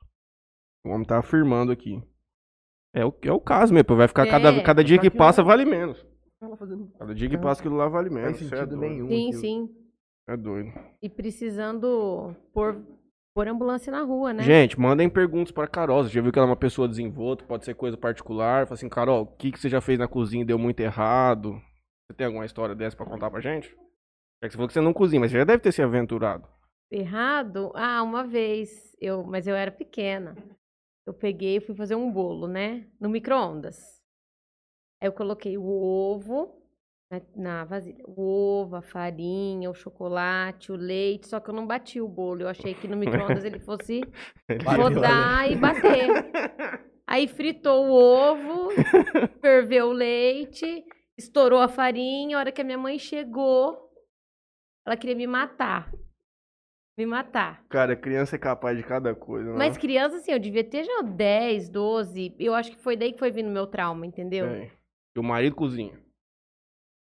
O 0.85 0.91
homem 0.91 1.07
tá 1.07 1.19
afirmando 1.19 1.71
aqui. 1.71 2.03
É 2.95 3.05
o, 3.07 3.15
é 3.23 3.33
o 3.33 3.41
caso 3.41 3.73
mesmo, 3.73 3.97
vai 3.97 4.09
ficar 4.09 4.27
cada, 4.27 4.51
É, 4.51 4.63
cada 4.63 4.83
dia 4.85 4.99
que 4.99 5.09
que 5.09 5.17
passa 5.17 5.43
vale 5.43 5.65
menos. 5.65 6.05
Cada 6.99 7.15
dia 7.15 7.29
que 7.29 7.39
passa 7.39 7.61
aquilo 7.61 7.77
lá 7.77 7.89
vale 7.89 8.11
não 8.11 8.17
menos. 8.17 8.39
faz 8.39 8.49
Cê 8.49 8.55
é 8.55 8.59
sentido 8.59 8.77
doido. 8.77 8.91
nenhum. 8.91 9.09
Sim, 9.09 9.27
aquilo. 9.29 9.41
sim. 9.41 9.71
É 10.29 10.37
doido. 10.37 10.73
E 11.01 11.09
precisando 11.09 12.35
pôr, 12.53 12.83
pôr 13.35 13.49
ambulância 13.49 13.93
na 13.93 14.03
rua, 14.03 14.33
né? 14.33 14.43
Gente, 14.43 14.79
mandem 14.79 15.09
perguntas 15.09 15.53
pra 15.53 15.69
Carol. 15.69 16.03
Você 16.03 16.11
já 16.11 16.21
viu 16.21 16.33
que 16.33 16.39
ela 16.39 16.49
é 16.49 16.51
uma 16.51 16.57
pessoa 16.57 16.89
desenvolta, 16.89 17.45
pode 17.45 17.65
ser 17.65 17.75
coisa 17.75 17.97
particular. 17.97 18.67
Fala 18.67 18.75
assim, 18.75 18.89
Carol, 18.89 19.23
o 19.23 19.27
que, 19.27 19.53
que 19.53 19.59
você 19.61 19.69
já 19.69 19.81
fez 19.81 19.99
na 19.99 20.09
cozinha 20.09 20.45
deu 20.45 20.59
muito 20.59 20.81
errado? 20.81 21.61
Você 22.13 22.17
tem 22.17 22.27
alguma 22.27 22.45
história 22.45 22.75
dessa 22.75 22.95
pra 22.95 23.07
contar 23.07 23.31
pra 23.31 23.41
gente? 23.41 23.75
É 24.43 24.47
que 24.47 24.53
você 24.53 24.57
falou 24.57 24.69
que 24.69 24.75
você 24.75 24.83
não 24.83 24.93
cozinha, 24.93 25.19
mas 25.19 25.31
você 25.31 25.39
já 25.39 25.45
deve 25.45 25.63
ter 25.63 25.73
se 25.73 25.81
aventurado. 25.81 26.47
Errado? 26.91 27.73
Ah, 27.75 28.03
uma 28.03 28.23
vez, 28.23 28.95
eu, 29.01 29.25
mas 29.25 29.47
eu 29.47 29.57
era 29.57 29.71
pequena. 29.71 30.37
Eu 31.07 31.15
peguei 31.15 31.57
e 31.57 31.61
fui 31.61 31.75
fazer 31.75 31.95
um 31.95 32.13
bolo, 32.13 32.47
né? 32.47 32.87
No 33.01 33.09
micro-ondas. 33.09 33.79
Aí 35.01 35.09
eu 35.09 35.13
coloquei 35.13 35.57
o 35.57 35.65
ovo 35.65 36.55
na, 37.11 37.23
na 37.35 37.65
vasilha. 37.65 38.05
O 38.07 38.21
ovo, 38.21 38.77
a 38.77 38.83
farinha, 38.83 39.71
o 39.71 39.75
chocolate, 39.75 40.71
o 40.71 40.77
leite. 40.77 41.29
Só 41.29 41.41
que 41.41 41.49
eu 41.49 41.55
não 41.55 41.67
bati 41.67 41.99
o 41.99 42.07
bolo. 42.07 42.43
Eu 42.43 42.49
achei 42.49 42.75
que 42.75 42.87
no 42.87 42.97
micro-ondas 42.97 43.43
ele 43.43 43.59
fosse 43.59 44.03
rodar 44.77 45.51
e 45.51 45.57
bater. 45.57 46.09
Aí 47.07 47.27
fritou 47.27 47.87
o 47.87 47.93
ovo, 47.93 48.71
ferveu 49.41 49.89
o 49.89 49.93
leite, 49.93 50.85
estourou 51.19 51.61
a 51.61 51.69
farinha. 51.69 52.37
A 52.37 52.41
hora 52.41 52.53
que 52.53 52.61
a 52.61 52.65
minha 52.65 52.79
mãe 52.79 52.99
chegou, 52.99 53.91
ela 54.87 54.97
queria 54.97 55.17
me 55.17 55.27
matar. 55.27 55.93
Me 56.99 57.07
matar. 57.07 57.65
Cara, 57.71 57.97
criança 57.97 58.37
é 58.37 58.39
capaz 58.39 58.77
de 58.77 58.83
cada 58.85 59.15
coisa, 59.15 59.51
né? 59.51 59.57
Mas 59.57 59.79
criança, 59.79 60.17
assim, 60.17 60.31
eu 60.33 60.39
devia 60.39 60.63
ter 60.63 60.85
já 60.85 61.01
10, 61.01 61.71
12. 61.71 62.37
Eu 62.39 62.55
acho 62.55 62.71
que 62.71 62.83
foi 62.83 62.97
daí 62.97 63.13
que 63.13 63.19
foi 63.19 63.31
vindo 63.31 63.49
meu 63.51 63.67
trauma, 63.67 64.05
entendeu? 64.07 64.47
Tem. 64.47 64.71
E 65.17 65.19
o 65.19 65.23
marido 65.23 65.57
cozinha. 65.57 65.99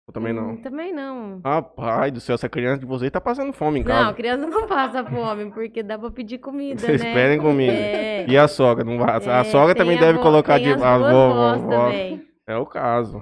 Eu 0.07 0.13
também 0.13 0.33
não. 0.33 0.51
Hum, 0.51 0.61
também 0.61 0.93
não. 0.93 1.39
Rapaz 1.43 2.11
do 2.11 2.19
céu, 2.19 2.35
essa 2.35 2.49
criança 2.49 2.79
de 2.79 2.85
vocês 2.85 3.11
tá 3.11 3.19
passando 3.21 3.51
fome 3.53 3.79
em 3.79 3.83
Não, 3.83 4.13
criança 4.13 4.45
não 4.47 4.67
passa 4.67 5.03
fome, 5.03 5.51
porque 5.51 5.81
dá 5.83 5.97
pra 5.97 6.11
pedir 6.11 6.37
comida, 6.39 6.79
Vocês 6.79 7.01
né? 7.03 7.11
pedem 7.13 7.39
comida. 7.39 7.73
É. 7.73 8.25
E 8.27 8.37
a 8.37 8.47
sogra? 8.47 8.83
Não 8.83 8.97
vai... 8.99 9.19
É, 9.23 9.31
A 9.33 9.43
sogra 9.43 9.73
também 9.75 9.97
a 9.97 9.99
deve 10.01 10.13
avó- 10.19 10.21
colocar 10.23 10.59
de. 10.59 10.71
as 10.73 10.81
A 10.81 10.97
duas 10.97 11.11
vó, 11.11 11.33
vós 11.33 11.61
vó, 11.61 11.67
vó. 11.67 11.85
também. 11.85 12.27
É 12.47 12.55
o 12.57 12.65
caso. 12.67 13.21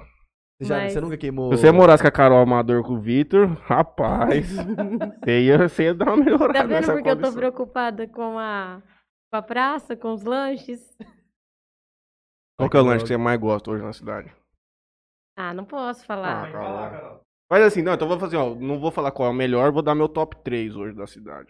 Você, 0.60 0.68
já, 0.68 0.76
Mas- 0.78 0.92
você 0.92 1.00
nunca 1.00 1.16
queimou... 1.18 1.52
Se 1.52 1.60
você 1.60 1.72
morasse 1.72 2.02
com 2.02 2.08
a 2.08 2.12
Carol 2.12 2.38
Amador 2.38 2.82
com 2.84 2.94
o 2.94 3.00
Vitor, 3.00 3.46
rapaz, 3.64 4.46
você 5.24 5.42
ia, 5.42 5.68
você 5.68 5.82
ia 5.84 5.94
dar 5.94 6.06
uma 6.14 6.16
melhorada 6.24 6.52
Tá 6.52 6.62
vendo 6.62 6.70
nessa 6.70 6.92
porque 6.92 7.08
eu 7.08 7.16
tô 7.16 7.20
condição. 7.22 7.38
preocupada 7.40 8.06
com 8.08 8.38
a, 8.38 8.80
com 9.32 9.36
a 9.36 9.42
praça, 9.42 9.96
com 9.96 10.12
os 10.12 10.22
lanches? 10.22 10.96
Qual 12.56 12.70
que 12.70 12.76
é 12.76 12.80
o 12.80 12.84
lanche 12.84 13.02
que 13.02 13.08
você 13.08 13.16
mais 13.16 13.40
gosta 13.40 13.70
hoje 13.70 13.82
na 13.82 13.92
cidade? 13.92 14.32
Ah, 15.36 15.52
não 15.52 15.64
posso 15.64 16.02
Ah, 16.02 16.06
falar. 16.06 16.52
Carol. 16.52 17.20
Mas 17.50 17.62
assim, 17.64 17.82
não, 17.82 17.92
então 17.94 18.06
vou 18.06 18.18
fazer, 18.18 18.36
ó, 18.36 18.54
não 18.54 18.78
vou 18.78 18.92
falar 18.92 19.10
qual 19.10 19.28
é 19.28 19.32
o 19.32 19.34
melhor, 19.34 19.72
vou 19.72 19.82
dar 19.82 19.94
meu 19.94 20.08
top 20.08 20.36
3 20.44 20.76
hoje 20.76 20.94
da 20.96 21.06
cidade. 21.06 21.48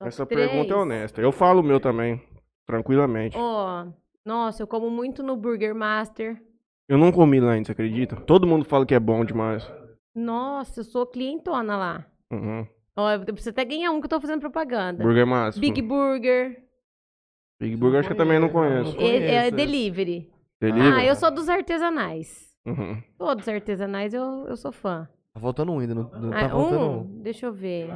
Top 0.00 0.08
Essa 0.08 0.26
pergunta 0.26 0.72
é 0.72 0.76
honesta. 0.76 1.20
Eu 1.20 1.30
falo 1.30 1.60
o 1.60 1.64
meu 1.64 1.78
também, 1.80 2.20
tranquilamente. 2.66 3.36
Ó, 3.38 3.86
nossa, 4.26 4.62
eu 4.62 4.66
como 4.66 4.90
muito 4.90 5.22
no 5.22 5.36
Burger 5.36 5.74
Master. 5.74 6.42
Eu 6.88 6.96
não 6.96 7.12
comi 7.12 7.38
lá 7.40 7.52
ainda, 7.52 7.66
você 7.66 7.72
acredita? 7.72 8.16
Todo 8.16 8.46
mundo 8.46 8.64
fala 8.64 8.86
que 8.86 8.94
é 8.94 9.00
bom 9.00 9.24
demais. 9.24 9.70
Nossa, 10.14 10.80
eu 10.80 10.84
sou 10.84 11.06
clientona 11.06 11.76
lá. 11.76 12.06
Uhum. 12.32 12.66
Ó, 12.96 13.10
eu 13.12 13.20
preciso 13.26 13.50
até 13.50 13.64
ganhar 13.64 13.90
um 13.92 14.00
que 14.00 14.06
eu 14.06 14.10
tô 14.10 14.20
fazendo 14.20 14.40
propaganda. 14.40 15.04
Burger 15.04 15.26
Máximo. 15.26 15.60
Big 15.60 15.82
Burger. 15.82 16.64
Big 17.60 17.76
Burger 17.76 18.00
acho 18.00 18.08
que 18.08 18.12
eu 18.14 18.16
também 18.18 18.38
não 18.38 18.48
conheço. 18.48 18.96
Não 18.96 19.02
É, 19.02 19.16
é 19.16 19.20
conheço. 19.50 19.56
delivery. 19.56 20.30
Delivery? 20.60 20.94
Ah, 20.96 21.04
eu 21.04 21.14
sou 21.14 21.30
dos 21.30 21.48
artesanais. 21.48 22.48
Uhum. 22.66 23.02
Todos 23.18 23.46
artesanais 23.48 24.12
eu, 24.14 24.46
eu 24.48 24.56
sou 24.56 24.72
fã. 24.72 25.08
Tá 25.34 25.40
faltando 25.40 25.72
um 25.72 25.78
ainda, 25.78 25.94
não, 25.94 26.04
não 26.10 26.32
Ah, 26.32 26.40
tá 26.42 26.48
faltando 26.48 26.80
um. 26.84 26.98
um? 27.00 27.22
Deixa 27.22 27.46
eu 27.46 27.52
ver. 27.52 27.90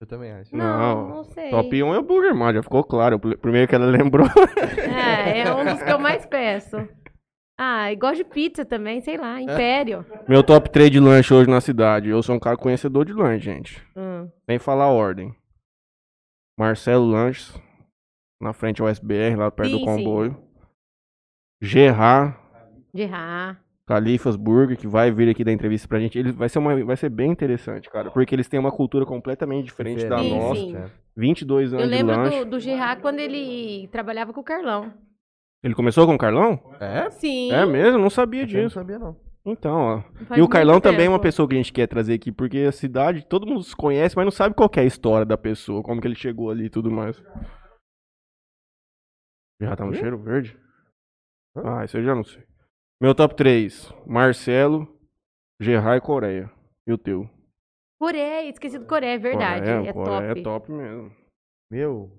Eu 0.00 0.06
também 0.06 0.32
acho. 0.32 0.54
Não, 0.54 0.78
Não, 0.78 1.08
não 1.16 1.24
sei. 1.24 1.50
Top 1.50 1.82
1 1.82 1.94
é 1.94 1.98
o 1.98 2.02
Burger 2.02 2.34
Man, 2.34 2.52
já 2.54 2.62
ficou 2.62 2.82
claro. 2.84 3.16
O 3.16 3.20
pr- 3.20 3.36
primeiro 3.38 3.68
que 3.68 3.74
ela 3.74 3.86
lembrou. 3.90 4.26
É, 4.78 5.40
é 5.40 5.54
um 5.54 5.64
dos 5.64 5.82
que 5.82 5.90
eu 5.90 5.98
mais 5.98 6.26
peço. 6.26 6.76
Ah, 7.58 7.92
e 7.92 7.96
gosto 7.96 8.16
de 8.18 8.24
pizza 8.24 8.64
também, 8.64 9.00
sei 9.00 9.16
lá, 9.16 9.40
Império. 9.40 10.04
Meu 10.28 10.42
top 10.42 10.70
3 10.70 10.90
de 10.90 10.98
lanche 10.98 11.32
hoje 11.32 11.48
na 11.48 11.60
cidade. 11.60 12.08
Eu 12.08 12.22
sou 12.22 12.34
um 12.34 12.40
cara 12.40 12.56
conhecedor 12.56 13.04
de 13.04 13.12
lanche, 13.12 13.44
gente. 13.44 13.82
Hum. 13.96 14.28
Sem 14.48 14.58
falar 14.58 14.84
a 14.84 14.90
ordem. 14.90 15.34
Marcelo 16.58 17.06
Lanches. 17.06 17.54
Na 18.40 18.52
frente 18.52 18.82
ao 18.82 18.88
SBR, 18.88 19.36
lá 19.36 19.50
perto 19.52 19.70
Sim, 19.70 19.74
do 19.74 19.78
sim. 19.78 19.84
comboio. 19.84 20.36
Gerard. 21.60 22.36
Rá. 23.08 23.56
Califas 23.86 24.36
Burger, 24.36 24.76
que 24.76 24.86
vai 24.86 25.10
vir 25.12 25.28
aqui 25.28 25.44
dar 25.44 25.52
entrevista 25.52 25.86
pra 25.86 26.00
gente. 26.00 26.18
Ele 26.18 26.32
vai 26.32 26.48
ser, 26.48 26.58
uma, 26.58 26.84
vai 26.84 26.96
ser 26.96 27.08
bem 27.08 27.30
interessante, 27.30 27.88
cara. 27.88 28.10
Porque 28.10 28.34
eles 28.34 28.48
têm 28.48 28.58
uma 28.58 28.72
cultura 28.72 29.06
completamente 29.06 29.66
diferente 29.66 30.04
da 30.06 30.18
Sim, 30.18 30.36
nossa. 30.38 30.60
sim. 30.60 30.76
22 31.16 31.72
Eu 31.72 31.78
anos 31.78 31.90
de 31.90 31.96
lembro 31.96 32.16
lanche. 32.16 32.38
do, 32.44 32.50
do 32.52 32.60
Gerard 32.60 33.00
quando 33.00 33.20
ele 33.20 33.86
trabalhava 33.88 34.32
com 34.32 34.40
o 34.40 34.44
Carlão. 34.44 34.92
Ele 35.62 35.74
começou 35.74 36.06
com 36.06 36.14
o 36.14 36.18
Carlão? 36.18 36.58
É? 36.80 37.08
Sim. 37.10 37.52
É 37.52 37.64
mesmo? 37.64 37.98
Não 37.98 38.10
sabia 38.10 38.40
não 38.42 38.48
disso. 38.48 38.70
sabia, 38.74 38.98
não. 38.98 39.16
Então, 39.44 39.74
ó. 39.76 40.00
faz 40.02 40.30
E 40.30 40.34
o 40.34 40.38
muito 40.38 40.48
Carlão 40.50 40.80
também 40.80 41.06
é 41.06 41.08
uma 41.08 41.16
tempo. 41.18 41.22
pessoa 41.24 41.48
que 41.48 41.54
a 41.54 41.58
gente 41.58 41.72
quer 41.72 41.86
trazer 41.88 42.14
aqui, 42.14 42.30
porque 42.32 42.58
a 42.60 42.72
cidade, 42.72 43.24
todo 43.26 43.46
mundo 43.46 43.62
se 43.62 43.74
conhece, 43.74 44.16
mas 44.16 44.24
não 44.24 44.30
sabe 44.30 44.54
qual 44.54 44.68
que 44.68 44.78
é 44.80 44.82
a 44.82 44.86
história 44.86 45.26
da 45.26 45.36
pessoa, 45.38 45.82
como 45.82 46.00
que 46.00 46.06
ele 46.06 46.14
chegou 46.14 46.50
ali 46.50 46.66
e 46.66 46.70
tudo 46.70 46.90
mais. 46.90 47.20
Já 49.60 49.76
tá 49.76 49.84
no 49.84 49.90
Hum? 49.92 49.94
cheiro 49.94 50.18
verde? 50.18 50.56
Ah, 51.56 51.84
isso 51.84 51.96
eu 51.98 52.04
já 52.04 52.14
não 52.14 52.24
sei. 52.24 52.42
Meu 53.00 53.14
top 53.14 53.34
3, 53.34 53.92
Marcelo, 54.06 54.88
Gerard 55.60 55.98
e 55.98 56.06
Coreia. 56.06 56.50
E 56.86 56.92
o 56.92 56.98
teu? 56.98 57.28
Coreia, 58.00 58.48
esqueci 58.48 58.78
do 58.78 58.86
Coreia, 58.86 59.14
é 59.14 59.18
verdade. 59.18 59.60
Coreia, 59.66 59.88
é 59.88 59.92
Coreia 59.92 60.28
top. 60.34 60.40
é 60.40 60.42
top 60.42 60.72
mesmo. 60.72 61.16
Meu. 61.70 62.10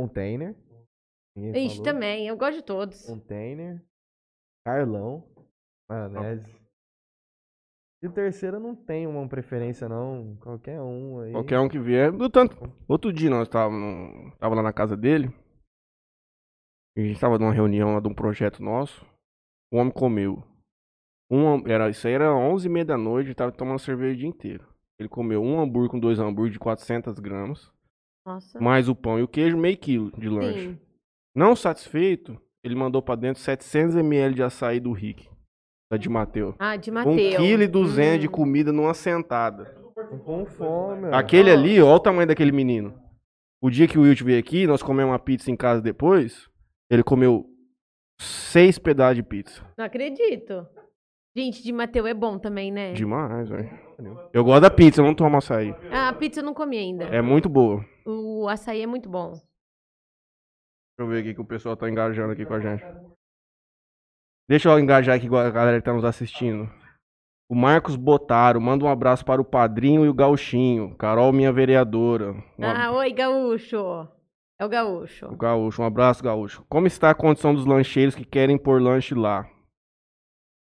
Container. 0.00 0.54
Ixi, 1.36 1.78
falou. 1.78 1.84
também, 1.84 2.26
eu 2.26 2.36
gosto 2.36 2.56
de 2.56 2.62
todos. 2.62 3.06
Container. 3.06 3.84
Carlão. 4.64 5.24
Maionese. 5.88 6.56
E 8.02 8.06
o 8.06 8.12
terceiro 8.12 8.60
não 8.60 8.74
tenho 8.74 9.10
uma 9.10 9.28
preferência, 9.28 9.88
não. 9.88 10.36
Qualquer 10.40 10.80
um 10.80 11.20
aí. 11.20 11.32
Qualquer 11.32 11.58
um 11.58 11.68
que 11.68 11.78
vier. 11.78 12.12
Do 12.12 12.28
tanto, 12.28 12.56
outro 12.86 13.12
dia 13.12 13.30
nós 13.30 13.48
estávamos 13.48 14.34
tava 14.38 14.54
lá 14.54 14.62
na 14.62 14.72
casa 14.72 14.96
dele. 14.96 15.32
E 16.96 17.00
a 17.00 17.04
gente 17.04 17.20
tava 17.20 17.38
numa 17.38 17.52
reunião 17.52 17.94
lá 17.94 18.00
de 18.00 18.08
um 18.08 18.14
projeto 18.14 18.62
nosso. 18.62 19.04
O 19.72 19.78
homem 19.78 19.92
comeu. 19.92 20.42
Um, 21.30 21.66
era, 21.68 21.90
isso 21.90 22.06
aí 22.06 22.14
era 22.14 22.34
11 22.34 22.66
e 22.66 22.70
meia 22.70 22.84
da 22.84 22.96
noite, 22.96 23.34
tava 23.34 23.50
tomando 23.50 23.78
cerveja 23.78 24.14
o 24.14 24.18
dia 24.18 24.28
inteiro. 24.28 24.66
Ele 24.98 25.08
comeu 25.08 25.42
um 25.42 25.60
hambúrguer 25.60 25.90
com 25.90 25.98
dois 25.98 26.18
hambúrgueres 26.18 26.54
de 26.54 26.58
400 26.58 27.18
gramas. 27.18 27.70
Nossa. 28.26 28.58
Mais 28.60 28.88
o 28.88 28.94
pão 28.94 29.18
e 29.18 29.22
o 29.22 29.28
queijo, 29.28 29.56
meio 29.56 29.76
quilo 29.78 30.10
de 30.18 30.28
lanche. 30.28 30.60
Sim. 30.70 30.78
Não 31.34 31.54
satisfeito, 31.54 32.36
ele 32.64 32.74
mandou 32.74 33.00
pra 33.00 33.14
dentro 33.14 33.40
700 33.40 33.94
ml 33.96 34.34
de 34.34 34.42
açaí 34.42 34.80
do 34.80 34.90
Rick. 34.92 35.28
Da 35.90 35.96
de 35.96 36.08
Mateu. 36.08 36.54
Ah, 36.58 36.74
de 36.76 36.90
1 36.90 36.94
Mateus. 36.94 37.36
kg 37.36 37.62
e 37.62 37.66
200 37.68 38.20
de 38.20 38.26
Hum. 38.26 38.30
comida 38.32 38.72
numa 38.72 38.92
sentada. 38.94 39.72
Com 40.24 40.44
fome. 40.44 41.08
Aquele 41.14 41.50
ali, 41.50 41.80
ó, 41.80 41.86
olha 41.86 41.94
o 41.96 42.00
tamanho 42.00 42.26
daquele 42.26 42.50
menino. 42.52 42.98
O 43.62 43.70
dia 43.70 43.86
que 43.86 43.96
o 43.98 44.02
Wilt 44.02 44.20
veio 44.22 44.38
aqui, 44.40 44.66
nós 44.66 44.82
comemos 44.82 45.12
uma 45.12 45.18
pizza 45.18 45.50
em 45.50 45.56
casa 45.56 45.80
depois. 45.80 46.48
Ele 46.90 47.02
comeu 47.04 47.46
seis 48.20 48.78
pedaços 48.78 49.16
de 49.16 49.22
pizza. 49.22 49.62
Não 49.78 49.84
acredito. 49.84 50.66
Gente, 51.36 51.62
de 51.62 51.72
Mateu 51.72 52.06
é 52.06 52.14
bom 52.14 52.38
também, 52.38 52.72
né? 52.72 52.92
Demais, 52.92 53.48
velho. 53.48 53.70
Eu 54.32 54.42
gosto 54.44 54.62
da 54.62 54.70
pizza, 54.70 55.00
eu 55.00 55.04
não 55.06 55.14
tomo 55.14 55.36
açaí. 55.36 55.74
Ah, 55.90 56.08
a 56.08 56.12
pizza 56.12 56.40
eu 56.40 56.44
não 56.44 56.54
comi 56.54 56.78
ainda. 56.78 57.04
É 57.04 57.22
muito 57.22 57.48
boa. 57.48 57.84
O 58.06 58.48
açaí 58.48 58.82
é 58.82 58.86
muito 58.86 59.08
bom. 59.08 59.32
Deixa 59.32 61.00
eu 61.00 61.08
ver 61.08 61.20
aqui 61.20 61.34
que 61.34 61.40
o 61.40 61.44
pessoal 61.44 61.76
tá 61.76 61.90
engajando 61.90 62.32
aqui 62.32 62.46
com 62.46 62.54
a 62.54 62.60
gente. 62.60 62.84
Deixa 64.48 64.68
eu 64.68 64.78
engajar 64.78 65.16
aqui 65.16 65.28
com 65.28 65.36
a 65.36 65.50
galera 65.50 65.78
que 65.78 65.84
tá 65.84 65.92
nos 65.92 66.04
assistindo. 66.04 66.70
O 67.50 67.54
Marcos 67.54 67.96
Botaro, 67.96 68.60
manda 68.60 68.84
um 68.84 68.88
abraço 68.88 69.24
para 69.24 69.40
o 69.40 69.44
Padrinho 69.44 70.04
e 70.04 70.08
o 70.08 70.14
Gauchinho. 70.14 70.96
Carol, 70.96 71.32
minha 71.32 71.52
vereadora. 71.52 72.32
Um 72.56 72.64
Ah, 72.64 72.92
oi, 72.92 73.12
gaúcho. 73.12 74.08
É 74.58 74.64
o 74.64 74.68
gaúcho. 74.68 75.26
O 75.26 75.36
Gaúcho, 75.36 75.82
um 75.82 75.84
abraço, 75.84 76.22
Gaúcho. 76.22 76.64
Como 76.68 76.86
está 76.86 77.10
a 77.10 77.14
condição 77.14 77.54
dos 77.54 77.66
lancheiros 77.66 78.14
que 78.14 78.24
querem 78.24 78.56
pôr 78.56 78.80
lanche 78.80 79.14
lá? 79.14 79.50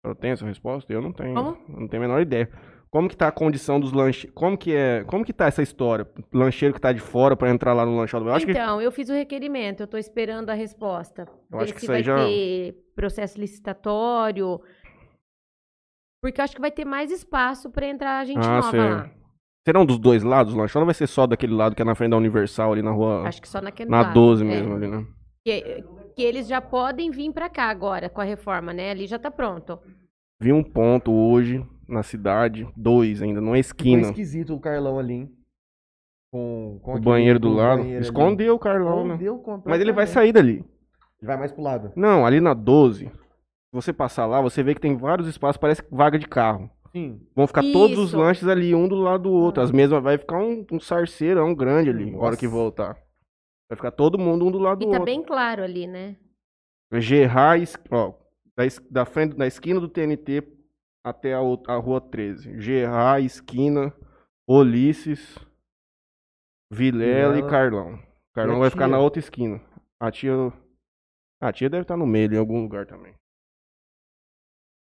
Eu 0.03 0.15
tenho 0.15 0.33
essa 0.33 0.47
resposta? 0.47 0.91
Eu 0.93 1.03
não 1.03 1.13
tenho. 1.13 1.35
Como? 1.35 1.51
Eu 1.69 1.81
não 1.81 1.89
tenho 1.89 2.03
a 2.03 2.07
menor 2.07 2.21
ideia. 2.23 2.49
Como 2.95 3.09
que 3.09 3.17
tá 3.17 3.27
a 3.27 3.33
condição 3.33 3.81
dos 3.81 3.93
lanches? 3.93 4.31
Como 4.33 4.57
que 4.57 4.73
é? 4.73 5.03
Como 5.03 5.25
que 5.25 5.33
tá 5.33 5.47
essa 5.47 5.61
história? 5.61 6.09
Lancheiro 6.33 6.73
que 6.73 6.81
tá 6.81 6.93
de 6.93 7.01
fora 7.01 7.37
pra 7.37 7.51
entrar 7.51 7.73
lá 7.73 7.85
no 7.85 7.97
lanchador. 7.97 8.29
Eu 8.29 8.35
acho 8.35 8.47
que 8.47 8.53
então, 8.53 8.81
eu 8.81 8.93
fiz 8.93 9.09
o 9.09 9.13
requerimento, 9.13 9.81
eu 9.81 9.89
tô 9.89 9.99
esperando 9.99 10.49
a 10.51 10.55
resposta. 10.55 11.27
Eu 11.51 11.59
acho 11.59 11.73
que 11.75 11.81
isso 11.81 11.89
vai 11.89 12.05
já- 12.05 12.15
ter 12.25 12.77
processo 12.95 13.37
licitatório. 13.41 14.61
Porque 16.23 16.41
eu 16.41 16.45
acho 16.45 16.55
que 16.55 16.61
vai 16.61 16.71
ter 16.71 16.85
mais 16.85 17.11
espaço 17.11 17.69
pra 17.69 17.85
entrar 17.89 18.25
gente 18.25 18.47
Ah, 18.47 18.57
nova 18.61 18.71
sei. 18.71 18.81
lá. 18.81 19.11
serão 19.67 19.85
dos 19.85 19.99
dois 19.99 20.23
lados 20.23 20.55
o 20.55 20.57
lanche 20.57 20.79
ou 20.79 20.81
não 20.83 20.87
vai 20.87 20.95
ser 20.95 21.09
só 21.09 21.27
daquele 21.27 21.53
lado 21.55 21.75
que 21.75 21.83
é 21.83 21.85
na 21.85 21.97
frente 21.97 22.11
da 22.13 22.17
Universal 22.17 22.73
ali 22.75 22.81
na 22.83 22.93
rua 22.93 23.27
Acho 23.27 23.43
que 23.43 23.49
só 23.49 23.61
naquele 23.61 23.91
na 23.91 24.03
lado. 24.03 24.15
12 24.15 24.45
é. 24.45 24.47
mesmo 24.47 24.73
ali, 24.77 24.87
né? 24.87 25.05
Que, 25.45 25.83
que 26.15 26.23
eles 26.23 26.47
já 26.47 26.61
podem 26.61 27.11
vir 27.11 27.33
pra 27.33 27.51
cá 27.51 27.65
agora 27.65 28.09
com 28.09 28.21
a 28.21 28.25
reforma, 28.25 28.73
né? 28.73 28.93
Ali 28.93 29.09
já 29.09 29.19
tá 29.19 29.33
pronto. 29.33 29.81
Vi 30.41 30.53
um 30.53 30.63
ponto 30.63 31.11
hoje 31.13 31.67
na 31.89 32.03
cidade, 32.03 32.67
dois 32.77 33.21
ainda, 33.23 33.41
numa 33.41 33.53
Ficou 33.57 33.61
esquina. 33.61 34.03
esquisito 34.03 34.55
o 34.55 34.61
Carlão 34.61 34.99
ali, 34.99 35.13
hein? 35.15 35.33
Com, 36.33 36.81
com 36.83 36.91
O 36.91 36.95
aquele- 36.95 37.05
banheiro 37.05 37.39
do 37.39 37.49
lado. 37.53 37.79
banheiro 37.79 37.99
ali. 37.99 38.05
Escondeu 38.07 38.55
o 38.55 38.59
Carlão, 38.59 39.07
né? 39.07 39.15
Escondeu 39.15 39.63
Mas 39.65 39.81
ele 39.81 39.93
vai 39.93 40.07
sair 40.07 40.33
dali. 40.33 40.65
Ele 41.21 41.27
vai 41.27 41.37
mais 41.37 41.53
pro 41.53 41.63
lado. 41.63 41.93
Não, 41.95 42.27
ali 42.27 42.41
na 42.41 42.53
12, 42.55 43.07
se 43.07 43.13
você 43.73 43.93
passar 43.93 44.27
lá, 44.27 44.41
você 44.41 44.63
vê 44.63 44.75
que 44.75 44.81
tem 44.81 44.97
vários 44.97 45.29
espaços, 45.29 45.57
parece 45.57 45.83
vaga 45.91 46.19
de 46.19 46.27
carro. 46.27 46.69
Sim. 46.93 47.21
Vão 47.35 47.47
ficar 47.47 47.63
todos 47.73 47.99
os 47.99 48.09
Isso. 48.09 48.19
lanches 48.19 48.47
ali, 48.49 48.75
um 48.75 48.87
do 48.89 48.95
lado 48.97 49.25
do 49.25 49.33
outro. 49.33 49.63
As 49.63 49.71
mesmas, 49.73 50.03
vai 50.03 50.17
ficar 50.19 50.39
um, 50.39 50.65
um 50.71 50.79
sarceirão 50.81 51.55
grande 51.55 51.91
ali, 51.91 52.11
na 52.11 52.19
hora 52.19 52.37
que 52.37 52.47
Nossa. 52.47 52.57
voltar. 52.57 52.95
Vai 53.69 53.77
ficar 53.77 53.91
todo 53.91 54.19
mundo 54.19 54.47
um 54.47 54.51
do 54.51 54.59
lado 54.59 54.83
E 54.83 54.87
do 54.87 54.91
tá 54.93 54.99
outro. 54.99 55.05
bem 55.05 55.23
claro 55.23 55.63
ali, 55.63 55.87
né? 55.87 56.17
Gerard, 56.93 57.63
es- 57.65 57.77
ó, 57.91 58.13
da, 58.57 58.63
da 58.91 59.05
frente, 59.05 59.35
da 59.37 59.47
esquina 59.47 59.81
do 59.81 59.89
TNT 59.89 60.43
até 61.05 61.35
a, 61.35 61.41
a 61.69 61.77
rua 61.77 62.01
13. 62.01 62.61
Gerard, 62.61 63.25
esquina, 63.27 63.93
Ulisses, 64.49 65.39
Vilela 66.73 67.39
e. 67.39 67.49
Carlão. 67.49 67.99
Carlão 68.35 68.59
vai 68.59 68.71
ficar 68.71 68.87
tia? 68.87 68.93
na 68.93 68.99
outra 68.99 69.21
esquina. 69.21 69.61
A 70.01 70.11
tia. 70.11 70.33
A 71.41 71.53
tia 71.53 71.69
deve 71.69 71.83
estar 71.83 71.97
no 71.97 72.07
meio, 72.07 72.33
em 72.33 72.39
algum 72.39 72.63
lugar 72.63 72.87
também. 72.87 73.15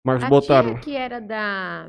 Marcos 0.06 0.26
A 0.26 0.30
botaram. 0.30 0.74
tia 0.76 0.80
que 0.82 0.96
era 0.96 1.20
da, 1.20 1.88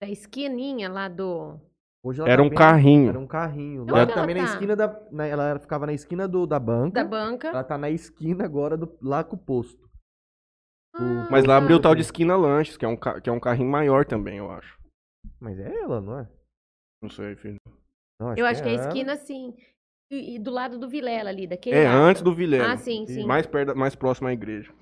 da 0.00 0.08
esquininha 0.08 0.88
lá 0.88 1.08
do... 1.08 1.58
Hoje 2.04 2.20
ela 2.20 2.30
Era 2.30 2.42
tá 2.42 2.46
um 2.46 2.48
bem- 2.48 2.58
carrinho. 2.58 3.08
Era 3.08 3.18
um 3.18 3.26
carrinho. 3.26 3.84
Lá 3.90 4.00
ela 4.00 4.14
também 4.14 4.36
na 4.36 4.44
tá? 4.46 4.52
esquina 4.52 4.76
da. 4.76 5.08
na- 5.10 5.26
ela 5.26 5.58
ficava 5.58 5.86
na 5.86 5.92
esquina 5.92 6.28
do, 6.28 6.46
da 6.46 6.58
banca. 6.58 7.02
Da 7.02 7.08
banca. 7.08 7.48
Ela 7.48 7.64
tá 7.64 7.76
na 7.76 7.90
esquina 7.90 8.44
agora 8.44 8.76
do, 8.76 8.96
lá 9.02 9.24
com 9.24 9.34
o 9.34 9.38
posto. 9.38 9.87
Ah, 10.94 11.28
Mas 11.30 11.44
lá 11.44 11.56
abriu 11.58 11.76
o 11.76 11.80
tal 11.80 11.94
de 11.94 12.00
esquina 12.02 12.36
lanches, 12.36 12.76
que 12.76 12.84
é 12.84 12.88
um, 12.88 12.96
ca- 12.96 13.20
que 13.20 13.28
é 13.28 13.32
um 13.32 13.40
carrinho 13.40 13.70
maior 13.70 14.04
também, 14.04 14.38
eu 14.38 14.50
acho. 14.50 14.78
Mas 15.40 15.58
é 15.58 15.72
ela, 15.80 16.00
não 16.00 16.18
é? 16.18 16.28
Não 17.02 17.10
sei, 17.10 17.36
filho. 17.36 17.56
Não, 18.20 18.34
Eu 18.36 18.44
acho 18.46 18.62
que 18.62 18.68
é 18.68 18.72
a 18.72 18.74
ela. 18.74 18.88
esquina, 18.88 19.12
assim. 19.12 19.54
E, 20.10 20.34
e 20.36 20.38
do 20.38 20.50
lado 20.50 20.78
do 20.78 20.88
Vilela 20.88 21.28
ali, 21.30 21.46
daquele 21.46 21.76
É, 21.76 21.84
lado. 21.84 21.96
antes 22.02 22.22
do 22.22 22.34
Vilela. 22.34 22.72
Ah, 22.72 22.76
sim, 22.76 23.06
sim. 23.06 23.24
Mais 23.26 23.46
perto, 23.46 23.76
mais 23.76 23.94
próximo 23.94 24.26
à 24.28 24.32
igreja. 24.32 24.72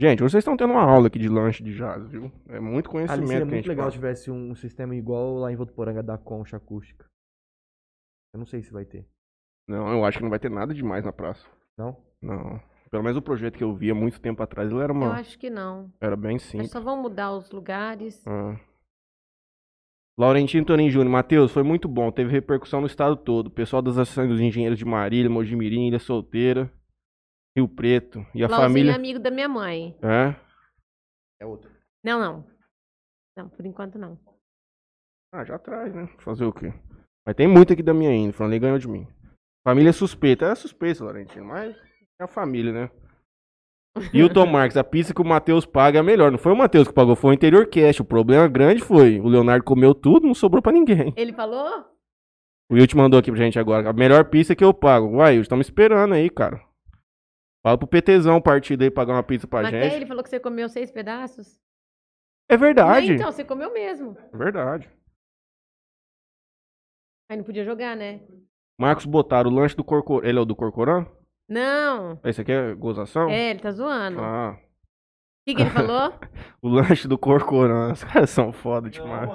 Gente, 0.00 0.22
vocês 0.22 0.40
estão 0.40 0.56
tendo 0.56 0.72
uma 0.72 0.82
aula 0.82 1.08
aqui 1.08 1.18
de 1.18 1.28
lanche 1.28 1.62
de 1.62 1.76
jazz, 1.76 2.08
viu? 2.08 2.32
É 2.48 2.58
muito 2.58 2.86
Ali 2.88 2.92
conhecimento 3.06 3.26
seria 3.28 3.36
que 3.38 3.42
a 3.42 3.44
muito 3.44 3.54
gente 3.56 3.68
legal 3.68 3.90
se 3.90 3.96
tivesse 3.98 4.30
um 4.30 4.54
sistema 4.54 4.96
igual 4.96 5.34
lá 5.34 5.52
em 5.52 5.56
Votuporanga 5.56 6.02
da 6.02 6.16
concha 6.16 6.56
acústica. 6.56 7.04
Eu 8.32 8.38
não 8.38 8.46
sei 8.46 8.62
se 8.62 8.72
vai 8.72 8.86
ter. 8.86 9.06
Não, 9.68 9.92
eu 9.92 10.04
acho 10.04 10.16
que 10.16 10.22
não 10.22 10.30
vai 10.30 10.38
ter 10.38 10.50
nada 10.50 10.72
demais 10.72 11.04
na 11.04 11.12
praça. 11.12 11.46
Não? 11.78 12.02
Não. 12.22 12.58
Pelo 12.90 13.02
menos 13.04 13.16
o 13.16 13.22
projeto 13.22 13.56
que 13.56 13.62
eu 13.64 13.72
vi 13.74 13.90
há 13.90 13.94
muito 13.94 14.20
tempo 14.20 14.42
atrás, 14.42 14.68
ele 14.70 14.80
era 14.80 14.92
Eu 14.92 14.96
uma. 14.96 15.12
acho 15.12 15.38
que 15.38 15.48
não. 15.48 15.92
Era 16.00 16.16
bem 16.16 16.38
simples. 16.38 16.70
só 16.70 16.80
vão 16.80 17.00
mudar 17.00 17.32
os 17.32 17.50
lugares. 17.50 18.26
Ah. 18.26 18.58
Laurentino 20.18 20.66
Tonin 20.66 20.90
Júnior, 20.90 21.10
Matheus, 21.10 21.52
foi 21.52 21.62
muito 21.62 21.88
bom. 21.88 22.10
Teve 22.10 22.30
repercussão 22.30 22.80
no 22.80 22.86
estado 22.86 23.16
todo. 23.16 23.46
O 23.46 23.50
pessoal 23.50 23.80
das 23.80 23.96
associações 23.96 24.28
dos 24.28 24.40
engenheiros 24.40 24.78
de 24.78 24.84
Marília, 24.84 25.30
Mojimirim, 25.30 25.86
Ilha 25.88 25.98
Solteira, 25.98 26.70
Rio 27.56 27.68
Preto. 27.68 28.26
E 28.34 28.42
a 28.44 28.48
Lauzinho 28.48 28.68
família. 28.68 28.92
é 28.92 28.94
amigo 28.96 29.18
da 29.18 29.30
minha 29.30 29.48
mãe. 29.48 29.96
É? 30.02 30.34
É 31.40 31.46
outro. 31.46 31.70
Não, 32.04 32.18
não. 32.20 32.44
Não, 33.36 33.48
por 33.48 33.64
enquanto 33.64 33.98
não. 33.98 34.18
Ah, 35.32 35.44
já 35.44 35.54
atrás, 35.54 35.94
né? 35.94 36.06
Fazer 36.18 36.44
o 36.44 36.52
quê? 36.52 36.72
Mas 37.24 37.36
tem 37.36 37.46
muito 37.46 37.72
aqui 37.72 37.82
da 37.82 37.94
minha 37.94 38.10
ainda. 38.10 38.32
Falando 38.32 38.58
ganhou 38.58 38.78
de 38.78 38.88
mim. 38.88 39.06
Família 39.64 39.92
suspeita. 39.92 40.46
É 40.46 40.54
suspeita, 40.54 41.04
Laurentino, 41.04 41.44
mas 41.46 41.76
é 42.20 42.24
a 42.24 42.28
família, 42.28 42.72
né? 42.72 42.90
E 44.12 44.22
o 44.22 44.32
Tom 44.32 44.46
Marques, 44.46 44.76
a 44.76 44.84
pizza 44.84 45.12
que 45.12 45.20
o 45.20 45.24
Matheus 45.24 45.66
paga 45.66 45.98
é 45.98 46.00
a 46.00 46.04
melhor. 46.04 46.30
Não 46.30 46.38
foi 46.38 46.52
o 46.52 46.56
Matheus 46.56 46.86
que 46.86 46.94
pagou, 46.94 47.16
foi 47.16 47.30
o 47.30 47.34
Interior 47.34 47.66
Cash. 47.68 48.00
O 48.00 48.04
problema 48.04 48.46
grande 48.46 48.82
foi: 48.82 49.18
o 49.18 49.26
Leonardo 49.26 49.64
comeu 49.64 49.94
tudo, 49.94 50.26
não 50.26 50.34
sobrou 50.34 50.62
pra 50.62 50.70
ninguém. 50.72 51.12
Ele 51.16 51.32
falou? 51.32 51.86
O 52.70 52.74
Will 52.74 52.86
te 52.86 52.96
mandou 52.96 53.18
aqui 53.18 53.32
pra 53.32 53.40
gente 53.40 53.58
agora. 53.58 53.90
A 53.90 53.92
melhor 53.92 54.26
pizza 54.26 54.54
que 54.54 54.62
eu 54.62 54.72
pago. 54.72 55.16
Uai, 55.16 55.32
Will, 55.32 55.42
estamos 55.42 55.66
esperando 55.66 56.14
aí, 56.14 56.30
cara. 56.30 56.64
Fala 57.64 57.76
pro 57.76 57.88
PTzão 57.88 58.40
partido 58.40 58.82
aí 58.82 58.90
pagar 58.90 59.14
uma 59.14 59.22
pizza 59.22 59.46
pra 59.46 59.66
Até 59.66 59.82
gente. 59.82 59.96
ele 59.96 60.06
falou 60.06 60.22
que 60.22 60.30
você 60.30 60.38
comeu 60.38 60.68
seis 60.68 60.90
pedaços? 60.90 61.60
É 62.48 62.56
verdade. 62.56 63.14
Então, 63.14 63.30
você 63.30 63.44
comeu 63.44 63.72
mesmo. 63.72 64.16
É 64.32 64.36
verdade. 64.36 64.88
Aí 67.28 67.36
não 67.36 67.44
podia 67.44 67.64
jogar, 67.64 67.96
né? 67.96 68.20
Marcos 68.78 69.04
botaram 69.04 69.50
o 69.50 69.54
lanche 69.54 69.76
do 69.76 69.84
Corcoran. 69.84 70.26
Ele 70.26 70.38
é 70.38 70.42
o 70.42 70.44
do 70.44 70.56
Corcoran? 70.56 71.06
Não. 71.50 72.18
Esse 72.24 72.40
aqui 72.40 72.52
é 72.52 72.74
gozação? 72.74 73.28
É, 73.28 73.50
ele 73.50 73.58
tá 73.58 73.72
zoando. 73.72 74.20
O 74.20 74.24
Ah. 74.24 74.56
que, 75.46 75.54
que 75.54 75.62
ele 75.62 75.70
falou? 75.70 76.12
O 76.62 76.68
lanche 76.68 77.08
do 77.08 77.18
Corcoran. 77.18 77.92
Os 77.92 78.04
caras 78.04 78.30
são 78.30 78.52
foda 78.52 78.88
demais. 78.90 79.28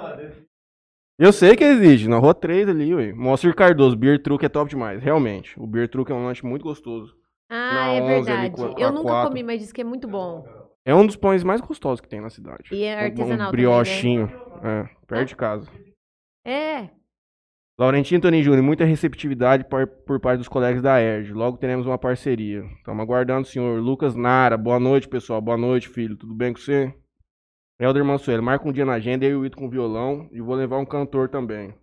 Eu 1.18 1.32
sei 1.32 1.56
que 1.56 1.64
existe, 1.64 2.08
na 2.08 2.18
rua 2.18 2.32
3 2.34 2.68
ali, 2.68 2.94
ué. 2.94 3.12
Mostra 3.12 3.52
Cardoso, 3.54 3.96
Beer 3.96 4.22
Truck 4.22 4.44
é 4.44 4.48
top 4.48 4.70
demais, 4.70 5.02
realmente. 5.02 5.58
O 5.60 5.66
Beer 5.66 5.88
Truck 5.88 6.10
é 6.12 6.14
um 6.14 6.24
lanche 6.24 6.44
muito 6.46 6.62
gostoso. 6.62 7.16
Ah, 7.50 7.74
Na 7.74 7.86
é 7.88 8.00
11 8.02 8.06
ali 8.12 8.24
verdade. 8.24 8.50
com 8.54 8.64
a- 8.64 8.74
com 8.74 8.80
Eu 8.80 8.92
nunca 8.92 9.08
quatro. 9.08 9.28
comi, 9.30 9.42
mas 9.42 9.60
disse 9.60 9.74
que 9.74 9.80
é 9.80 9.84
muito 9.84 10.06
bom. 10.08 10.46
É 10.84 10.94
um 10.94 11.04
dos 11.06 11.16
pães 11.16 11.42
mais 11.42 11.60
gostosos 11.60 12.00
que 12.00 12.08
tem 12.08 12.20
na 12.20 12.30
cidade. 12.30 12.68
E 12.72 12.84
é 12.84 12.94
Um- 12.96 12.98
artesanal 13.04 13.24
Um 13.24 13.28
também, 13.28 13.44
né? 13.44 13.50
briochinho, 13.50 14.32
é, 14.62 14.88
perto 15.06 15.28
de 15.28 15.36
casa. 15.36 15.68
É. 16.46 16.90
Laurentino 17.78 18.22
Tony 18.22 18.42
Júnior, 18.42 18.62
muita 18.62 18.86
receptividade 18.86 19.64
por, 19.64 19.86
por 19.86 20.18
parte 20.18 20.38
dos 20.38 20.48
colegas 20.48 20.80
da 20.80 20.98
ERJ. 20.98 21.34
Logo 21.34 21.58
teremos 21.58 21.86
uma 21.86 21.98
parceria. 21.98 22.64
Estamos 22.78 23.02
aguardando 23.02 23.42
o 23.42 23.50
senhor. 23.50 23.78
Lucas 23.82 24.14
Nara, 24.16 24.56
boa 24.56 24.80
noite, 24.80 25.06
pessoal. 25.06 25.42
Boa 25.42 25.58
noite, 25.58 25.86
filho. 25.86 26.16
Tudo 26.16 26.34
bem 26.34 26.54
com 26.54 26.58
você? 26.58 26.94
Helder 27.78 28.02
Mansuelo, 28.02 28.42
marca 28.42 28.66
um 28.66 28.72
dia 28.72 28.86
na 28.86 28.94
agenda, 28.94 29.26
eu 29.26 29.32
e 29.32 29.36
o 29.36 29.44
Ito 29.44 29.58
com 29.58 29.68
violão 29.68 30.26
e 30.32 30.40
vou 30.40 30.54
levar 30.54 30.78
um 30.78 30.86
cantor 30.86 31.28
também. 31.28 31.74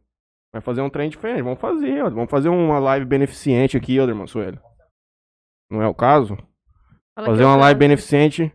Vai 0.52 0.64
fazer 0.64 0.82
um 0.82 0.90
trem 0.90 1.12
diferente. 1.12 1.44
Vamos 1.44 1.60
fazer, 1.60 2.04
ó. 2.04 2.10
vamos 2.10 2.32
fazer 2.32 2.50
uma 2.50 2.80
live 2.80 3.06
beneficente 3.06 3.78
aqui, 3.78 3.96
Helder 3.96 4.16
Mansuelo. 4.16 4.60
Não 5.70 5.80
é 5.80 5.88
o 5.88 5.94
caso? 5.94 6.36
Fala 7.16 7.28
Fazer 7.28 7.44
uma 7.44 7.56
live 7.56 7.78
beneficente. 7.78 8.52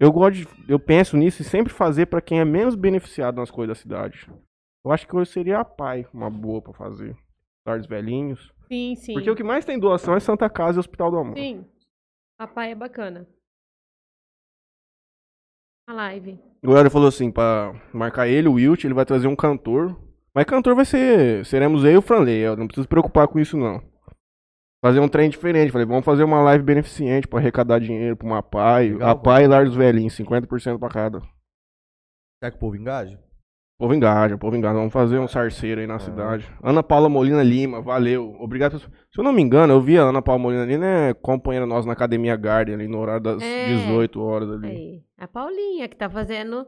Eu 0.00 0.10
gosto 0.10 0.36
de, 0.36 0.48
eu 0.66 0.78
penso 0.78 1.18
nisso 1.18 1.42
e 1.42 1.44
sempre 1.44 1.70
fazer 1.70 2.06
pra 2.06 2.22
quem 2.22 2.40
é 2.40 2.46
menos 2.46 2.74
beneficiado 2.74 3.36
nas 3.36 3.50
coisas 3.50 3.76
da 3.76 3.82
cidade. 3.82 4.26
Eu 4.88 4.92
acho 4.94 5.06
que 5.06 5.14
hoje 5.14 5.30
seria 5.30 5.60
a 5.60 5.64
PAI 5.66 6.06
uma 6.14 6.30
boa 6.30 6.62
pra 6.62 6.72
fazer. 6.72 7.14
Lar 7.66 7.76
dos 7.76 7.86
velhinhos. 7.86 8.50
Sim, 8.72 8.94
sim. 8.94 9.12
Porque 9.12 9.30
o 9.30 9.36
que 9.36 9.44
mais 9.44 9.62
tem 9.62 9.78
doação 9.78 10.14
é 10.14 10.20
Santa 10.20 10.48
Casa 10.48 10.78
e 10.78 10.80
Hospital 10.80 11.10
do 11.10 11.18
Amor. 11.18 11.36
Sim. 11.36 11.66
A 12.38 12.46
pai 12.46 12.72
é 12.72 12.74
bacana. 12.74 13.28
A 15.86 15.92
live. 15.92 16.40
O 16.64 16.74
Helder 16.74 16.90
falou 16.90 17.08
assim, 17.08 17.30
pra 17.30 17.78
marcar 17.92 18.28
ele, 18.28 18.48
o 18.48 18.54
Wilt, 18.54 18.82
ele 18.82 18.94
vai 18.94 19.04
trazer 19.04 19.26
um 19.26 19.36
cantor. 19.36 19.94
Mas 20.34 20.46
cantor 20.46 20.74
vai 20.74 20.86
ser. 20.86 21.44
Seremos 21.44 21.84
eu 21.84 21.90
e 21.92 21.96
o 21.98 22.02
Franley, 22.02 22.42
Helder. 22.42 22.60
Não 22.60 22.66
precisa 22.66 22.84
se 22.84 22.88
preocupar 22.88 23.28
com 23.28 23.38
isso, 23.38 23.58
não. 23.58 23.82
Fazer 24.82 25.00
um 25.00 25.08
trem 25.08 25.28
diferente. 25.28 25.70
Falei, 25.70 25.86
vamos 25.86 26.06
fazer 26.06 26.24
uma 26.24 26.40
live 26.44 26.64
beneficente 26.64 27.28
pra 27.28 27.40
arrecadar 27.40 27.78
dinheiro 27.78 28.16
pra 28.16 28.26
uma 28.26 28.42
PAI. 28.42 28.92
Legal, 28.92 29.10
a 29.10 29.14
PAI 29.14 29.44
e 29.44 29.48
Lar 29.48 29.66
dos 29.66 29.76
Velhinhos, 29.76 30.16
50% 30.16 30.78
pra 30.78 30.88
cada. 30.88 31.20
Será 32.40 32.50
que 32.50 32.56
o 32.56 32.60
povo 32.60 32.74
engaja? 32.74 33.22
Povo 33.78 33.94
engaja, 33.94 34.36
povo 34.36 34.56
engaja. 34.56 34.74
Vamos 34.74 34.92
fazer 34.92 35.20
um 35.20 35.28
sarceiro 35.28 35.80
aí 35.80 35.86
na 35.86 36.00
cidade. 36.00 36.50
Ana 36.60 36.82
Paula 36.82 37.08
Molina 37.08 37.44
Lima, 37.44 37.80
valeu. 37.80 38.34
Obrigado. 38.40 38.80
Se 38.80 38.86
eu 39.16 39.22
não 39.22 39.32
me 39.32 39.40
engano, 39.40 39.72
eu 39.72 39.80
vi 39.80 39.96
a 39.96 40.02
Ana 40.02 40.20
Paula 40.20 40.42
Molina 40.42 40.64
Lima, 40.64 40.84
é 40.84 41.14
companheira 41.14 41.64
nossa 41.64 41.86
na 41.86 41.92
Academia 41.92 42.34
Garden, 42.34 42.74
ali 42.74 42.88
no 42.88 42.98
horário 42.98 43.22
das 43.22 43.40
É. 43.40 43.66
18 43.68 44.20
horas 44.20 44.50
ali. 44.50 44.66
Aí. 44.66 45.02
A 45.16 45.28
Paulinha, 45.28 45.86
que 45.86 45.96
tá 45.96 46.10
fazendo 46.10 46.66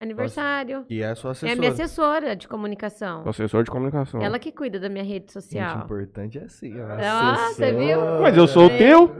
aniversário. 0.00 0.84
Que 0.84 1.02
é 1.02 1.08
a 1.08 1.14
sua 1.14 1.28
É 1.28 1.30
a 1.30 1.32
assessora. 1.32 1.56
minha 1.58 1.70
assessora 1.72 2.36
de 2.36 2.48
comunicação. 2.48 3.22
Sou 3.22 3.30
assessor 3.30 3.62
de 3.64 3.70
comunicação. 3.70 4.20
Ela 4.22 4.38
que 4.38 4.52
cuida 4.52 4.78
da 4.78 4.88
minha 4.88 5.04
rede 5.04 5.26
Gente, 5.26 5.32
social. 5.32 5.84
importante 5.84 6.38
é 6.38 6.44
assim. 6.44 6.72
ó. 6.80 6.86
Ah, 6.92 7.36
você 7.36 7.64
Assessora. 7.64 7.78
viu? 7.78 8.00
Mas 8.22 8.36
eu 8.36 8.46
sou 8.46 8.68
o 8.68 8.70
É. 8.70 8.78
teu. 8.78 9.10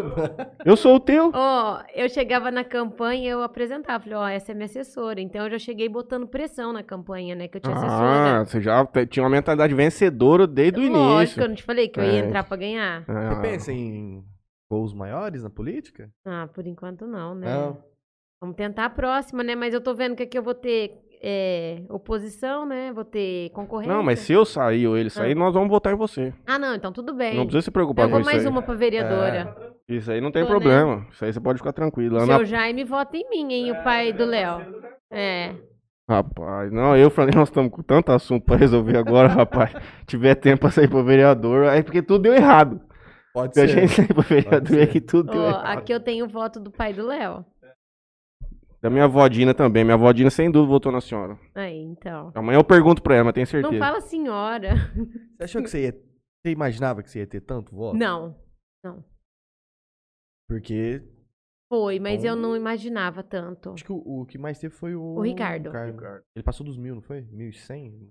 Eu 0.65 0.77
sou 0.77 0.97
o 0.97 1.01
teu. 1.01 1.31
Ó, 1.35 1.83
eu 1.95 2.09
chegava 2.09 2.51
na 2.51 2.65
campanha 2.65 3.25
e 3.25 3.29
eu 3.29 3.43
apresentava. 3.43 4.03
Falei, 4.05 4.19
ó, 4.19 4.29
essa 4.29 4.53
é 4.53 4.55
minha 4.55 4.67
assessora. 4.67 5.21
Então 5.21 5.45
eu 5.45 5.51
já 5.51 5.59
cheguei 5.59 5.89
botando 5.89 6.27
pressão 6.27 6.73
na 6.73 6.83
campanha, 6.83 7.35
né? 7.35 7.49
Que 7.49 7.57
eu 7.57 7.61
tinha 7.61 7.75
Ah, 7.75 7.79
assessora. 7.79 8.45
você 8.47 8.61
já 8.61 8.87
tinha 9.07 9.23
uma 9.25 9.31
mentalidade 9.31 9.75
vencedora 9.75 10.47
desde 10.47 10.79
o 10.81 10.91
Lógico, 10.93 11.19
início. 11.19 11.43
eu 11.43 11.49
não 11.49 11.55
te 11.55 11.63
falei 11.63 11.89
que 11.89 11.99
eu 12.01 12.05
ia 12.05 12.23
É. 12.23 12.27
entrar 12.27 12.45
pra 12.45 12.57
ganhar. 12.57 13.05
Você 13.05 13.11
Ah, 13.13 13.41
pensa 13.41 13.73
em 13.73 14.23
gols 14.71 14.93
maiores 14.95 15.43
na 15.43 15.51
política? 15.51 16.11
Ah, 16.27 16.49
por 16.55 16.67
enquanto 16.67 17.07
não, 17.07 17.35
né? 17.35 17.47
Não. 17.53 17.79
Vamos 18.40 18.56
tentar 18.56 18.85
a 18.85 18.90
próxima, 18.90 19.43
né? 19.43 19.55
Mas 19.55 19.74
eu 19.74 19.81
tô 19.81 19.94
vendo 19.94 20.15
que 20.15 20.23
aqui 20.23 20.39
eu 20.39 20.43
vou 20.43 20.55
ter 20.55 20.93
é, 21.20 21.82
oposição, 21.89 22.65
né? 22.65 22.93
Vou 22.93 23.05
ter 23.05 23.51
concorrência. 23.51 23.93
Não, 23.93 24.02
mas 24.02 24.20
se 24.20 24.32
eu 24.32 24.44
sair 24.44 24.86
ou 24.86 24.97
ele 24.97 25.10
sair, 25.10 25.35
nós 25.35 25.52
vamos 25.52 25.69
votar 25.69 25.93
em 25.93 25.97
você. 25.97 26.32
Ah, 26.47 26.59
não, 26.59 26.74
então 26.74 26.93
tudo 26.93 27.12
bem. 27.12 27.35
Não 27.35 27.44
precisa 27.44 27.62
se 27.62 27.70
preocupar 27.70 28.05
eu 28.05 28.09
com 28.09 28.12
vou 28.12 28.20
isso 28.20 28.31
mais 28.31 28.44
aí. 28.47 28.51
uma 28.51 28.62
pra 28.62 28.74
vereadora. 28.74 29.56
Isso 29.89 30.12
aí 30.12 30.20
não 30.20 30.31
tem 30.31 30.43
Tô, 30.44 30.48
né? 30.48 30.55
problema. 30.55 31.06
Isso 31.10 31.24
aí 31.24 31.32
você 31.32 31.40
pode 31.40 31.59
ficar 31.59 31.73
tranquilo. 31.73 32.16
O 32.16 32.20
Ana 32.23 32.36
seu 32.36 32.44
Jaime 32.44 32.85
vota 32.85 33.16
em 33.16 33.28
mim, 33.28 33.52
hein? 33.52 33.73
O 33.73 33.82
pai 33.82 34.12
do 34.12 34.24
Léo. 34.24 34.60
É. 35.10 35.55
Rapaz, 36.09 36.73
não, 36.73 36.97
eu 36.97 37.10
falei, 37.10 37.35
nós 37.35 37.48
estamos 37.48 37.70
com 37.70 37.82
tanto 37.82 38.12
assunto 38.12 38.44
pra 38.44 38.56
resolver 38.56 38.97
agora, 38.97 39.28
rapaz. 39.28 39.73
Tiver 40.06 40.35
tempo 40.36 40.60
pra 40.60 40.70
sair 40.70 40.89
pro 40.89 41.02
vereador, 41.05 41.66
aí 41.66 41.82
porque 41.82 42.01
tudo 42.01 42.23
deu 42.23 42.35
errado. 42.35 42.81
Pode 43.35 43.52
Se 43.55 43.60
a 43.60 43.69
ser. 43.69 43.74
gente 43.81 43.93
sair 43.93 44.09
pro 44.09 44.23
vereador 44.23 44.69
ser. 44.69 44.81
é 44.82 44.86
que 44.86 45.01
tudo 45.01 45.31
deu 45.32 45.40
Ó, 45.43 45.48
errado. 45.48 45.66
aqui 45.78 45.93
eu 45.93 46.01
tenho 46.01 46.24
o 46.24 46.28
voto 46.28 46.59
do 46.60 46.70
pai 46.70 46.93
do 46.94 47.06
Léo. 47.06 47.44
Da 48.81 48.89
minha 48.89 49.05
avó 49.05 49.27
Dina 49.29 49.53
também. 49.55 49.83
Minha 49.85 49.95
avó 49.95 50.13
Dina 50.13 50.31
sem 50.31 50.51
dúvida 50.51 50.71
votou 50.71 50.93
na 50.93 51.01
senhora. 51.01 51.39
Aí, 51.55 51.77
então. 51.81 52.31
Amanhã 52.35 52.59
eu 52.59 52.65
pergunto 52.65 53.03
pra 53.03 53.17
ela, 53.17 53.25
mas 53.25 53.35
tenho 53.35 53.47
certeza. 53.47 53.73
Não 53.73 53.79
fala 53.79 54.01
senhora. 54.01 54.71
Você 55.37 55.43
achou 55.45 55.63
que 55.63 55.69
você 55.71 55.83
ia. 55.87 55.93
Você 55.93 56.53
imaginava 56.53 57.03
que 57.03 57.11
você 57.11 57.19
ia 57.19 57.27
ter 57.27 57.41
tanto 57.41 57.75
voto? 57.75 57.97
Não. 57.97 58.37
Porque 60.49 61.03
Foi, 61.71 61.99
mas 61.99 62.25
eu 62.25 62.33
Então- 62.33 62.43
não 62.51 62.57
imaginava 62.57 63.23
tanto. 63.23 63.71
acho 63.73 63.85
que 63.85 63.93
o, 63.93 63.97
o 64.21 64.25
que 64.25 64.39
mais 64.39 64.59
teve 64.59 64.75
foi 64.75 64.95
o. 64.95 65.03
O 65.03 65.21
Ricardo. 65.23 65.71
Ele 66.35 66.43
passou 66.43 66.65
dos 66.65 66.79
mil, 66.79 66.95
não 66.95 67.03
foi? 67.03 67.23
1.100? 67.23 68.11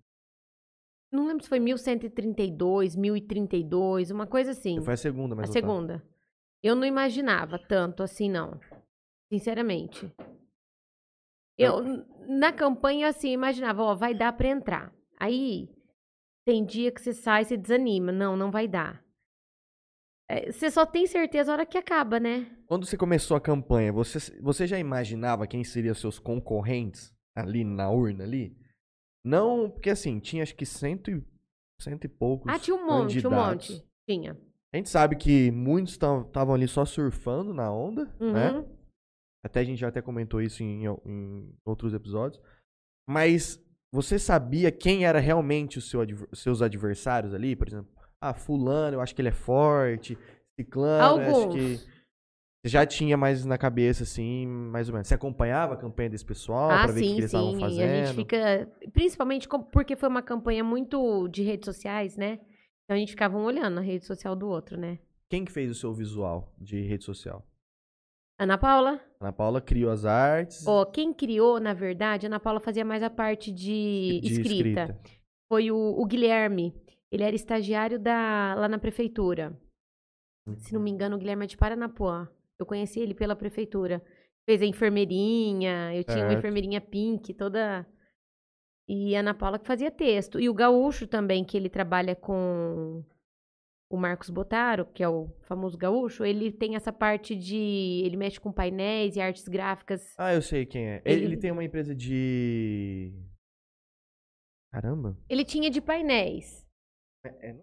Não 1.11 1.26
lembro 1.26 1.41
se 1.44 1.49
foi 1.49 1.60
1132, 1.60 2.95
1032, 2.95 4.11
uma 4.11 4.27
coisa 4.27 4.52
assim. 4.52 4.80
Foi 4.84 4.94
a 4.94 4.98
segunda, 4.98 5.34
mas 5.35 5.49
A 5.49 5.53
segunda. 5.53 6.03
Eu 6.61 6.76
não 6.76 6.85
imaginava 6.85 7.57
tanto 7.57 8.03
assim, 8.03 8.30
não. 8.30 8.60
Sinceramente. 9.31 10.14
Eu, 11.57 12.05
na 12.27 12.51
campanha, 12.51 13.07
assim, 13.07 13.31
imaginava, 13.31 13.81
ó, 13.84 13.95
vai 13.95 14.13
dar 14.13 14.34
pra 14.34 14.47
entrar. 14.49 14.93
Aí, 15.19 15.69
tem 16.45 16.63
dia 16.65 16.91
que 16.91 17.01
você 17.01 17.13
sai 17.13 17.41
e 17.41 17.45
você 17.45 17.57
desanima. 17.57 18.11
Não, 18.11 18.38
não 18.38 18.51
vai 18.51 18.67
dar. 18.67 19.03
É, 20.29 20.51
Você 20.51 20.69
só 20.69 20.85
tem 20.85 21.07
certeza 21.07 21.47
na 21.47 21.53
hora 21.53 21.65
que 21.65 21.77
acaba, 21.77 22.19
né? 22.19 22.45
Quando 22.67 22.85
você 22.85 22.97
começou 22.97 23.38
a 23.38 23.41
campanha, 23.41 23.93
você, 23.93 24.19
você 24.41 24.67
já 24.67 24.77
imaginava 24.77 25.47
quem 25.47 25.63
seriam 25.63 25.95
seus 25.95 26.19
concorrentes 26.19 27.13
ali 27.35 27.63
na 27.63 27.89
urna 27.89 28.23
ali? 28.25 28.55
Não, 29.23 29.69
porque 29.69 29.89
assim, 29.89 30.19
tinha 30.19 30.43
acho 30.43 30.55
que 30.55 30.65
cento 30.65 31.09
e, 31.09 31.23
cento 31.81 32.03
e 32.05 32.07
poucos 32.09 32.51
Ah, 32.53 32.59
tinha 32.59 32.75
um 32.75 32.85
monte, 32.85 33.19
um 33.19 33.21
candidatos. 33.21 33.69
monte. 33.69 33.88
Tinha. 34.09 34.38
A 34.73 34.77
gente 34.77 34.89
sabe 34.89 35.15
que 35.15 35.49
muitos 35.49 35.93
estavam 35.93 36.53
ali 36.53 36.67
só 36.67 36.84
surfando 36.85 37.53
na 37.53 37.71
onda, 37.71 38.05
né? 38.19 38.51
Uhum. 38.51 38.76
Até 39.48 39.61
a 39.61 39.64
gente 39.64 39.80
já 39.80 39.88
até 39.88 40.02
comentou 40.02 40.41
isso 40.41 40.61
em, 40.61 40.86
em 41.06 41.53
outros 41.65 41.94
episódios. 41.94 42.41
Mas 43.10 43.60
você 43.91 44.19
sabia 44.19 44.72
quem 44.72 45.06
era 45.06 45.19
realmente 45.19 45.78
os 45.78 45.90
seu 45.90 46.02
adver- 46.02 46.28
seus 46.34 46.61
adversários 46.61 47.34
ali? 47.34 47.56
Por 47.56 47.68
exemplo, 47.68 47.90
ah, 48.22 48.34
fulano, 48.34 48.98
eu 48.98 49.02
acho 49.02 49.15
que 49.15 49.22
ele 49.22 49.30
é 49.30 49.34
forte. 49.34 50.18
Ciclano, 50.60 51.22
eu 51.22 51.28
acho 51.30 51.36
Alguns. 51.41 51.53
que... 51.56 51.98
Você 52.65 52.72
já 52.72 52.86
tinha 52.86 53.15
mais 53.15 53.45
na 53.45 53.57
cabeça, 53.57 54.03
assim, 54.03 54.45
mais 54.48 54.90
ou 54.90 54.94
menos. 54.94 55.07
Você 55.07 55.14
acompanhava 55.14 55.76
a 55.76 55.78
campanha 55.78 56.10
desse 56.10 56.26
pessoal 56.26 56.69
Ah, 56.72 56.84
pra 56.84 56.94
ver 56.94 56.99
o 56.99 57.03
que, 57.03 57.10
sim, 57.10 57.14
eles 57.14 57.26
estavam 57.26 57.52
sim. 57.52 57.57
E 57.57 57.60
fazendo? 57.61 57.90
a 57.91 58.06
gente 58.06 58.15
fica. 58.15 58.72
Principalmente 58.91 59.48
porque 59.72 59.95
foi 59.95 60.10
uma 60.10 60.22
campanha 60.22 60.64
muito 60.64 61.28
de 61.30 61.44
redes 61.44 61.65
sociais, 61.65 62.18
né? 62.18 62.40
Então 62.84 62.95
a 62.95 62.98
gente 62.98 63.11
ficava 63.11 63.38
um 63.38 63.44
olhando 63.44 63.78
a 63.78 63.82
rede 63.82 64.06
social 64.06 64.36
do 64.36 64.48
outro, 64.49 64.78
né? 64.78 64.99
Quem 65.30 65.45
que 65.45 65.52
fez 65.52 65.69
o 65.72 65.76
seu 65.76 65.94
visual 65.94 66.53
de 66.57 66.82
rede 66.82 67.03
social? 67.06 67.45
Ana 68.39 68.57
Paula? 68.57 69.01
Ana 69.19 69.34
Paula 69.34 69.59
criou 69.59 69.91
as 69.91 70.05
artes 70.05 70.65
Ó, 70.68 70.85
quem 70.85 71.11
criou, 71.11 71.59
na 71.59 71.73
verdade, 71.73 72.26
a 72.26 72.30
Ana 72.30 72.39
Paula 72.39 72.59
fazia 72.59 72.85
mais 72.85 73.01
a 73.01 73.09
parte 73.09 73.51
de, 73.51 74.19
de 74.22 74.34
escrita. 74.34 74.99
Foi 75.51 75.72
o, 75.72 75.77
o 75.77 76.05
Guilherme. 76.05 76.73
Ele 77.11 77.23
era 77.23 77.35
estagiário 77.35 77.97
da, 77.97 78.53
lá 78.55 78.68
na 78.68 78.77
prefeitura. 78.77 79.57
Se 80.57 80.73
não 80.73 80.80
me 80.80 80.91
engano, 80.91 81.15
o 81.15 81.19
Guilherme 81.19 81.45
é 81.45 81.47
de 81.47 81.57
Paranapuã. 81.57 82.30
Eu 82.59 82.65
conheci 82.65 82.99
ele 82.99 83.14
pela 83.14 83.35
prefeitura. 83.35 84.03
Fez 84.45 84.61
a 84.61 84.65
enfermeirinha, 84.65 85.93
eu 85.93 86.03
tinha 86.03 86.23
uma 86.23 86.34
enfermeirinha 86.34 86.80
pink, 86.80 87.34
toda. 87.34 87.85
E 88.88 89.15
a 89.15 89.19
Ana 89.19 89.34
Paula 89.34 89.59
que 89.59 89.68
fazia 89.68 89.91
texto. 89.91 90.39
E 90.39 90.47
o 90.47 90.53
Gaúcho 90.53 91.05
também, 91.05 91.43
que 91.43 91.57
ele 91.57 91.69
trabalha 91.69 92.15
com 92.15 93.03
o 93.89 93.97
Marcos 93.97 94.30
Botaro, 94.30 94.85
que 94.85 95.01
é 95.01 95.07
o 95.07 95.30
famoso 95.43 95.77
Gaúcho, 95.77 96.26
ele 96.26 96.51
tem 96.51 96.76
essa 96.76 96.91
parte 96.91 97.35
de. 97.35 98.01
Ele 98.05 98.18
mexe 98.18 98.39
com 98.39 98.51
painéis 98.51 99.15
e 99.15 99.22
artes 99.22 99.47
gráficas. 99.47 100.14
Ah, 100.18 100.34
eu 100.34 100.41
sei 100.41 100.65
quem 100.65 100.88
é. 100.89 101.01
Ele, 101.05 101.26
Ele- 101.26 101.38
tem 101.38 101.51
uma 101.51 101.64
empresa 101.64 101.95
de. 101.95 103.14
Caramba. 104.72 105.18
Ele 105.30 105.45
tinha 105.45 105.69
de 105.69 105.81
painéis. 105.81 106.65
É, 107.26 107.49
é- 107.51 107.61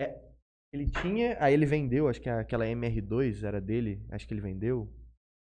é- 0.00 0.32
ele 0.72 0.90
tinha. 0.90 1.36
Aí 1.40 1.52
ele 1.54 1.66
vendeu, 1.66 2.08
acho 2.08 2.20
que 2.20 2.28
aquela 2.28 2.66
MR2 2.66 3.44
era 3.44 3.60
dele. 3.60 4.04
Acho 4.10 4.26
que 4.26 4.32
ele 4.34 4.40
vendeu. 4.40 4.90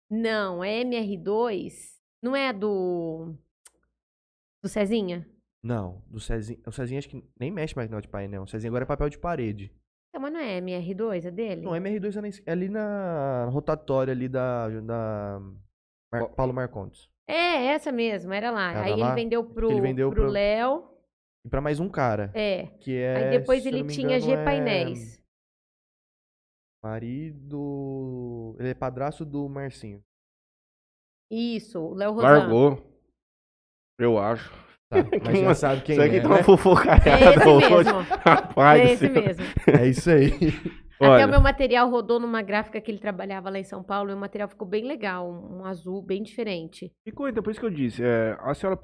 Não, 0.09 0.63
é 0.63 0.81
MR2. 0.81 1.97
Não 2.21 2.35
é 2.35 2.53
do. 2.53 3.35
Do 4.63 4.69
Cezinha? 4.69 5.27
Não, 5.63 6.01
do 6.07 6.19
Cezinho. 6.19 6.61
O 6.65 6.71
Cezinho 6.71 6.99
acho 6.99 7.09
que 7.09 7.23
nem 7.39 7.51
mexe 7.51 7.75
mais 7.75 7.89
no 7.89 7.99
de 8.01 8.07
painel. 8.07 8.43
O 8.43 8.47
Cezinho 8.47 8.71
agora 8.71 8.85
é 8.85 8.87
papel 8.87 9.09
de 9.09 9.17
parede. 9.19 9.73
Não, 10.17 10.21
mas 10.23 10.33
não 10.33 10.39
é 10.39 10.59
MR2, 10.59 11.25
é 11.25 11.31
dele? 11.31 11.61
Não, 11.61 11.73
MR2 11.73 12.17
é 12.17 12.21
na 12.21 12.27
é 12.27 12.51
ali 12.51 12.69
na 12.69 13.45
rotatória 13.51 14.11
ali 14.11 14.27
da. 14.27 14.67
da 14.81 15.39
Mar-. 16.11 16.29
Paulo 16.29 16.53
Marcondes. 16.53 17.07
É, 17.29 17.67
essa 17.67 17.91
mesmo, 17.91 18.33
era 18.33 18.49
lá. 18.49 18.71
Era 18.71 18.81
Aí 18.83 18.91
ele 18.93 19.01
lá? 19.01 19.13
vendeu 19.13 19.43
pro, 19.43 19.69
ele 19.69 19.81
vendeu 19.81 20.09
pro 20.09 20.23
pro- 20.23 20.31
Léo. 20.31 20.89
E 21.45 21.49
pra 21.49 21.61
mais 21.61 21.79
um 21.79 21.87
cara. 21.87 22.31
É. 22.33 22.67
Que 22.79 22.97
é. 22.97 23.15
Aí 23.15 23.39
depois 23.39 23.65
ele 23.65 23.85
tinha 23.85 24.17
engano, 24.17 24.37
G 24.37 24.43
Painéis. 24.43 25.17
É 26.83 26.87
marido. 26.87 28.55
Ele 28.59 28.69
é 28.69 28.73
padrasto 28.73 29.23
do 29.25 29.47
Marcinho. 29.47 30.03
Isso, 31.29 31.79
o 31.79 31.93
Léo 31.93 32.13
Rosano. 32.13 32.33
Largou. 32.39 33.01
Eu 33.99 34.17
acho. 34.17 34.51
Tá, 34.89 34.97
mas 35.25 35.39
já 35.39 35.53
sabe 35.53 35.81
quem 35.81 35.93
Isso 35.93 36.01
aqui 36.01 36.15
é, 36.17 36.19
tá 36.21 36.27
uma 36.29 36.37
né? 36.37 36.43
fofocaiada 36.43 37.09
É 37.09 37.15
esse 37.25 37.69
mesmo. 37.69 38.05
Rapaz, 38.25 38.81
É 38.81 38.93
esse 38.93 39.09
mesmo. 39.09 39.43
É 39.67 39.87
isso 39.87 40.09
aí. 40.09 40.31
Até 40.99 41.07
Olha, 41.07 41.27
o 41.27 41.29
meu 41.29 41.41
material 41.41 41.87
rodou 41.91 42.19
numa 42.19 42.41
gráfica 42.41 42.81
que 42.81 42.89
ele 42.89 42.97
trabalhava 42.97 43.51
lá 43.51 43.59
em 43.59 43.63
São 43.63 43.83
Paulo 43.83 44.09
e 44.09 44.13
o 44.15 44.17
material 44.17 44.49
ficou 44.49 44.67
bem 44.67 44.83
legal, 44.87 45.29
um 45.29 45.63
azul 45.63 46.01
bem 46.01 46.23
diferente. 46.23 46.91
ficou 47.05 47.29
então, 47.29 47.43
por 47.43 47.51
isso 47.51 47.59
que 47.59 47.65
eu 47.67 47.69
disse. 47.69 48.01
é, 48.03 48.35
a 48.41 48.51
senhora 48.55 48.75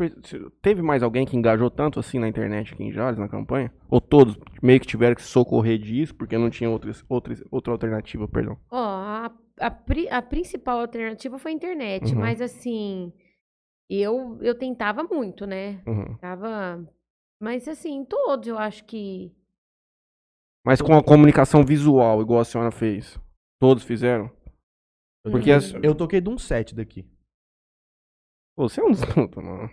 teve 0.61 0.83
mais 0.83 1.01
alguém 1.01 1.25
que 1.25 1.35
engajou 1.35 1.71
tanto 1.71 1.99
assim 1.99 2.19
na 2.19 2.27
internet 2.27 2.71
aqui 2.71 2.83
em 2.83 2.91
Jales, 2.91 3.17
na 3.17 3.27
campanha? 3.27 3.73
Ou 3.89 3.99
todos 3.99 4.37
meio 4.61 4.79
que 4.79 4.85
tiveram 4.85 5.15
que 5.15 5.23
se 5.23 5.27
socorrer 5.29 5.79
disso 5.79 6.13
porque 6.13 6.37
não 6.37 6.51
tinha 6.51 6.69
outras, 6.69 7.03
outras, 7.09 7.43
outra 7.49 7.73
alternativa, 7.73 8.27
perdão? 8.27 8.57
Ó, 8.69 8.77
a, 8.77 9.31
a, 9.59 9.71
pri- 9.71 10.09
a 10.11 10.21
principal 10.21 10.81
alternativa 10.81 11.39
foi 11.39 11.51
a 11.51 11.55
internet, 11.55 12.13
Uhum. 12.13 12.19
mas 12.19 12.39
assim, 12.41 13.11
eu, 13.89 14.37
eu 14.41 14.57
tentava 14.57 15.03
muito, 15.03 15.45
né? 15.45 15.81
Uhum. 15.85 16.17
Tava. 16.17 16.87
Mas 17.41 17.67
assim, 17.67 18.03
todos 18.05 18.47
eu 18.47 18.57
acho 18.57 18.83
que. 18.85 19.31
Mas 20.65 20.81
com 20.81 20.93
a 20.95 21.03
comunicação 21.03 21.63
visual, 21.63 22.21
igual 22.21 22.39
a 22.39 22.45
senhora 22.45 22.71
fez. 22.71 23.19
Todos 23.59 23.83
fizeram? 23.83 24.29
Porque 25.23 25.51
Uhum. 25.51 25.57
as- 25.57 25.73
Eu 25.83 25.95
toquei 25.95 26.21
de 26.21 26.29
um 26.29 26.37
set 26.37 26.73
daqui. 26.75 27.05
Pô, 28.55 28.69
você 28.69 28.81
é 28.81 28.83
um 28.83 28.91
dos. 28.91 29.01
Mano. 29.35 29.69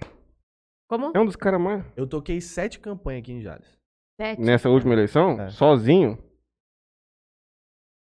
Como? 0.89 1.12
É 1.15 1.20
um 1.20 1.24
dos 1.27 1.37
caras 1.37 1.61
mais. 1.61 1.85
Eu 1.97 2.07
toquei 2.09 2.41
sete 2.41 2.81
campanhas 2.81 3.23
aqui 3.23 3.32
em 3.32 3.41
Jales. 3.41 3.78
Sete. 4.20 4.41
Nessa 4.41 4.69
última 4.69 4.93
eleição? 4.95 5.41
É. 5.41 5.49
Sozinho? 5.51 6.19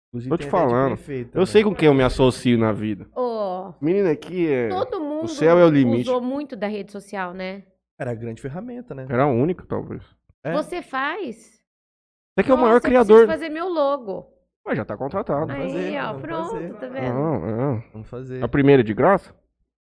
Inclusive, 0.08 0.30
Tô 0.30 0.36
te 0.38 0.50
falando. 0.50 0.98
Eu 1.08 1.26
também. 1.30 1.46
sei 1.46 1.62
com 1.62 1.74
quem 1.74 1.86
eu 1.86 1.94
me 1.94 2.02
associo 2.02 2.58
na 2.58 2.72
vida. 2.72 3.08
Ó, 3.14 3.74
Menina 3.80 4.10
aqui 4.10 4.48
é. 4.50 4.68
todo 4.68 5.00
mundo 5.00 5.09
céu 5.28 5.58
é 5.58 5.64
o 5.64 5.68
limite. 5.70 6.08
usou 6.08 6.20
muito 6.20 6.56
da 6.56 6.66
rede 6.66 6.92
social, 6.92 7.32
né? 7.34 7.64
Era 7.98 8.12
a 8.12 8.14
grande 8.14 8.40
ferramenta, 8.40 8.94
né? 8.94 9.06
Era 9.08 9.24
a 9.24 9.26
única, 9.26 9.64
talvez. 9.66 10.02
É. 10.44 10.52
Você 10.52 10.80
faz? 10.82 11.60
Você 12.38 12.44
que 12.44 12.50
é 12.50 12.54
o 12.54 12.56
Nossa, 12.56 12.62
maior 12.62 12.76
eu 12.76 12.80
preciso 12.80 13.04
criador. 13.06 13.26
fazer 13.26 13.48
meu 13.50 13.68
logo. 13.68 14.26
Mas 14.64 14.76
já 14.76 14.84
tá 14.84 14.96
contratado. 14.96 15.46
Vamos 15.46 15.64
Aí, 15.64 15.72
fazer, 15.72 15.98
ó, 15.98 16.06
vamos 16.06 16.22
pronto, 16.22 16.50
fazer. 16.52 16.74
tá 16.74 16.86
vendo? 16.88 17.14
Não, 17.14 17.40
não. 17.40 17.84
Vamos 17.92 18.08
fazer. 18.08 18.44
A 18.44 18.48
primeira 18.48 18.82
é 18.82 18.84
de 18.84 18.94
graça? 18.94 19.34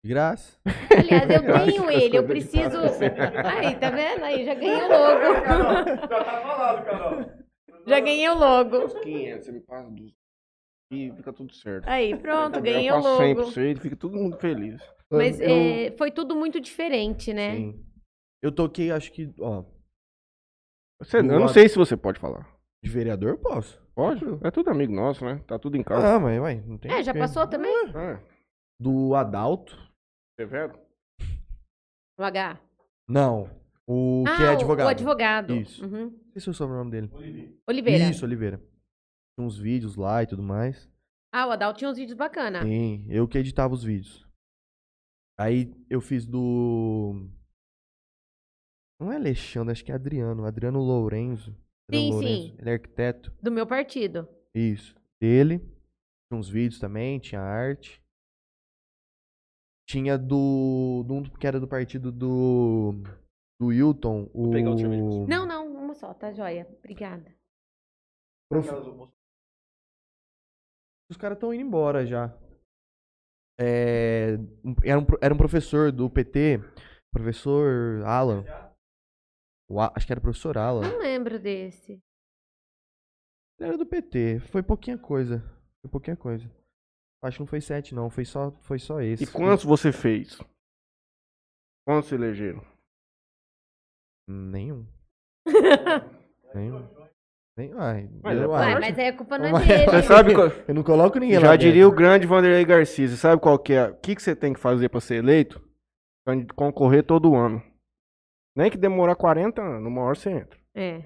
De 0.05 0.09
graça. 0.11 0.59
Aliás, 0.91 1.31
eu 1.31 1.43
Eu 1.49 1.65
tenho 1.67 1.91
ele, 1.91 2.17
eu 2.19 2.25
preciso. 2.27 2.79
Aí, 3.59 3.77
tá 3.77 3.91
vendo? 3.91 4.25
Aí, 4.25 4.45
já 4.45 4.55
ganhei 4.55 4.83
o 4.83 4.89
logo. 4.89 5.35
Já 5.35 6.25
tá 6.25 6.41
falado, 6.43 6.85
Carol. 6.85 7.31
Já 7.87 8.01
ganhei 8.01 8.29
o 8.29 8.35
logo. 8.35 8.89
500, 9.01 9.45
você 9.47 9.53
me 9.53 9.61
passa 9.61 9.91
dos. 9.91 10.13
E 10.91 11.11
fica 11.17 11.33
tudo 11.33 11.55
certo. 11.55 11.89
Aí, 11.89 12.15
pronto, 12.17 12.61
ganhei 12.61 12.91
eu 12.91 12.97
o 12.97 13.03
passo 13.03 13.17
100 13.17 13.35
pra 13.35 13.43
logo. 13.45 13.53
você 13.55 13.71
e 13.73 13.77
fica 13.77 13.97
todo 13.97 14.17
mundo 14.17 14.37
feliz. 14.39 14.83
Mas 15.19 15.41
eu, 15.41 15.49
é, 15.49 15.91
foi 15.97 16.11
tudo 16.11 16.35
muito 16.35 16.61
diferente, 16.61 17.33
né? 17.33 17.57
Sim. 17.57 17.87
Eu 18.43 18.51
toquei, 18.51 18.91
acho 18.91 19.13
que, 19.13 19.33
ó, 19.39 19.65
Você, 21.01 21.19
eu 21.19 21.23
não 21.25 21.49
sei 21.49 21.69
se 21.69 21.77
você 21.77 21.97
pode 21.97 22.19
falar. 22.19 22.49
de 22.83 22.91
vereador, 22.91 23.39
posso. 23.39 23.81
Pode? 23.95 24.25
É 24.43 24.51
tudo 24.51 24.71
amigo 24.71 24.93
nosso, 24.93 25.25
né? 25.25 25.41
Tá 25.47 25.59
tudo 25.59 25.77
em 25.77 25.83
casa. 25.83 26.17
Ah, 26.17 26.19
mas, 26.21 26.41
ué, 26.41 26.63
não 26.67 26.79
tem 26.79 26.91
É, 26.91 27.03
já 27.03 27.13
passou 27.13 27.47
também? 27.47 27.89
É. 27.95 28.21
Do 28.81 29.15
Adalto? 29.15 29.77
Severo? 30.41 30.79
O 32.19 32.23
H. 32.23 32.59
Não. 33.09 33.51
O 33.87 34.25
ah, 34.27 34.37
que 34.37 34.43
é 34.43 34.47
o- 34.47 34.53
advogado. 34.53 34.87
O 34.87 34.91
advogado. 34.91 35.55
Isso. 35.55 35.85
Uhum. 35.85 36.05
Não 36.11 36.33
sei 36.33 36.41
se 36.41 36.49
é 36.49 36.51
o 36.53 36.55
sobrenome 36.55 36.91
dele. 36.91 37.59
Oliveira. 37.69 38.09
Isso, 38.09 38.25
Oliveira. 38.25 38.59
Tinha 39.37 39.47
uns 39.47 39.59
vídeos 39.59 39.97
lá 39.97 40.23
e 40.23 40.27
tudo 40.27 40.43
mais. 40.43 40.89
Ah, 41.33 41.47
o 41.47 41.51
Adalto 41.51 41.79
tinha 41.79 41.91
uns 41.91 41.97
vídeos 41.97 42.17
bacanas. 42.17 42.63
Sim, 42.63 43.07
eu 43.09 43.27
que 43.29 43.39
editava 43.39 43.73
os 43.75 43.83
vídeos. 43.85 44.27
Aí 45.39 45.73
eu 45.91 46.01
fiz 46.01 46.27
do. 46.27 47.29
Não 49.01 49.11
é 49.13 49.17
Alexandre, 49.17 49.73
acho 49.73 49.85
que 49.85 49.91
é 49.91 49.95
Adriano. 49.95 50.45
Adriano 50.45 50.79
Lourenço. 50.81 51.51
Adriano 51.89 52.07
Sim, 52.07 52.13
Lourenço. 52.13 52.43
sim. 52.53 52.57
Ele 52.59 52.71
é 52.71 52.73
arquiteto. 52.75 53.33
Do 53.43 53.51
meu 53.51 53.67
partido. 53.67 54.29
Isso. 54.55 54.95
Dele. 55.21 55.59
Tinha 55.59 56.39
uns 56.39 56.49
vídeos 56.49 56.79
também, 56.81 57.19
tinha 57.19 57.41
arte. 57.41 58.01
Tinha 59.89 60.17
do. 60.17 61.03
do 61.07 61.15
um 61.15 61.23
que 61.25 61.47
era 61.47 61.59
do 61.59 61.67
partido 61.69 62.13
do. 62.13 62.93
Do 63.61 63.67
Wilton. 63.69 64.31
O. 64.33 64.51
pegar 64.51 64.71
o 64.71 64.77
você. 64.77 65.27
Não, 65.27 65.47
não, 65.47 65.67
uma 65.75 65.95
só, 65.95 66.15
tá 66.15 66.33
joia. 66.33 66.69
Obrigada. 66.79 67.35
Prof- 68.51 69.11
Os 71.11 71.17
caras 71.17 71.37
estão 71.37 71.53
indo 71.53 71.63
embora 71.67 72.07
já. 72.07 72.29
É, 73.59 74.39
era, 74.85 74.99
um, 74.99 75.07
era 75.21 75.35
um 75.35 75.37
professor 75.37 75.93
do 75.93 76.09
PT, 76.11 76.61
professor 77.13 78.03
Alan. 78.05 78.45
O 79.71 79.81
acho 79.81 80.07
que 80.07 80.13
era 80.13 80.19
o 80.19 80.23
professor 80.23 80.59
Alan. 80.59 80.83
Não 80.83 80.99
lembro 80.99 81.39
desse. 81.39 82.03
Ele 83.59 83.69
era 83.69 83.79
do 83.79 83.87
PT, 83.87 84.41
foi 84.51 84.63
pouquinha 84.63 84.99
coisa. 84.99 85.41
Foi 85.81 85.91
pouquinha 85.91 86.17
coisa. 86.17 86.51
Acho 87.23 87.37
que 87.37 87.43
não 87.43 87.47
foi 87.47 87.61
sete, 87.61 87.95
não. 87.95 88.11
Foi 88.11 88.25
só, 88.25 88.51
foi 88.63 88.79
só 88.79 89.01
esse. 89.01 89.25
E 89.25 89.27
quantos 89.27 89.65
você 89.65 89.93
fez? 89.93 90.39
Quantos 91.87 92.09
se 92.09 92.15
elegeram? 92.15 92.65
Nenhum. 94.29 94.87
Nenhum. 96.55 96.89
Nem, 97.57 97.71
ai, 97.77 98.09
Mas 98.23 98.39
eu 98.39 98.45
é 98.45 98.47
Uai, 98.49 98.73
acho. 98.73 98.81
mas 98.81 98.99
aí 98.99 99.09
a 99.09 99.17
culpa 99.17 99.39
não 99.39 99.59
é 99.59 99.67
dele. 99.67 99.85
Você 99.91 100.03
sabe 100.05 100.35
qual... 100.35 100.49
Eu 100.67 100.75
não 100.75 100.83
coloco 100.83 101.19
ninguém 101.19 101.37
lá 101.37 101.43
Já 101.45 101.51
dentro. 101.53 101.67
diria 101.67 101.87
o 101.87 101.93
grande 101.93 102.27
Vanderlei 102.27 102.65
Garcia. 102.65 103.07
Você 103.09 103.17
sabe 103.17 103.43
qual 103.43 103.59
que 103.59 103.75
é? 103.75 103.89
O 103.89 103.97
que, 103.97 104.15
que 104.17 104.23
você 104.23 104.35
tem 104.35 104.53
que 104.55 104.61
fazer 104.61 104.89
pra 104.89 105.01
ser 105.01 105.17
eleito? 105.17 105.61
Pra 106.25 106.35
concorrer 106.55 107.03
todo 107.05 107.35
ano. 107.35 107.63
Nem 108.57 108.71
que 108.71 108.79
demorar 108.79 109.17
40 109.17 109.61
anos, 109.61 109.87
uma 109.87 110.01
hora 110.03 110.15
você 110.15 110.31
entra. 110.31 110.59
É. 110.75 111.03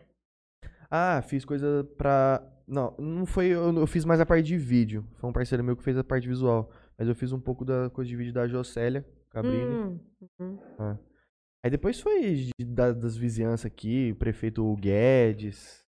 Ah, 0.91 1.21
fiz 1.23 1.45
coisa 1.45 1.83
pra. 1.97 2.43
Não, 2.67 2.95
não 2.99 3.27
foi. 3.27 3.47
Eu, 3.47 3.77
eu 3.77 3.87
fiz 3.87 4.05
mais 4.05 4.21
a 4.21 4.27
parte 4.27 4.45
de 4.45 4.57
vídeo. 4.57 5.05
Foi 5.19 5.29
um 5.31 5.33
parceiro 5.33 5.63
meu 5.65 5.77
que 5.77 5.83
fez 5.83 5.97
a 5.99 6.05
parte 6.05 6.29
visual. 6.29 6.71
Mas 6.99 7.09
eu 7.09 7.15
fiz 7.15 7.33
um 7.33 7.41
pouco 7.41 7.65
da 7.65 7.91
coisa 7.91 8.09
de 8.09 8.17
vídeo 8.17 8.33
da 8.33 8.47
Jocélia 8.49 9.05
Cabrini. 9.31 9.65
Hum, 9.65 10.01
uhum. 10.41 10.99
Aí 11.65 11.71
depois 11.71 12.01
foi 12.01 12.35
de- 12.59 12.65
da- 12.65 12.93
das 12.93 13.17
vizinhanças 13.17 13.67
aqui, 13.67 14.11
o 14.13 14.17
prefeito 14.17 14.75
Guedes. 14.77 15.85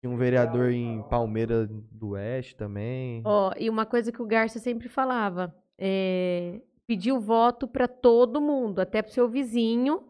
Tinha 0.00 0.12
um 0.12 0.16
vereador 0.16 0.70
em 0.70 1.02
Palmeira 1.04 1.66
do 1.66 2.10
Oeste 2.10 2.54
também. 2.54 3.22
Ó, 3.24 3.52
e 3.58 3.68
uma 3.68 3.84
coisa 3.84 4.12
que 4.12 4.22
o 4.22 4.26
Garcia 4.26 4.60
sempre 4.60 4.88
falava, 4.88 5.54
é 5.76 6.60
pedir 6.88 7.12
o 7.12 7.20
voto 7.20 7.68
pra 7.68 7.86
todo 7.86 8.40
mundo, 8.40 8.80
até 8.80 9.02
pro 9.02 9.12
seu 9.12 9.28
vizinho, 9.28 10.02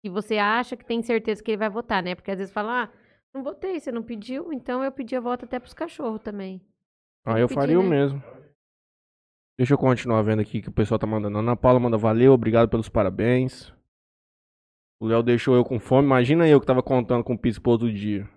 que 0.00 0.08
você 0.08 0.38
acha 0.38 0.76
que 0.76 0.84
tem 0.84 1.02
certeza 1.02 1.42
que 1.42 1.50
ele 1.50 1.58
vai 1.58 1.68
votar, 1.68 2.00
né? 2.00 2.14
Porque 2.14 2.30
às 2.30 2.38
vezes 2.38 2.52
fala, 2.52 2.84
ah, 2.84 2.88
não 3.34 3.42
votei, 3.42 3.80
você 3.80 3.90
não 3.90 4.04
pediu, 4.04 4.52
então 4.52 4.84
eu 4.84 4.92
pedi 4.92 5.16
a 5.16 5.20
voto 5.20 5.44
até 5.44 5.58
pros 5.58 5.74
cachorros 5.74 6.20
também. 6.22 6.60
Tem 7.24 7.34
que 7.34 7.40
eu 7.40 7.48
pedir, 7.48 7.60
faria 7.60 7.80
o 7.80 7.82
né? 7.82 7.88
mesmo. 7.88 8.22
Deixa 9.58 9.74
eu 9.74 9.78
continuar 9.78 10.22
vendo 10.22 10.40
aqui 10.40 10.62
que 10.62 10.68
o 10.68 10.72
pessoal 10.72 10.98
tá 10.98 11.06
mandando. 11.06 11.38
Ana 11.38 11.56
Paula 11.56 11.80
manda 11.80 11.98
valeu, 11.98 12.32
obrigado 12.32 12.68
pelos 12.68 12.88
parabéns. 12.88 13.72
O 15.00 15.06
Léo 15.06 15.22
deixou 15.22 15.56
eu 15.56 15.64
com 15.64 15.80
fome. 15.80 16.06
Imagina 16.06 16.48
eu 16.48 16.60
que 16.60 16.66
tava 16.66 16.82
contando 16.82 17.24
com 17.24 17.34
o 17.34 17.38
pizza 17.38 17.60
pro 17.60 17.72
outro 17.72 17.92
dia. 17.92 18.28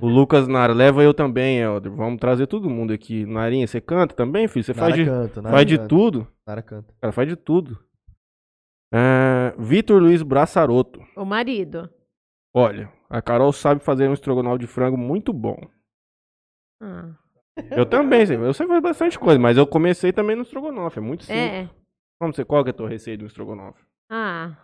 O 0.00 0.06
Lucas 0.08 0.46
Nara, 0.48 0.72
leva 0.72 1.02
eu 1.02 1.12
também, 1.14 1.58
Helder. 1.58 1.92
Vamos 1.92 2.18
trazer 2.20 2.46
todo 2.46 2.68
mundo 2.70 2.92
aqui. 2.92 3.24
Narinha, 3.26 3.66
você 3.66 3.80
canta 3.80 4.14
também, 4.14 4.46
filho? 4.48 4.64
Você 4.64 4.74
faz 4.74 4.90
Nara 4.90 5.02
de, 5.04 5.10
canta, 5.10 5.42
Nara 5.42 5.54
faz 5.56 5.66
de 5.66 5.76
canta, 5.76 5.88
tudo? 5.88 6.28
Nara 6.46 6.62
canta. 6.62 6.94
Cara, 7.00 7.12
faz 7.12 7.28
de 7.28 7.36
tudo. 7.36 7.78
É, 8.92 9.54
Vitor 9.58 10.00
Luiz 10.02 10.22
Braçaroto. 10.22 11.00
O 11.16 11.24
marido. 11.24 11.88
Olha, 12.54 12.92
a 13.08 13.22
Carol 13.22 13.52
sabe 13.52 13.82
fazer 13.82 14.08
um 14.08 14.12
estrogonofe 14.12 14.58
de 14.58 14.66
frango 14.66 14.96
muito 14.98 15.32
bom. 15.32 15.56
Ah, 16.82 17.14
Eu 17.70 17.86
também, 17.86 18.26
sei. 18.26 18.36
Eu 18.36 18.52
sei 18.52 18.66
fazer 18.66 18.80
bastante 18.80 19.18
coisa, 19.18 19.38
mas 19.38 19.56
eu 19.56 19.66
comecei 19.66 20.12
também 20.12 20.36
no 20.36 20.42
estrogonofe. 20.42 20.98
É 20.98 21.02
muito 21.02 21.24
simples. 21.24 21.42
é. 21.42 21.70
Como 22.20 22.32
você, 22.32 22.44
qual 22.44 22.62
que 22.62 22.70
é 22.70 22.72
a 22.72 22.76
tua 22.76 22.88
receita 22.88 23.22
do 23.24 23.26
estrogonofe? 23.26 23.82
Ah, 24.10 24.56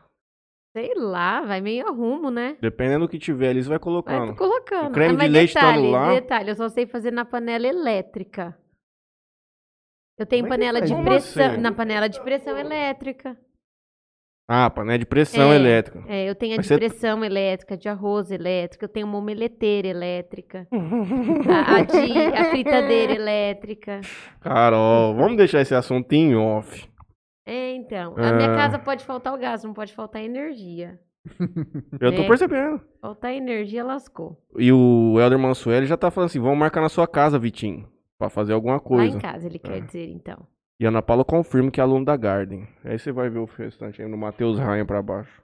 sei 0.78 0.94
lá, 0.94 1.42
vai 1.42 1.60
meio 1.60 1.88
a 1.88 1.90
rumo, 1.90 2.30
né? 2.30 2.56
Dependendo 2.60 3.06
do 3.06 3.08
que 3.10 3.18
tiver 3.18 3.48
ali, 3.50 3.62
você 3.62 3.68
vai 3.68 3.78
Vai 3.78 3.82
colocando. 3.82 4.36
colocando. 4.36 4.88
O 4.88 4.92
creme 4.92 5.16
Ah, 5.18 5.26
de 5.26 5.28
leite 5.28 5.54
tá 5.54 5.60
detalhe, 5.60 5.82
no 5.82 5.90
lá. 5.90 6.14
detalhe, 6.14 6.50
eu 6.50 6.54
só 6.54 6.68
sei 6.68 6.86
fazer 6.86 7.10
na 7.10 7.24
panela 7.24 7.66
elétrica. 7.66 8.56
Eu 10.16 10.26
tenho 10.26 10.44
Como 10.44 10.54
é 10.54 10.56
panela 10.56 10.78
faz 10.78 10.90
de 10.90 11.02
pressão, 11.02 11.46
assim? 11.52 11.60
na 11.60 11.72
panela 11.72 12.08
de 12.08 12.20
pressão 12.22 12.56
elétrica. 12.58 13.36
Ah, 14.50 14.70
panela 14.70 14.98
de 14.98 15.04
pressão 15.06 15.52
É. 15.52 15.56
elétrica. 15.56 16.02
É, 16.08 16.28
eu 16.30 16.34
tenho 16.34 16.54
a 16.54 16.56
Mas 16.56 16.66
de 16.66 16.68
você- 16.74 16.78
pressão 16.78 17.24
elétrica, 17.24 17.76
de 17.76 17.88
arroz 17.88 18.30
elétrica, 18.30 18.84
eu 18.84 18.88
tenho 18.88 19.06
uma 19.06 19.18
omeleteira 19.18 19.88
elétrica, 19.88 20.66
a, 20.72 21.76
a 21.76 21.82
de, 21.82 22.34
a 22.34 22.44
fritadeira 22.50 23.12
elétrica. 23.14 24.00
Carol, 24.40 25.14
vamos 25.14 25.36
deixar 25.36 25.60
esse 25.60 25.74
assunto 25.74 26.12
em 26.14 26.34
off. 26.34 26.88
É, 27.48 27.74
então. 27.74 28.14
Na 28.14 28.32
minha 28.32 28.52
Ah. 28.52 28.56
casa 28.56 28.78
pode 28.78 29.04
faltar 29.04 29.32
o 29.34 29.38
gás, 29.38 29.64
não 29.64 29.72
pode 29.72 29.94
faltar 29.94 30.22
energia. 30.22 31.00
Eu 32.00 32.14
tô 32.14 32.22
É. 32.22 32.26
percebendo. 32.28 32.80
Faltar 33.00 33.32
energia, 33.32 33.82
lascou. 33.84 34.42
E 34.56 34.70
o 34.72 35.18
Helder 35.18 35.38
Mansueli 35.38 35.86
já 35.86 35.96
tá 35.96 36.10
falando 36.10 36.28
assim: 36.28 36.40
vamos 36.40 36.58
marcar 36.58 36.80
na 36.80 36.88
sua 36.88 37.06
casa, 37.08 37.38
Vitinho. 37.38 37.90
Pra 38.18 38.28
fazer 38.28 38.52
alguma 38.52 38.74
Lá 38.74 38.80
coisa. 38.80 39.16
em 39.16 39.20
casa, 39.20 39.46
ele 39.46 39.58
quer 39.58 39.78
É. 39.78 39.80
dizer, 39.80 40.08
então. 40.10 40.46
E 40.80 40.84
a 40.86 40.88
Ana 40.90 41.00
Paula 41.02 41.24
confirma 41.24 41.70
que 41.70 41.80
é 41.80 41.82
aluno 41.82 42.04
da 42.04 42.16
Garden. 42.16 42.68
Aí 42.84 42.98
você 42.98 43.10
vai 43.12 43.28
ver 43.30 43.38
o 43.38 43.44
restante 43.46 44.00
aí 44.02 44.08
no 44.08 44.16
Matheus 44.16 44.58
Rainha 44.58 44.84
pra 44.84 45.02
baixo. 45.02 45.42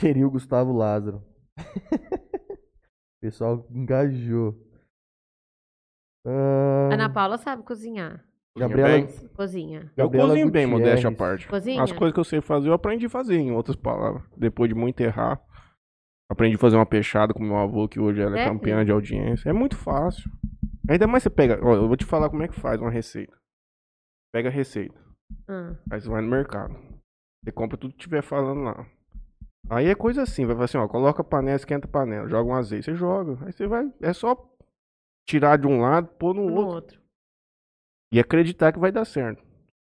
Seria 0.00 0.26
o 0.26 0.30
Gustavo 0.30 0.72
Lázaro. 0.72 1.22
o 3.16 3.20
pessoal 3.20 3.66
engajou. 3.70 4.54
Ah, 6.26 6.90
Ana 6.92 7.08
Paula 7.12 7.38
sabe 7.38 7.62
cozinhar. 7.62 8.24
Cozinha 8.58 8.68
Gabriela, 8.68 9.06
bem? 9.06 9.28
Cozinha. 9.28 9.92
Eu 9.96 10.04
Gabriela 10.04 10.28
cozinho 10.28 10.50
bem, 10.50 10.66
modéstia 10.66 11.08
à 11.08 11.12
parte. 11.12 11.46
Cozinha? 11.48 11.82
As 11.82 11.92
coisas 11.92 12.12
que 12.14 12.20
eu 12.20 12.24
sei 12.24 12.40
fazer, 12.40 12.68
eu 12.68 12.72
aprendi 12.72 13.06
a 13.06 13.10
fazer, 13.10 13.36
em 13.36 13.52
outras 13.52 13.76
palavras. 13.76 14.22
Depois 14.36 14.68
de 14.68 14.74
muito 14.74 15.00
errar. 15.00 15.40
Aprendi 16.30 16.56
a 16.56 16.58
fazer 16.58 16.76
uma 16.76 16.84
peixada 16.86 17.32
com 17.32 17.42
meu 17.42 17.56
avô, 17.56 17.88
que 17.88 17.98
hoje 17.98 18.20
ela 18.20 18.36
é 18.38 18.42
Sério? 18.44 18.52
campeã 18.52 18.84
de 18.84 18.90
audiência. 18.92 19.48
É 19.48 19.52
muito 19.52 19.76
fácil. 19.76 20.30
Ainda 20.88 21.06
mais 21.06 21.22
você 21.22 21.30
pega. 21.30 21.58
Ó, 21.62 21.74
eu 21.74 21.86
vou 21.88 21.96
te 21.96 22.04
falar 22.04 22.28
como 22.28 22.42
é 22.42 22.48
que 22.48 22.58
faz 22.60 22.80
uma 22.80 22.90
receita. 22.90 23.36
Pega 24.32 24.48
a 24.48 24.52
receita. 24.52 24.98
Ah, 25.48 25.74
Aí 25.90 26.00
você 26.00 26.08
vai 26.08 26.20
no 26.20 26.28
mercado. 26.28 26.74
Você 27.44 27.52
compra 27.52 27.78
tudo 27.78 27.92
que 27.92 28.00
tiver 28.00 28.22
falando 28.22 28.62
lá. 28.62 28.86
Aí 29.70 29.86
é 29.86 29.94
coisa 29.94 30.22
assim, 30.22 30.46
vai 30.46 30.54
falar 30.54 30.64
assim, 30.64 30.78
ó, 30.78 30.88
coloca 30.88 31.20
a 31.20 31.24
panela, 31.24 31.56
esquenta 31.56 31.86
a 31.86 31.90
panela, 31.90 32.28
joga 32.28 32.50
um 32.50 32.54
azeite, 32.54 32.86
você 32.86 32.94
joga. 32.94 33.38
Aí 33.44 33.52
você 33.52 33.66
vai, 33.66 33.90
é 34.00 34.12
só 34.14 34.34
tirar 35.28 35.58
de 35.58 35.66
um 35.66 35.80
lado, 35.80 36.08
pôr 36.18 36.34
no 36.34 36.46
no 36.48 36.54
outro. 36.56 36.74
outro. 36.74 37.00
E 38.12 38.18
acreditar 38.20 38.72
que 38.72 38.78
vai 38.78 38.90
dar 38.92 39.04
certo. 39.04 39.42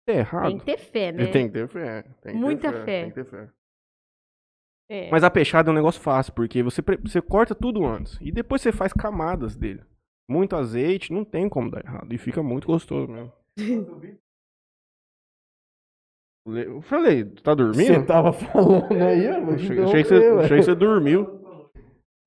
Der 0.07 0.17
errado, 0.19 0.47
Tem 0.49 0.59
que 0.59 0.65
ter 0.65 0.77
fé, 0.77 1.11
né? 1.11 1.27
tem 1.27 1.47
que 1.47 1.53
ter 1.53 1.67
fé. 1.67 2.01
Tem 2.03 2.11
que 2.13 2.21
ter 2.21 2.33
Muita 2.33 2.71
fé, 2.71 2.85
fé. 2.85 3.01
Tem 3.01 3.09
que 3.09 3.15
ter 3.15 3.25
fé. 3.25 3.49
É. 4.89 5.09
Mas 5.09 5.23
a 5.23 5.31
peixada 5.31 5.69
é 5.69 5.71
um 5.71 5.75
negócio 5.75 6.01
fácil, 6.01 6.33
porque 6.33 6.61
você, 6.61 6.81
você 7.01 7.21
corta 7.21 7.55
tudo 7.55 7.85
antes. 7.85 8.17
E 8.21 8.31
depois 8.31 8.61
você 8.61 8.71
faz 8.71 8.91
camadas 8.93 9.55
dele. 9.55 9.81
Muito 10.29 10.55
azeite, 10.55 11.11
não 11.13 11.23
tem 11.25 11.47
como 11.49 11.71
dar 11.71 11.83
errado. 11.83 12.13
E 12.13 12.17
fica 12.17 12.43
muito 12.43 12.67
gostoso 12.67 13.07
mesmo. 13.11 13.31
Eu 16.45 16.81
falei, 16.81 17.23
tu 17.23 17.41
tá 17.41 17.55
dormindo? 17.55 17.87
Você 17.93 18.05
tava 18.05 18.33
falando 18.33 18.91
aí, 18.91 19.25
eu 19.25 19.49
Achei, 19.53 19.81
achei 19.81 20.03
que 20.03 20.09
você, 20.09 20.27
achei 20.43 20.57
que 20.57 20.63
você 20.63 20.75
dormiu. 20.75 21.41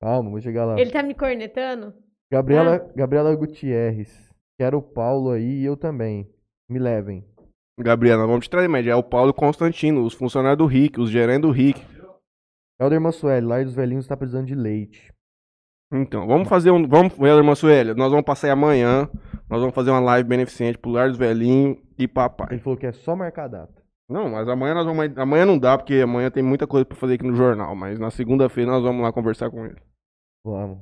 Calma, 0.01 0.31
vou 0.31 0.41
chegar 0.41 0.65
lá. 0.65 0.79
Ele 0.79 0.89
tá 0.89 1.03
me 1.03 1.13
cornetando? 1.13 1.93
Gabriela, 2.31 2.77
Ah. 2.77 2.93
Gabriela 2.95 3.35
Gutierrez. 3.35 4.26
Quero 4.59 4.79
o 4.79 4.81
Paulo 4.81 5.31
aí 5.31 5.61
e 5.61 5.65
eu 5.65 5.77
também. 5.77 6.29
Me 6.69 6.79
levem. 6.79 7.23
Gabriela, 7.79 8.25
vamos 8.25 8.45
te 8.45 8.49
trazer, 8.49 8.67
mas 8.67 8.85
é 8.87 8.95
o 8.95 9.03
Paulo 9.03 9.33
Constantino, 9.33 10.03
os 10.03 10.13
funcionários 10.13 10.57
do 10.57 10.65
RIC, 10.65 10.97
os 10.99 11.11
gerentes 11.11 11.43
do 11.43 11.51
RIC. 11.51 11.77
Helder 12.79 12.99
Mansueli, 12.99 13.45
Lar 13.45 13.63
dos 13.63 13.75
Velhinhos 13.75 14.07
tá 14.07 14.17
precisando 14.17 14.47
de 14.47 14.55
leite. 14.55 15.13
Então, 15.93 16.27
vamos 16.27 16.49
fazer 16.49 16.71
um. 16.71 16.87
Vamos, 16.87 17.13
Helder 17.17 17.43
Mansueli, 17.43 17.93
nós 17.93 18.09
vamos 18.09 18.25
passar 18.25 18.47
aí 18.47 18.51
amanhã. 18.51 19.09
Nós 19.49 19.59
vamos 19.61 19.73
fazer 19.73 19.91
uma 19.91 19.99
live 19.99 20.27
beneficente 20.27 20.77
pro 20.77 20.91
Lar 20.91 21.09
dos 21.09 21.17
Velhinhos 21.17 21.77
e 21.97 22.03
Ele 22.03 22.07
papai. 22.07 22.59
falou 22.59 22.77
que 22.77 22.85
é 22.85 22.91
só 22.91 23.15
marcar 23.15 23.45
a 23.45 23.47
data. 23.47 23.83
Não, 24.09 24.29
mas 24.29 24.47
amanhã 24.49 24.73
nós 24.73 24.85
vamos. 24.85 25.17
Amanhã 25.17 25.45
não 25.45 25.57
dá, 25.57 25.77
porque 25.77 25.95
amanhã 25.95 26.31
tem 26.31 26.43
muita 26.43 26.65
coisa 26.67 26.85
pra 26.85 26.97
fazer 26.97 27.13
aqui 27.15 27.25
no 27.25 27.35
jornal. 27.35 27.75
Mas 27.75 27.99
na 27.99 28.09
segunda-feira 28.09 28.71
nós 28.71 28.83
vamos 28.83 29.01
lá 29.01 29.13
conversar 29.13 29.49
com 29.49 29.65
ele. 29.65 29.79
Vamos. 30.45 30.79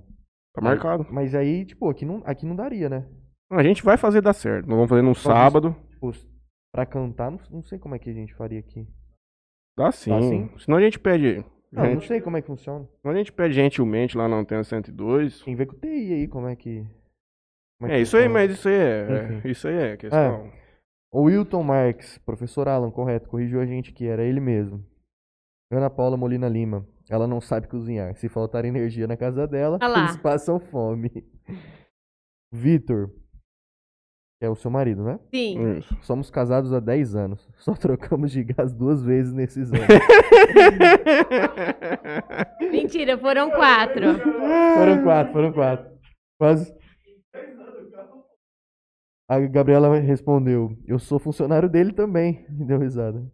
Tá 0.53 0.61
marcado. 0.61 1.05
Mas 1.11 1.35
aí, 1.35 1.65
tipo, 1.65 1.89
aqui 1.89 2.05
não, 2.05 2.21
aqui 2.25 2.45
não 2.45 2.55
daria, 2.55 2.89
né? 2.89 3.05
A 3.51 3.63
gente 3.63 3.83
vai 3.83 3.97
fazer 3.97 4.21
dar 4.21 4.33
certo. 4.33 4.65
Nós 4.67 4.75
vamos 4.75 4.89
fazer 4.89 5.01
num 5.01 5.13
sábado. 5.13 5.75
Tipo, 5.91 6.11
pra 6.73 6.85
cantar, 6.85 7.31
não, 7.31 7.39
não 7.51 7.61
sei 7.63 7.77
como 7.79 7.95
é 7.95 7.99
que 7.99 8.09
a 8.09 8.13
gente 8.13 8.33
faria 8.33 8.59
aqui. 8.59 8.87
Dá 9.77 9.91
sim. 9.91 10.09
Dá 10.11 10.21
sim? 10.21 10.49
Senão 10.59 10.77
a 10.77 10.81
gente 10.81 10.97
pede. 10.99 11.43
Não, 11.71 11.83
não 11.83 11.91
gente, 11.93 12.07
sei 12.07 12.21
como 12.21 12.37
é 12.37 12.41
que 12.41 12.47
funciona. 12.47 12.87
senão 13.01 13.13
a 13.13 13.17
gente 13.17 13.31
pede 13.33 13.53
gentilmente 13.53 14.17
lá 14.17 14.27
na 14.27 14.37
Antena 14.37 14.63
102. 14.63 15.41
Tem 15.41 15.53
que 15.53 15.57
ver 15.57 15.65
com 15.65 15.75
o 15.75 15.79
TI 15.79 16.13
aí, 16.13 16.27
como 16.27 16.47
é 16.47 16.55
que. 16.55 16.85
como 17.79 17.91
É, 17.91 17.95
que 17.97 18.01
isso 18.01 18.15
aí, 18.17 18.23
funciona. 18.23 18.33
mas 18.47 18.51
isso 18.51 18.67
aí 18.69 18.75
é. 18.75 19.33
Enfim. 19.37 19.49
Isso 19.49 19.67
aí 19.67 19.75
é 19.75 19.97
questão. 19.97 20.51
O 21.11 21.21
Wilton 21.23 21.63
Marques, 21.63 22.17
professor 22.19 22.67
Alan, 22.67 22.91
correto, 22.91 23.29
corrigiu 23.29 23.61
a 23.61 23.65
gente 23.65 23.93
que 23.93 24.05
era 24.05 24.23
ele 24.23 24.39
mesmo. 24.39 24.83
Ana 25.71 25.89
Paula 25.89 26.15
Molina 26.17 26.47
Lima, 26.47 26.85
ela 27.09 27.27
não 27.27 27.39
sabe 27.41 27.67
cozinhar. 27.67 28.15
Se 28.15 28.27
faltar 28.29 28.65
energia 28.65 29.07
na 29.07 29.17
casa 29.17 29.47
dela, 29.47 29.77
Ah 29.81 29.87
lá. 29.87 29.99
eles 29.99 30.17
passam 30.17 30.59
fome. 30.59 31.09
Vitor, 32.51 33.11
que 34.39 34.45
é 34.45 34.49
o 34.49 34.55
seu 34.55 34.69
marido, 34.69 35.03
né? 35.03 35.19
Sim. 35.33 35.77
Isso. 35.77 35.97
Somos 36.01 36.29
casados 36.29 36.73
há 36.73 36.79
10 36.79 37.15
anos. 37.15 37.47
Só 37.57 37.73
trocamos 37.73 38.31
de 38.31 38.43
gás 38.43 38.73
duas 38.73 39.03
vezes 39.03 39.33
nesses 39.33 39.71
anos. 39.71 39.87
Mentira, 42.71 43.17
foram 43.17 43.49
quatro. 43.49 44.19
foram 44.75 45.03
quatro, 45.03 45.33
foram 45.33 45.53
quatro. 45.53 45.95
Quase. 46.37 46.75
A 49.27 49.39
Gabriela 49.39 49.97
respondeu: 49.99 50.77
Eu 50.85 50.99
sou 50.99 51.17
funcionário 51.17 51.69
dele 51.69 51.93
também. 51.93 52.45
E 52.49 52.65
deu 52.65 52.77
risada. 52.77 53.25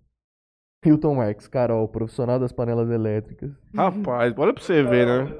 Hilton 0.86 1.16
Marques, 1.16 1.48
Carol, 1.48 1.88
profissional 1.88 2.40
das 2.40 2.52
panelas 2.52 2.90
elétricas. 2.90 3.52
Rapaz, 3.76 4.34
olha 4.38 4.54
pra 4.54 4.64
você 4.64 4.82
ver, 4.82 5.06
né? 5.06 5.36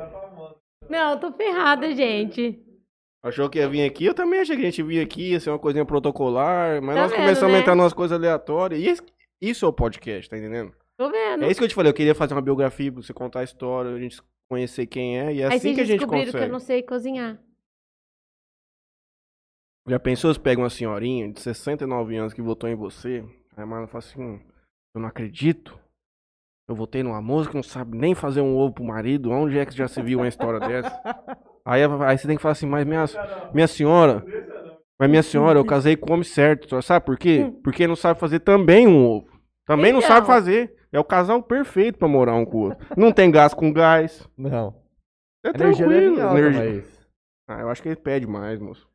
Não, 0.90 1.20
tô 1.20 1.32
ferrada, 1.32 1.96
gente. 1.96 2.64
Achou 3.24 3.50
que 3.50 3.60
ia 3.60 3.70
vir 3.70 3.84
aqui? 3.86 4.06
Eu 4.06 4.14
também 4.16 4.40
achei 4.40 4.56
que 4.56 4.62
a 4.64 4.66
gente 4.66 4.82
vinha 4.82 5.04
aqui, 5.04 5.32
ia 5.32 5.40
ser 5.40 5.52
uma 5.52 5.60
coisinha 5.60 5.86
protocolar, 5.86 6.82
mas 6.82 6.96
Tá 6.96 7.02
nós 7.04 7.12
vendo, 7.12 7.20
começamos 7.22 7.52
né? 7.54 7.60
a 7.60 7.62
entrar 7.62 7.76
nas 7.76 7.94
coisas 7.94 8.18
aleatórias. 8.18 8.82
E 8.82 8.88
esse- 8.88 9.04
isso 9.40 9.66
é 9.66 9.68
o 9.68 9.74
podcast, 9.74 10.30
tá 10.30 10.38
entendendo? 10.38 10.74
Tô 10.98 11.10
vendo. 11.10 11.44
É 11.46 11.48
isso 11.52 11.60
que 11.60 11.64
eu 11.66 11.70
te 11.70 11.76
falei, 11.76 11.92
eu 11.92 11.96
queria 11.96 12.16
fazer 12.16 12.34
uma 12.34 12.42
biografia 12.42 12.92
pra 12.92 13.02
você 13.02 13.14
contar 13.14 13.42
a 13.42 13.44
história, 13.44 13.92
a 13.94 14.00
gente 14.00 14.20
conhecer 14.50 14.86
quem 14.88 15.20
é, 15.20 15.34
e 15.34 15.42
é 15.42 15.48
Aí 15.48 15.58
assim 15.58 15.74
que 15.76 15.82
a 15.82 15.84
gente 15.84 16.00
descobriram 16.00 16.26
consegue. 16.26 16.44
que 16.46 16.50
eu 16.50 16.52
não 16.54 16.60
sei 16.60 16.82
cozinhar. 16.84 17.40
Já 19.88 20.00
pensou 20.00 20.34
se 20.34 20.40
pega 20.40 20.62
uma 20.62 20.70
senhorinha 20.70 21.32
de 21.32 21.40
69 21.42 22.16
anos 22.16 22.34
que 22.34 22.42
votou 22.42 22.70
em 22.70 22.76
você, 22.76 23.24
aí 23.56 23.64
a 23.64 23.66
mano 23.66 23.88
fala 23.88 24.00
assim, 24.00 24.22
"Hum, 24.22 24.40
eu 24.96 25.02
não 25.02 25.08
acredito, 25.08 25.78
eu 26.70 26.76
votei 26.76 27.02
numa 27.04 27.22
moça 27.22 27.50
que 27.50 27.56
não 27.56 27.64
sabe 27.64 27.98
nem 27.98 28.14
fazer 28.14 28.42
um 28.42 28.56
ovo 28.58 28.74
pro 28.76 28.84
marido, 28.84 29.32
onde 29.32 29.58
é 29.58 29.66
que 29.66 29.76
já 29.76 29.88
se 29.88 30.02
viu 30.02 30.20
uma 30.20 30.28
história 30.28 30.60
dessa? 30.60 31.02
Aí, 31.66 31.82
aí 31.84 32.18
você 32.18 32.28
tem 32.28 32.36
que 32.36 32.42
falar 32.42 32.54
assim, 32.54 32.66
mas 32.66 32.86
minha, 32.86 33.06
minha 33.54 33.68
senhora, 33.68 34.24
mas 35.00 35.10
minha 35.10 35.24
senhora, 35.24 35.60
eu 35.60 35.66
casei 35.66 35.96
com 35.96 36.10
o 36.10 36.14
homem 36.14 36.24
certo, 36.24 36.68
só 36.70 36.82
sabe 36.82 37.06
por 37.06 37.18
quê? 37.18 37.52
Porque 37.64 37.86
não 37.88 37.96
sabe 37.96 38.20
fazer 38.20 38.40
também 38.40 38.88
um 38.88 39.06
ovo. 39.06 39.28
Também 39.66 39.92
não 39.92 40.00
Então. 40.00 40.12
sabe 40.16 40.28
fazer. 40.28 40.76
É 40.92 41.00
o 41.00 41.04
casal 41.06 41.42
perfeito 41.42 41.98
pra 41.98 42.08
morar 42.08 42.36
um 42.36 42.44
com 42.46 42.58
o 42.58 42.62
outro. 42.66 42.86
Não 42.98 43.12
tem 43.14 43.32
gás 43.32 43.54
com 43.54 43.72
gás. 43.72 44.28
Não. 44.38 44.76
É 45.46 45.50
A 45.50 45.52
energia 45.52 45.86
tranquilo. 45.88 46.22
alta, 46.22 46.40
energia- 46.40 46.74
mas... 46.76 47.08
Ah, 47.48 47.62
eu 47.62 47.70
acho 47.70 47.82
que 47.82 47.88
ele 47.90 47.96
pede 47.96 48.28
mais, 48.28 48.60
moço. 48.60 48.90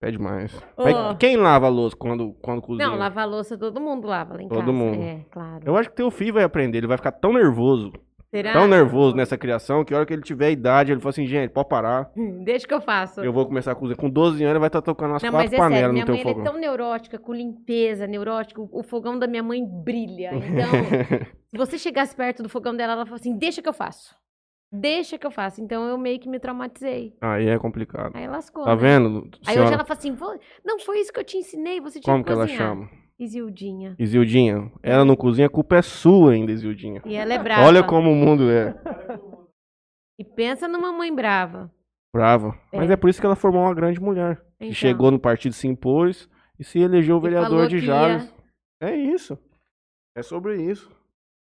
Pede 0.00 0.18
mais. 0.18 0.54
Ô. 0.76 0.84
Mas 0.84 1.16
quem 1.18 1.36
lava 1.36 1.66
a 1.66 1.68
louça 1.68 1.96
quando, 1.96 2.32
quando 2.34 2.62
cozinha? 2.62 2.88
Não, 2.88 2.96
lavar 2.96 3.28
louça 3.28 3.58
todo 3.58 3.80
mundo 3.80 4.06
lava 4.06 4.34
lá 4.34 4.42
em 4.42 4.48
Todo 4.48 4.60
casa. 4.60 4.72
mundo. 4.72 5.02
É, 5.02 5.24
claro. 5.30 5.62
Eu 5.66 5.76
acho 5.76 5.90
que 5.90 5.96
teu 5.96 6.10
filho 6.10 6.34
vai 6.34 6.44
aprender. 6.44 6.78
Ele 6.78 6.86
vai 6.86 6.96
ficar 6.96 7.12
tão 7.12 7.32
nervoso, 7.32 7.92
Será? 8.30 8.52
tão 8.52 8.68
nervoso 8.68 9.16
nessa 9.16 9.38
criação, 9.38 9.82
que 9.84 9.94
a 9.94 9.96
hora 9.96 10.04
que 10.06 10.12
ele 10.12 10.20
tiver 10.22 10.50
idade, 10.50 10.92
ele 10.92 11.00
fala 11.00 11.10
assim, 11.10 11.26
gente, 11.26 11.50
pode 11.50 11.68
parar. 11.68 12.10
Deixa 12.44 12.66
que 12.68 12.74
eu 12.74 12.80
faço. 12.80 13.20
Eu 13.22 13.32
vou 13.32 13.46
começar 13.46 13.72
a 13.72 13.74
cozinhar. 13.74 13.96
Com 13.98 14.10
12 14.10 14.42
anos, 14.44 14.50
ele 14.52 14.58
vai 14.58 14.66
estar 14.68 14.82
tocando 14.82 15.14
as 15.14 15.22
Não, 15.22 15.32
mas 15.32 15.42
quatro 15.50 15.54
é 15.54 15.58
sério, 15.58 15.64
panelas 15.64 15.92
minha 15.92 16.02
no 16.04 16.06
teu 16.06 16.14
mãe 16.14 16.20
ela 16.22 16.30
é 16.30 16.34
fogão. 16.34 16.52
tão 16.52 16.60
neurótica, 16.60 17.18
com 17.18 17.32
limpeza, 17.32 18.06
neurótica. 18.06 18.60
O, 18.60 18.68
o 18.70 18.82
fogão 18.82 19.18
da 19.18 19.26
minha 19.26 19.42
mãe 19.42 19.64
brilha. 19.64 20.32
Então, 20.34 20.68
se 21.48 21.56
você 21.56 21.78
chegasse 21.78 22.14
perto 22.14 22.42
do 22.42 22.48
fogão 22.50 22.76
dela, 22.76 22.92
ela 22.92 23.06
fala 23.06 23.16
assim, 23.16 23.34
deixa 23.36 23.62
que 23.62 23.68
eu 23.68 23.72
faço. 23.72 24.14
Deixa 24.70 25.16
que 25.16 25.26
eu 25.26 25.30
faço. 25.30 25.62
Então, 25.62 25.88
eu 25.88 25.96
meio 25.96 26.20
que 26.20 26.28
me 26.28 26.38
traumatizei. 26.38 27.14
Aí 27.22 27.48
é 27.48 27.58
complicado. 27.58 28.14
Aí 28.14 28.28
lascou, 28.28 28.64
Tá 28.64 28.76
né? 28.76 28.82
vendo? 28.82 29.26
Aí 29.46 29.54
senhora? 29.54 29.62
hoje 29.64 29.72
ela 29.74 29.84
fala 29.86 29.98
assim, 29.98 30.12
"Vou- 30.12 30.38
não, 30.62 30.78
foi 30.78 31.00
isso 31.00 31.10
que 31.10 31.18
eu 31.18 31.24
te 31.24 31.38
ensinei, 31.38 31.80
você 31.80 31.98
tinha 31.98 32.12
Como 32.12 32.22
que 32.22 32.30
ela 32.30 32.42
cozinhar." 32.42 32.68
chama? 32.68 32.90
Isildinha. 33.18 33.96
Isildinha. 33.98 34.70
Ela 34.82 35.04
não 35.04 35.16
cozinha, 35.16 35.46
a 35.46 35.50
culpa 35.50 35.76
é 35.76 35.82
sua 35.82 36.32
ainda, 36.32 36.52
Isildinha. 36.52 37.02
E 37.04 37.14
ela 37.14 37.34
é 37.34 37.38
brava. 37.42 37.66
Olha 37.66 37.82
como 37.82 38.10
o 38.10 38.14
mundo 38.14 38.48
é. 38.50 38.74
E 40.18 40.24
pensa 40.24 40.68
numa 40.68 40.92
mãe 40.92 41.14
brava. 41.14 41.72
Brava. 42.14 42.58
Mas 42.72 42.90
É. 42.90 42.92
é 42.94 42.96
por 42.96 43.10
isso 43.10 43.20
que 43.20 43.26
ela 43.26 43.36
formou 43.36 43.62
uma 43.62 43.74
grande 43.74 44.00
mulher. 44.00 44.42
Então, 44.56 44.68
Que 44.68 44.74
chegou 44.74 45.10
no 45.10 45.18
partido, 45.18 45.52
se 45.52 45.66
impôs 45.68 46.28
e 46.58 46.64
se 46.64 46.78
elegeu 46.78 47.18
E 47.18 47.20
vereador 47.20 47.68
de 47.68 47.78
Jales. 47.78 48.32
É 48.80 48.94
isso. 48.96 49.38
É 50.16 50.22
sobre 50.22 50.60
isso. 50.62 50.90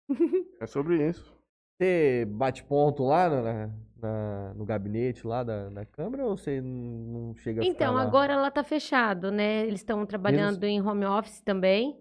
é 0.60 0.66
sobre 0.66 1.08
isso. 1.08 1.32
Você 1.80 2.26
bate 2.26 2.62
ponto 2.64 3.02
lá 3.02 3.28
na, 3.28 3.70
na- 4.02 4.52
no 4.54 4.64
gabinete 4.64 5.26
lá 5.26 5.44
da, 5.44 5.86
Câmara 5.86 6.26
ou 6.26 6.36
você 6.36 6.60
não 6.60 7.34
chega 7.36 7.62
a 7.62 7.64
Então, 7.64 7.94
lá? 7.94 8.02
agora 8.02 8.32
ela 8.32 8.50
tá 8.50 8.64
fechado, 8.64 9.30
né? 9.30 9.64
Eles 9.66 9.80
estão 9.80 10.04
trabalhando 10.04 10.64
em 10.64 10.82
home 10.82 11.06
office 11.06 11.40
também. 11.40 11.98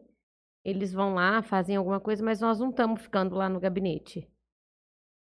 Eles 0.65 0.91
vão 0.91 1.13
lá, 1.13 1.41
fazem 1.41 1.75
alguma 1.75 1.99
coisa, 1.99 2.23
mas 2.23 2.41
nós 2.41 2.59
não 2.59 2.69
estamos 2.69 3.01
ficando 3.01 3.35
lá 3.35 3.47
no 3.47 3.59
gabinete. 3.59 4.27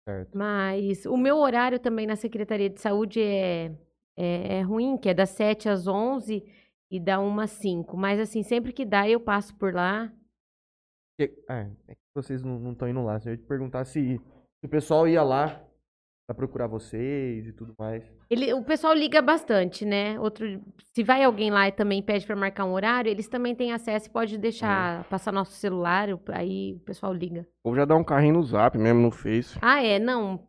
Certo. 0.07 0.37
Mas 0.37 1.05
o 1.05 1.15
meu 1.17 1.37
horário 1.37 1.79
também 1.79 2.07
na 2.07 2.15
Secretaria 2.15 2.69
de 2.69 2.81
Saúde 2.81 3.21
é, 3.21 3.65
é, 4.17 4.57
é 4.57 4.61
ruim, 4.61 4.97
que 4.97 5.09
é 5.09 5.13
das 5.13 5.29
7 5.29 5.69
às 5.69 5.87
11 5.87 6.43
e 6.89 6.99
da 6.99 7.19
1 7.19 7.39
às 7.39 7.51
5. 7.51 7.95
Mas, 7.95 8.19
assim, 8.19 8.43
sempre 8.43 8.73
que 8.73 8.85
dá, 8.85 9.07
eu 9.07 9.19
passo 9.19 9.55
por 9.55 9.73
lá. 9.73 10.11
Ah, 11.47 11.69
é 11.87 11.93
que 11.93 12.01
vocês 12.15 12.41
não 12.43 12.71
estão 12.71 12.89
indo 12.89 13.03
lá. 13.03 13.19
Se 13.19 13.29
eu 13.29 13.37
te 13.37 13.43
perguntar 13.43 13.85
se, 13.85 14.17
se 14.17 14.65
o 14.65 14.69
pessoal 14.69 15.07
ia 15.07 15.21
lá 15.21 15.63
Pra 16.31 16.33
procurar 16.33 16.67
vocês 16.67 17.45
e 17.45 17.51
tudo 17.51 17.73
mais. 17.77 18.09
Ele, 18.29 18.53
o 18.53 18.63
pessoal 18.63 18.93
liga 18.93 19.21
bastante, 19.21 19.83
né? 19.83 20.17
Outro, 20.17 20.61
se 20.93 21.03
vai 21.03 21.23
alguém 21.25 21.51
lá 21.51 21.67
e 21.67 21.73
também 21.73 22.01
pede 22.01 22.25
pra 22.25 22.37
marcar 22.37 22.63
um 22.63 22.71
horário, 22.71 23.09
eles 23.09 23.27
também 23.27 23.53
têm 23.53 23.73
acesso 23.73 24.07
e 24.07 24.09
pode 24.09 24.37
deixar 24.37 25.03
passar 25.09 25.33
nosso 25.33 25.51
celular, 25.51 26.07
aí 26.29 26.75
o 26.75 26.79
pessoal 26.79 27.13
liga. 27.13 27.45
Ou 27.65 27.75
já 27.75 27.83
dá 27.83 27.97
um 27.97 28.03
carrinho 28.03 28.35
no 28.35 28.43
zap 28.43 28.77
mesmo, 28.77 29.01
no 29.01 29.11
Face. 29.11 29.59
Ah, 29.61 29.83
é? 29.83 29.99
Não. 29.99 30.47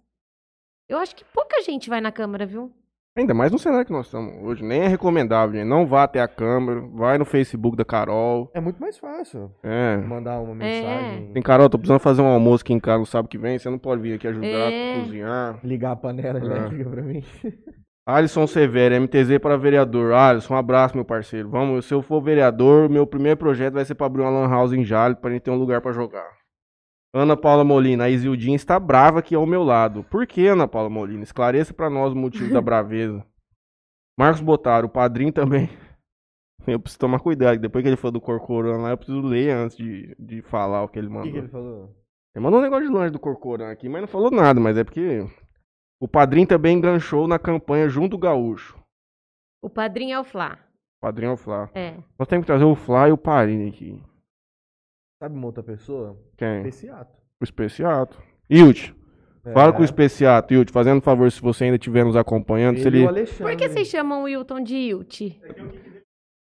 Eu 0.89 0.99
acho 0.99 1.17
que 1.17 1.25
pouca 1.25 1.61
gente 1.63 1.91
vai 1.91 2.01
na 2.01 2.13
câmara, 2.13 2.47
viu? 2.47 2.73
Ainda 3.17 3.35
mais 3.35 3.53
no 3.53 3.59
cenário 3.59 3.85
que 3.85 3.93
nós 3.93 4.07
estamos 4.07 4.43
hoje. 4.43 4.65
Nem 4.65 4.81
é 4.83 4.89
recomendável, 4.89 5.55
gente. 5.55 5.69
Não 5.69 5.87
vá 5.87 6.05
até 6.05 6.21
a 6.23 6.27
câmera. 6.29 6.81
Vai 6.95 7.19
no 7.19 7.27
Facebook 7.27 7.77
da 7.77 7.85
Carol. 7.85 8.51
É 8.55 8.61
muito 8.61 8.81
mais 8.81 8.97
fácil 8.97 9.51
É. 9.63 9.99
mandar 9.99 10.41
uma 10.41 10.55
mensagem. 10.55 11.31
Tem 11.33 11.43
Carol, 11.43 11.69
tô 11.69 11.77
precisando 11.77 12.01
fazer 12.01 12.23
um 12.23 12.27
almoço 12.27 12.63
aqui 12.65 12.73
em 12.73 12.81
casa 12.81 13.01
no 13.01 13.07
sábado 13.07 13.29
que 13.29 13.37
vem. 13.37 13.59
Você 13.59 13.69
não 13.69 13.79
pode 13.79 14.01
vir 14.01 14.15
aqui 14.15 14.27
ajudar 14.27 14.47
É. 14.47 14.99
cozinhar. 15.01 15.61
Ligar 15.63 15.93
a 15.93 15.97
panela 15.97 16.39
É. 16.39 16.43
elétrica 16.43 16.89
pra 16.91 17.03
mim. 17.03 17.23
Alisson 18.07 18.47
Severo, 18.47 18.95
MTZ 18.95 19.39
para 19.39 19.59
vereador. 19.59 20.15
Alisson, 20.15 20.55
um 20.55 20.57
abraço, 20.57 20.97
meu 20.97 21.05
parceiro. 21.05 21.51
Vamos, 21.51 21.85
se 21.85 21.93
eu 21.93 22.01
for 22.01 22.21
vereador, 22.23 22.89
meu 22.89 23.07
primeiro 23.07 23.37
projeto 23.37 23.75
vai 23.75 23.85
ser 23.85 23.95
pra 23.95 24.07
abrir 24.07 24.23
uma 24.23 24.31
lan 24.31 24.49
house 24.49 24.73
em 24.73 24.85
Jale 24.85 25.17
pra 25.17 25.31
gente 25.31 25.43
ter 25.43 25.51
um 25.51 25.57
lugar 25.59 25.83
pra 25.83 25.93
jogar. 25.93 26.42
Ana 27.15 27.37
Paula 27.37 27.63
Molina, 27.63 28.05
a 28.05 28.11
Isildinha 28.11 28.57
está 28.57 28.81
brava 28.81 29.19
aqui 29.19 29.35
ao 29.35 29.47
meu 29.47 29.63
lado. 29.63 30.03
Por 30.05 30.27
que, 30.27 30.47
Ana 30.47 30.67
Paula 30.67 30.89
Molina? 30.89 31.23
Esclareça 31.23 31.75
pra 31.75 31.91
nós 31.91 32.13
o 32.13 32.17
motivo 32.17 32.53
da 32.53 32.61
braveza. 32.63 33.25
Marcos 34.19 34.41
Botaro, 34.41 34.87
o 34.87 34.91
padrinho 34.91 35.33
também. 35.33 35.69
Eu 36.67 36.79
preciso 36.79 37.01
tomar 37.01 37.19
cuidado, 37.19 37.59
depois 37.59 37.83
que 37.83 37.89
ele 37.89 37.97
falou 37.97 38.13
do 38.13 38.21
Corcoran 38.21 38.77
lá, 38.77 38.91
eu 38.91 38.97
preciso 38.97 39.21
ler 39.21 39.51
antes 39.51 39.77
de, 39.77 40.15
de 40.17 40.43
falar 40.43 40.85
o 40.85 40.89
que 40.89 40.97
ele 40.97 41.09
O 41.09 41.11
mandou. 41.11 41.25
que, 41.25 41.33
que 41.33 41.39
ele 41.39 41.49
falou? 41.49 41.91
Ele 42.33 42.45
mandou 42.45 42.61
um 42.61 42.63
negócio 42.63 42.87
de 42.87 42.93
lanche 42.95 43.11
do 43.11 43.19
Corcoran 43.19 43.69
aqui, 43.69 43.89
mas 43.89 44.03
não 44.03 44.07
falou 44.07 44.31
nada, 44.31 44.61
mas 44.61 44.79
é 44.79 44.85
porque 44.85 45.27
o 46.01 46.07
padrinho 46.07 46.47
também 46.47 46.77
enganchou 46.79 47.27
na 47.27 47.37
campanha 47.37 47.89
junto 47.89 48.15
o 48.15 48.19
Gaúcho. 48.19 48.79
O 49.61 49.69
padrinho 49.69 50.15
é 50.15 50.21
o 50.21 50.25
Flá. 50.25 50.57
Padrinho 51.01 51.31
é 51.31 51.35
o 51.35 51.37
Flá. 51.37 51.69
É. 51.75 51.95
Nós 52.17 52.29
temos 52.29 52.45
que 52.45 52.47
trazer 52.53 52.65
o 52.65 52.77
Flá 52.77 53.09
e 53.09 53.13
o 53.13 53.19
Parini 53.19 53.69
aqui. 53.69 54.01
Sabe 55.23 55.37
uma 55.37 55.47
outra 55.47 55.63
pessoa? 55.63 56.19
Quem? 56.37 56.57
Especiato. 56.67 57.17
O 57.41 57.45
Especiato. 57.45 58.21
Ilde, 58.51 58.93
É. 59.47 59.53
fala 59.53 59.73
com 59.73 59.81
o 59.83 59.85
Especiato, 59.85 60.53
Ilde, 60.53 60.73
fazendo 60.73 60.99
um 60.99 61.01
favor, 61.01 61.31
se 61.31 61.41
você 61.41 61.63
ainda 61.63 61.77
estiver 61.77 62.05
nos 62.05 62.17
acompanhando, 62.17 62.81
se 62.81 62.89
Ele 62.89 62.97
e 62.97 62.99
ele... 62.99 63.07
o 63.07 63.09
Alexandre. 63.09 63.45
Por 63.45 63.57
que 63.57 63.69
vocês 63.69 63.87
chamam 63.87 64.23
o 64.23 64.25
Wilton 64.25 64.61
de 64.65 64.75
Ilti? 64.75 65.41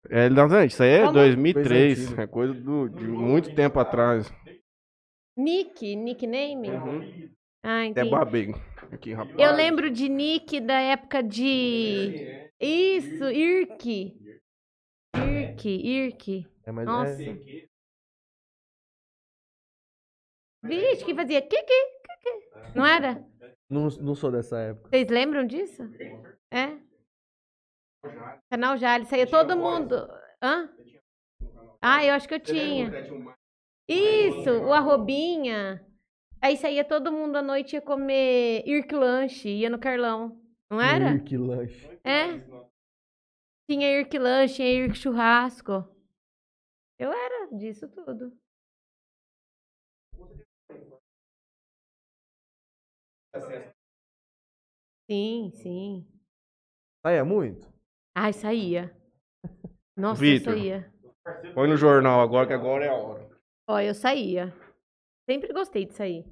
É, 0.09 0.31
não, 0.31 0.65
isso 0.65 0.83
aí 0.83 0.89
é 0.93 1.01
Como? 1.03 1.13
2003, 1.13 1.99
Coisa 1.99 2.07
antiga. 2.09 2.23
é 2.23 2.27
coisa 2.27 2.55
do- 2.55 2.89
de 2.89 3.05
muito 3.07 3.55
tempo 3.55 3.79
atrás. 3.79 4.33
Nick? 5.37 5.95
Nickname? 5.95 6.71
Uhum. 6.71 7.29
Ah, 7.63 7.81
Até 7.83 7.87
entendi. 7.89 8.11
babei 8.11 8.55
aqui, 8.91 9.13
rapaz. 9.13 9.39
Eu 9.39 9.53
lembro 9.55 9.91
de 9.91 10.09
Nick 10.09 10.59
da 10.59 10.81
época 10.81 11.23
de. 11.23 12.49
Isso, 12.59 13.25
Irk. 13.31 14.17
Irk, 15.17 15.69
Irk. 15.69 16.47
É, 16.65 16.73
mas 16.73 16.87
Nossa. 16.87 17.23
é- 17.23 17.69
Vixe, 20.63 21.05
que 21.05 21.15
fazia 21.15 21.41
que 21.43 21.63
que 21.63 21.85
que 21.85 22.17
que. 22.23 22.79
Não 22.79 22.87
era? 22.87 23.25
não, 23.69 23.89
não 23.89 24.15
sou 24.15 24.31
dessa 24.31 24.59
época. 24.59 24.89
Vocês 24.91 25.09
lembram 25.09 25.47
disso? 25.47 25.83
É? 26.51 26.79
Canal 28.51 28.77
Jale, 28.77 29.07
saía 29.07 29.27
todo 29.27 29.57
mundo. 29.57 29.95
Hã? 30.43 30.69
Ah, 31.81 32.05
eu 32.05 32.15
acho 32.15 32.29
que 32.29 32.35
eu 32.35 32.41
tinha. 32.41 32.91
Isso, 33.89 34.51
o 34.51 34.73
arrobinha. 34.73 35.85
Aí 36.43 36.57
saía 36.57 36.85
todo 36.85 37.13
mundo 37.13 37.37
à 37.37 37.43
noite 37.43 37.75
ia 37.75 37.83
comer 37.83 38.63
Irk 38.67 38.95
Lanche, 38.95 39.49
ia 39.49 39.69
no 39.69 39.79
Carlão. 39.79 40.41
Não 40.71 40.81
era? 40.81 41.15
Ih, 41.15 41.21
que 41.21 41.37
lanche. 41.37 42.01
É? 42.05 42.41
Tinha 43.69 43.99
Irk 43.99 44.17
Lanche, 44.19 44.55
tinha 44.57 44.69
Irk 44.69 44.97
Churrasco. 44.97 45.85
Eu 46.99 47.13
era 47.13 47.49
disso 47.57 47.89
tudo. 47.89 48.33
Sim, 55.11 55.51
sim. 55.55 56.07
Ah, 57.05 57.11
é 57.13 57.23
muito? 57.23 57.73
Ai, 58.15 58.33
saía. 58.33 58.95
Nossa, 59.97 60.21
Vitor. 60.21 60.53
eu 60.55 60.59
saía. 60.59 60.93
Põe 61.55 61.69
no 61.69 61.77
jornal 61.77 62.21
agora, 62.21 62.47
que 62.47 62.53
agora 62.53 62.85
é 62.85 62.89
a 62.89 62.95
hora. 62.95 63.29
Ó, 63.69 63.79
eu 63.81 63.95
saía. 63.95 64.55
Sempre 65.29 65.53
gostei 65.53 65.87
de 65.87 65.95
sair. 65.95 66.25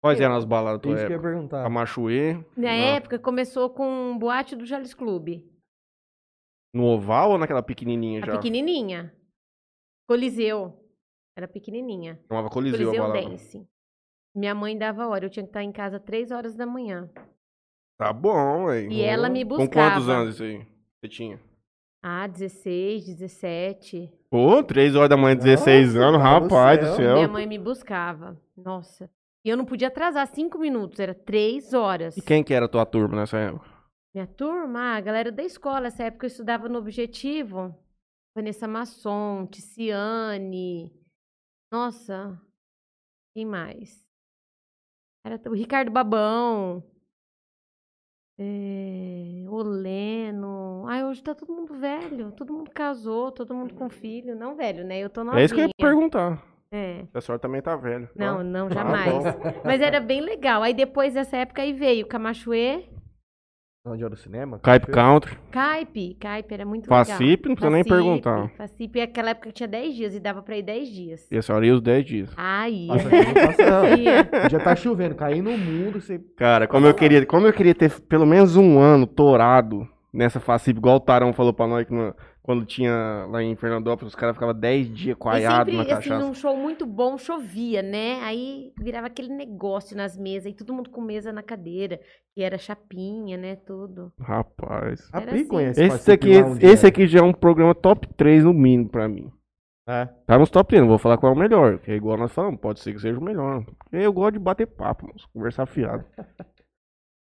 Quais 0.00 0.20
eram 0.20 0.36
as 0.36 0.44
baladas 0.44 0.78
da 0.78 0.82
tua 0.82 0.92
Isso 0.94 1.06
que 1.06 1.06
eu 1.06 1.10
ia 1.10 1.16
época? 1.16 1.28
perguntar. 1.30 1.66
A 1.66 1.68
Machuê, 1.68 2.34
Na 2.56 2.70
Ah. 2.70 2.94
época 2.96 3.18
começou 3.18 3.68
com 3.70 4.16
boate 4.18 4.54
do 4.54 4.64
Jales 4.64 4.94
Clube. 4.94 5.52
no 6.72 6.84
oval 6.84 7.30
ou 7.32 7.38
naquela 7.38 7.62
pequenininha 7.62 8.22
A 8.22 8.26
já? 8.26 8.32
pequenininha. 8.36 9.12
Coliseu. 10.06 10.78
Era 11.36 11.48
pequenininha. 11.48 12.22
Chamava 12.28 12.50
Coliseu, 12.50 12.90
Coliseu 12.90 13.04
a 13.04 13.08
balada. 13.08 13.30
Dance. 13.30 13.68
Minha 14.38 14.54
mãe 14.54 14.78
dava 14.78 15.08
hora. 15.08 15.24
Eu 15.26 15.30
tinha 15.30 15.42
que 15.42 15.50
estar 15.50 15.64
em 15.64 15.72
casa 15.72 15.98
três 15.98 16.30
horas 16.30 16.54
da 16.54 16.64
manhã. 16.64 17.10
Tá 17.98 18.12
bom, 18.12 18.66
velho. 18.66 18.92
E 18.92 19.02
ela 19.02 19.28
me 19.28 19.42
Com 19.44 19.56
buscava. 19.56 19.90
quantos 19.90 20.08
anos 20.08 20.34
isso 20.34 20.44
aí? 20.44 20.64
Você 21.00 21.08
tinha? 21.08 21.40
Ah, 22.00 22.28
16, 22.28 23.04
17. 23.06 24.08
Pô, 24.30 24.62
3 24.62 24.94
horas 24.94 25.08
da 25.08 25.16
manhã, 25.16 25.34
16 25.34 25.94
Nossa, 25.94 26.06
anos, 26.06 26.20
do 26.20 26.22
rapaz 26.22 26.78
do 26.78 26.94
céu. 26.94 27.14
Minha 27.16 27.26
mãe 27.28 27.46
me 27.48 27.58
buscava. 27.58 28.40
Nossa. 28.56 29.10
E 29.44 29.48
eu 29.48 29.56
não 29.56 29.64
podia 29.64 29.88
atrasar 29.88 30.24
cinco 30.28 30.56
minutos. 30.58 31.00
Era 31.00 31.14
três 31.14 31.74
horas. 31.74 32.16
E 32.16 32.22
quem 32.22 32.44
que 32.44 32.54
era 32.54 32.66
a 32.66 32.68
tua 32.68 32.86
turma 32.86 33.16
nessa 33.16 33.38
época? 33.38 33.66
Minha 34.14 34.26
turma, 34.28 34.96
a 34.96 35.00
galera 35.00 35.32
da 35.32 35.42
escola, 35.42 35.88
essa 35.88 36.04
época 36.04 36.26
eu 36.26 36.28
estudava 36.28 36.68
no 36.68 36.78
Objetivo. 36.78 37.74
Vanessa 38.36 38.68
Masson, 38.68 39.46
Ticiane. 39.46 40.92
Nossa, 41.72 42.40
quem 43.34 43.44
mais? 43.44 44.06
Era 45.24 45.40
o 45.48 45.54
Ricardo 45.54 45.90
Babão. 45.90 46.82
É, 48.40 49.44
Oleno. 49.48 50.84
Ai, 50.86 51.04
hoje 51.04 51.22
tá 51.22 51.34
todo 51.34 51.52
mundo 51.52 51.74
velho. 51.74 52.30
Todo 52.32 52.52
mundo 52.52 52.70
casou, 52.70 53.32
todo 53.32 53.54
mundo 53.54 53.74
com 53.74 53.88
filho. 53.88 54.36
Não 54.36 54.54
velho, 54.54 54.84
né? 54.84 54.98
Eu 55.00 55.10
tô 55.10 55.24
novinha. 55.24 55.42
É 55.42 55.44
isso 55.44 55.54
que 55.54 55.60
eu 55.60 55.66
ia 55.66 55.72
perguntar. 55.76 56.42
É. 56.70 57.04
A 57.14 57.20
senhora 57.20 57.40
também 57.40 57.60
tá 57.62 57.74
velha. 57.76 58.08
Não, 58.14 58.38
Ah, 58.40 58.44
não, 58.44 58.68
tá 58.68 58.74
jamais. 58.76 59.12
bom. 59.12 59.22
Mas 59.64 59.80
era 59.80 60.00
bem 60.00 60.20
legal. 60.20 60.62
Aí 60.62 60.72
depois 60.74 61.14
dessa 61.14 61.36
época 61.38 61.62
aí 61.62 61.72
veio 61.72 62.06
Camachuê, 62.06 62.84
Onde 63.84 64.04
era 64.04 64.12
o 64.12 64.16
cinema? 64.16 64.58
Caip 64.58 64.86
Country. 64.88 65.38
Caipe. 65.50 66.14
Caipe 66.20 66.52
era 66.52 66.64
muito 66.66 66.84
legal. 66.84 67.04
Facipe, 67.04 67.48
não 67.48 67.54
precisa 67.54 67.70
nem 67.74 67.84
perguntar. 67.84 68.50
Facipe, 68.56 69.00
aquela 69.00 69.30
época 69.30 69.48
que 69.48 69.54
tinha 69.54 69.68
10 69.68 69.94
dias 69.94 70.14
e 70.14 70.20
dava 70.20 70.42
pra 70.42 70.56
ir 70.58 70.62
10 70.62 70.88
dias. 70.90 71.28
E 71.30 71.38
a 71.38 71.42
senhora 71.42 71.64
ia 71.66 71.74
os 71.74 71.80
10 71.80 72.04
dias. 72.04 72.30
Não 72.88 73.34
passa 73.34 73.70
não. 73.70 73.96
ia. 73.96 74.48
Já 74.50 74.58
tá 74.60 74.76
chovendo, 74.76 75.14
cair 75.14 75.40
no 75.40 75.56
mundo, 75.56 76.00
você... 76.00 76.18
Cara, 76.36 76.66
como 76.66 76.86
eu 76.86 76.94
queria, 76.94 77.24
como 77.24 77.46
eu 77.46 77.52
queria 77.52 77.74
ter 77.74 77.90
pelo 78.02 78.26
menos 78.26 78.56
um 78.56 78.78
ano 78.78 79.06
torado 79.06 79.88
nessa 80.12 80.40
Facipe, 80.40 80.78
igual 80.78 80.96
o 80.96 81.00
Tarão 81.00 81.32
falou 81.32 81.52
pra 81.54 81.66
nós 81.66 81.86
que 81.86 81.94
no- 81.94 82.14
quando 82.48 82.64
tinha 82.64 83.26
lá 83.28 83.42
em 83.42 83.54
Fernandópolis, 83.56 84.14
os 84.14 84.18
caras 84.18 84.34
ficavam 84.34 84.58
10 84.58 84.94
dias 84.94 85.14
E 85.14 85.18
coaiados 85.18 85.74
na 85.74 85.80
sempre, 85.80 85.92
assim, 85.92 86.08
cachaça. 86.08 86.26
num 86.26 86.32
show 86.32 86.56
muito 86.56 86.86
bom, 86.86 87.18
chovia, 87.18 87.82
né? 87.82 88.20
Aí 88.22 88.72
virava 88.80 89.06
aquele 89.06 89.28
negócio 89.28 89.94
nas 89.94 90.16
mesas, 90.16 90.50
e 90.50 90.54
todo 90.54 90.72
mundo 90.72 90.88
com 90.88 91.02
mesa 91.02 91.30
na 91.30 91.42
cadeira, 91.42 92.00
que 92.34 92.42
era 92.42 92.56
chapinha, 92.56 93.36
né? 93.36 93.56
Tudo. 93.56 94.10
Rapaz. 94.18 95.10
Era 95.12 95.30
assim. 95.30 95.46
conhece 95.46 95.84
Esse 95.84 96.10
aqui, 96.10 96.30
esse 96.62 96.86
é. 96.86 96.88
aqui 96.88 97.06
já 97.06 97.18
é 97.18 97.22
um 97.22 97.34
programa 97.34 97.74
top 97.74 98.08
3 98.16 98.44
no 98.44 98.54
mínimo 98.54 98.88
pra 98.88 99.06
mim. 99.06 99.30
É. 99.86 100.06
Tá 100.26 100.38
nos 100.38 100.48
top 100.48 100.70
3, 100.70 100.80
não 100.80 100.88
vou 100.88 100.96
falar 100.96 101.18
qual 101.18 101.34
é 101.34 101.36
o 101.36 101.38
melhor, 101.38 101.78
que 101.80 101.90
é 101.90 101.96
igual 101.96 102.16
nós 102.16 102.32
falamos, 102.32 102.58
pode 102.58 102.80
ser 102.80 102.94
que 102.94 102.98
seja 102.98 103.18
o 103.18 103.22
melhor. 103.22 103.62
Porque 103.78 103.96
Eu 103.96 104.10
gosto 104.10 104.32
de 104.32 104.38
bater 104.38 104.66
papo, 104.66 105.06
conversar 105.34 105.66
fiado. 105.66 106.02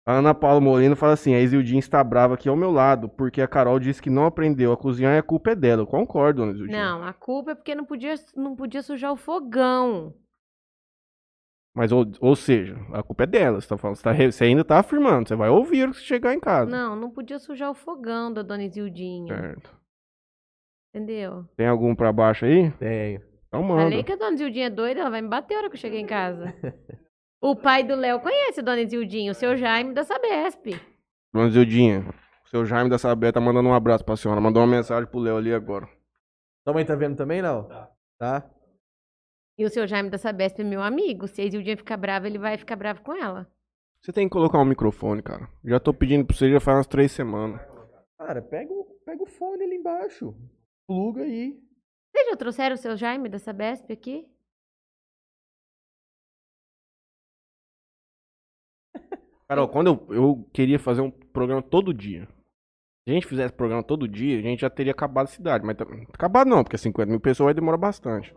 A 0.05 0.13
Ana 0.17 0.33
Paula 0.33 0.59
Molina 0.59 0.97
fala 0.97 1.13
assim, 1.13 1.33
a 1.33 1.39
Isildinha 1.39 1.79
está 1.79 2.03
brava 2.03 2.33
aqui 2.33 2.49
ao 2.49 2.57
meu 2.57 2.71
lado, 2.71 3.07
porque 3.07 3.41
a 3.41 3.47
Carol 3.47 3.79
disse 3.79 4.01
que 4.01 4.09
não 4.09 4.25
aprendeu 4.25 4.73
a 4.73 4.77
cozinhar 4.77 5.15
e 5.15 5.17
a 5.17 5.23
culpa 5.23 5.51
é 5.51 5.55
dela. 5.55 5.83
Eu 5.83 5.87
concordo, 5.87 6.41
dona 6.41 6.51
Isildinha. 6.51 6.77
Não, 6.77 7.03
a 7.03 7.13
culpa 7.13 7.51
é 7.51 7.55
porque 7.55 7.73
não 7.73 7.85
podia, 7.85 8.15
não 8.35 8.53
podia 8.53 8.81
sujar 8.81 9.13
o 9.13 9.15
fogão. 9.15 10.13
Mas, 11.73 11.91
ou, 11.91 12.05
ou 12.19 12.35
seja, 12.35 12.75
a 12.91 13.01
culpa 13.01 13.23
é 13.23 13.27
dela. 13.27 13.61
Você, 13.61 13.67
tá 13.67 13.77
falando, 13.77 13.95
você, 13.95 14.03
tá 14.03 14.13
você 14.13 14.43
ainda 14.43 14.63
tá 14.65 14.77
afirmando, 14.77 15.27
você 15.27 15.35
vai 15.35 15.49
ouvir 15.49 15.87
o 15.87 15.93
que 15.93 16.01
chegar 16.01 16.33
em 16.33 16.39
casa. 16.39 16.69
Não, 16.69 16.95
não 16.95 17.09
podia 17.09 17.39
sujar 17.39 17.71
o 17.71 17.73
fogão 17.73 18.31
da 18.31 18.41
dona 18.41 18.63
Isildinha. 18.63 19.33
Certo. 19.33 19.83
Entendeu? 20.93 21.45
Tem 21.55 21.65
algum 21.65 21.95
pra 21.95 22.11
baixo 22.11 22.45
aí? 22.45 22.69
Tenho. 22.73 23.21
Então 23.47 23.63
manda. 23.63 23.83
Falei 23.83 24.03
que 24.03 24.11
a 24.11 24.15
dona 24.15 24.37
Zildinha 24.37 24.67
é 24.67 24.69
doida, 24.69 24.99
ela 24.99 25.09
vai 25.09 25.21
me 25.21 25.29
bater 25.29 25.55
a 25.55 25.57
hora 25.59 25.69
que 25.69 25.75
eu 25.75 25.79
cheguei 25.79 25.99
em 25.99 26.05
casa. 26.05 26.53
o 27.43 27.55
pai 27.57 27.83
do 27.83 27.93
Léo 27.93 28.21
conhece 28.21 28.61
a 28.61 28.63
dona 28.63 28.85
Zildinha, 28.85 29.33
o 29.33 29.35
seu 29.35 29.57
Jaime 29.57 29.93
da 29.93 30.05
Sabesp. 30.05 30.79
Dona 31.33 31.49
Isildinha, 31.49 32.05
o 32.45 32.47
seu 32.47 32.65
Jaime 32.65 32.89
da 32.89 32.97
Sabé 32.97 33.33
tá 33.33 33.41
mandando 33.41 33.67
um 33.67 33.73
abraço 33.73 34.05
pra 34.05 34.15
senhora. 34.15 34.39
Mandou 34.39 34.63
uma 34.63 34.75
mensagem 34.75 35.09
pro 35.09 35.19
Léo 35.19 35.35
ali 35.35 35.53
agora. 35.53 35.85
Sua 36.63 36.73
mãe 36.73 36.85
tá 36.85 36.95
vendo 36.95 37.17
também, 37.17 37.41
não? 37.41 37.67
Tá. 38.17 38.49
E 39.57 39.65
o 39.65 39.69
seu 39.69 39.85
Jaime 39.85 40.09
da 40.09 40.17
Sabesp 40.17 40.61
é 40.61 40.63
meu 40.63 40.81
amigo. 40.81 41.27
Se 41.27 41.41
a 41.41 41.49
Zildinha 41.49 41.75
ficar 41.75 41.97
brava, 41.97 42.27
ele 42.27 42.39
vai 42.39 42.57
ficar 42.57 42.77
bravo 42.77 43.01
com 43.01 43.13
ela. 43.13 43.45
Você 44.01 44.13
tem 44.13 44.27
que 44.27 44.33
colocar 44.33 44.59
um 44.59 44.65
microfone, 44.65 45.21
cara. 45.21 45.49
Já 45.65 45.81
tô 45.81 45.93
pedindo 45.93 46.25
pra 46.25 46.35
você 46.35 46.49
já 46.49 46.61
faz 46.61 46.77
umas 46.77 46.87
três 46.87 47.11
semanas. 47.11 47.59
Cara, 48.17 48.41
pega 48.41 48.71
o, 48.71 48.85
pega 49.05 49.21
o 49.21 49.27
fone 49.27 49.63
ali 49.63 49.75
embaixo. 49.75 50.33
Pluga 50.87 51.23
aí. 51.23 51.59
Vocês 52.09 52.29
já 52.29 52.37
trouxeram 52.37 52.75
o 52.75 52.77
seu 52.77 52.95
Jaime 52.95 53.27
da 53.27 53.37
Sabesp 53.37 53.91
aqui? 53.91 54.32
Carol, 59.55 59.67
quando 59.67 59.87
eu, 59.87 60.15
eu 60.15 60.49
queria 60.53 60.79
fazer 60.79 61.01
um 61.01 61.11
programa 61.11 61.61
todo 61.61 61.93
dia. 61.93 62.27
Se 63.05 63.09
a 63.09 63.13
gente 63.13 63.27
fizesse 63.27 63.53
programa 63.53 63.83
todo 63.83 64.07
dia, 64.07 64.39
a 64.39 64.41
gente 64.41 64.61
já 64.61 64.69
teria 64.69 64.91
acabado 64.93 65.25
a 65.25 65.29
cidade. 65.29 65.65
Mas 65.65 65.75
tá- 65.75 65.85
acabado 66.13 66.47
não, 66.47 66.63
porque 66.63 66.77
50 66.77 67.09
mil 67.09 67.19
pessoas 67.19 67.45
vai 67.47 67.53
demorar 67.53 67.77
bastante. 67.77 68.33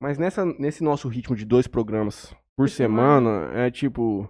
Mas 0.00 0.18
nessa, 0.18 0.44
nesse 0.44 0.84
nosso 0.84 1.08
ritmo 1.08 1.34
de 1.34 1.44
dois 1.44 1.66
programas 1.66 2.34
por 2.56 2.68
semana, 2.68 3.50
é 3.54 3.70
tipo. 3.70 4.28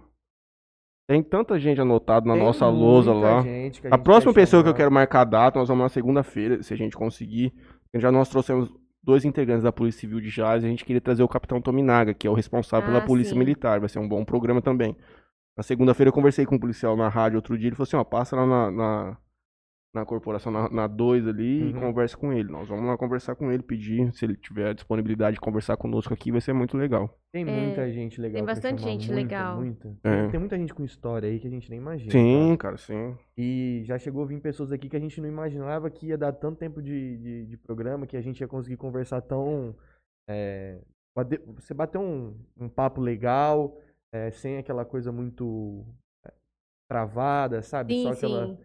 Tem 1.09 1.23
tanta 1.23 1.57
gente 1.57 1.79
anotada 1.79 2.25
na 2.25 2.33
Tem 2.33 2.43
nossa 2.43 2.67
lousa 2.67 3.13
lá. 3.13 3.39
A 3.39 3.43
gente 3.43 3.81
próxima 4.03 4.33
pessoa 4.33 4.61
que 4.61 4.67
eu 4.67 4.71
chamar. 4.71 4.77
quero 4.77 4.91
marcar 4.91 5.21
a 5.21 5.25
data, 5.25 5.59
nós 5.59 5.67
vamos 5.69 5.83
na 5.83 5.89
segunda-feira, 5.89 6.61
se 6.61 6.73
a 6.73 6.77
gente 6.77 6.97
conseguir. 6.97 7.53
Já 7.95 8.11
nós 8.11 8.27
trouxemos 8.27 8.69
dois 9.01 9.23
integrantes 9.23 9.63
da 9.63 9.71
Polícia 9.71 10.01
Civil 10.01 10.19
de 10.19 10.29
Jales 10.29 10.63
e 10.63 10.67
a 10.67 10.69
gente 10.69 10.83
queria 10.83 10.99
trazer 10.99 11.23
o 11.23 11.27
Capitão 11.29 11.61
Tominaga, 11.61 12.13
que 12.13 12.27
é 12.27 12.29
o 12.29 12.33
responsável 12.33 12.87
pela 12.87 13.01
Ah, 13.01 13.05
Polícia 13.05 13.31
sim. 13.33 13.39
Militar. 13.39 13.79
Vai 13.79 13.87
ser 13.87 13.99
um 13.99 14.07
bom 14.07 14.25
programa 14.25 14.61
também. 14.61 14.97
Na 15.57 15.63
segunda-feira 15.63 16.09
eu 16.09 16.13
conversei 16.13 16.45
com 16.45 16.55
um 16.55 16.59
policial 16.59 16.95
na 16.95 17.09
rádio 17.09 17.37
outro 17.37 17.57
dia, 17.57 17.67
ele 17.69 17.75
falou 17.75 17.87
assim, 17.87 17.97
ó, 17.97 18.03
passa 18.03 18.35
lá 18.35 18.45
na, 18.45 18.71
na, 18.71 19.17
na 19.93 20.05
corporação, 20.05 20.51
na 20.51 20.85
2 20.85 21.27
ali, 21.27 21.61
e 21.69 21.73
Uhum. 21.73 21.79
conversa 21.79 22.15
com 22.15 22.31
ele. 22.31 22.51
Nós 22.51 22.69
vamos 22.69 22.85
lá 22.85 22.95
conversar 22.95 23.33
com 23.35 23.51
ele, 23.51 23.63
pedir, 23.63 24.13
se 24.13 24.23
ele 24.23 24.35
tiver 24.35 24.69
a 24.69 24.73
disponibilidade 24.73 25.33
de 25.35 25.41
conversar 25.41 25.75
conosco 25.75 26.13
aqui, 26.13 26.31
vai 26.31 26.41
ser 26.41 26.53
muito 26.53 26.77
legal. 26.77 27.09
Tem 27.33 27.41
É, 27.41 27.45
muita 27.65 27.91
gente 27.91 28.21
legal. 28.21 28.35
tem 28.35 28.45
bastante 28.45 28.81
chamar, 28.81 28.91
gente 28.91 29.07
muita, 29.11 29.15
legal. 29.21 29.57
Muita. 29.57 29.97
É. 30.03 30.27
Tem 30.29 30.39
muita 30.39 30.57
gente 30.57 30.73
com 30.75 30.83
história 30.83 31.27
aí 31.27 31.39
que 31.39 31.47
a 31.47 31.49
gente 31.49 31.67
nem 31.71 31.79
imagina. 31.79 32.11
Sim, 32.11 32.55
cara. 32.57 32.75
cara, 32.75 32.77
sim. 32.77 33.17
E 33.35 33.81
já 33.85 33.97
chegou 33.97 34.21
a 34.23 34.27
vir 34.27 34.39
pessoas 34.39 34.71
aqui 34.71 34.87
que 34.87 34.95
a 34.97 34.99
gente 34.99 35.19
não 35.19 35.27
imaginava 35.27 35.89
que 35.89 36.05
ia 36.07 36.17
dar 36.19 36.33
tanto 36.33 36.59
tempo 36.59 36.81
de, 36.83 37.17
de, 37.17 37.45
de 37.47 37.57
programa, 37.57 38.05
que 38.05 38.15
a 38.15 38.21
gente 38.21 38.39
ia 38.41 38.47
conseguir 38.47 38.77
conversar 38.77 39.21
tão. 39.21 39.75
é, 40.29 40.79
você 41.55 41.73
bateu 41.73 41.99
um, 41.99 42.35
um 42.55 42.69
papo 42.69 43.01
legal, 43.01 43.75
é, 44.13 44.31
sem 44.31 44.57
aquela 44.57 44.85
coisa 44.85 45.11
muito 45.11 45.85
é, 46.25 46.33
travada, 46.89 47.61
sabe? 47.61 47.93
Sim, 47.93 48.03
Só 48.03 48.11
aquela. 48.11 48.47
sim. 48.47 48.57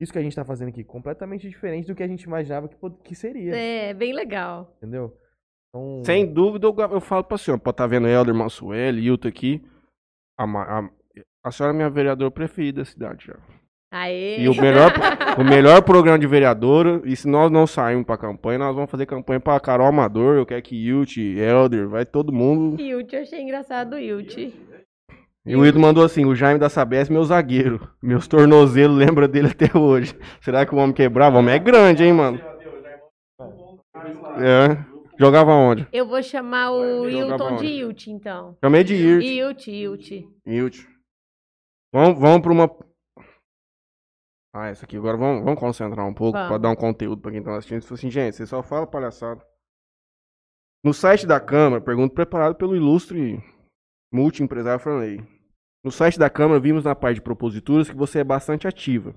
Isso 0.00 0.12
que 0.12 0.18
a 0.18 0.22
gente 0.22 0.36
tá 0.36 0.44
fazendo 0.44 0.68
aqui, 0.68 0.84
completamente 0.84 1.48
diferente 1.48 1.88
do 1.88 1.94
que 1.94 2.02
a 2.04 2.08
gente 2.08 2.22
imaginava 2.22 2.68
que, 2.68 2.76
que 3.02 3.14
seria. 3.16 3.56
É, 3.56 3.92
bem 3.92 4.12
legal. 4.12 4.72
Entendeu? 4.76 5.18
Então, 5.68 6.02
Sem 6.04 6.32
dúvida, 6.32 6.66
eu, 6.66 6.76
eu 6.92 7.00
falo 7.00 7.24
pra 7.24 7.36
senhora, 7.36 7.60
pode 7.60 7.74
estar 7.74 7.86
vendo 7.86 8.06
Helder 8.06 8.34
Mansueli, 8.34 9.02
Hilton 9.04 9.28
aqui. 9.28 9.68
A, 10.38 10.44
a, 10.44 10.90
a 11.44 11.50
senhora 11.50 11.74
é 11.74 11.76
minha 11.76 11.90
vereadora 11.90 12.30
preferida 12.30 12.82
da 12.82 12.84
cidade 12.84 13.26
já. 13.26 13.36
Aê! 13.90 14.42
E 14.42 14.48
o 14.48 14.54
melhor, 14.54 14.92
o 15.38 15.44
melhor 15.44 15.82
programa 15.82 16.18
de 16.18 16.26
vereadora, 16.26 17.00
e 17.04 17.16
se 17.16 17.26
nós 17.26 17.50
não 17.50 17.66
sairmos 17.66 18.04
pra 18.04 18.18
campanha, 18.18 18.58
nós 18.58 18.74
vamos 18.74 18.90
fazer 18.90 19.06
campanha 19.06 19.40
pra 19.40 19.58
Carol 19.58 19.86
Amador, 19.86 20.36
eu 20.36 20.44
quero 20.44 20.60
que 20.60 20.76
Hilt, 20.76 21.16
Helder, 21.16 21.88
vai 21.88 22.04
todo 22.04 22.32
mundo. 22.32 22.80
Yult, 22.80 23.14
eu 23.14 23.22
achei 23.22 23.40
engraçado 23.40 23.94
o 23.94 23.98
Yult. 23.98 24.54
E 25.46 25.56
o 25.56 25.64
Hilton 25.64 25.78
mandou 25.78 26.04
assim, 26.04 26.26
o 26.26 26.34
Jaime 26.34 26.60
da 26.60 26.68
Sabes, 26.68 27.08
meu 27.08 27.24
zagueiro. 27.24 27.88
Meus 28.02 28.28
tornozelos 28.28 28.98
lembram 28.98 29.26
dele 29.26 29.48
até 29.48 29.76
hoje. 29.78 30.14
Será 30.42 30.66
que 30.66 30.74
o 30.74 30.78
homem 30.78 30.92
quebrava? 30.92 31.36
O 31.36 31.38
homem 31.38 31.54
é 31.54 31.58
grande, 31.58 32.04
hein, 32.04 32.12
mano? 32.12 32.38
É. 34.36 34.76
Jogava 35.18 35.52
onde? 35.52 35.88
Eu 35.90 36.06
vou 36.06 36.22
chamar 36.22 36.72
o 36.72 37.08
Hilton 37.08 37.56
de? 37.56 37.66
Yult, 37.66 38.10
então. 38.10 38.56
Chamei 38.62 38.84
de 38.84 38.94
Hirt. 38.94 39.24
Yult, 39.24 39.70
Yult. 39.70 40.28
Hilt. 40.46 40.84
Vamos, 41.92 42.20
vamos 42.20 42.40
pra 42.42 42.52
uma. 42.52 42.70
Ah, 44.52 44.68
essa 44.68 44.84
aqui. 44.84 44.96
Agora 44.96 45.16
vamos, 45.16 45.44
vamos 45.44 45.60
concentrar 45.60 46.06
um 46.06 46.14
pouco 46.14 46.32
Vamos. 46.32 46.48
pra 46.48 46.58
dar 46.58 46.70
um 46.70 46.76
conteúdo 46.76 47.20
pra 47.20 47.30
quem 47.30 47.42
tá 47.42 47.56
assistindo. 47.56 47.82
Falou 47.82 47.94
assim, 47.98 48.10
gente, 48.10 48.34
você 48.36 48.46
só 48.46 48.62
fala 48.62 48.86
palhaçada. 48.86 49.44
No 50.84 50.94
site 50.94 51.26
da 51.26 51.40
Câmara, 51.40 51.82
pergunta 51.82 52.14
preparado 52.14 52.54
pelo 52.54 52.74
ilustre 52.76 53.42
multi-empresário 54.12 54.80
Franley. 54.80 55.20
No 55.84 55.90
site 55.90 56.18
da 56.18 56.30
Câmara, 56.30 56.60
vimos 56.60 56.84
na 56.84 56.94
parte 56.94 57.16
de 57.16 57.22
proposituras 57.22 57.88
que 57.90 57.96
você 57.96 58.20
é 58.20 58.24
bastante 58.24 58.66
ativa. 58.66 59.14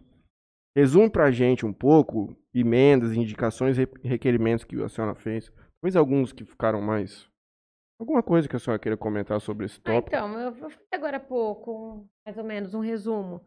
Resume 0.76 1.10
pra 1.10 1.32
gente 1.32 1.66
um 1.66 1.74
pouco 1.74 2.36
emendas, 2.54 3.14
indicações 3.14 3.78
requerimentos 4.04 4.64
que 4.66 4.82
a 4.82 4.90
senhora 4.90 5.16
fez. 5.16 5.52
Talvez 5.82 5.96
alguns 5.96 6.32
que 6.34 6.46
ficaram 6.46 6.82
mais. 6.82 7.28
Alguma 8.00 8.24
coisa 8.24 8.48
que 8.48 8.56
a 8.56 8.60
senhora 8.60 8.80
queira 8.80 8.98
comentar 8.98 9.40
sobre 9.40 9.66
esse 9.66 9.80
Ah, 9.80 9.92
tópico. 9.94 10.16
então, 10.16 10.40
eu 10.40 10.52
vou 10.52 10.70
fazer 10.70 10.86
agora 10.92 11.18
há 11.18 11.20
pouco, 11.20 11.72
um- 11.72 12.08
mais 12.26 12.38
ou 12.38 12.44
menos, 12.44 12.74
um 12.74 12.80
resumo. 12.80 13.46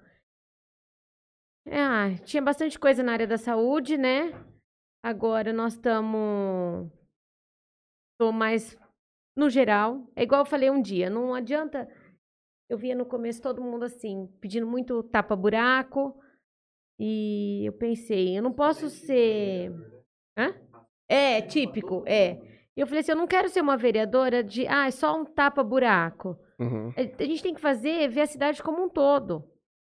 Ah, 1.66 2.14
tinha 2.24 2.42
bastante 2.42 2.78
coisa 2.78 3.02
na 3.02 3.12
área 3.12 3.26
da 3.26 3.38
saúde, 3.38 3.96
né? 3.96 4.32
Agora 5.02 5.52
nós 5.52 5.74
estamos. 5.74 6.90
Tô 8.18 8.32
mais 8.32 8.76
no 9.36 9.48
geral. 9.48 10.06
É 10.14 10.22
igual 10.22 10.42
eu 10.42 10.46
falei 10.46 10.70
um 10.70 10.80
dia, 10.80 11.08
não 11.10 11.34
adianta. 11.34 11.88
Eu 12.68 12.78
via 12.78 12.94
no 12.94 13.04
começo 13.04 13.42
todo 13.42 13.62
mundo 13.62 13.84
assim, 13.84 14.26
pedindo 14.40 14.66
muito 14.66 15.02
tapa-buraco. 15.04 16.18
E 16.98 17.66
eu 17.66 17.72
pensei, 17.72 18.38
eu 18.38 18.42
não 18.42 18.52
posso 18.52 18.88
ser. 18.88 19.72
Hã? 20.38 20.54
É, 21.08 21.42
típico, 21.42 22.02
é. 22.06 22.40
E 22.76 22.80
eu 22.80 22.86
falei 22.86 23.00
assim, 23.00 23.12
eu 23.12 23.16
não 23.16 23.26
quero 23.26 23.48
ser 23.48 23.60
uma 23.60 23.76
vereadora 23.76 24.42
de, 24.42 24.66
ah, 24.66 24.86
é 24.86 24.90
só 24.90 25.16
um 25.16 25.24
tapa-buraco. 25.24 26.36
Uhum. 26.58 26.90
A 26.90 27.22
a 27.22 27.26
gente 27.26 27.42
tem 27.42 27.54
que 27.54 27.60
fazer, 27.60 28.08
ver 28.08 28.22
a 28.22 28.26
cidade 28.26 28.62
como 28.62 28.82
um 28.82 28.88
todo. 28.88 29.44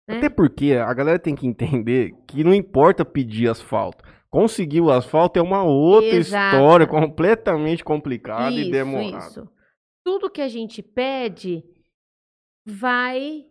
Né? 0.09 0.17
Até 0.17 0.29
porque 0.29 0.73
a 0.73 0.93
galera 0.93 1.19
tem 1.19 1.35
que 1.35 1.47
entender 1.47 2.11
que 2.27 2.43
não 2.43 2.53
importa 2.53 3.05
pedir 3.05 3.49
asfalto. 3.49 4.03
Conseguir 4.29 4.81
o 4.81 4.91
asfalto 4.91 5.39
é 5.39 5.41
uma 5.41 5.63
outra 5.63 6.15
Exato. 6.15 6.55
história 6.55 6.87
completamente 6.87 7.83
complicada 7.83 8.55
e 8.55 8.61
Isso, 8.61 8.71
demorada. 8.71 9.17
isso. 9.25 9.49
Tudo 10.05 10.29
que 10.29 10.41
a 10.41 10.47
gente 10.47 10.81
pede 10.83 11.63
vai. 12.65 13.45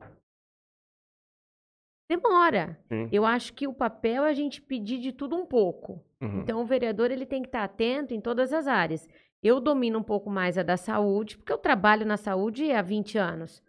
Demora. 2.10 2.78
Sim. 2.88 3.08
Eu 3.12 3.24
acho 3.24 3.52
que 3.52 3.66
o 3.66 3.74
papel 3.74 4.24
é 4.24 4.30
a 4.30 4.32
gente 4.32 4.62
pedir 4.62 4.98
de 4.98 5.12
tudo 5.12 5.36
um 5.36 5.44
pouco. 5.44 6.02
Uhum. 6.22 6.40
Então, 6.40 6.60
o 6.62 6.64
vereador 6.64 7.10
ele 7.10 7.26
tem 7.26 7.42
que 7.42 7.48
estar 7.48 7.64
atento 7.64 8.14
em 8.14 8.20
todas 8.20 8.52
as 8.52 8.66
áreas. 8.66 9.06
Eu 9.42 9.60
domino 9.60 9.98
um 9.98 10.02
pouco 10.02 10.30
mais 10.30 10.56
a 10.56 10.62
da 10.62 10.76
saúde, 10.76 11.36
porque 11.36 11.52
eu 11.52 11.58
trabalho 11.58 12.06
na 12.06 12.16
saúde 12.16 12.72
há 12.72 12.80
20 12.82 13.18
anos. 13.18 13.62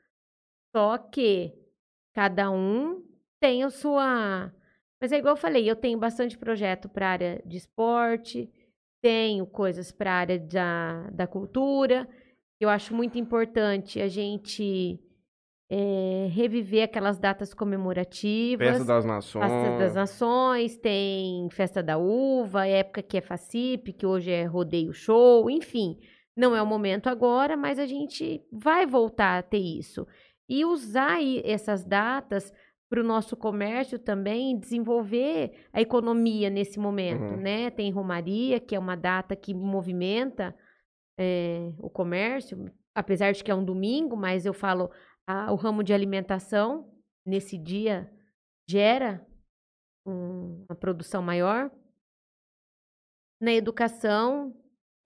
Só 0.76 0.98
que 0.98 1.53
cada 2.20 2.52
um 2.52 3.02
tem 3.40 3.64
a 3.64 3.70
sua. 3.70 4.52
Mas 5.00 5.14
é 5.14 5.20
igual 5.20 5.36
eu 5.36 5.40
falei, 5.40 5.70
eu 5.70 5.76
tenho 5.78 5.98
bastante 5.98 6.38
projeto 6.38 6.90
para 6.90 7.08
a 7.08 7.12
área 7.12 7.41
de 7.46 7.56
esporte, 7.56 8.52
tenho 9.02 9.48
coisas 9.48 9.90
para 9.90 10.12
a 10.12 10.16
área 10.16 10.38
da, 10.38 11.10
da 11.12 11.26
cultura. 11.26 12.06
Eu 12.60 12.68
acho 12.68 12.94
muito 12.94 13.18
importante 13.18 14.02
a 14.02 14.10
gente 14.10 15.00
eh, 15.70 16.28
reviver 16.30 16.84
aquelas 16.84 17.18
datas 17.18 17.54
comemorativas. 17.54 18.68
Festa 18.68 18.84
das 18.84 19.06
Nações. 19.06 19.50
Festa 19.50 19.78
das 19.78 19.96
Nações, 19.96 20.78
tem 20.78 21.50
Festa 21.52 21.82
da 21.82 21.98
Uva, 21.98 22.68
época 22.68 23.02
que 23.02 23.18
é 23.18 23.22
FACIP, 23.22 23.94
que 23.94 24.06
hoje 24.06 24.30
é 24.30 24.44
Rodeio 24.44 24.91
Show, 24.91 25.50
enfim. 25.50 25.98
Não 26.36 26.54
é 26.54 26.62
o 26.62 26.68
momento 26.68 27.08
agora, 27.08 27.56
mas 27.56 27.80
a 27.80 27.86
gente 27.86 28.46
vai 28.52 28.86
voltar 28.86 29.40
a 29.40 29.41
ter 29.41 29.60
isso. 29.60 30.06
E 30.50 30.66
usar 30.66 31.20
essas 31.44 31.84
datas 31.84 32.52
para 32.90 33.02
o 33.02 33.04
nosso 33.04 33.38
comércio 33.38 34.00
também 34.00 34.58
desenvolver 34.58 35.68
a 35.72 35.80
economia 35.80 36.50
nesse 36.50 36.80
momento, 36.80 37.36
Uhum. 37.36 37.38
né? 37.38 37.70
Tem 37.70 37.92
Romaria, 37.92 38.60
que 38.60 38.76
é 38.76 38.80
uma 38.80 38.96
data 38.98 39.36
que 39.36 39.54
movimenta 39.54 40.56
eh, 41.22 41.72
o 41.78 41.90
comércio, 41.90 42.66
apesar 42.96 43.32
de 43.34 43.44
que 43.44 43.52
é 43.52 43.56
um 43.56 43.64
domingo, 43.64 44.16
mas 44.16 44.46
eu 44.46 44.54
falo, 44.54 44.90
ah, 45.28 45.52
o 45.52 45.56
ramo 45.56 45.84
de 45.84 45.94
alimentação, 45.94 46.90
nesse 47.26 47.58
dia, 47.58 48.10
gera 48.68 49.24
um- 50.06 50.66
uma 50.68 50.76
produção 50.76 51.22
maior. 51.22 51.70
Na 53.42 53.54
educação, 53.54 54.56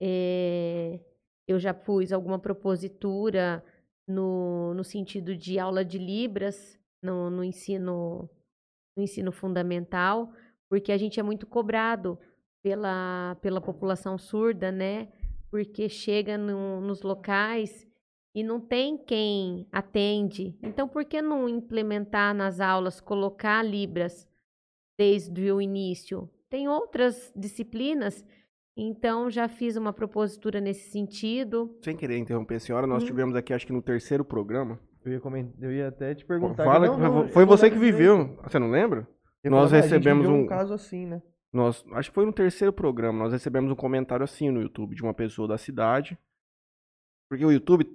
eh, 0.00 1.00
eu 1.46 1.58
já 1.58 1.74
pus 1.74 2.12
alguma 2.12 2.38
propositura 2.38 3.62
no, 4.06 4.74
no 4.74 4.84
sentido 4.84 5.36
de 5.36 5.58
aula 5.58 5.84
de 5.84 5.98
Libras 5.98 6.78
no, 7.02 7.30
no 7.30 7.44
ensino, 7.44 8.28
no 8.96 9.02
ensino 9.02 9.32
fundamental, 9.32 10.32
porque 10.68 10.92
a 10.92 10.96
gente 10.96 11.18
é 11.18 11.22
muito 11.22 11.46
cobrado 11.46 12.18
pela, 12.62 13.36
pela 13.40 13.60
população 13.60 14.16
surda, 14.18 14.72
né? 14.72 15.08
Porque 15.50 15.88
chega 15.88 16.36
no- 16.38 16.80
nos 16.80 17.02
locais 17.02 17.86
e 18.34 18.42
não 18.42 18.60
tem 18.60 18.96
quem 18.98 19.68
atende. 19.70 20.58
Então, 20.62 20.88
por 20.88 21.04
que 21.04 21.22
não 21.22 21.48
implementar 21.48 22.34
nas 22.34 22.60
aulas, 22.60 23.00
colocar 23.00 23.62
Libras 23.62 24.28
desde 24.98 25.52
o 25.52 25.60
início? 25.60 26.28
Tem 26.48 26.68
outras 26.68 27.32
disciplinas, 27.36 28.24
então 28.76 29.30
já 29.30 29.48
fiz 29.48 29.76
uma 29.76 29.92
propositura 29.92 30.60
nesse 30.60 30.90
sentido. 30.90 31.76
Sem 31.82 31.96
querer 31.96 32.18
interromper 32.18 32.56
a 32.56 32.60
senhora, 32.60 32.86
nós 32.86 33.02
Uhum. 33.02 33.08
tivemos 33.08 33.36
aqui, 33.36 33.52
acho 33.52 33.66
que 33.66 33.72
no 33.72 33.82
terceiro 33.82 34.24
programa, 34.24 34.78
Eu 35.04 35.12
ia, 35.12 35.20
comentar, 35.20 35.52
eu 35.62 35.70
ia 35.72 35.88
até 35.88 36.14
te 36.14 36.24
perguntar. 36.24 36.64
Fala 36.64 36.86
Não, 36.86 36.94
que 36.94 37.00
não, 37.02 37.28
foi 37.28 37.42
eu 37.42 37.46
você 37.46 37.70
que 37.70 37.78
viveu. 37.78 38.36
Você 38.42 38.58
não 38.58 38.70
lembra? 38.70 39.06
Eu 39.42 39.50
Nós 39.50 39.68
falava, 39.70 39.76
"Ah, 39.76 39.78
a 39.78 39.82
gente 39.82 39.90
recebemos 39.92 40.26
viveu 40.26 40.42
um- 40.42 40.46
caso 40.46 40.72
assim, 40.72 41.04
né? 41.06 41.22
Nós, 41.52 41.84
acho 41.92 42.08
que 42.10 42.14
foi 42.14 42.24
no 42.24 42.32
terceiro 42.32 42.72
programa, 42.72 43.18
nós 43.18 43.32
recebemos 43.32 43.70
um 43.70 43.76
comentário 43.76 44.24
assim 44.24 44.50
no 44.50 44.62
YouTube 44.62 44.94
de 44.96 45.02
uma 45.02 45.12
pessoa 45.14 45.46
da 45.46 45.58
cidade. 45.58 46.18
Porque 47.30 47.44
o 47.44 47.52
YouTube 47.52 47.86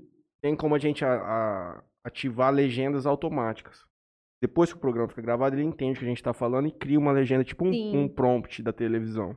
tem 0.42 0.56
como 0.56 0.76
a 0.76 0.80
gente 0.80 1.04
a- 1.04 1.14
a- 1.16 1.84
ativar 2.04 2.54
legendas 2.54 3.06
automáticas. 3.06 3.84
Depois 4.42 4.72
que 4.72 4.78
o 4.78 4.82
programa 4.82 5.10
fica 5.10 5.22
gravado, 5.22 5.56
ele 5.56 5.64
entende 5.64 5.98
o 5.98 6.00
que 6.00 6.06
a 6.06 6.08
gente 6.10 6.24
tá 6.24 6.32
falando 6.34 6.68
e 6.68 6.72
cria 6.72 6.98
uma 7.00 7.12
legenda, 7.12 7.44
tipo 7.44 7.66
um, 7.66 8.02
um 8.04 8.08
prompt 8.08 8.62
da 8.64 8.72
televisão. 8.72 9.36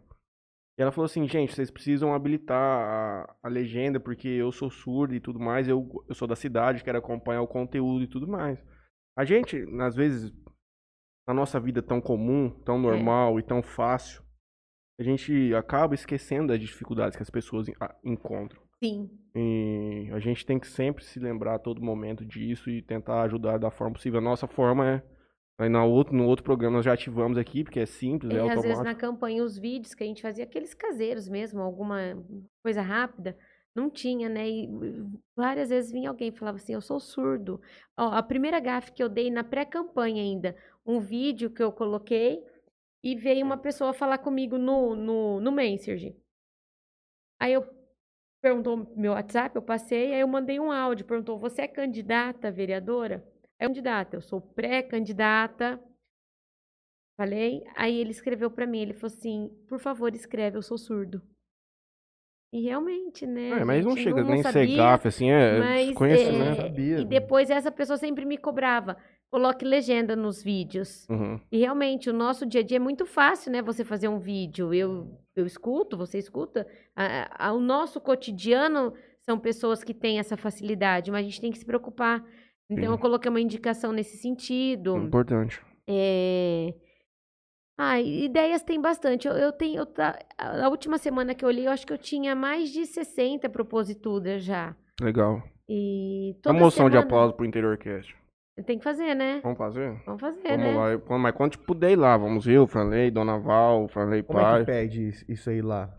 E 0.79 0.83
ela 0.83 0.91
falou 0.91 1.05
assim, 1.05 1.29
gente, 1.29 1.55
vocês 1.55 1.71
precisam 1.71 2.15
habilitar 2.15 2.57
a, 2.59 3.37
a 3.43 3.49
legenda, 3.49 4.01
porque 4.01 4.29
eu 4.29 4.51
sou 4.51 4.71
surdo 4.71 5.15
e 5.15 5.21
tudo 5.21 5.39
mais, 5.39 5.69
eu, 5.69 5.87
eu 6.09 6.15
sou 6.15 6.27
da 6.27 6.35
cidade, 6.35 6.83
quero 6.83 6.99
acompanhar 6.99 7.43
o 7.43 7.49
conteúdo 7.49 8.05
e 8.05 8.09
tudo 8.09 8.27
mais. 8.27 8.59
A 9.17 9.25
gente, 9.25 9.65
às 9.81 9.95
vezes, 9.95 10.33
na 11.29 11.35
nossa 11.35 11.61
vida 11.61 11.83
tão 11.83 12.01
comum, 12.01 12.51
tão 12.65 12.79
normal 12.79 13.39
e 13.39 13.43
tão 13.43 13.63
fácil, 13.63 14.23
a 14.99 15.03
gente 15.03 15.55
acaba 15.55 15.95
esquecendo 15.95 16.49
das 16.49 16.61
dificuldades 16.61 17.17
que 17.17 17.23
as 17.23 17.31
pessoas 17.31 17.67
encontram. 18.03 18.63
Sim. 18.83 19.11
E 19.35 20.09
a 20.13 20.19
gente 20.19 20.45
tem 20.45 20.59
que 20.59 20.67
sempre 20.67 21.05
se 21.05 21.21
lembrar 21.21 21.55
a 21.55 21.59
todo 21.59 21.83
momento 21.83 22.25
disso 22.25 22.69
e 22.69 22.83
tentar 22.83 23.23
ajudar 23.23 23.59
da 23.59 23.71
forma 23.71 23.95
possível. 23.95 24.19
A 24.19 24.23
nossa 24.23 24.47
forma 24.47 24.89
é. 24.89 25.03
Aí 25.59 25.69
na 25.69 25.85
outro, 25.85 26.15
no 26.15 26.27
outro 26.27 26.45
programa 26.45 26.77
nós 26.79 26.85
já 26.85 26.93
ativamos 26.95 27.39
aqui, 27.39 27.63
porque 27.63 27.81
é 27.81 27.87
simples, 27.87 28.33
é, 28.33 28.41
É, 28.45 28.49
às 28.49 28.63
automático. 28.63 28.63
vezes 28.63 28.83
na 28.83 28.95
campanha, 28.95 29.45
os 29.45 29.59
vídeos 29.59 29.95
que 29.95 30.03
a 30.03 30.07
gente 30.07 30.23
fazia, 30.23 30.45
aqueles 30.45 30.75
caseiros 30.75 31.29
mesmo, 31.29 31.61
alguma 31.61 31.99
coisa 32.63 32.83
rápida, 32.83 33.37
não 33.75 33.89
tinha, 33.91 34.29
né? 34.29 34.49
E 34.49 34.69
várias 35.37 35.69
vezes 35.71 35.93
vinha 35.93 36.09
alguém 36.11 36.29
e 36.29 36.33
falava 36.33 36.57
assim, 36.57 36.75
eu 36.75 36.81
sou 36.81 36.99
surdo. 37.01 37.61
Ó, 37.97 38.09
a 38.13 38.23
primeira 38.23 38.61
gafe 38.61 38.93
que 38.93 39.03
eu 39.03 39.09
dei 39.09 39.31
na 39.31 39.45
pré-campanha 39.45 40.23
ainda, 40.23 40.57
um 40.85 41.01
vídeo 41.01 41.51
que 41.51 41.63
eu 41.63 41.73
coloquei 41.73 42.43
e 43.03 43.15
veio 43.17 43.45
uma 43.45 43.57
pessoa 43.57 43.93
falar 43.93 44.19
comigo 44.19 44.59
no, 44.59 44.95
no, 44.95 45.41
no 45.41 45.53
Messenger. 45.53 46.15
Aí 47.41 47.53
eu 47.53 47.67
perguntou 48.41 48.93
meu 48.97 49.13
WhatsApp, 49.13 49.55
eu 49.57 49.63
passei, 49.63 50.15
aí 50.15 50.21
eu 50.21 50.29
mandei 50.29 50.59
um 50.61 50.71
áudio, 50.71 51.07
perguntou, 51.07 51.39
você 51.39 51.63
é 51.63 51.69
candidata 51.69 52.51
vereadora? 52.51 53.25
É 53.63 53.67
candidata, 53.67 54.17
eu 54.17 54.21
sou 54.21 54.41
pré-candidata. 54.41 55.81
Falei, 57.17 57.63
aí 57.77 57.97
ele 57.97 58.11
escreveu 58.11 58.51
pra 58.51 58.67
mim, 58.67 58.81
ele 58.81 58.93
falou 58.93 59.15
assim, 59.15 59.49
por 59.69 59.79
favor, 59.79 60.13
escreve, 60.13 60.57
eu 60.57 60.63
sou 60.63 60.77
surdo. 60.77 61.23
E 62.53 62.63
realmente, 62.63 63.25
né? 63.25 63.51
É, 63.61 63.65
mas 63.65 63.85
não 63.85 63.97
chega 63.97 64.25
nem 64.25 64.43
ser 64.43 64.53
sabia, 64.53 64.77
gafe, 64.77 65.09
assim, 65.09 65.31
é 65.31 65.59
mas, 65.61 65.93
conhecimento. 65.95 66.61
é, 66.61 66.63
Sabia, 66.63 66.99
E 66.99 67.05
né? 67.05 67.05
depois 67.05 67.51
essa 67.51 67.71
pessoa 67.71 67.97
sempre 67.97 68.25
me 68.25 68.37
cobrava, 68.37 68.97
coloque 69.31 69.65
legenda 69.65 70.17
nos 70.17 70.43
vídeos. 70.43 71.07
Uhum. 71.09 71.41
E 71.53 71.59
realmente, 71.61 72.11
o 72.11 72.13
nosso 72.13 72.45
dia 72.45 72.63
a 72.63 72.65
dia 72.65 72.77
é 72.79 72.81
muito 72.81 73.07
fácil, 73.07 73.53
né? 73.53 73.63
Você 73.63 73.85
fazer 73.85 74.09
um 74.09 74.19
vídeo. 74.19 74.75
Eu, 74.75 75.17
eu 75.37 75.47
escuto, 75.47 75.97
você 75.97 76.19
escuta. 76.19 76.67
A- 76.97 77.47
a- 77.49 77.53
o 77.53 77.61
nosso 77.61 78.01
cotidiano 78.01 78.93
são 79.21 79.39
pessoas 79.39 79.85
que 79.85 79.95
têm 79.95 80.19
essa 80.19 80.37
facilidade, 80.37 81.11
mas 81.13 81.21
a 81.21 81.29
gente 81.29 81.41
tem 81.41 81.53
que 81.53 81.59
se 81.59 81.65
preocupar. 81.65 82.23
Então, 82.73 82.85
Sim. 82.85 82.91
eu 82.93 82.99
coloquei 82.99 83.29
uma 83.31 83.41
indicação 83.41 83.93
nesse 83.93 84.17
sentido. 84.17 84.97
Importante. 84.97 85.61
É... 85.89 86.75
Ah, 87.79 88.01
ideias 88.01 88.63
tem 88.63 88.81
bastante. 88.81 89.27
Eu, 89.27 89.35
eu 89.35 89.53
tenho. 89.53 89.79
eu 89.79 89.87
tá- 89.87 90.19
a 90.39 90.69
última 90.69 90.99
semana 90.99 91.35
que 91.35 91.45
eu 91.45 91.49
olhei, 91.49 91.67
eu 91.67 91.71
acho 91.71 91.87
que 91.87 91.93
eu 91.93 91.99
tinha 91.99 92.35
mais 92.35 92.71
de 92.71 92.87
60 92.87 93.49
proposituras 93.49 94.45
já. 94.45 94.77
Legal. 95.01 95.43
E 95.69 96.37
A 96.39 96.43
toda 96.43 96.59
moção 96.59 96.87
de 96.89 96.93
semana- 96.97 97.01
aplauso 97.07 97.35
pro 97.35 97.47
Interiorcast. 97.47 98.15
Tem 98.67 98.77
que 98.79 98.85
fazer, 98.85 99.15
né? 99.15 99.41
Vamos 99.43 99.57
fazer? 99.57 99.99
Vamos 100.05 100.21
fazer, 100.21 100.43
Vamos 100.49 100.65
né? 100.67 100.75
lá. 100.77 100.91
Eu- 100.91 101.01
quando- 101.01 101.23
Mas 101.23 101.35
quando 101.35 101.59
puder 101.61 101.93
ir 101.93 101.97
lá, 101.97 102.17
vamos 102.19 102.47
eu, 102.47 102.67
Franley, 102.67 103.11
Dona 103.11 103.39
Val, 103.39 103.89
Franley 103.89 104.23
Como 104.23 104.39
é 104.39 104.43
Pai. 104.43 104.61
que 104.61 104.67
pede 104.67 105.09
isso- 105.09 105.25
isso 105.27 105.49
aí 105.51 105.63
lá? 105.63 105.91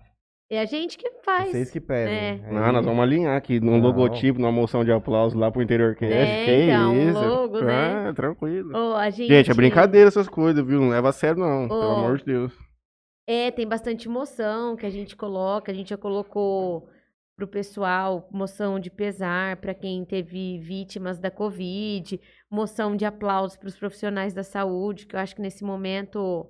É 0.53 0.61
a 0.61 0.65
gente 0.65 0.97
que 0.97 1.09
faz. 1.23 1.49
Vocês 1.49 1.71
que 1.71 1.79
pedem. 1.79 2.13
É. 2.13 2.51
Não, 2.51 2.71
nós 2.71 2.85
vamos 2.85 3.01
alinhar 3.01 3.35
aqui 3.35 3.59
no 3.59 3.71
Não. 3.71 3.79
logotipo, 3.79 4.39
numa 4.39 4.51
moção 4.51 4.85
de 4.85 4.91
aplauso 4.91 5.37
lá 5.37 5.51
pro 5.51 5.61
Interiorcast. 5.61 6.13
É, 6.13 6.45
que 6.45 6.51
então, 6.65 6.95
isso? 6.95 7.19
logo, 7.19 7.61
né? 7.61 8.09
É, 8.09 8.13
tranquilo. 8.13 8.71
Ô, 8.75 8.95
a 8.95 9.09
gente... 9.09 9.29
Gente, 9.29 9.49
é 9.49 9.53
brincadeira 9.53 10.07
essas 10.07 10.29
coisas, 10.29 10.63
viu? 10.65 10.79
Não 10.79 10.89
leva 10.89 11.09
a 11.09 11.11
sério, 11.11 11.39
não. 11.39 11.67
Pelo 11.67 11.79
Ô. 11.79 11.95
amor 11.95 12.17
de 12.19 12.25
Deus. 12.25 12.53
É, 13.25 13.49
tem 13.51 13.67
bastante 13.67 14.07
moção 14.07 14.75
que 14.75 14.85
a 14.85 14.89
gente 14.89 15.15
coloca. 15.15 15.71
A 15.71 15.75
gente 15.75 15.89
já 15.89 15.97
colocou 15.97 16.87
pro 17.35 17.47
pessoal 17.47 18.27
moção 18.31 18.79
de 18.79 18.91
pesar 18.91 19.57
para 19.57 19.73
quem 19.73 20.05
teve 20.05 20.59
vítimas 20.59 21.17
da 21.17 21.31
Covid, 21.31 22.21
moção 22.49 22.95
de 22.95 23.05
aplausos 23.05 23.57
para 23.57 23.67
os 23.67 23.77
profissionais 23.77 24.33
da 24.33 24.43
saúde, 24.43 25.07
que 25.07 25.15
eu 25.15 25.19
acho 25.19 25.35
que 25.35 25.41
nesse 25.41 25.63
momento 25.63 26.47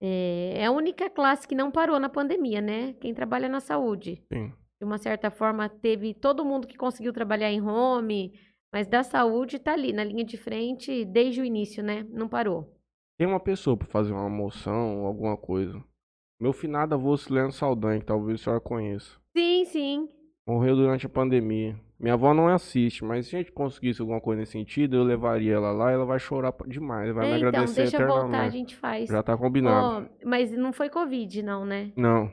é, 0.00 0.54
é 0.56 0.66
a 0.66 0.70
única 0.70 1.10
classe 1.10 1.46
que 1.46 1.54
não 1.54 1.70
parou 1.70 1.98
na 1.98 2.08
pandemia, 2.08 2.60
né? 2.60 2.94
Quem 2.94 3.12
trabalha 3.12 3.48
na 3.48 3.60
saúde. 3.60 4.24
Sim. 4.32 4.52
De 4.80 4.84
uma 4.84 4.96
certa 4.96 5.30
forma, 5.30 5.68
teve 5.68 6.14
todo 6.14 6.44
mundo 6.44 6.66
que 6.66 6.76
conseguiu 6.76 7.12
trabalhar 7.12 7.50
em 7.50 7.60
home, 7.60 8.32
mas 8.72 8.86
da 8.86 9.02
saúde 9.02 9.58
tá 9.58 9.72
ali, 9.72 9.92
na 9.92 10.02
linha 10.02 10.24
de 10.24 10.38
frente, 10.38 11.04
desde 11.04 11.40
o 11.40 11.44
início, 11.44 11.82
né? 11.82 12.06
Não 12.10 12.28
parou. 12.28 12.74
Tem 13.18 13.26
uma 13.26 13.40
pessoa 13.40 13.76
pra 13.76 13.86
fazer 13.86 14.12
uma 14.12 14.30
moção 14.30 15.00
ou 15.00 15.06
alguma 15.06 15.36
coisa. 15.36 15.82
Meu 16.40 16.54
finado 16.54 16.94
avô 16.94 17.14
Sileno 17.18 17.52
Saldanha, 17.52 18.00
que 18.00 18.06
talvez 18.06 18.40
a 18.40 18.44
senhora 18.44 18.60
conheça. 18.62 19.18
Sim, 19.36 19.64
sim. 19.66 20.08
Morreu 20.48 20.74
durante 20.74 21.04
a 21.04 21.10
pandemia. 21.10 21.78
Minha 22.00 22.14
avó 22.14 22.32
não 22.32 22.48
assiste, 22.48 23.04
mas 23.04 23.26
se 23.26 23.36
a 23.36 23.38
gente 23.40 23.52
conseguisse 23.52 24.00
alguma 24.00 24.20
coisa 24.20 24.40
nesse 24.40 24.52
sentido, 24.52 24.96
eu 24.96 25.04
levaria 25.04 25.52
ela 25.54 25.70
lá 25.70 25.90
e 25.90 25.94
ela 25.94 26.06
vai 26.06 26.18
chorar 26.18 26.54
demais. 26.66 27.14
Vai 27.14 27.26
É, 27.26 27.30
me 27.32 27.36
então, 27.36 27.48
agradecer 27.48 27.82
deixa 27.82 27.98
voltar, 27.98 28.14
a 28.14 28.18
eternamente. 28.26 28.56
gente 28.56 28.76
faz. 28.76 29.08
Já 29.10 29.22
tá 29.22 29.36
combinado. 29.36 30.06
Ó, 30.08 30.26
mas 30.26 30.50
não 30.52 30.72
foi 30.72 30.88
Covid, 30.88 31.42
não, 31.42 31.66
né? 31.66 31.92
Não. 31.94 32.32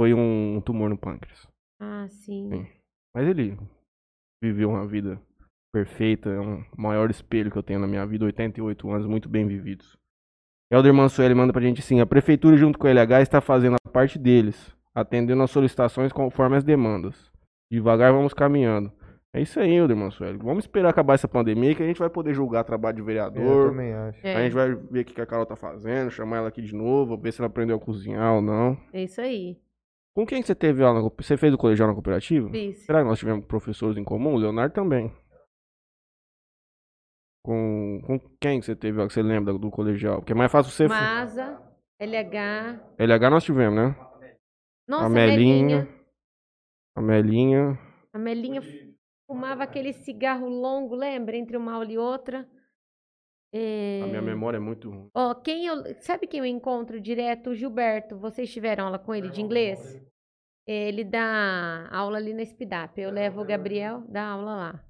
Foi 0.00 0.14
um 0.14 0.62
tumor 0.64 0.88
no 0.88 0.96
pâncreas. 0.96 1.46
Ah, 1.78 2.06
sim. 2.08 2.48
Sim. 2.50 2.66
Mas 3.14 3.28
ele 3.28 3.58
viveu 4.42 4.70
uma 4.70 4.86
vida 4.86 5.20
perfeita, 5.74 6.30
é 6.30 6.40
um 6.40 6.64
maior 6.74 7.10
espelho 7.10 7.50
que 7.50 7.58
eu 7.58 7.62
tenho 7.62 7.78
na 7.80 7.86
minha 7.86 8.06
vida, 8.06 8.24
88 8.24 8.90
anos 8.90 9.06
muito 9.06 9.28
bem 9.28 9.46
vividos. 9.46 9.94
Helder 10.72 10.94
Mansueli 10.94 11.34
manda 11.34 11.52
pra 11.52 11.60
gente 11.62 11.80
assim, 11.80 12.00
a 12.00 12.06
prefeitura 12.06 12.56
junto 12.56 12.78
com 12.78 12.86
o 12.86 12.90
LH 12.90 13.20
está 13.20 13.40
fazendo 13.42 13.76
a 13.76 13.90
parte 13.90 14.18
deles, 14.18 14.74
atendendo 14.94 15.42
as 15.42 15.50
solicitações 15.50 16.12
conforme 16.12 16.56
as 16.56 16.64
demandas. 16.64 17.30
Devagar 17.70 18.12
vamos 18.12 18.32
caminhando. 18.34 18.92
É 19.34 19.40
isso 19.42 19.60
aí, 19.60 19.74
Helder 19.74 19.96
Mansueli. 19.96 20.38
Vamos 20.38 20.64
esperar 20.64 20.88
acabar 20.88 21.14
essa 21.14 21.28
pandemia 21.28 21.74
que 21.74 21.82
a 21.82 21.86
gente 21.86 21.98
vai 21.98 22.08
poder 22.08 22.32
julgar 22.32 22.64
trabalho 22.64 22.94
de 22.96 23.00
É, 23.00 23.02
Eu 23.02 23.06
vereador. 23.06 23.70
também 23.70 23.92
acho. 23.92 24.26
É, 24.26 24.34
A 24.36 24.42
gente 24.44 24.52
vai 24.54 24.74
ver 24.74 25.00
o 25.00 25.04
que 25.04 25.20
a 25.20 25.26
Carol 25.26 25.44
tá 25.44 25.56
fazendo, 25.56 26.10
chamar 26.10 26.38
ela 26.38 26.48
aqui 26.48 26.62
de 26.62 26.74
novo, 26.74 27.18
ver 27.18 27.32
se 27.32 27.40
ela 27.40 27.48
aprendeu 27.48 27.76
a 27.76 27.80
cozinhar 27.80 28.34
ou 28.34 28.40
não. 28.40 28.78
é 28.92 29.02
isso 29.02 29.20
aí. 29.20 29.58
Com 30.14 30.24
quem 30.24 30.40
que 30.40 30.46
você 30.46 30.54
teve 30.54 30.82
aula? 30.82 31.02
na 31.02 31.10
Você 31.18 31.36
fez 31.36 31.52
o 31.52 31.58
colegial 31.58 31.86
na 31.88 31.92
cooperativa? 31.92 32.48
Fiz. 32.48 32.78
Será 32.86 33.00
que 33.02 33.08
nós 33.08 33.18
tivemos 33.18 33.44
professores 33.44 33.98
em 33.98 34.04
comum? 34.04 34.32
O 34.32 34.38
Leonardo 34.38 34.72
também. 34.72 35.12
Com, 37.44 38.00
com 38.06 38.18
quem 38.40 38.58
que 38.60 38.66
você 38.66 38.74
teve, 38.74 39.00
ó, 39.00 39.06
que 39.06 39.12
você 39.12 39.22
lembra 39.22 39.52
do 39.52 39.70
colegial? 39.70 40.16
Porque 40.16 40.32
é 40.32 40.34
mais 40.34 40.50
fácil 40.50 40.72
você... 40.72 40.88
Masa, 40.88 41.60
LH. 42.00 42.80
LH 42.98 43.30
nós 43.30 43.44
tivemos, 43.44 43.76
né? 43.76 43.94
Nossa, 44.88 45.04
a 45.04 45.06
a 45.06 45.10
Melinha. 45.10 45.86
A 46.96 47.02
Melinha. 47.02 47.78
A 48.12 48.18
Melinha 48.18 48.62
fumava 49.26 49.64
aquele 49.64 49.92
cigarro 49.92 50.48
longo, 50.48 50.94
lembra? 50.94 51.36
Entre 51.36 51.56
uma 51.56 51.74
aula 51.74 51.92
e 51.92 51.98
outra. 51.98 52.48
É... 53.54 54.00
A 54.02 54.06
minha 54.06 54.22
memória 54.22 54.56
é 54.56 54.60
muito 54.60 54.90
ruim. 54.90 55.10
Ó, 55.14 55.34
quem 55.34 55.66
eu... 55.66 55.94
Sabe 56.00 56.26
quem 56.26 56.40
eu 56.40 56.46
encontro 56.46 56.98
direto? 56.98 57.50
O 57.50 57.54
Gilberto. 57.54 58.18
Vocês 58.18 58.50
tiveram 58.50 58.86
aula 58.86 58.98
com 58.98 59.14
ele 59.14 59.28
de 59.28 59.42
inglês? 59.42 60.02
Ele 60.66 61.04
dá 61.04 61.86
aula 61.92 62.16
ali 62.16 62.32
na 62.32 62.42
SPDAP. 62.42 62.98
Eu 62.98 63.10
levo 63.10 63.42
o 63.42 63.44
Gabriel, 63.44 64.02
dá 64.08 64.30
aula 64.30 64.56
lá. 64.56 64.84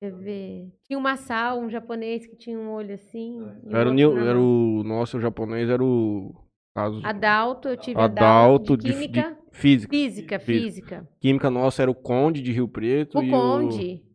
Deixa 0.00 0.16
eu 0.16 0.18
ver. 0.22 0.72
Tinha 0.84 0.98
uma 0.98 1.16
sala, 1.16 1.60
um 1.60 1.68
japonês 1.68 2.26
que 2.26 2.34
tinha 2.36 2.58
um 2.58 2.70
olho 2.70 2.94
assim. 2.94 3.42
o 3.64 3.76
Era 3.76 3.90
o, 3.90 4.18
era 4.18 4.40
o 4.40 4.82
nosso 4.82 5.20
japonês, 5.20 5.68
era 5.68 5.84
o 5.84 6.34
caso 6.74 7.02
Adalto, 7.04 7.68
eu 7.68 7.76
tive 7.76 8.00
Adalto 8.00 8.22
Adalto 8.22 8.76
de, 8.78 8.84
de 8.84 8.88
de 8.88 9.08
química. 9.08 9.39
Física. 9.50 9.90
Física, 9.90 10.38
Física. 10.38 11.08
Química 11.20 11.50
nossa 11.50 11.82
era 11.82 11.90
o 11.90 11.94
Conde 11.94 12.42
de 12.42 12.52
Rio 12.52 12.68
Preto 12.68 13.18
O 13.18 13.22
e 13.22 13.30
Conde. 13.30 14.02
o 14.06 14.10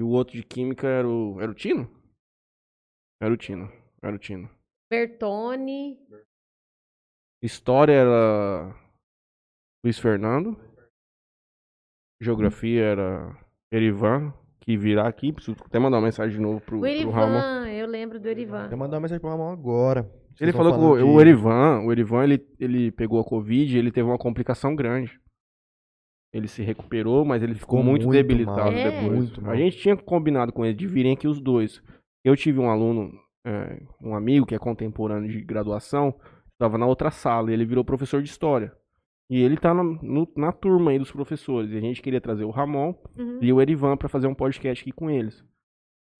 e 0.00 0.02
o 0.02 0.08
outro 0.08 0.36
de 0.36 0.44
química 0.44 0.86
era 0.86 1.08
o 1.08 1.40
era 1.40 1.50
o 1.50 1.54
Tino? 1.54 1.90
Era 3.20 3.34
o 3.34 3.36
Tino. 3.36 3.70
Era 4.00 4.14
o 4.14 4.18
Tino. 4.18 4.48
Bertone. 4.90 5.98
História 7.42 7.92
era 7.92 8.74
Luiz 9.84 9.98
Fernando. 9.98 10.56
Geografia 12.20 12.82
era 12.82 13.38
Erivan, 13.72 14.32
que 14.60 14.76
virá 14.76 15.08
aqui. 15.08 15.32
Preciso 15.32 15.56
até 15.64 15.78
mandar 15.78 15.98
uma 15.98 16.06
mensagem 16.06 16.36
de 16.36 16.40
novo 16.42 16.60
pro, 16.60 16.78
O 16.78 16.80
pro 16.80 17.10
Ramon. 17.10 17.34
Erivan, 17.38 17.68
eu 17.70 17.86
lembro 17.86 18.20
do 18.20 18.28
Erivan. 18.28 18.68
Eu 18.70 18.78
mandar 18.78 18.96
uma 18.96 19.02
mensagem 19.02 19.20
pro 19.20 19.30
Ramon 19.30 19.50
agora. 19.52 20.10
Vocês 20.38 20.48
Ele 20.48 20.52
falou 20.56 20.72
que 20.72 20.78
de- 21.02 21.02
o 21.04 21.20
Erivan, 21.20 21.80
o 21.84 21.90
Erivan 21.92 22.22
ele, 22.24 22.46
ele 22.60 22.92
pegou 22.92 23.20
a 23.20 23.24
Covid 23.24 23.74
e 23.74 23.78
ele 23.78 23.90
teve 23.90 24.08
uma 24.08 24.16
complicação 24.18 24.74
grande. 24.76 25.18
Ele 26.32 26.46
se 26.46 26.62
recuperou, 26.62 27.24
mas 27.24 27.42
ele 27.42 27.54
ficou 27.54 27.82
muito, 27.82 28.04
muito 28.06 28.12
debilitado 28.16 28.70
mal, 28.70 28.72
É. 28.72 28.90
depois. 28.90 29.18
muito 29.18 29.42
mal. 29.42 29.52
A 29.52 29.56
gente 29.56 29.78
tinha 29.78 29.96
combinado 29.96 30.52
com 30.52 30.64
ele 30.64 30.74
de 30.74 30.86
virem 30.86 31.14
aqui 31.14 31.26
os 31.26 31.40
dois. 31.40 31.82
Eu 32.24 32.36
tive 32.36 32.58
um 32.60 32.70
aluno, 32.70 33.10
é, 33.46 33.80
um 34.02 34.14
amigo 34.14 34.44
que 34.46 34.54
é 34.54 34.58
contemporâneo 34.58 35.28
de 35.30 35.40
graduação, 35.42 36.14
estava 36.52 36.76
na 36.76 36.86
outra 36.86 37.10
sala, 37.10 37.50
e 37.50 37.54
ele 37.54 37.64
virou 37.64 37.82
professor 37.84 38.22
de 38.22 38.28
história. 38.28 38.72
E 39.30 39.40
ele 39.42 39.56
tá 39.56 39.72
na, 39.74 39.82
no- 39.82 40.30
na 40.36 40.52
turma 40.52 40.90
aí 40.90 40.98
dos 40.98 41.10
professores. 41.10 41.70
E 41.72 41.76
a 41.76 41.80
gente 41.80 42.00
queria 42.02 42.20
trazer 42.20 42.44
o 42.44 42.50
Ramon 42.50 42.94
Uhum. 43.16 43.38
e 43.42 43.52
o 43.52 43.60
Erivan 43.60 43.96
para 43.96 44.08
fazer 44.08 44.26
um 44.26 44.34
podcast 44.34 44.82
aqui 44.82 44.92
com 44.92 45.10
eles. 45.10 45.42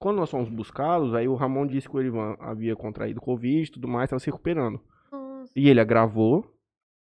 Quando 0.00 0.18
nós 0.18 0.30
fomos 0.30 0.48
buscá-los, 0.48 1.14
aí 1.14 1.26
o 1.26 1.34
Ramon 1.34 1.66
disse 1.66 1.88
que 1.88 1.96
o 1.96 2.00
Erivan 2.00 2.36
havia 2.38 2.76
contraído 2.76 3.20
Covid 3.20 3.68
e 3.68 3.72
tudo 3.72 3.88
mais, 3.88 4.04
estava 4.04 4.20
se 4.20 4.26
recuperando. 4.26 4.80
Nossa. 5.10 5.52
E 5.56 5.68
ele 5.68 5.80
agravou, 5.80 6.56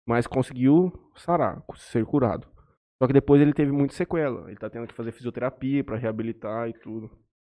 mas 0.06 0.26
conseguiu 0.26 0.92
sarar, 1.14 1.62
ser 1.76 2.04
curado. 2.04 2.48
Só 3.00 3.06
que 3.06 3.12
depois 3.12 3.40
ele 3.40 3.54
teve 3.54 3.70
muita 3.72 3.94
sequela. 3.94 4.48
Ele 4.48 4.58
tá 4.58 4.68
tendo 4.68 4.86
que 4.86 4.94
fazer 4.94 5.12
fisioterapia 5.12 5.84
pra 5.84 5.96
reabilitar 5.96 6.68
e 6.68 6.72
tudo. 6.72 7.10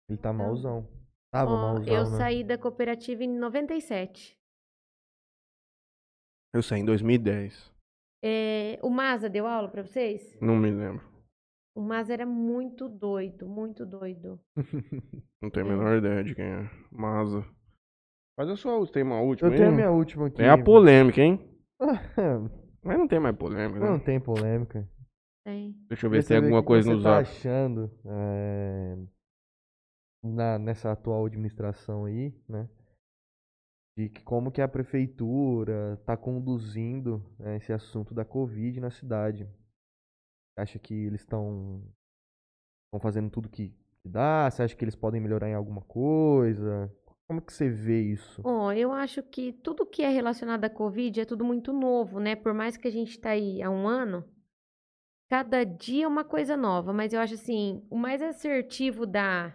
Ele 0.08 0.18
tá 0.18 0.32
malzão. 0.32 0.88
Tava 1.32 1.50
Ó, 1.50 1.56
malzão, 1.56 1.92
eu 1.94 2.04
né? 2.04 2.16
saí 2.16 2.44
da 2.44 2.56
cooperativa 2.56 3.24
em 3.24 3.38
97. 3.38 4.38
Eu 6.54 6.62
saí 6.62 6.80
em 6.80 6.84
2010. 6.84 7.72
É, 8.22 8.78
o 8.82 8.88
Maza 8.88 9.28
deu 9.28 9.46
aula 9.46 9.68
pra 9.68 9.82
vocês? 9.82 10.38
Não 10.40 10.56
me 10.56 10.70
lembro. 10.70 11.04
O 11.76 11.80
Maza 11.80 12.12
era 12.12 12.24
muito 12.24 12.88
doido, 12.88 13.46
muito 13.48 13.84
doido. 13.84 14.40
Não 15.42 15.50
tenho 15.50 15.66
a 15.66 15.68
É. 15.68 15.72
menor 15.76 15.98
ideia 15.98 16.22
de 16.24 16.34
quem 16.34 16.44
é. 16.44 16.70
Maza. 16.90 17.44
Mas 18.38 18.48
eu 18.48 18.56
só 18.56 18.84
tem 18.86 19.02
uma 19.02 19.20
última. 19.20 19.48
Eu 19.50 19.52
tenho 19.56 19.68
a 19.68 19.70
aí? 19.70 19.76
minha 19.76 19.90
última 19.90 20.26
aqui. 20.26 20.42
É 20.42 20.48
a 20.48 20.62
polêmica, 20.62 21.20
hein? 21.20 21.40
não 21.80 21.88
Mas 22.82 22.98
não 22.98 23.08
tem 23.08 23.18
mais 23.18 23.36
polêmica. 23.36 23.80
né? 23.80 23.98
tem 24.04 24.20
polêmica. 24.20 24.88
Tem. 25.44 25.74
Deixa 25.88 26.06
eu 26.06 26.10
ver 26.10 26.22
se 26.22 26.28
tem 26.28 26.36
alguma 26.38 26.58
o 26.58 26.62
que 26.62 26.66
coisa 26.66 26.88
você 26.90 26.96
no 26.96 27.02
tá 27.02 27.22
zap. 27.22 27.30
achando 27.30 27.90
é, 28.04 28.96
na, 30.22 30.58
nessa 30.58 30.92
atual 30.92 31.26
administração 31.26 32.04
aí, 32.06 32.32
né? 32.48 32.68
De 33.96 34.08
que 34.08 34.22
como 34.22 34.50
que 34.50 34.60
a 34.60 34.68
prefeitura 34.68 36.00
tá 36.04 36.16
conduzindo 36.16 37.22
né, 37.38 37.56
esse 37.56 37.72
assunto 37.72 38.12
da 38.14 38.24
Covid 38.24 38.80
na 38.80 38.90
cidade. 38.90 39.48
Acha 40.56 40.78
que 40.78 40.94
eles 40.94 41.20
estão 41.20 41.82
estão 42.86 43.00
fazendo 43.00 43.28
tudo 43.28 43.48
que, 43.48 43.74
dá? 44.04 44.48
Você 44.50 44.62
acha 44.62 44.76
que 44.76 44.84
eles 44.84 44.94
podem 44.94 45.20
melhorar 45.20 45.48
em 45.48 45.54
alguma 45.54 45.80
coisa? 45.82 46.92
Como 47.26 47.40
que 47.40 47.52
você 47.52 47.68
vê 47.68 48.02
isso? 48.02 48.42
Ó, 48.44 48.70
eu 48.72 48.92
acho 48.92 49.22
que 49.22 49.52
tudo 49.52 49.86
que 49.86 50.02
é 50.02 50.08
relacionado 50.08 50.64
à 50.64 50.70
Covid 50.70 51.20
é 51.20 51.24
tudo 51.24 51.44
muito 51.44 51.72
novo, 51.72 52.20
né? 52.20 52.36
Por 52.36 52.52
mais 52.52 52.76
que 52.76 52.86
a 52.86 52.90
gente 52.90 53.18
tá 53.18 53.30
aí 53.30 53.62
há 53.62 53.70
um 53.70 53.88
ano, 53.88 54.24
cada 55.30 55.64
dia 55.64 56.04
é 56.04 56.08
uma 56.08 56.24
coisa 56.24 56.56
nova. 56.56 56.92
Mas 56.92 57.12
eu 57.12 57.20
acho 57.20 57.34
assim, 57.34 57.82
o 57.90 57.96
mais 57.96 58.20
assertivo 58.20 59.06
da, 59.06 59.54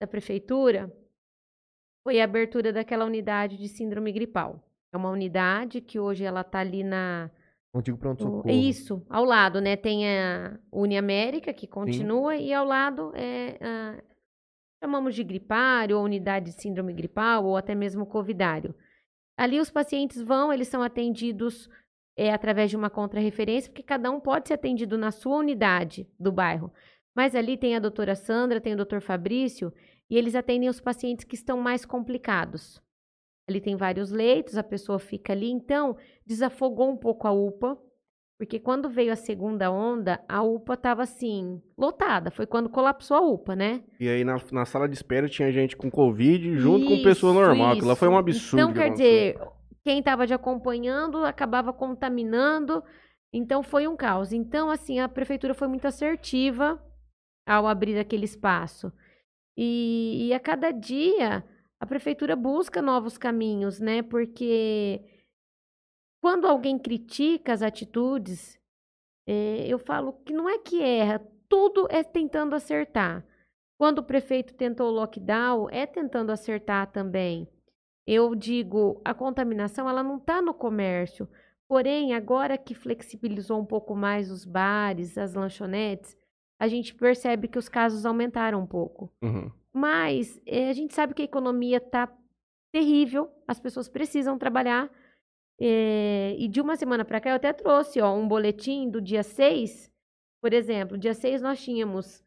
da 0.00 0.06
prefeitura 0.06 0.94
foi 2.04 2.20
a 2.20 2.24
abertura 2.24 2.72
daquela 2.72 3.06
unidade 3.06 3.56
de 3.56 3.68
síndrome 3.68 4.12
gripal. 4.12 4.62
É 4.92 4.96
uma 4.96 5.10
unidade 5.10 5.80
que 5.80 5.98
hoje 5.98 6.24
ela 6.24 6.44
tá 6.44 6.58
ali 6.58 6.84
na, 6.84 7.30
Antigo 7.74 7.96
o- 7.96 8.00
pronto-socorro. 8.00 8.50
Isso, 8.50 9.04
ao 9.08 9.24
lado, 9.24 9.60
né? 9.60 9.76
Tem 9.76 10.06
a 10.06 10.58
Uniamérica, 10.70 11.52
que 11.52 11.66
continua, 11.66 12.36
e 12.36 12.52
ao 12.52 12.64
lado 12.66 13.12
é 13.14 13.58
a, 13.60 14.02
chamamos 14.82 15.14
de 15.14 15.24
gripário, 15.24 15.96
ou 15.98 16.04
unidade 16.04 16.46
de 16.54 16.60
síndrome 16.60 16.92
gripal, 16.92 17.44
ou 17.44 17.56
até 17.56 17.74
mesmo 17.74 18.04
covidário. 18.04 18.74
Ali 19.38 19.58
os 19.58 19.70
pacientes 19.70 20.20
vão, 20.20 20.52
eles 20.52 20.68
são 20.68 20.82
atendidos 20.82 21.68
é, 22.16 22.30
através 22.32 22.68
de 22.68 22.76
uma 22.76 22.90
contrarreferência, 22.90 23.70
porque 23.70 23.82
cada 23.82 24.10
um 24.10 24.20
pode 24.20 24.48
ser 24.48 24.54
atendido 24.54 24.98
na 24.98 25.10
sua 25.10 25.38
unidade 25.38 26.06
do 26.20 26.30
bairro. 26.30 26.70
Mas 27.14 27.34
ali 27.34 27.56
tem 27.56 27.74
a 27.74 27.78
doutora 27.78 28.14
Sandra, 28.14 28.60
tem 28.60 28.74
o 28.74 28.76
doutor 28.76 29.00
Fabrício, 29.00 29.72
e 30.10 30.16
eles 30.18 30.34
atendem 30.34 30.68
os 30.68 30.80
pacientes 30.80 31.24
que 31.24 31.34
estão 31.34 31.58
mais 31.58 31.86
complicados. 31.86 32.82
Ali 33.48 33.60
tem 33.60 33.76
vários 33.76 34.10
leitos, 34.10 34.56
a 34.56 34.62
pessoa 34.62 34.98
fica 34.98 35.32
ali, 35.32 35.50
então 35.50 35.96
desafogou 36.24 36.90
um 36.90 36.96
pouco 36.96 37.26
a 37.26 37.32
UPA, 37.32 37.76
porque 38.38 38.58
quando 38.58 38.88
veio 38.88 39.12
a 39.12 39.16
segunda 39.16 39.70
onda, 39.70 40.20
a 40.28 40.42
UPA 40.42 40.74
estava 40.74 41.02
assim, 41.02 41.62
lotada. 41.78 42.30
Foi 42.30 42.46
quando 42.46 42.68
colapsou 42.68 43.16
a 43.16 43.20
UPA, 43.20 43.54
né? 43.54 43.84
E 44.00 44.08
aí 44.08 44.24
na, 44.24 44.36
na 44.50 44.64
sala 44.64 44.88
de 44.88 44.94
espera 44.94 45.28
tinha 45.28 45.52
gente 45.52 45.76
com 45.76 45.90
Covid 45.90 46.56
junto 46.56 46.86
com 46.86 47.02
pessoa 47.02 47.32
Isso, 47.32 47.40
normal. 47.40 47.72
Aquilo 47.72 47.94
foi 47.94 48.08
um 48.08 48.12
isso. 48.12 48.18
absurdo. 48.18 48.60
Então, 48.60 48.72
que 48.72 48.78
quer 48.80 48.90
dizer, 48.90 49.38
quem 49.84 50.00
estava 50.00 50.26
te 50.26 50.34
acompanhando 50.34 51.18
acabava 51.18 51.72
contaminando. 51.72 52.82
Então, 53.32 53.62
foi 53.62 53.86
um 53.86 53.96
caos. 53.96 54.32
Então, 54.32 54.70
assim, 54.70 54.98
a 54.98 55.08
prefeitura 55.08 55.54
foi 55.54 55.68
muito 55.68 55.86
assertiva 55.86 56.82
ao 57.46 57.66
abrir 57.66 57.98
aquele 57.98 58.24
espaço. 58.24 58.92
E, 59.56 60.28
e 60.28 60.34
a 60.34 60.40
cada 60.40 60.70
dia, 60.70 61.44
a 61.82 61.86
prefeitura 61.86 62.36
busca 62.36 62.80
novos 62.80 63.18
caminhos, 63.18 63.80
né? 63.80 64.02
Porque 64.02 65.02
quando 66.22 66.46
alguém 66.46 66.78
critica 66.78 67.52
as 67.52 67.60
atitudes, 67.60 68.56
eh, 69.26 69.66
eu 69.66 69.80
falo 69.80 70.12
que 70.12 70.32
não 70.32 70.48
é 70.48 70.58
que 70.58 70.80
erra, 70.80 71.20
tudo 71.48 71.88
é 71.90 72.04
tentando 72.04 72.54
acertar. 72.54 73.26
Quando 73.76 73.98
o 73.98 74.04
prefeito 74.04 74.54
tentou 74.54 74.90
o 74.90 74.94
lockdown, 74.94 75.68
é 75.70 75.84
tentando 75.84 76.30
acertar 76.30 76.92
também. 76.92 77.48
Eu 78.06 78.36
digo, 78.36 79.02
a 79.04 79.12
contaminação 79.12 79.88
ela 79.88 80.04
não 80.04 80.18
está 80.18 80.40
no 80.40 80.54
comércio. 80.54 81.28
Porém, 81.66 82.14
agora 82.14 82.56
que 82.56 82.76
flexibilizou 82.76 83.60
um 83.60 83.66
pouco 83.66 83.96
mais 83.96 84.30
os 84.30 84.44
bares, 84.44 85.18
as 85.18 85.34
lanchonetes, 85.34 86.16
a 86.60 86.68
gente 86.68 86.94
percebe 86.94 87.48
que 87.48 87.58
os 87.58 87.68
casos 87.68 88.06
aumentaram 88.06 88.60
um 88.60 88.66
pouco. 88.68 89.12
Uhum. 89.20 89.50
Mas 89.72 90.40
eh, 90.46 90.68
a 90.70 90.72
gente 90.72 90.94
sabe 90.94 91.14
que 91.14 91.22
a 91.22 91.24
economia 91.24 91.78
está 91.78 92.12
terrível, 92.72 93.30
as 93.46 93.60
pessoas 93.60 93.88
precisam 93.88 94.38
trabalhar. 94.38 94.90
eh, 95.60 96.34
e 96.38 96.48
de 96.48 96.60
uma 96.60 96.76
semana 96.76 97.04
para 97.04 97.20
cá 97.20 97.30
eu 97.30 97.36
até 97.36 97.52
trouxe 97.52 98.00
ó, 98.00 98.12
um 98.14 98.26
boletim 98.26 98.88
do 98.90 99.00
dia 99.00 99.22
6. 99.22 99.90
Por 100.42 100.52
exemplo, 100.52 100.98
dia 100.98 101.14
6 101.14 101.40
nós 101.42 101.62
tínhamos 101.62 102.22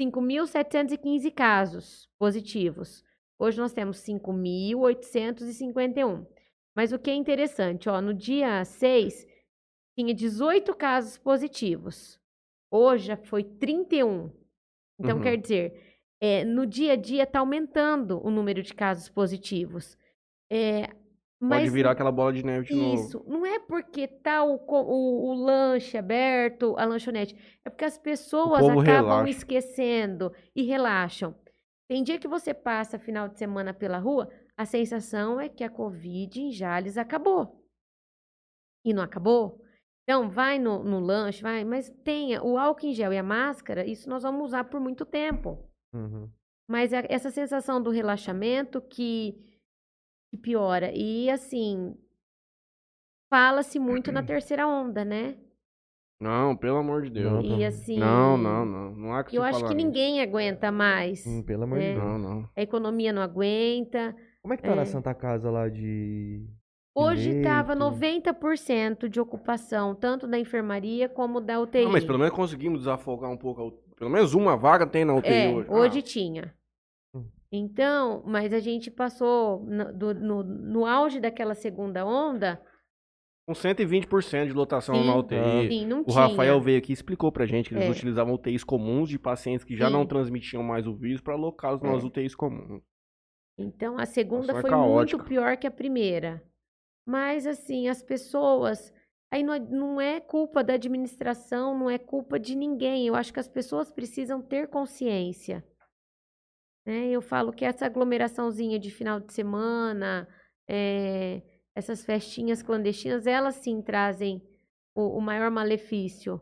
5.715 0.00 1.30
casos 1.30 2.08
positivos. 2.18 3.02
Hoje 3.38 3.58
nós 3.58 3.72
temos 3.72 3.98
5.851. 3.98 6.26
Mas 6.74 6.92
o 6.92 6.98
que 6.98 7.10
é 7.10 7.14
interessante, 7.14 7.88
ó, 7.88 8.00
no 8.00 8.12
dia 8.14 8.64
6 8.64 9.26
tinha 9.98 10.14
18 10.14 10.74
casos 10.74 11.16
positivos. 11.18 12.20
Hoje 12.70 13.06
já 13.06 13.16
foi 13.16 13.42
31. 13.44 14.30
Então, 15.00 15.16
Uhum. 15.16 15.22
quer 15.22 15.36
dizer, 15.38 15.87
é, 16.20 16.44
no 16.44 16.66
dia 16.66 16.92
a 16.92 16.96
dia 16.96 17.22
está 17.22 17.40
aumentando 17.40 18.20
o 18.24 18.30
número 18.30 18.62
de 18.62 18.74
casos 18.74 19.08
positivos. 19.08 19.96
É, 20.50 20.88
Pode 21.40 21.50
mas 21.50 21.72
virar 21.72 21.92
aquela 21.92 22.10
bola 22.10 22.32
de 22.32 22.44
neve 22.44 22.66
de 22.66 22.74
novo. 22.74 22.94
isso, 22.94 23.24
não 23.24 23.46
é 23.46 23.60
porque 23.60 24.08
tá 24.08 24.42
o, 24.42 24.56
o, 24.56 25.30
o 25.30 25.34
lanche 25.34 25.96
aberto, 25.96 26.74
a 26.76 26.84
lanchonete, 26.84 27.36
é 27.64 27.70
porque 27.70 27.84
as 27.84 27.96
pessoas 27.96 28.64
acabam 28.64 28.82
relaxa. 28.82 29.30
esquecendo 29.30 30.32
e 30.54 30.62
relaxam. 30.64 31.36
Tem 31.88 32.02
dia 32.02 32.18
que 32.18 32.26
você 32.26 32.52
passa 32.52 32.98
final 32.98 33.28
de 33.28 33.38
semana 33.38 33.72
pela 33.72 33.98
rua, 33.98 34.28
a 34.56 34.66
sensação 34.66 35.40
é 35.40 35.48
que 35.48 35.62
a 35.62 35.70
Covid 35.70 36.40
em 36.40 36.50
Jales 36.50 36.98
acabou. 36.98 37.64
E 38.84 38.92
não 38.92 39.02
acabou? 39.02 39.62
Então, 40.02 40.28
vai 40.28 40.58
no, 40.58 40.82
no 40.82 40.98
lanche, 40.98 41.40
vai, 41.40 41.64
mas 41.64 41.88
tenha 42.02 42.42
o 42.42 42.58
álcool 42.58 42.86
em 42.86 42.94
gel 42.94 43.12
e 43.12 43.18
a 43.18 43.22
máscara, 43.22 43.86
isso 43.86 44.08
nós 44.08 44.24
vamos 44.24 44.46
usar 44.46 44.64
por 44.64 44.80
muito 44.80 45.06
tempo. 45.06 45.67
Uhum. 45.94 46.28
Mas 46.70 46.92
é 46.92 47.06
essa 47.08 47.30
sensação 47.30 47.82
do 47.82 47.90
relaxamento 47.90 48.80
que, 48.80 49.34
que 50.30 50.36
piora. 50.36 50.92
E 50.94 51.30
assim, 51.30 51.96
fala-se 53.32 53.78
muito 53.78 54.12
na 54.12 54.22
terceira 54.24 54.66
onda, 54.66 55.04
né? 55.04 55.36
Não, 56.20 56.56
pelo 56.56 56.78
amor 56.78 57.02
de 57.02 57.10
Deus. 57.10 57.32
Não, 57.32 57.58
E 57.58 57.64
assim. 57.64 57.96
Não, 57.98 58.36
não, 58.36 58.64
não. 58.66 58.90
Não 58.94 59.14
há 59.14 59.22
que 59.22 59.36
Eu 59.36 59.42
acho 59.44 59.60
que 59.60 59.72
nisso. 59.72 59.76
ninguém 59.86 60.20
aguenta 60.20 60.70
mais. 60.72 61.24
Hum, 61.24 61.42
pelo 61.44 61.62
amor 61.62 61.78
de 61.78 61.92
Deus. 61.94 61.98
Não, 62.02 62.18
não. 62.18 62.48
A 62.56 62.60
economia 62.62 63.12
não 63.12 63.22
aguenta. 63.22 64.14
Como 64.42 64.52
é 64.52 64.56
que 64.56 64.62
tá 64.64 64.72
É. 64.72 64.74
na 64.74 64.84
Santa 64.84 65.14
Casa 65.14 65.48
lá 65.50 65.68
de. 65.68 66.44
Hoje 66.92 67.30
estava 67.30 67.74
leito? 67.74 67.96
90% 68.34 69.08
de 69.08 69.20
ocupação, 69.20 69.94
tanto 69.94 70.26
da 70.26 70.36
enfermaria 70.36 71.08
como 71.08 71.40
da 71.40 71.60
UTI. 71.60 71.84
Não, 71.84 71.92
mas 71.92 72.04
pelo 72.04 72.18
menos 72.18 72.34
conseguimos 72.34 72.80
desafogar 72.80 73.30
um 73.30 73.36
pouco. 73.36 73.78
Pelo 73.98 74.10
menos 74.10 74.34
uma 74.34 74.56
vaga 74.56 74.86
tem 74.86 75.04
na 75.04 75.14
UTI 75.14 75.28
É, 75.32 75.48
hoje. 75.50 75.70
hoje 75.70 75.98
Ah, 75.98 76.02
tinha. 76.02 76.54
Hum. 77.14 77.24
Então, 77.50 78.22
mas 78.26 78.52
a 78.52 78.60
gente 78.60 78.90
passou 78.90 79.64
no, 79.64 79.92
do- 79.92 80.14
no, 80.14 80.42
no 80.44 80.86
auge 80.86 81.18
daquela 81.20 81.54
segunda 81.54 82.06
onda, 82.06 82.62
com 83.46 83.54
120% 83.54 84.46
de 84.46 84.52
lotação 84.52 84.94
Sim. 84.94 85.06
na 85.06 85.16
UTI. 85.16 85.68
sim, 85.70 85.86
não 85.86 86.02
O 86.02 86.04
tinha. 86.04 86.26
Rafael 86.28 86.60
veio 86.60 86.78
aqui 86.78 86.92
e 86.92 86.94
explicou 86.94 87.32
pra 87.32 87.46
gente 87.46 87.70
que 87.70 87.74
eles 87.74 87.86
É. 87.86 87.90
utilizavam 87.90 88.34
UTIs 88.34 88.62
comuns 88.62 89.08
de 89.08 89.18
pacientes 89.18 89.64
que 89.64 89.74
já 89.74 89.88
não 89.88 90.02
Sim. 90.02 90.08
transmitiam 90.08 90.62
mais 90.62 90.86
o 90.86 90.94
vírus 90.94 91.20
para 91.22 91.32
alocá-los 91.34 91.80
nas 91.82 92.02
É. 92.04 92.06
UTIs 92.06 92.34
comuns. 92.34 92.82
Então, 93.58 93.98
a 93.98 94.04
segunda 94.06 94.52
Nossa, 94.52 94.58
é 94.58 94.70
foi 94.70 94.70
muito 94.70 95.18
pior 95.24 95.56
que 95.56 95.66
a 95.66 95.70
primeira. 95.70 96.40
Mas, 97.06 97.46
assim, 97.46 97.88
as 97.88 98.02
pessoas 98.02 98.92
Aí 99.30 99.42
não 99.42 99.54
é, 99.54 99.58
não 99.58 100.00
é 100.00 100.20
culpa 100.20 100.64
da 100.64 100.74
administração, 100.74 101.78
não 101.78 101.90
é 101.90 101.98
culpa 101.98 102.38
de 102.38 102.54
ninguém. 102.54 103.06
Eu 103.06 103.14
acho 103.14 103.32
que 103.32 103.40
as 103.40 103.48
pessoas 103.48 103.92
precisam 103.92 104.40
ter 104.40 104.68
consciência. 104.68 105.64
Né? 106.86 107.08
Eu 107.08 107.20
falo 107.20 107.52
que 107.52 107.64
essa 107.64 107.84
aglomeraçãozinha 107.84 108.78
de 108.78 108.90
final 108.90 109.20
de 109.20 109.32
semana, 109.32 110.26
é, 110.66 111.42
essas 111.74 112.04
festinhas 112.04 112.62
clandestinas, 112.62 113.26
elas 113.26 113.56
sim 113.56 113.82
trazem 113.82 114.42
o, 114.94 115.18
o 115.18 115.20
maior 115.20 115.50
malefício. 115.50 116.40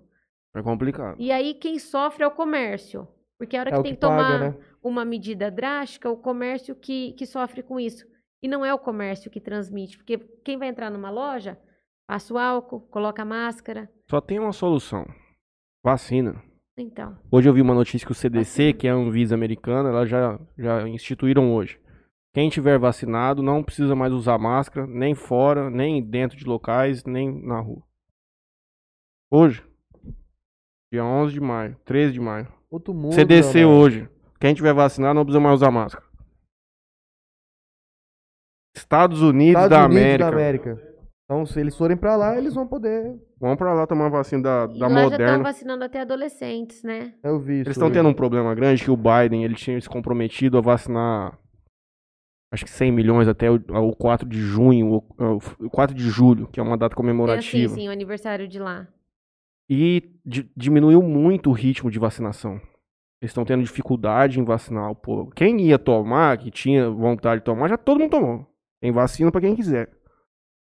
É 0.54 0.62
complicado. 0.62 1.16
E 1.20 1.32
aí 1.32 1.54
quem 1.54 1.78
sofre 1.78 2.22
é 2.22 2.26
o 2.26 2.30
comércio. 2.30 3.08
Porque 3.38 3.56
a 3.56 3.60
hora 3.60 3.70
É 3.70 3.76
que 3.76 3.82
tem 3.82 3.92
que 3.92 3.96
que 3.96 4.00
tomar 4.00 4.38
paga, 4.38 4.50
né? 4.50 4.64
uma 4.82 5.04
medida 5.04 5.50
drástica, 5.50 6.08
o 6.08 6.16
comércio 6.16 6.74
que, 6.74 7.12
que 7.12 7.26
sofre 7.26 7.62
com 7.62 7.78
isso. 7.78 8.06
E 8.42 8.48
não 8.48 8.64
é 8.64 8.72
o 8.72 8.78
comércio 8.78 9.30
que 9.30 9.40
transmite. 9.40 9.96
Porque 9.96 10.16
quem 10.44 10.56
vai 10.56 10.68
entrar 10.68 10.90
numa 10.90 11.10
loja, 11.10 11.58
passa 12.06 12.32
o 12.34 12.38
álcool, 12.38 12.80
coloca 12.88 13.22
a 13.22 13.24
máscara. 13.24 13.90
Só 14.08 14.20
tem 14.20 14.38
uma 14.38 14.52
solução. 14.52 15.06
Vacina. 15.84 16.42
Então, 16.78 17.18
Hoje 17.30 17.48
eu 17.48 17.54
vi 17.54 17.62
uma 17.62 17.74
notícia 17.74 18.04
que 18.04 18.12
o 18.12 18.14
CDC, 18.14 18.40
Vacina. 18.64 18.72
que 18.74 18.86
é 18.86 18.90
a 18.90 18.94
Anvisa 18.94 19.34
americana, 19.34 19.88
ela 19.88 20.04
já, 20.04 20.38
já 20.58 20.86
instituíram 20.88 21.54
hoje. 21.54 21.80
Quem 22.34 22.50
tiver 22.50 22.78
vacinado 22.78 23.42
não 23.42 23.62
precisa 23.64 23.94
mais 23.94 24.12
usar 24.12 24.36
máscara, 24.36 24.86
nem 24.86 25.14
fora, 25.14 25.70
nem 25.70 26.02
dentro 26.04 26.36
de 26.36 26.44
locais, 26.44 27.02
nem 27.04 27.32
na 27.42 27.58
rua. 27.60 27.82
Hoje, 29.30 29.64
dia 30.92 31.02
11 31.02 31.32
de 31.32 31.40
maio, 31.40 31.76
13 31.86 32.12
de 32.12 32.20
maio. 32.20 32.52
Outro 32.70 32.92
mundo. 32.92 33.14
CDC 33.14 33.54
Leonardo. 33.60 33.80
hoje. 33.82 34.10
Quem 34.38 34.54
tiver 34.54 34.74
vacinado 34.74 35.14
não 35.14 35.24
precisa 35.24 35.40
mais 35.40 35.54
usar 35.54 35.70
máscara. 35.70 36.04
Estados 38.76 39.22
Unidos, 39.22 39.62
Estados 39.62 39.70
da, 39.70 39.86
Unidos 39.86 40.02
América. 40.04 40.24
da 40.24 40.36
América. 40.36 40.85
Então, 41.28 41.44
se 41.44 41.58
eles 41.58 41.76
forem 41.76 41.96
pra 41.96 42.14
lá, 42.16 42.38
eles 42.38 42.54
vão 42.54 42.66
poder. 42.68 43.20
Vamos 43.40 43.56
pra 43.56 43.74
lá 43.74 43.84
tomar 43.86 44.08
vacina 44.08 44.42
da, 44.42 44.68
e 44.72 44.78
da 44.78 44.86
lá 44.86 44.94
já 44.94 45.00
estão 45.02 45.10
Moderna. 45.10 45.42
vacinando 45.42 45.84
até 45.84 46.00
adolescentes, 46.00 46.84
né? 46.84 47.14
Eu 47.22 47.40
vi 47.40 47.54
isso. 47.54 47.62
Eles 47.68 47.76
estão 47.76 47.90
tendo 47.90 48.08
um 48.08 48.14
problema 48.14 48.54
grande 48.54 48.84
que 48.84 48.90
o 48.92 48.96
Biden 48.96 49.44
ele 49.44 49.56
tinha 49.56 49.80
se 49.80 49.88
comprometido 49.88 50.56
a 50.56 50.60
vacinar 50.60 51.36
acho 52.52 52.64
que 52.64 52.70
100 52.70 52.92
milhões 52.92 53.26
até 53.26 53.50
o, 53.50 53.56
o 53.56 53.94
4 53.96 54.26
de 54.26 54.38
junho, 54.38 54.88
o, 55.18 55.38
o 55.66 55.68
4 55.68 55.94
de 55.94 56.08
julho, 56.08 56.46
que 56.46 56.60
é 56.60 56.62
uma 56.62 56.76
data 56.78 56.92
É 56.92 56.94
assim, 56.94 56.96
comemorativa. 56.96 57.74
sim, 57.74 57.88
o 57.88 57.90
aniversário 57.92 58.46
de 58.46 58.60
lá. 58.60 58.86
E 59.68 60.14
di- 60.24 60.48
diminuiu 60.56 61.02
muito 61.02 61.50
o 61.50 61.52
ritmo 61.52 61.90
de 61.90 61.98
vacinação. 61.98 62.52
Eles 63.20 63.30
estão 63.32 63.44
tendo 63.44 63.64
dificuldade 63.64 64.38
em 64.38 64.44
vacinar 64.44 64.90
o 64.90 64.94
povo. 64.94 65.32
Quem 65.32 65.60
ia 65.62 65.78
tomar, 65.78 66.38
que 66.38 66.50
tinha 66.52 66.88
vontade 66.88 67.40
de 67.40 67.44
tomar, 67.44 67.68
já 67.68 67.76
todo 67.76 67.98
mundo 67.98 68.10
tomou. 68.12 68.46
Tem 68.80 68.92
vacina 68.92 69.32
pra 69.32 69.40
quem 69.40 69.56
quiser. 69.56 69.90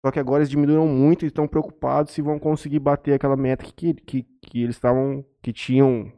Só 0.05 0.11
que 0.11 0.19
agora 0.21 0.41
eles 0.43 0.51
diminuíram 0.51 0.87
muito 0.87 1.25
e 1.25 1.29
estão 1.29 1.49
preocupados 1.49 2.13
se 2.13 2.21
vão 2.21 2.39
conseguir 2.39 2.79
bater 2.79 3.15
aquela 3.15 3.37
meta 3.37 3.65
que, 3.65 3.95
que, 3.95 4.23
que 4.43 4.63
eles 4.63 4.77
estavam, 4.77 5.25
que 5.43 5.51
tinham 5.51 6.13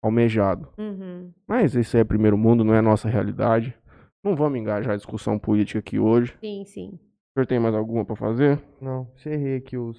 almejado. 0.00 0.68
Uhum. 0.78 1.32
Mas 1.48 1.74
isso 1.74 1.96
é 1.96 2.04
primeiro 2.04 2.38
mundo, 2.38 2.62
não 2.62 2.74
é 2.74 2.78
a 2.78 2.82
nossa 2.82 3.08
realidade. 3.08 3.76
Não 4.22 4.36
vamos 4.36 4.58
engajar 4.60 4.92
a 4.92 4.96
discussão 4.96 5.36
política 5.38 5.80
aqui 5.80 5.98
hoje. 5.98 6.36
Sim, 6.40 6.64
sim. 6.64 6.88
O 6.94 7.40
senhor 7.40 7.46
tem 7.48 7.58
mais 7.58 7.74
alguma 7.74 8.04
pra 8.04 8.14
fazer? 8.14 8.62
Não, 8.80 9.10
encerrei 9.16 9.56
aqui 9.56 9.76
os 9.76 9.98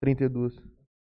32. 0.00 0.54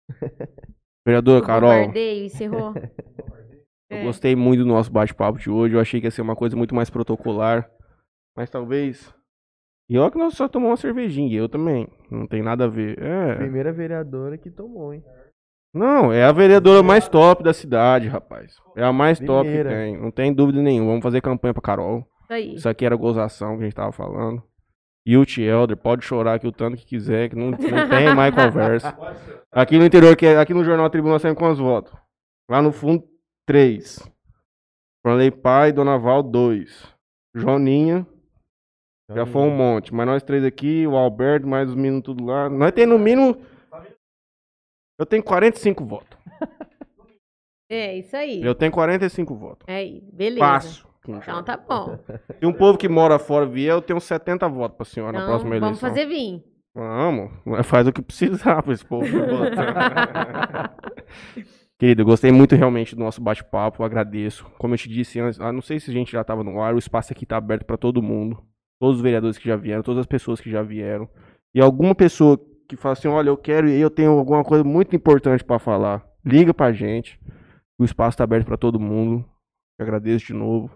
Vereadora 1.06 1.46
Carol, 1.46 1.70
bombardeio 1.70 2.26
encerrou. 2.26 2.74
eu 3.92 3.98
É. 3.98 4.04
gostei 4.04 4.36
muito 4.38 4.64
do 4.64 4.70
nosso 4.70 4.90
bate-papo 4.92 5.38
de 5.38 5.50
hoje. 5.50 5.76
Eu 5.76 5.82
achei 5.82 6.00
que 6.00 6.08
ia 6.08 6.12
ser 6.12 6.22
uma 6.22 6.36
coisa 6.36 6.56
muito 6.56 6.74
mais 6.74 6.90
protocolar. 6.90 7.70
Mas 8.38 8.50
talvez. 8.50 9.14
E 9.90 9.98
olha 9.98 10.12
que 10.12 10.18
nós 10.18 10.34
só 10.36 10.48
tomamos 10.48 10.72
uma 10.72 10.78
cervejinha. 10.78 11.30
e 11.32 11.36
Eu 11.36 11.48
também. 11.48 11.88
Não 12.12 12.28
tem 12.28 12.42
nada 12.42 12.66
a 12.66 12.68
ver. 12.68 13.02
É. 13.02 13.36
Primeira 13.36 13.72
vereadora 13.72 14.38
que 14.38 14.50
tomou, 14.52 14.94
hein? 14.94 15.04
Não, 15.74 16.12
é 16.12 16.24
a 16.24 16.32
vereadora 16.32 16.82
mais 16.84 17.08
top 17.08 17.44
da 17.44 17.54
cidade, 17.54 18.08
rapaz. 18.08 18.56
É 18.76 18.84
a 18.84 18.92
mais 18.92 19.20
top 19.20 19.44
que 19.48 19.54
Primeira. 19.56 19.70
tem. 19.70 19.98
Não 19.98 20.12
tem 20.12 20.34
dúvida 20.34 20.62
nenhuma. 20.62 20.90
Vamos 20.90 21.04
fazer 21.04 21.22
campanha 21.22 21.54
pra 21.54 21.62
Carol. 21.62 22.00
Isso 22.24 22.34
aí. 22.34 22.54
Isso 22.56 22.70
aqui 22.70 22.86
era 22.86 22.96
gozação 22.96 23.56
que 23.56 23.62
a 23.62 23.66
gente 23.66 23.76
tava 23.76 23.92
falando. 23.92 24.42
E 25.06 25.16
o 25.16 25.24
Elder, 25.40 25.78
pode 25.78 26.04
chorar 26.04 26.34
aqui 26.34 26.48
o 26.48 26.52
tanto 26.52 26.76
que 26.76 26.86
quiser, 26.86 27.30
que 27.30 27.36
não, 27.36 27.52
não 27.52 27.58
tem 27.58 28.14
mais 28.16 28.36
conversa. 28.36 28.94
Aqui 29.52 29.78
no 29.78 29.86
interior, 29.86 30.16
que 30.18 30.26
é- 30.26 30.38
aqui 30.38 30.54
no 30.54 30.66
Jornal 30.66 30.90
Tribuna 30.90 31.18
sempre 31.18 31.40
com 31.40 31.50
os 31.50 31.58
votos. 31.60 31.94
Lá 32.50 32.62
no 32.62 32.74
fundo, 32.74 33.06
três. 33.46 34.00
Franley 35.02 35.32
Pai, 35.32 35.72
Dona 35.72 35.98
Val, 35.98 36.22
dois. 36.22 36.94
Joninha, 37.34 38.06
já 39.16 39.26
foi 39.26 39.42
um 39.42 39.56
monte. 39.56 39.94
Mas 39.94 40.06
nós 40.06 40.24
três 40.24 40.44
aqui, 40.44 40.86
o 40.88 40.96
Alberto, 40.96 41.48
mais 41.48 41.70
os 41.70 41.76
meninos 41.76 42.04
tudo 42.04 42.26
lá. 42.26 42.50
Nós 42.50 42.72
tem 42.72 42.86
no 42.86 42.98
mínimo. 43.00 43.38
Eu 45.00 45.06
tenho 45.06 45.24
45 45.24 45.86
votos. 45.86 46.18
É, 47.70 47.98
isso 47.98 48.16
aí. 48.16 48.42
Eu 48.42 48.56
tenho 48.56 48.72
45 48.72 49.36
votos. 49.36 49.68
É 49.68 49.76
aí, 49.76 50.02
beleza. 50.14 50.40
Fácil. 50.40 50.88
Então 51.06 51.44
tá 51.44 51.58
bom. 51.58 52.00
Se 52.40 52.46
um 52.46 52.54
povo 52.54 52.78
que 52.78 52.88
mora 52.88 53.20
fora 53.20 53.46
vier, 53.46 53.74
eu 53.74 53.82
tenho 53.82 54.00
70 54.00 54.48
votos 54.48 54.78
pra 54.78 54.86
senhora 54.86 55.12
na 55.12 55.18
Então, 55.20 55.28
próxima 55.32 55.50
eleição. 55.50 55.68
vamos 55.68 55.80
fazer 55.82 56.06
vir. 56.06 56.42
Vamos, 56.74 57.30
faz 57.66 57.86
o 57.86 57.92
que 57.92 58.02
precisar 58.02 58.64
pra 58.64 58.72
esse 58.72 58.86
povo. 58.86 59.06
votar. 59.06 60.78
Querido, 61.78 62.04
eu 62.04 62.06
gostei 62.06 62.32
muito 62.32 62.56
realmente 62.56 62.96
do 62.96 63.04
nosso 63.04 63.22
bate-papo, 63.22 63.84
agradeço. 63.84 64.46
Como 64.58 64.74
eu 64.74 64.78
te 64.78 64.88
disse 64.88 65.20
antes, 65.20 65.38
ah, 65.42 65.52
não 65.52 65.62
sei 65.62 65.78
se 65.78 65.92
a 65.92 65.94
gente 65.94 66.12
já 66.14 66.22
estava 66.22 66.46
no 66.46 66.62
ar, 66.62 66.74
o 66.74 66.80
espaço 66.80 67.12
aqui 67.12 67.26
está 67.26 67.36
aberto 67.36 67.66
para 67.66 67.76
todo 67.78 68.02
mundo. 68.02 68.42
Todos 68.80 68.98
os 68.98 69.02
vereadores 69.02 69.38
que 69.38 69.48
já 69.48 69.56
vieram, 69.56 69.82
todas 69.82 70.02
as 70.02 70.06
pessoas 70.06 70.40
que 70.40 70.50
já 70.50 70.62
vieram. 70.62 71.10
E 71.54 71.62
alguma 71.62 71.96
pessoa 71.96 72.40
que 72.68 72.76
fala 72.76 72.94
assim, 72.94 73.08
olha, 73.08 73.30
eu 73.30 73.38
quero 73.38 73.68
e 73.68 73.80
eu 73.80 73.90
tenho 73.90 74.12
alguma 74.12 74.44
coisa 74.44 74.64
muito 74.64 74.96
importante 74.96 75.44
para 75.44 75.58
falar, 75.58 76.08
liga 76.24 76.54
pra 76.54 76.72
gente. 76.72 77.20
O 77.80 77.86
espaço 77.86 78.16
está 78.16 78.24
aberto 78.24 78.46
para 78.46 78.58
todo 78.58 78.80
mundo. 78.80 79.26
Eu 79.80 79.86
agradeço 79.86 80.28
de 80.28 80.34
novo. 80.34 80.68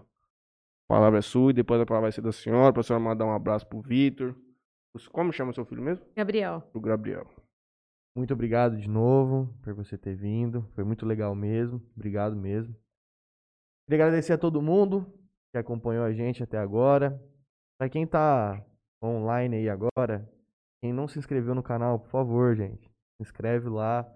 A 0.88 0.94
palavra 0.94 1.18
é 1.18 1.22
sua 1.22 1.50
e 1.50 1.54
depois 1.54 1.80
a 1.80 1.86
palavra 1.86 2.06
vai 2.06 2.12
ser 2.12 2.22
da 2.22 2.32
senhora, 2.32 2.72
para 2.72 2.80
a 2.80 2.82
senhora 2.82 3.02
mandar 3.02 3.26
um 3.26 3.32
abraço 3.32 3.66
pro 3.66 3.80
Vitor. 3.80 4.34
Como 5.10 5.32
chama 5.32 5.52
seu 5.52 5.64
filho 5.64 5.82
mesmo? 5.82 6.04
Gabriel. 6.14 6.60
Pro 6.72 6.80
Gabriel. 6.80 7.26
Muito 8.14 8.34
obrigado 8.34 8.76
de 8.76 8.88
novo 8.88 9.48
por 9.62 9.72
você 9.72 9.96
ter 9.96 10.14
vindo. 10.14 10.68
Foi 10.74 10.84
muito 10.84 11.06
legal 11.06 11.34
mesmo. 11.34 11.82
Obrigado 11.96 12.36
mesmo. 12.36 12.76
Queria 13.88 14.04
agradecer 14.04 14.34
a 14.34 14.38
todo 14.38 14.60
mundo 14.60 15.06
que 15.50 15.58
acompanhou 15.58 16.04
a 16.04 16.12
gente 16.12 16.42
até 16.42 16.58
agora. 16.58 17.20
Pra 17.82 17.88
quem 17.88 18.06
tá 18.06 18.64
online 19.02 19.56
aí 19.56 19.68
agora, 19.68 20.24
quem 20.80 20.92
não 20.92 21.08
se 21.08 21.18
inscreveu 21.18 21.52
no 21.52 21.64
canal, 21.64 21.98
por 21.98 22.10
favor, 22.10 22.54
gente, 22.54 22.84
se 22.88 23.22
inscreve 23.22 23.68
lá, 23.68 24.08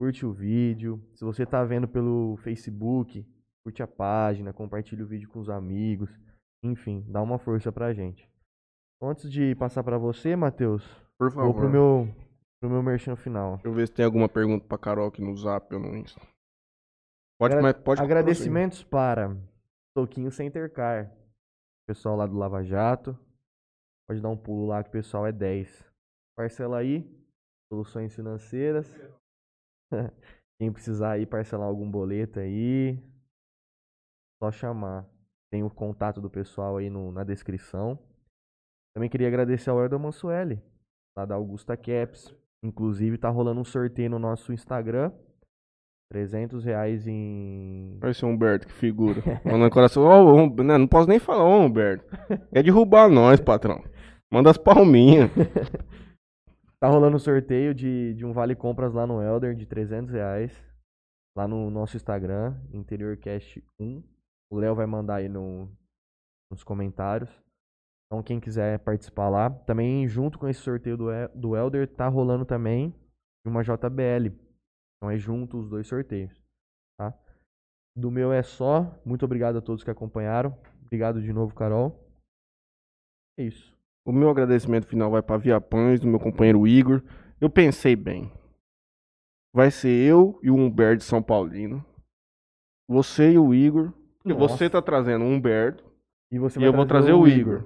curte 0.00 0.26
o 0.26 0.32
vídeo. 0.32 1.00
Se 1.14 1.24
você 1.24 1.46
tá 1.46 1.62
vendo 1.62 1.86
pelo 1.86 2.36
Facebook, 2.38 3.24
curte 3.64 3.84
a 3.84 3.86
página, 3.86 4.52
compartilha 4.52 5.04
o 5.04 5.06
vídeo 5.06 5.28
com 5.28 5.38
os 5.38 5.48
amigos. 5.48 6.10
Enfim, 6.64 7.04
dá 7.06 7.22
uma 7.22 7.38
força 7.38 7.70
pra 7.70 7.92
gente. 7.92 8.28
Antes 9.00 9.30
de 9.30 9.54
passar 9.54 9.84
pra 9.84 9.96
você, 9.96 10.34
Matheus, 10.34 10.84
Por 11.16 11.30
vou 11.30 11.54
pro 11.54 11.70
meu, 11.70 12.08
pro 12.60 12.68
meu 12.68 12.82
merchan 12.82 13.14
final. 13.14 13.58
Deixa 13.58 13.68
eu 13.68 13.74
ver 13.74 13.86
se 13.86 13.92
tem 13.92 14.04
alguma 14.04 14.28
pergunta 14.28 14.66
pra 14.66 14.76
Carol 14.76 15.06
aqui 15.06 15.22
no 15.22 15.36
zap 15.36 15.72
ou 15.72 15.80
no 15.80 15.96
Insta. 15.96 16.20
Pode, 17.38 17.54
Agra- 17.54 17.74
pode 17.74 18.02
Agradecimentos 18.02 18.82
para 18.82 19.36
Toquinho 19.96 20.32
Center 20.32 20.68
Car. 20.68 21.21
Pessoal 21.86 22.16
lá 22.16 22.26
do 22.26 22.36
Lava 22.36 22.62
Jato. 22.62 23.18
Pode 24.08 24.20
dar 24.20 24.28
um 24.28 24.36
pulo 24.36 24.66
lá 24.66 24.82
que 24.82 24.88
o 24.88 24.92
pessoal 24.92 25.26
é 25.26 25.32
10. 25.32 25.84
Parcela 26.36 26.78
aí. 26.78 27.04
Soluções 27.72 28.14
financeiras. 28.14 28.86
Quem 30.60 30.72
precisar 30.72 31.12
aí 31.12 31.26
parcelar 31.26 31.66
algum 31.66 31.90
boleto 31.90 32.38
aí. 32.38 32.98
Só 34.42 34.50
chamar. 34.52 35.08
Tem 35.50 35.62
o 35.62 35.70
contato 35.70 36.20
do 36.20 36.30
pessoal 36.30 36.76
aí 36.76 36.88
no- 36.88 37.12
na 37.12 37.24
descrição. 37.24 37.98
Também 38.94 39.08
queria 39.08 39.28
agradecer 39.28 39.70
ao 39.70 39.80
Elder 39.82 39.98
Mansueli, 39.98 40.62
lá 41.16 41.24
da 41.24 41.34
Augusta 41.34 41.76
Caps. 41.76 42.34
Inclusive 42.62 43.18
tá 43.18 43.28
rolando 43.28 43.60
um 43.60 43.64
sorteio 43.64 44.10
no 44.10 44.18
nosso 44.18 44.52
Instagram. 44.52 45.12
300 46.12 46.62
reais 46.62 47.06
em. 47.06 47.98
Olha 48.02 48.10
esse 48.10 48.22
Humberto, 48.22 48.66
que 48.66 48.72
figura. 48.74 49.22
Manda 49.44 49.70
coração. 49.70 50.04
Ó, 50.04 50.22
o 50.22 50.36
Hum- 50.36 50.54
não, 50.62 50.80
não 50.80 50.86
posso 50.86 51.08
nem 51.08 51.18
falar, 51.18 51.42
ô 51.42 51.60
Humberto. 51.64 52.04
Quer 52.52 52.62
derrubar 52.62 53.08
nós, 53.08 53.40
patrão. 53.40 53.82
Manda 54.30 54.50
as 54.50 54.58
palminhas. 54.58 55.30
Tá 56.80 56.88
rolando 56.88 57.14
um 57.14 57.20
sorteio 57.20 57.72
de, 57.72 58.12
de 58.14 58.26
um 58.26 58.32
vale 58.32 58.56
compras 58.56 58.92
lá 58.92 59.06
no 59.06 59.22
Elder 59.22 59.54
de 59.54 59.64
300 59.64 60.10
reais. 60.10 60.52
Lá 61.36 61.46
no 61.46 61.70
nosso 61.70 61.96
Instagram, 61.96 62.56
InteriorCast 62.72 63.62
1. 63.80 64.02
O 64.50 64.58
Léo 64.58 64.74
vai 64.74 64.84
mandar 64.84 65.18
aí 65.18 65.28
no, 65.28 65.70
nos 66.50 66.64
comentários. 66.64 67.30
Então, 68.06 68.20
quem 68.20 68.40
quiser 68.40 68.80
participar 68.80 69.28
lá. 69.28 69.48
Também, 69.48 70.08
junto 70.08 70.40
com 70.40 70.48
esse 70.48 70.58
sorteio 70.58 70.96
do, 70.96 71.06
do 71.32 71.56
Elder, 71.56 71.86
tá 71.86 72.08
rolando 72.08 72.44
também 72.44 72.92
uma 73.46 73.62
JBL. 73.62 74.34
Então, 75.02 75.10
é 75.10 75.18
junto 75.18 75.58
os 75.58 75.68
dois 75.68 75.88
sorteios. 75.88 76.32
Tá? 76.96 77.12
Do 77.98 78.08
meu 78.08 78.32
é 78.32 78.40
só. 78.40 78.96
Muito 79.04 79.24
obrigado 79.24 79.58
a 79.58 79.60
todos 79.60 79.82
que 79.82 79.90
acompanharam. 79.90 80.56
Obrigado 80.86 81.20
de 81.20 81.32
novo, 81.32 81.56
Carol. 81.56 82.08
É 83.36 83.42
isso. 83.42 83.76
O 84.06 84.12
meu 84.12 84.30
agradecimento 84.30 84.86
final 84.86 85.10
vai 85.10 85.20
pra 85.20 85.36
Via 85.38 85.60
Pães, 85.60 85.98
do 85.98 86.06
meu 86.06 86.20
companheiro 86.20 86.68
Igor. 86.68 87.02
eu 87.40 87.50
pensei 87.50 87.96
bem. 87.96 88.32
Vai 89.52 89.72
ser 89.72 89.88
eu 89.88 90.38
e 90.40 90.52
o 90.52 90.54
Humberto 90.54 90.98
de 90.98 91.04
São 91.04 91.20
Paulino. 91.20 91.84
Você 92.88 93.32
e 93.32 93.38
o 93.38 93.52
Igor. 93.52 93.92
Porque 94.22 94.32
você 94.38 94.70
tá 94.70 94.80
trazendo 94.80 95.24
o 95.24 95.28
Humberto 95.28 95.84
E 96.30 96.38
você 96.38 96.60
e 96.60 96.62
eu 96.62 96.72
vou 96.72 96.86
trazer 96.86 97.12
o 97.12 97.26
Igor. 97.26 97.64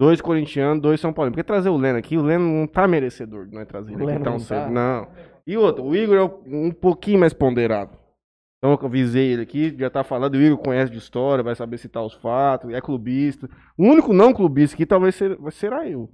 Dois 0.00 0.22
corintianos, 0.22 0.80
dois 0.80 0.98
São 0.98 1.12
Paulinos. 1.12 1.34
Porque 1.34 1.44
trazer 1.44 1.68
o 1.68 1.76
Leno 1.76 1.98
aqui, 1.98 2.16
o 2.16 2.22
Leno 2.22 2.46
não 2.46 2.66
tá 2.66 2.88
merecedor 2.88 3.46
de 3.46 3.54
nós 3.54 3.66
trazer 3.68 3.92
ele 3.92 4.10
aqui 4.10 4.24
tão 4.24 4.38
cedo. 4.38 4.60
tá? 4.64 4.70
Não. 4.70 5.06
E 5.50 5.56
outro, 5.56 5.84
o 5.84 5.96
Igor 5.96 6.16
é 6.16 6.22
um 6.46 6.70
pouquinho 6.70 7.18
mais 7.18 7.32
ponderado. 7.32 7.98
Então 8.58 8.72
eu 8.78 8.86
avisei 8.86 9.32
ele 9.32 9.42
aqui, 9.42 9.74
já 9.76 9.88
tá 9.90 10.04
falando, 10.04 10.34
o 10.34 10.40
Igor 10.42 10.58
conhece 10.58 10.92
de 10.92 10.98
história, 10.98 11.42
vai 11.42 11.54
saber 11.54 11.78
citar 11.78 12.04
os 12.04 12.12
fatos, 12.14 12.72
é 12.72 12.80
clubista. 12.80 13.48
O 13.76 13.84
único 13.84 14.12
não 14.12 14.32
clubista 14.32 14.76
aqui 14.76 14.84
talvez 14.86 15.14
ser, 15.14 15.36
será 15.50 15.88
eu. 15.88 16.10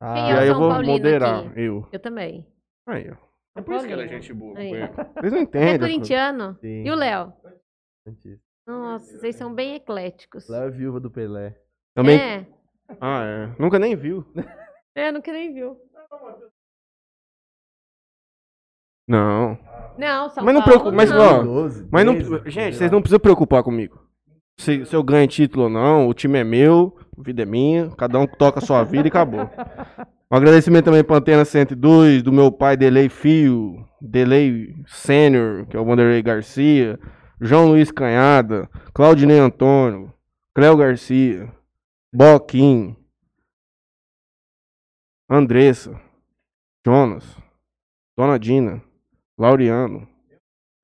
Ah, 0.00 0.14
Quem 0.14 0.24
e 0.26 0.30
é 0.30 0.34
o 0.34 0.38
aí 0.40 0.48
eu 0.48 0.54
vou 0.58 0.68
Paulino 0.68 0.92
moderar, 0.92 1.46
aqui? 1.46 1.60
eu. 1.60 1.88
Eu 1.92 1.98
também. 2.00 2.46
Aí, 2.88 3.08
ó. 3.10 3.16
É 3.58 3.62
por 3.62 3.74
isso 3.76 3.86
que 3.86 3.92
ela 3.92 4.02
é 4.04 4.08
gente 4.08 4.32
boa. 4.34 4.60
Eles 4.60 4.90
não 5.32 5.38
É 5.38 5.42
entendem. 5.42 5.78
coisas. 5.78 5.78
corintiano. 5.80 6.58
sim. 6.60 6.82
E 6.84 6.90
o 6.90 6.94
Léo? 6.94 7.32
Nossa, 8.66 9.18
vocês 9.18 9.36
são 9.36 9.54
bem 9.54 9.76
ecléticos. 9.76 10.48
Léo 10.48 10.64
é 10.64 10.70
viúva 10.70 11.00
do 11.00 11.10
Pelé. 11.10 11.56
Também. 11.94 12.20
É. 12.20 12.46
Ah, 13.00 13.22
é. 13.24 13.62
Nunca 13.62 13.78
nem 13.78 13.96
viu. 13.96 14.24
É, 14.94 15.10
nunca 15.12 15.32
nem 15.32 15.54
viu. 15.54 15.80
Não. 19.06 19.58
Não, 19.98 20.28
São 20.28 20.44
Mas 20.44 20.54
não 20.54 20.62
Paulo 20.62 20.80
preocupa- 20.80 20.92
mas, 20.96 21.10
não. 21.10 21.40
ó, 21.40 21.42
12, 21.42 21.88
Mas 21.90 22.04
não. 22.04 22.14
13, 22.14 22.28
sei 22.42 22.50
Gente, 22.50 22.76
vocês 22.76 22.90
não 22.90 23.00
precisam 23.00 23.20
preocupar 23.20 23.62
comigo. 23.62 23.98
Se, 24.58 24.84
se 24.84 24.94
eu 24.96 25.02
ganho 25.02 25.28
título 25.28 25.64
ou 25.64 25.70
não, 25.70 26.08
o 26.08 26.14
time 26.14 26.38
é 26.38 26.44
meu, 26.44 26.96
a 27.18 27.22
vida 27.22 27.42
é 27.42 27.46
minha, 27.46 27.90
cada 27.96 28.18
um 28.18 28.26
toca 28.26 28.58
a 28.58 28.62
sua 28.62 28.82
vida 28.84 29.06
e 29.06 29.10
acabou. 29.10 29.48
Um 30.30 30.36
agradecimento 30.36 30.86
também 30.86 31.04
pra 31.04 31.16
Antena 31.16 31.44
102, 31.44 32.22
do 32.22 32.32
meu 32.32 32.50
pai 32.50 32.76
Delay 32.76 33.08
Fio, 33.08 33.86
Delay 34.00 34.74
Sênior, 34.86 35.66
que 35.66 35.76
é 35.76 35.80
o 35.80 35.84
Wanderlei 35.84 36.22
Garcia, 36.22 36.98
João 37.40 37.68
Luiz 37.68 37.90
Canhada, 37.90 38.68
Claudinei 38.94 39.38
Antônio, 39.38 40.12
Cléo 40.54 40.76
Garcia, 40.76 41.52
Boquim, 42.12 42.96
Andressa, 45.28 46.00
Jonas, 46.84 47.24
Dona 48.16 48.38
Dina, 48.38 48.82
Laureano, 49.38 50.08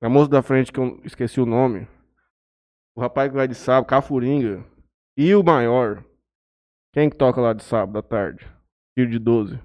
a 0.01 0.07
moça 0.07 0.29
da 0.29 0.43
frente 0.43 0.71
que 0.71 0.79
eu 0.79 1.01
esqueci 1.03 1.41
o 1.41 1.45
nome, 1.45 1.87
o 2.95 3.01
rapaz 3.01 3.29
que 3.29 3.35
vai 3.35 3.47
de 3.47 3.55
sábado, 3.55 3.87
Cafuringa, 3.87 4.63
e 5.17 5.33
o 5.33 5.43
maior. 5.43 6.03
Quem 6.93 7.09
que 7.09 7.17
toca 7.17 7.41
lá 7.41 7.53
de 7.53 7.63
sábado 7.63 7.97
à 7.97 8.03
tarde? 8.03 8.47
Tiro 8.95 9.09
de 9.09 9.17
12. 9.17 9.59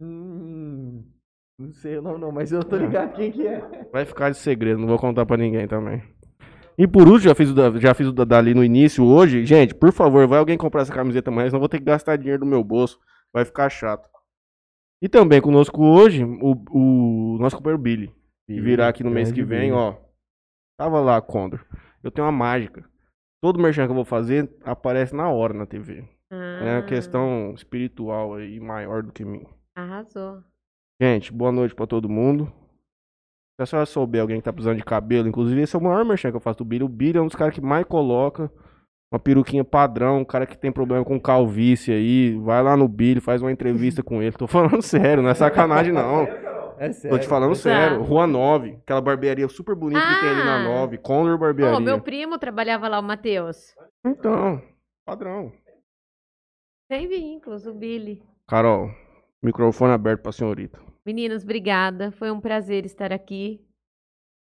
Hum, 0.00 1.02
não 1.58 1.72
sei 1.72 1.96
o 1.96 2.02
nome 2.02 2.18
não, 2.18 2.30
mas 2.30 2.52
eu 2.52 2.62
tô 2.62 2.76
ligado 2.76 3.14
quem 3.14 3.32
que 3.32 3.46
é. 3.46 3.88
Vai 3.90 4.04
ficar 4.04 4.30
de 4.30 4.36
segredo, 4.36 4.78
não 4.78 4.86
vou 4.86 4.98
contar 4.98 5.24
pra 5.24 5.38
ninguém 5.38 5.66
também. 5.66 6.02
E 6.76 6.86
por 6.86 7.08
último, 7.08 7.30
já 7.30 7.34
fiz 7.34 7.50
o 7.50 7.54
da, 7.54 7.70
já 7.80 7.94
fiz 7.94 8.06
o 8.06 8.12
da 8.12 8.24
Dali 8.24 8.54
no 8.54 8.62
início 8.62 9.04
hoje. 9.04 9.46
Gente, 9.46 9.74
por 9.74 9.90
favor, 9.90 10.28
vai 10.28 10.38
alguém 10.38 10.58
comprar 10.58 10.82
essa 10.82 10.92
camiseta 10.92 11.30
amanhã, 11.30 11.48
senão 11.48 11.56
eu 11.56 11.60
vou 11.60 11.68
ter 11.68 11.78
que 11.78 11.84
gastar 11.84 12.16
dinheiro 12.16 12.40
do 12.40 12.46
meu 12.46 12.62
bolso. 12.62 13.00
Vai 13.32 13.44
ficar 13.44 13.70
chato. 13.70 14.08
E 15.02 15.08
também 15.08 15.40
conosco 15.40 15.82
hoje, 15.82 16.24
o, 16.24 16.54
o 16.70 17.38
nosso 17.38 17.56
companheiro 17.56 17.80
Billy. 17.82 18.14
Que 18.46 18.60
virá 18.60 18.88
aqui 18.88 19.04
no 19.04 19.10
mês 19.10 19.30
que 19.30 19.42
vem, 19.44 19.72
ó. 19.72 19.96
Tava 20.78 21.00
lá, 21.00 21.20
Condor. 21.20 21.64
Eu 22.02 22.10
tenho 22.10 22.26
uma 22.26 22.32
mágica. 22.32 22.84
Todo 23.42 23.60
merchan 23.60 23.84
que 23.86 23.90
eu 23.90 23.94
vou 23.96 24.04
fazer 24.04 24.50
aparece 24.64 25.14
na 25.14 25.28
hora 25.28 25.54
na 25.54 25.66
TV. 25.66 26.00
É 26.32 26.34
Ah, 26.34 26.78
uma 26.78 26.82
questão 26.82 27.52
espiritual 27.54 28.34
aí 28.34 28.58
maior 28.58 29.02
do 29.02 29.12
que 29.12 29.24
mim. 29.24 29.46
Arrasou. 29.76 30.42
Gente, 31.00 31.32
boa 31.32 31.52
noite 31.52 31.74
pra 31.74 31.86
todo 31.86 32.08
mundo. 32.08 32.46
Se 33.56 33.62
a 33.62 33.66
senhora 33.66 33.86
souber 33.86 34.20
alguém 34.20 34.38
que 34.38 34.44
tá 34.44 34.52
precisando 34.52 34.76
de 34.78 34.84
cabelo, 34.84 35.28
inclusive 35.28 35.60
esse 35.60 35.76
é 35.76 35.78
o 35.78 35.82
maior 35.82 36.04
merchan 36.04 36.30
que 36.30 36.36
eu 36.36 36.40
faço 36.40 36.58
do 36.58 36.64
Billy. 36.64 36.84
O 36.84 36.88
Billy 36.88 37.18
é 37.18 37.20
um 37.22 37.26
dos 37.26 37.36
caras 37.36 37.54
que 37.54 37.60
mais 37.60 37.84
coloca 37.86 38.50
uma 39.12 39.18
peruquinha 39.18 39.64
padrão, 39.64 40.18
um 40.18 40.24
cara 40.24 40.46
que 40.46 40.56
tem 40.58 40.70
problema 40.70 41.04
com 41.04 41.18
calvície 41.20 41.92
aí. 41.92 42.36
Vai 42.38 42.62
lá 42.62 42.76
no 42.76 42.86
Billy, 42.88 43.20
faz 43.20 43.40
uma 43.42 43.50
entrevista 43.52 44.02
com 44.02 44.22
ele. 44.22 44.32
Tô 44.36 44.46
falando 44.46 44.80
sério, 44.82 45.22
não 45.22 45.30
é 45.30 45.34
sacanagem 45.34 45.92
não. 45.92 46.22
É 46.78 46.92
sério. 46.92 47.16
Tô 47.16 47.20
te 47.20 47.26
falando 47.28 47.50
Tá. 47.50 47.56
sério. 47.56 48.02
Rua 48.02 48.26
9, 48.26 48.78
aquela 48.82 49.00
barbearia 49.00 49.48
super 49.48 49.74
bonita 49.74 50.00
que 50.00 50.20
tem 50.20 50.28
ali 50.30 50.44
na 50.44 50.56
Ah. 50.60 50.64
9. 50.64 50.98
Condor 50.98 51.36
Barbearia. 51.38 51.74
Pô, 51.74 51.80
meu 51.80 52.00
primo 52.00 52.38
trabalhava 52.38 52.86
lá, 52.86 53.00
o 53.00 53.02
Matheus. 53.02 53.74
Então, 54.06 54.62
padrão. 55.04 55.52
Tem 56.88 57.06
vínculos, 57.08 57.66
o 57.66 57.74
Billy. 57.74 58.22
Carol, 58.46 58.90
microfone 59.42 59.92
aberto 59.92 60.22
pra 60.22 60.32
senhorita. 60.32 60.80
Meninos, 61.04 61.42
obrigada. 61.42 62.12
Foi 62.12 62.30
um 62.30 62.40
prazer 62.40 62.84
estar 62.86 63.12
aqui. 63.12 63.60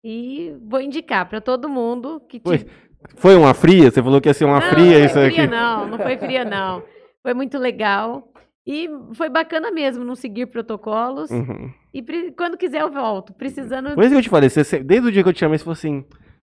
E 0.04 0.54
vou 0.62 0.80
indicar 0.80 1.28
pra 1.28 1.40
todo 1.40 1.68
mundo 1.68 2.20
que 2.20 2.38
tive- 2.40 2.70
foi 3.16 3.34
uma 3.36 3.54
fria? 3.54 3.90
Você 3.90 4.02
falou 4.02 4.20
que 4.20 4.28
ia 4.28 4.34
ser 4.34 4.44
uma 4.44 4.60
não, 4.60 4.68
fria 4.68 4.98
não 4.98 5.04
isso 5.04 5.14
foi 5.14 5.26
aqui. 5.26 5.34
fria, 5.36 5.46
não, 5.50 5.88
não 5.88 5.98
foi 5.98 6.16
fria, 6.16 6.44
não. 6.44 6.82
Foi 7.22 7.34
muito 7.34 7.58
legal. 7.58 8.26
E 8.66 8.88
foi 9.14 9.28
bacana 9.28 9.70
mesmo 9.70 10.04
não 10.04 10.14
seguir 10.14 10.46
protocolos. 10.46 11.30
Uhum. 11.30 11.70
E 11.92 12.02
pre- 12.02 12.30
quando 12.32 12.56
quiser 12.56 12.82
eu 12.82 12.90
volto. 12.90 13.32
Precisando. 13.32 13.94
Por 13.94 14.02
isso 14.04 14.10
que 14.12 14.18
eu 14.18 14.22
te 14.22 14.28
falei, 14.28 14.48
você, 14.48 14.78
desde 14.82 15.08
o 15.08 15.12
dia 15.12 15.22
que 15.22 15.28
eu 15.28 15.32
te 15.32 15.40
chamei, 15.40 15.58
você 15.58 15.64
falou 15.64 15.72
assim, 15.72 16.04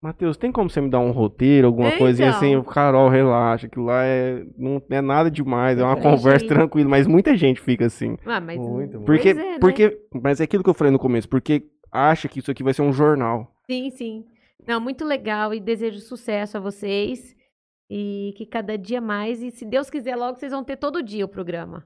Matheus, 0.01 0.35
tem 0.37 0.51
como 0.51 0.69
você 0.69 0.81
me 0.81 0.89
dar 0.89 0.99
um 0.99 1.11
roteiro, 1.11 1.65
alguma 1.67 1.87
É, 1.87 1.97
coisinha 1.97 2.27
então. 2.27 2.37
assim? 2.37 2.53
Eu, 2.53 2.63
Carol, 2.63 3.07
relaxa, 3.07 3.67
aquilo 3.67 3.85
lá 3.85 4.03
é, 4.03 4.43
não 4.57 4.81
é 4.89 5.01
nada 5.01 5.31
demais, 5.31 5.79
é 5.79 5.83
uma 5.83 5.95
conversa 5.95 6.39
gente. 6.39 6.49
tranquila, 6.49 6.89
mas 6.89 7.07
muita 7.07 7.35
gente 7.37 7.61
fica 7.61 7.85
assim. 7.85 8.17
Ah, 8.25 8.41
mas. 8.41 8.57
Muito, 8.57 8.95
muito. 8.97 8.99
Porque, 9.05 9.29
é, 9.29 9.33
né? 9.33 9.57
porque, 9.59 9.97
mas 10.21 10.41
é 10.41 10.43
aquilo 10.43 10.61
que 10.63 10.69
eu 10.69 10.73
falei 10.73 10.91
no 10.91 10.99
começo, 10.99 11.27
porque 11.29 11.63
acha 11.91 12.27
que 12.27 12.39
isso 12.39 12.51
aqui 12.51 12.61
vai 12.63 12.73
ser 12.73 12.81
um 12.81 12.91
jornal. 12.91 13.49
Sim, 13.65 13.89
sim. 13.91 14.25
Não, 14.68 14.80
muito 14.80 15.03
legal 15.06 15.53
e 15.53 15.60
desejo 15.60 15.99
sucesso 15.99 16.57
a 16.57 16.60
vocês. 16.60 17.35
E 17.90 18.34
que 18.38 18.45
cada 18.45 18.77
dia 18.77 18.99
mais, 19.02 19.44
e 19.44 19.52
se 19.52 19.65
Deus 19.65 19.90
quiser, 19.90 20.15
logo 20.15 20.38
vocês 20.40 20.52
vão 20.52 20.64
ter 20.64 20.77
todo 20.77 21.03
dia 21.03 21.26
o 21.26 21.27
programa. 21.27 21.85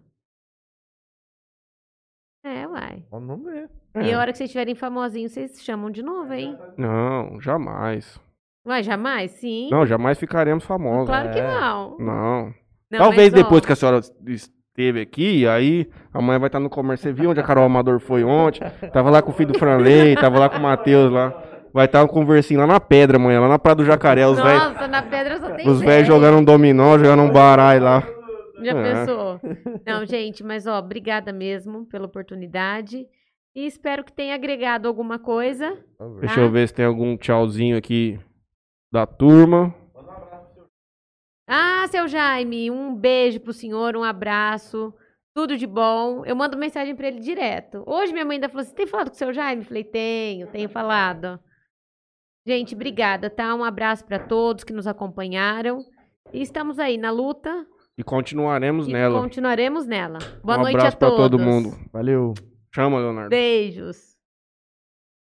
É, 2.44 2.66
uai. 2.68 3.04
Vamos 3.12 3.44
ver. 3.44 3.70
E 3.95 4.10
É. 4.10 4.14
a 4.14 4.20
hora 4.20 4.32
que 4.32 4.38
vocês 4.38 4.48
estiverem 4.49 4.76
famosinhos, 4.76 5.32
vocês 5.34 5.62
chamam 5.64 5.90
de 5.91 6.02
novo, 6.02 6.34
hein? 6.34 6.58
Não, 6.78 7.41
jamais. 7.41 8.20
Uai, 8.66 8.84
jamais? 8.84 9.32
Sim. 9.32 9.70
Não, 9.72 9.86
jamais 9.86 10.18
ficaremos 10.20 10.64
famosos. 10.64 11.08
claro 11.08 11.32
que 11.32 11.40
É. 11.40 11.44
não. 11.60 11.98
Não. 11.98 12.54
Não, 12.90 12.99
Talvez 12.99 13.32
mas, 13.34 13.41
ó, 13.41 13.44
depois 13.44 13.66
que 13.66 13.74
a 13.74 13.76
senhora 13.76 13.99
esteve 14.26 15.02
aqui, 15.02 15.45
aí 15.48 15.90
amanhã 16.14 16.40
vai 16.40 16.48
estar 16.48 16.60
no 16.60 16.70
comércio. 16.70 17.04
Você 17.10 17.12
viu 17.14 17.32
onde 17.32 17.40
a 17.40 17.44
Carol 17.44 17.66
Amador 17.66 17.99
foi 17.99 18.24
ontem? 18.24 18.62
Tava 18.94 19.10
lá 19.10 19.22
com 19.22 19.32
o 19.32 19.34
filho 19.34 19.52
do 19.52 19.60
Franley, 19.60 20.16
tava 20.16 20.40
lá 20.40 20.49
com 20.49 20.58
o 20.58 20.62
Matheus 20.62 21.12
lá. 21.12 21.32
Vai 21.73 21.85
estar 21.85 22.03
um 22.03 22.07
conversinho 22.07 22.60
lá 22.60 22.68
na 22.68 22.80
pedra 22.80 23.18
amanhã, 23.18 23.39
lá 23.41 23.48
na 23.48 23.60
Praia 23.60 23.76
do 23.76 23.85
Jacaré. 23.85 24.26
Os 24.27 24.39
velhos 24.39 24.64
Nossa, 24.64 24.88
na 24.88 25.02
pedra 25.03 25.39
só 25.39 25.52
tem 25.52 25.68
os 25.69 25.80
velho. 25.80 25.91
velhos 25.91 26.07
jogando 26.07 26.38
um 26.39 26.44
dominó, 26.44 26.98
jogando 26.98 27.23
um 27.23 27.31
baralho 27.31 27.84
lá. 27.84 28.03
Já 28.64 28.72
É. 28.72 28.84
pensou? 28.84 29.39
Não, 29.85 30.06
gente, 30.06 30.44
mas 30.44 30.65
ó, 30.65 30.80
obrigada 30.80 31.31
mesmo 31.31 31.85
pela 31.85 32.06
oportunidade. 32.06 33.06
E 33.56 33.65
espero 33.65 34.03
que 34.03 34.11
tenha 34.14 34.34
agregado 34.35 34.88
alguma 34.88 35.19
coisa. 35.19 35.72
Ver. 35.99 36.19
Deixa 36.22 36.35
Tá. 36.35 36.41
eu 36.41 36.52
ver 36.52 36.68
se 36.68 36.73
tem 36.73 36.85
algum 36.85 37.15
tchauzinho 37.18 37.77
aqui 37.77 38.19
da 38.91 39.06
turma. 39.06 39.73
Ah, 41.49 41.85
seu 41.89 42.07
Jaime, 42.07 42.69
um 42.69 42.94
beijo 42.95 43.39
pro 43.39 43.53
senhor, 43.53 43.95
um 43.95 44.03
abraço. 44.03 44.94
Tudo 45.34 45.56
de 45.56 45.68
bom. 45.68 46.23
Eu 46.26 46.35
mando 46.35 46.57
mensagem 46.57 46.95
pra 46.95 47.07
ele 47.07 47.19
direto. 47.19 47.84
Hoje 47.85 48.11
minha 48.11 48.26
mãe 48.26 48.35
ainda 48.35 48.49
falou 48.49 48.61
assim: 48.64 48.73
tem 48.76 48.88
falado 48.88 49.10
com 49.10 49.15
o 49.15 49.18
seu 49.18 49.31
Jaime? 49.31 49.64
Falei, 49.64 49.84
tenho, 49.84 50.48
tenho 50.48 50.68
falado. 50.68 51.39
Gente, 52.48 52.74
obrigada, 52.76 53.30
tá? 53.30 53.53
Um 53.53 53.61
abraço 53.61 54.06
pra 54.06 54.18
todos 54.18 54.64
que 54.64 54.72
nos 54.72 54.88
acompanharam. 54.88 55.80
E 56.34 56.41
estamos 56.41 56.80
aí 56.80 56.98
na 56.98 57.11
luta 57.11 57.65
E 57.98 58.03
continuaremos 58.03 58.88
e 58.88 58.94
nela. 58.94 59.19
continuaremos 59.22 59.86
nela. 59.86 60.19
Boa 60.41 60.57
um 60.57 60.61
noite 60.61 60.78
abraço 60.78 60.95
a 60.95 60.98
pra 60.99 61.10
todos. 61.10 61.30
todo 61.32 61.40
mundo. 61.40 61.78
Valeu. 61.91 62.34
Chama, 62.74 62.99
Leonardo. 62.99 63.30
Beijos. 63.30 64.16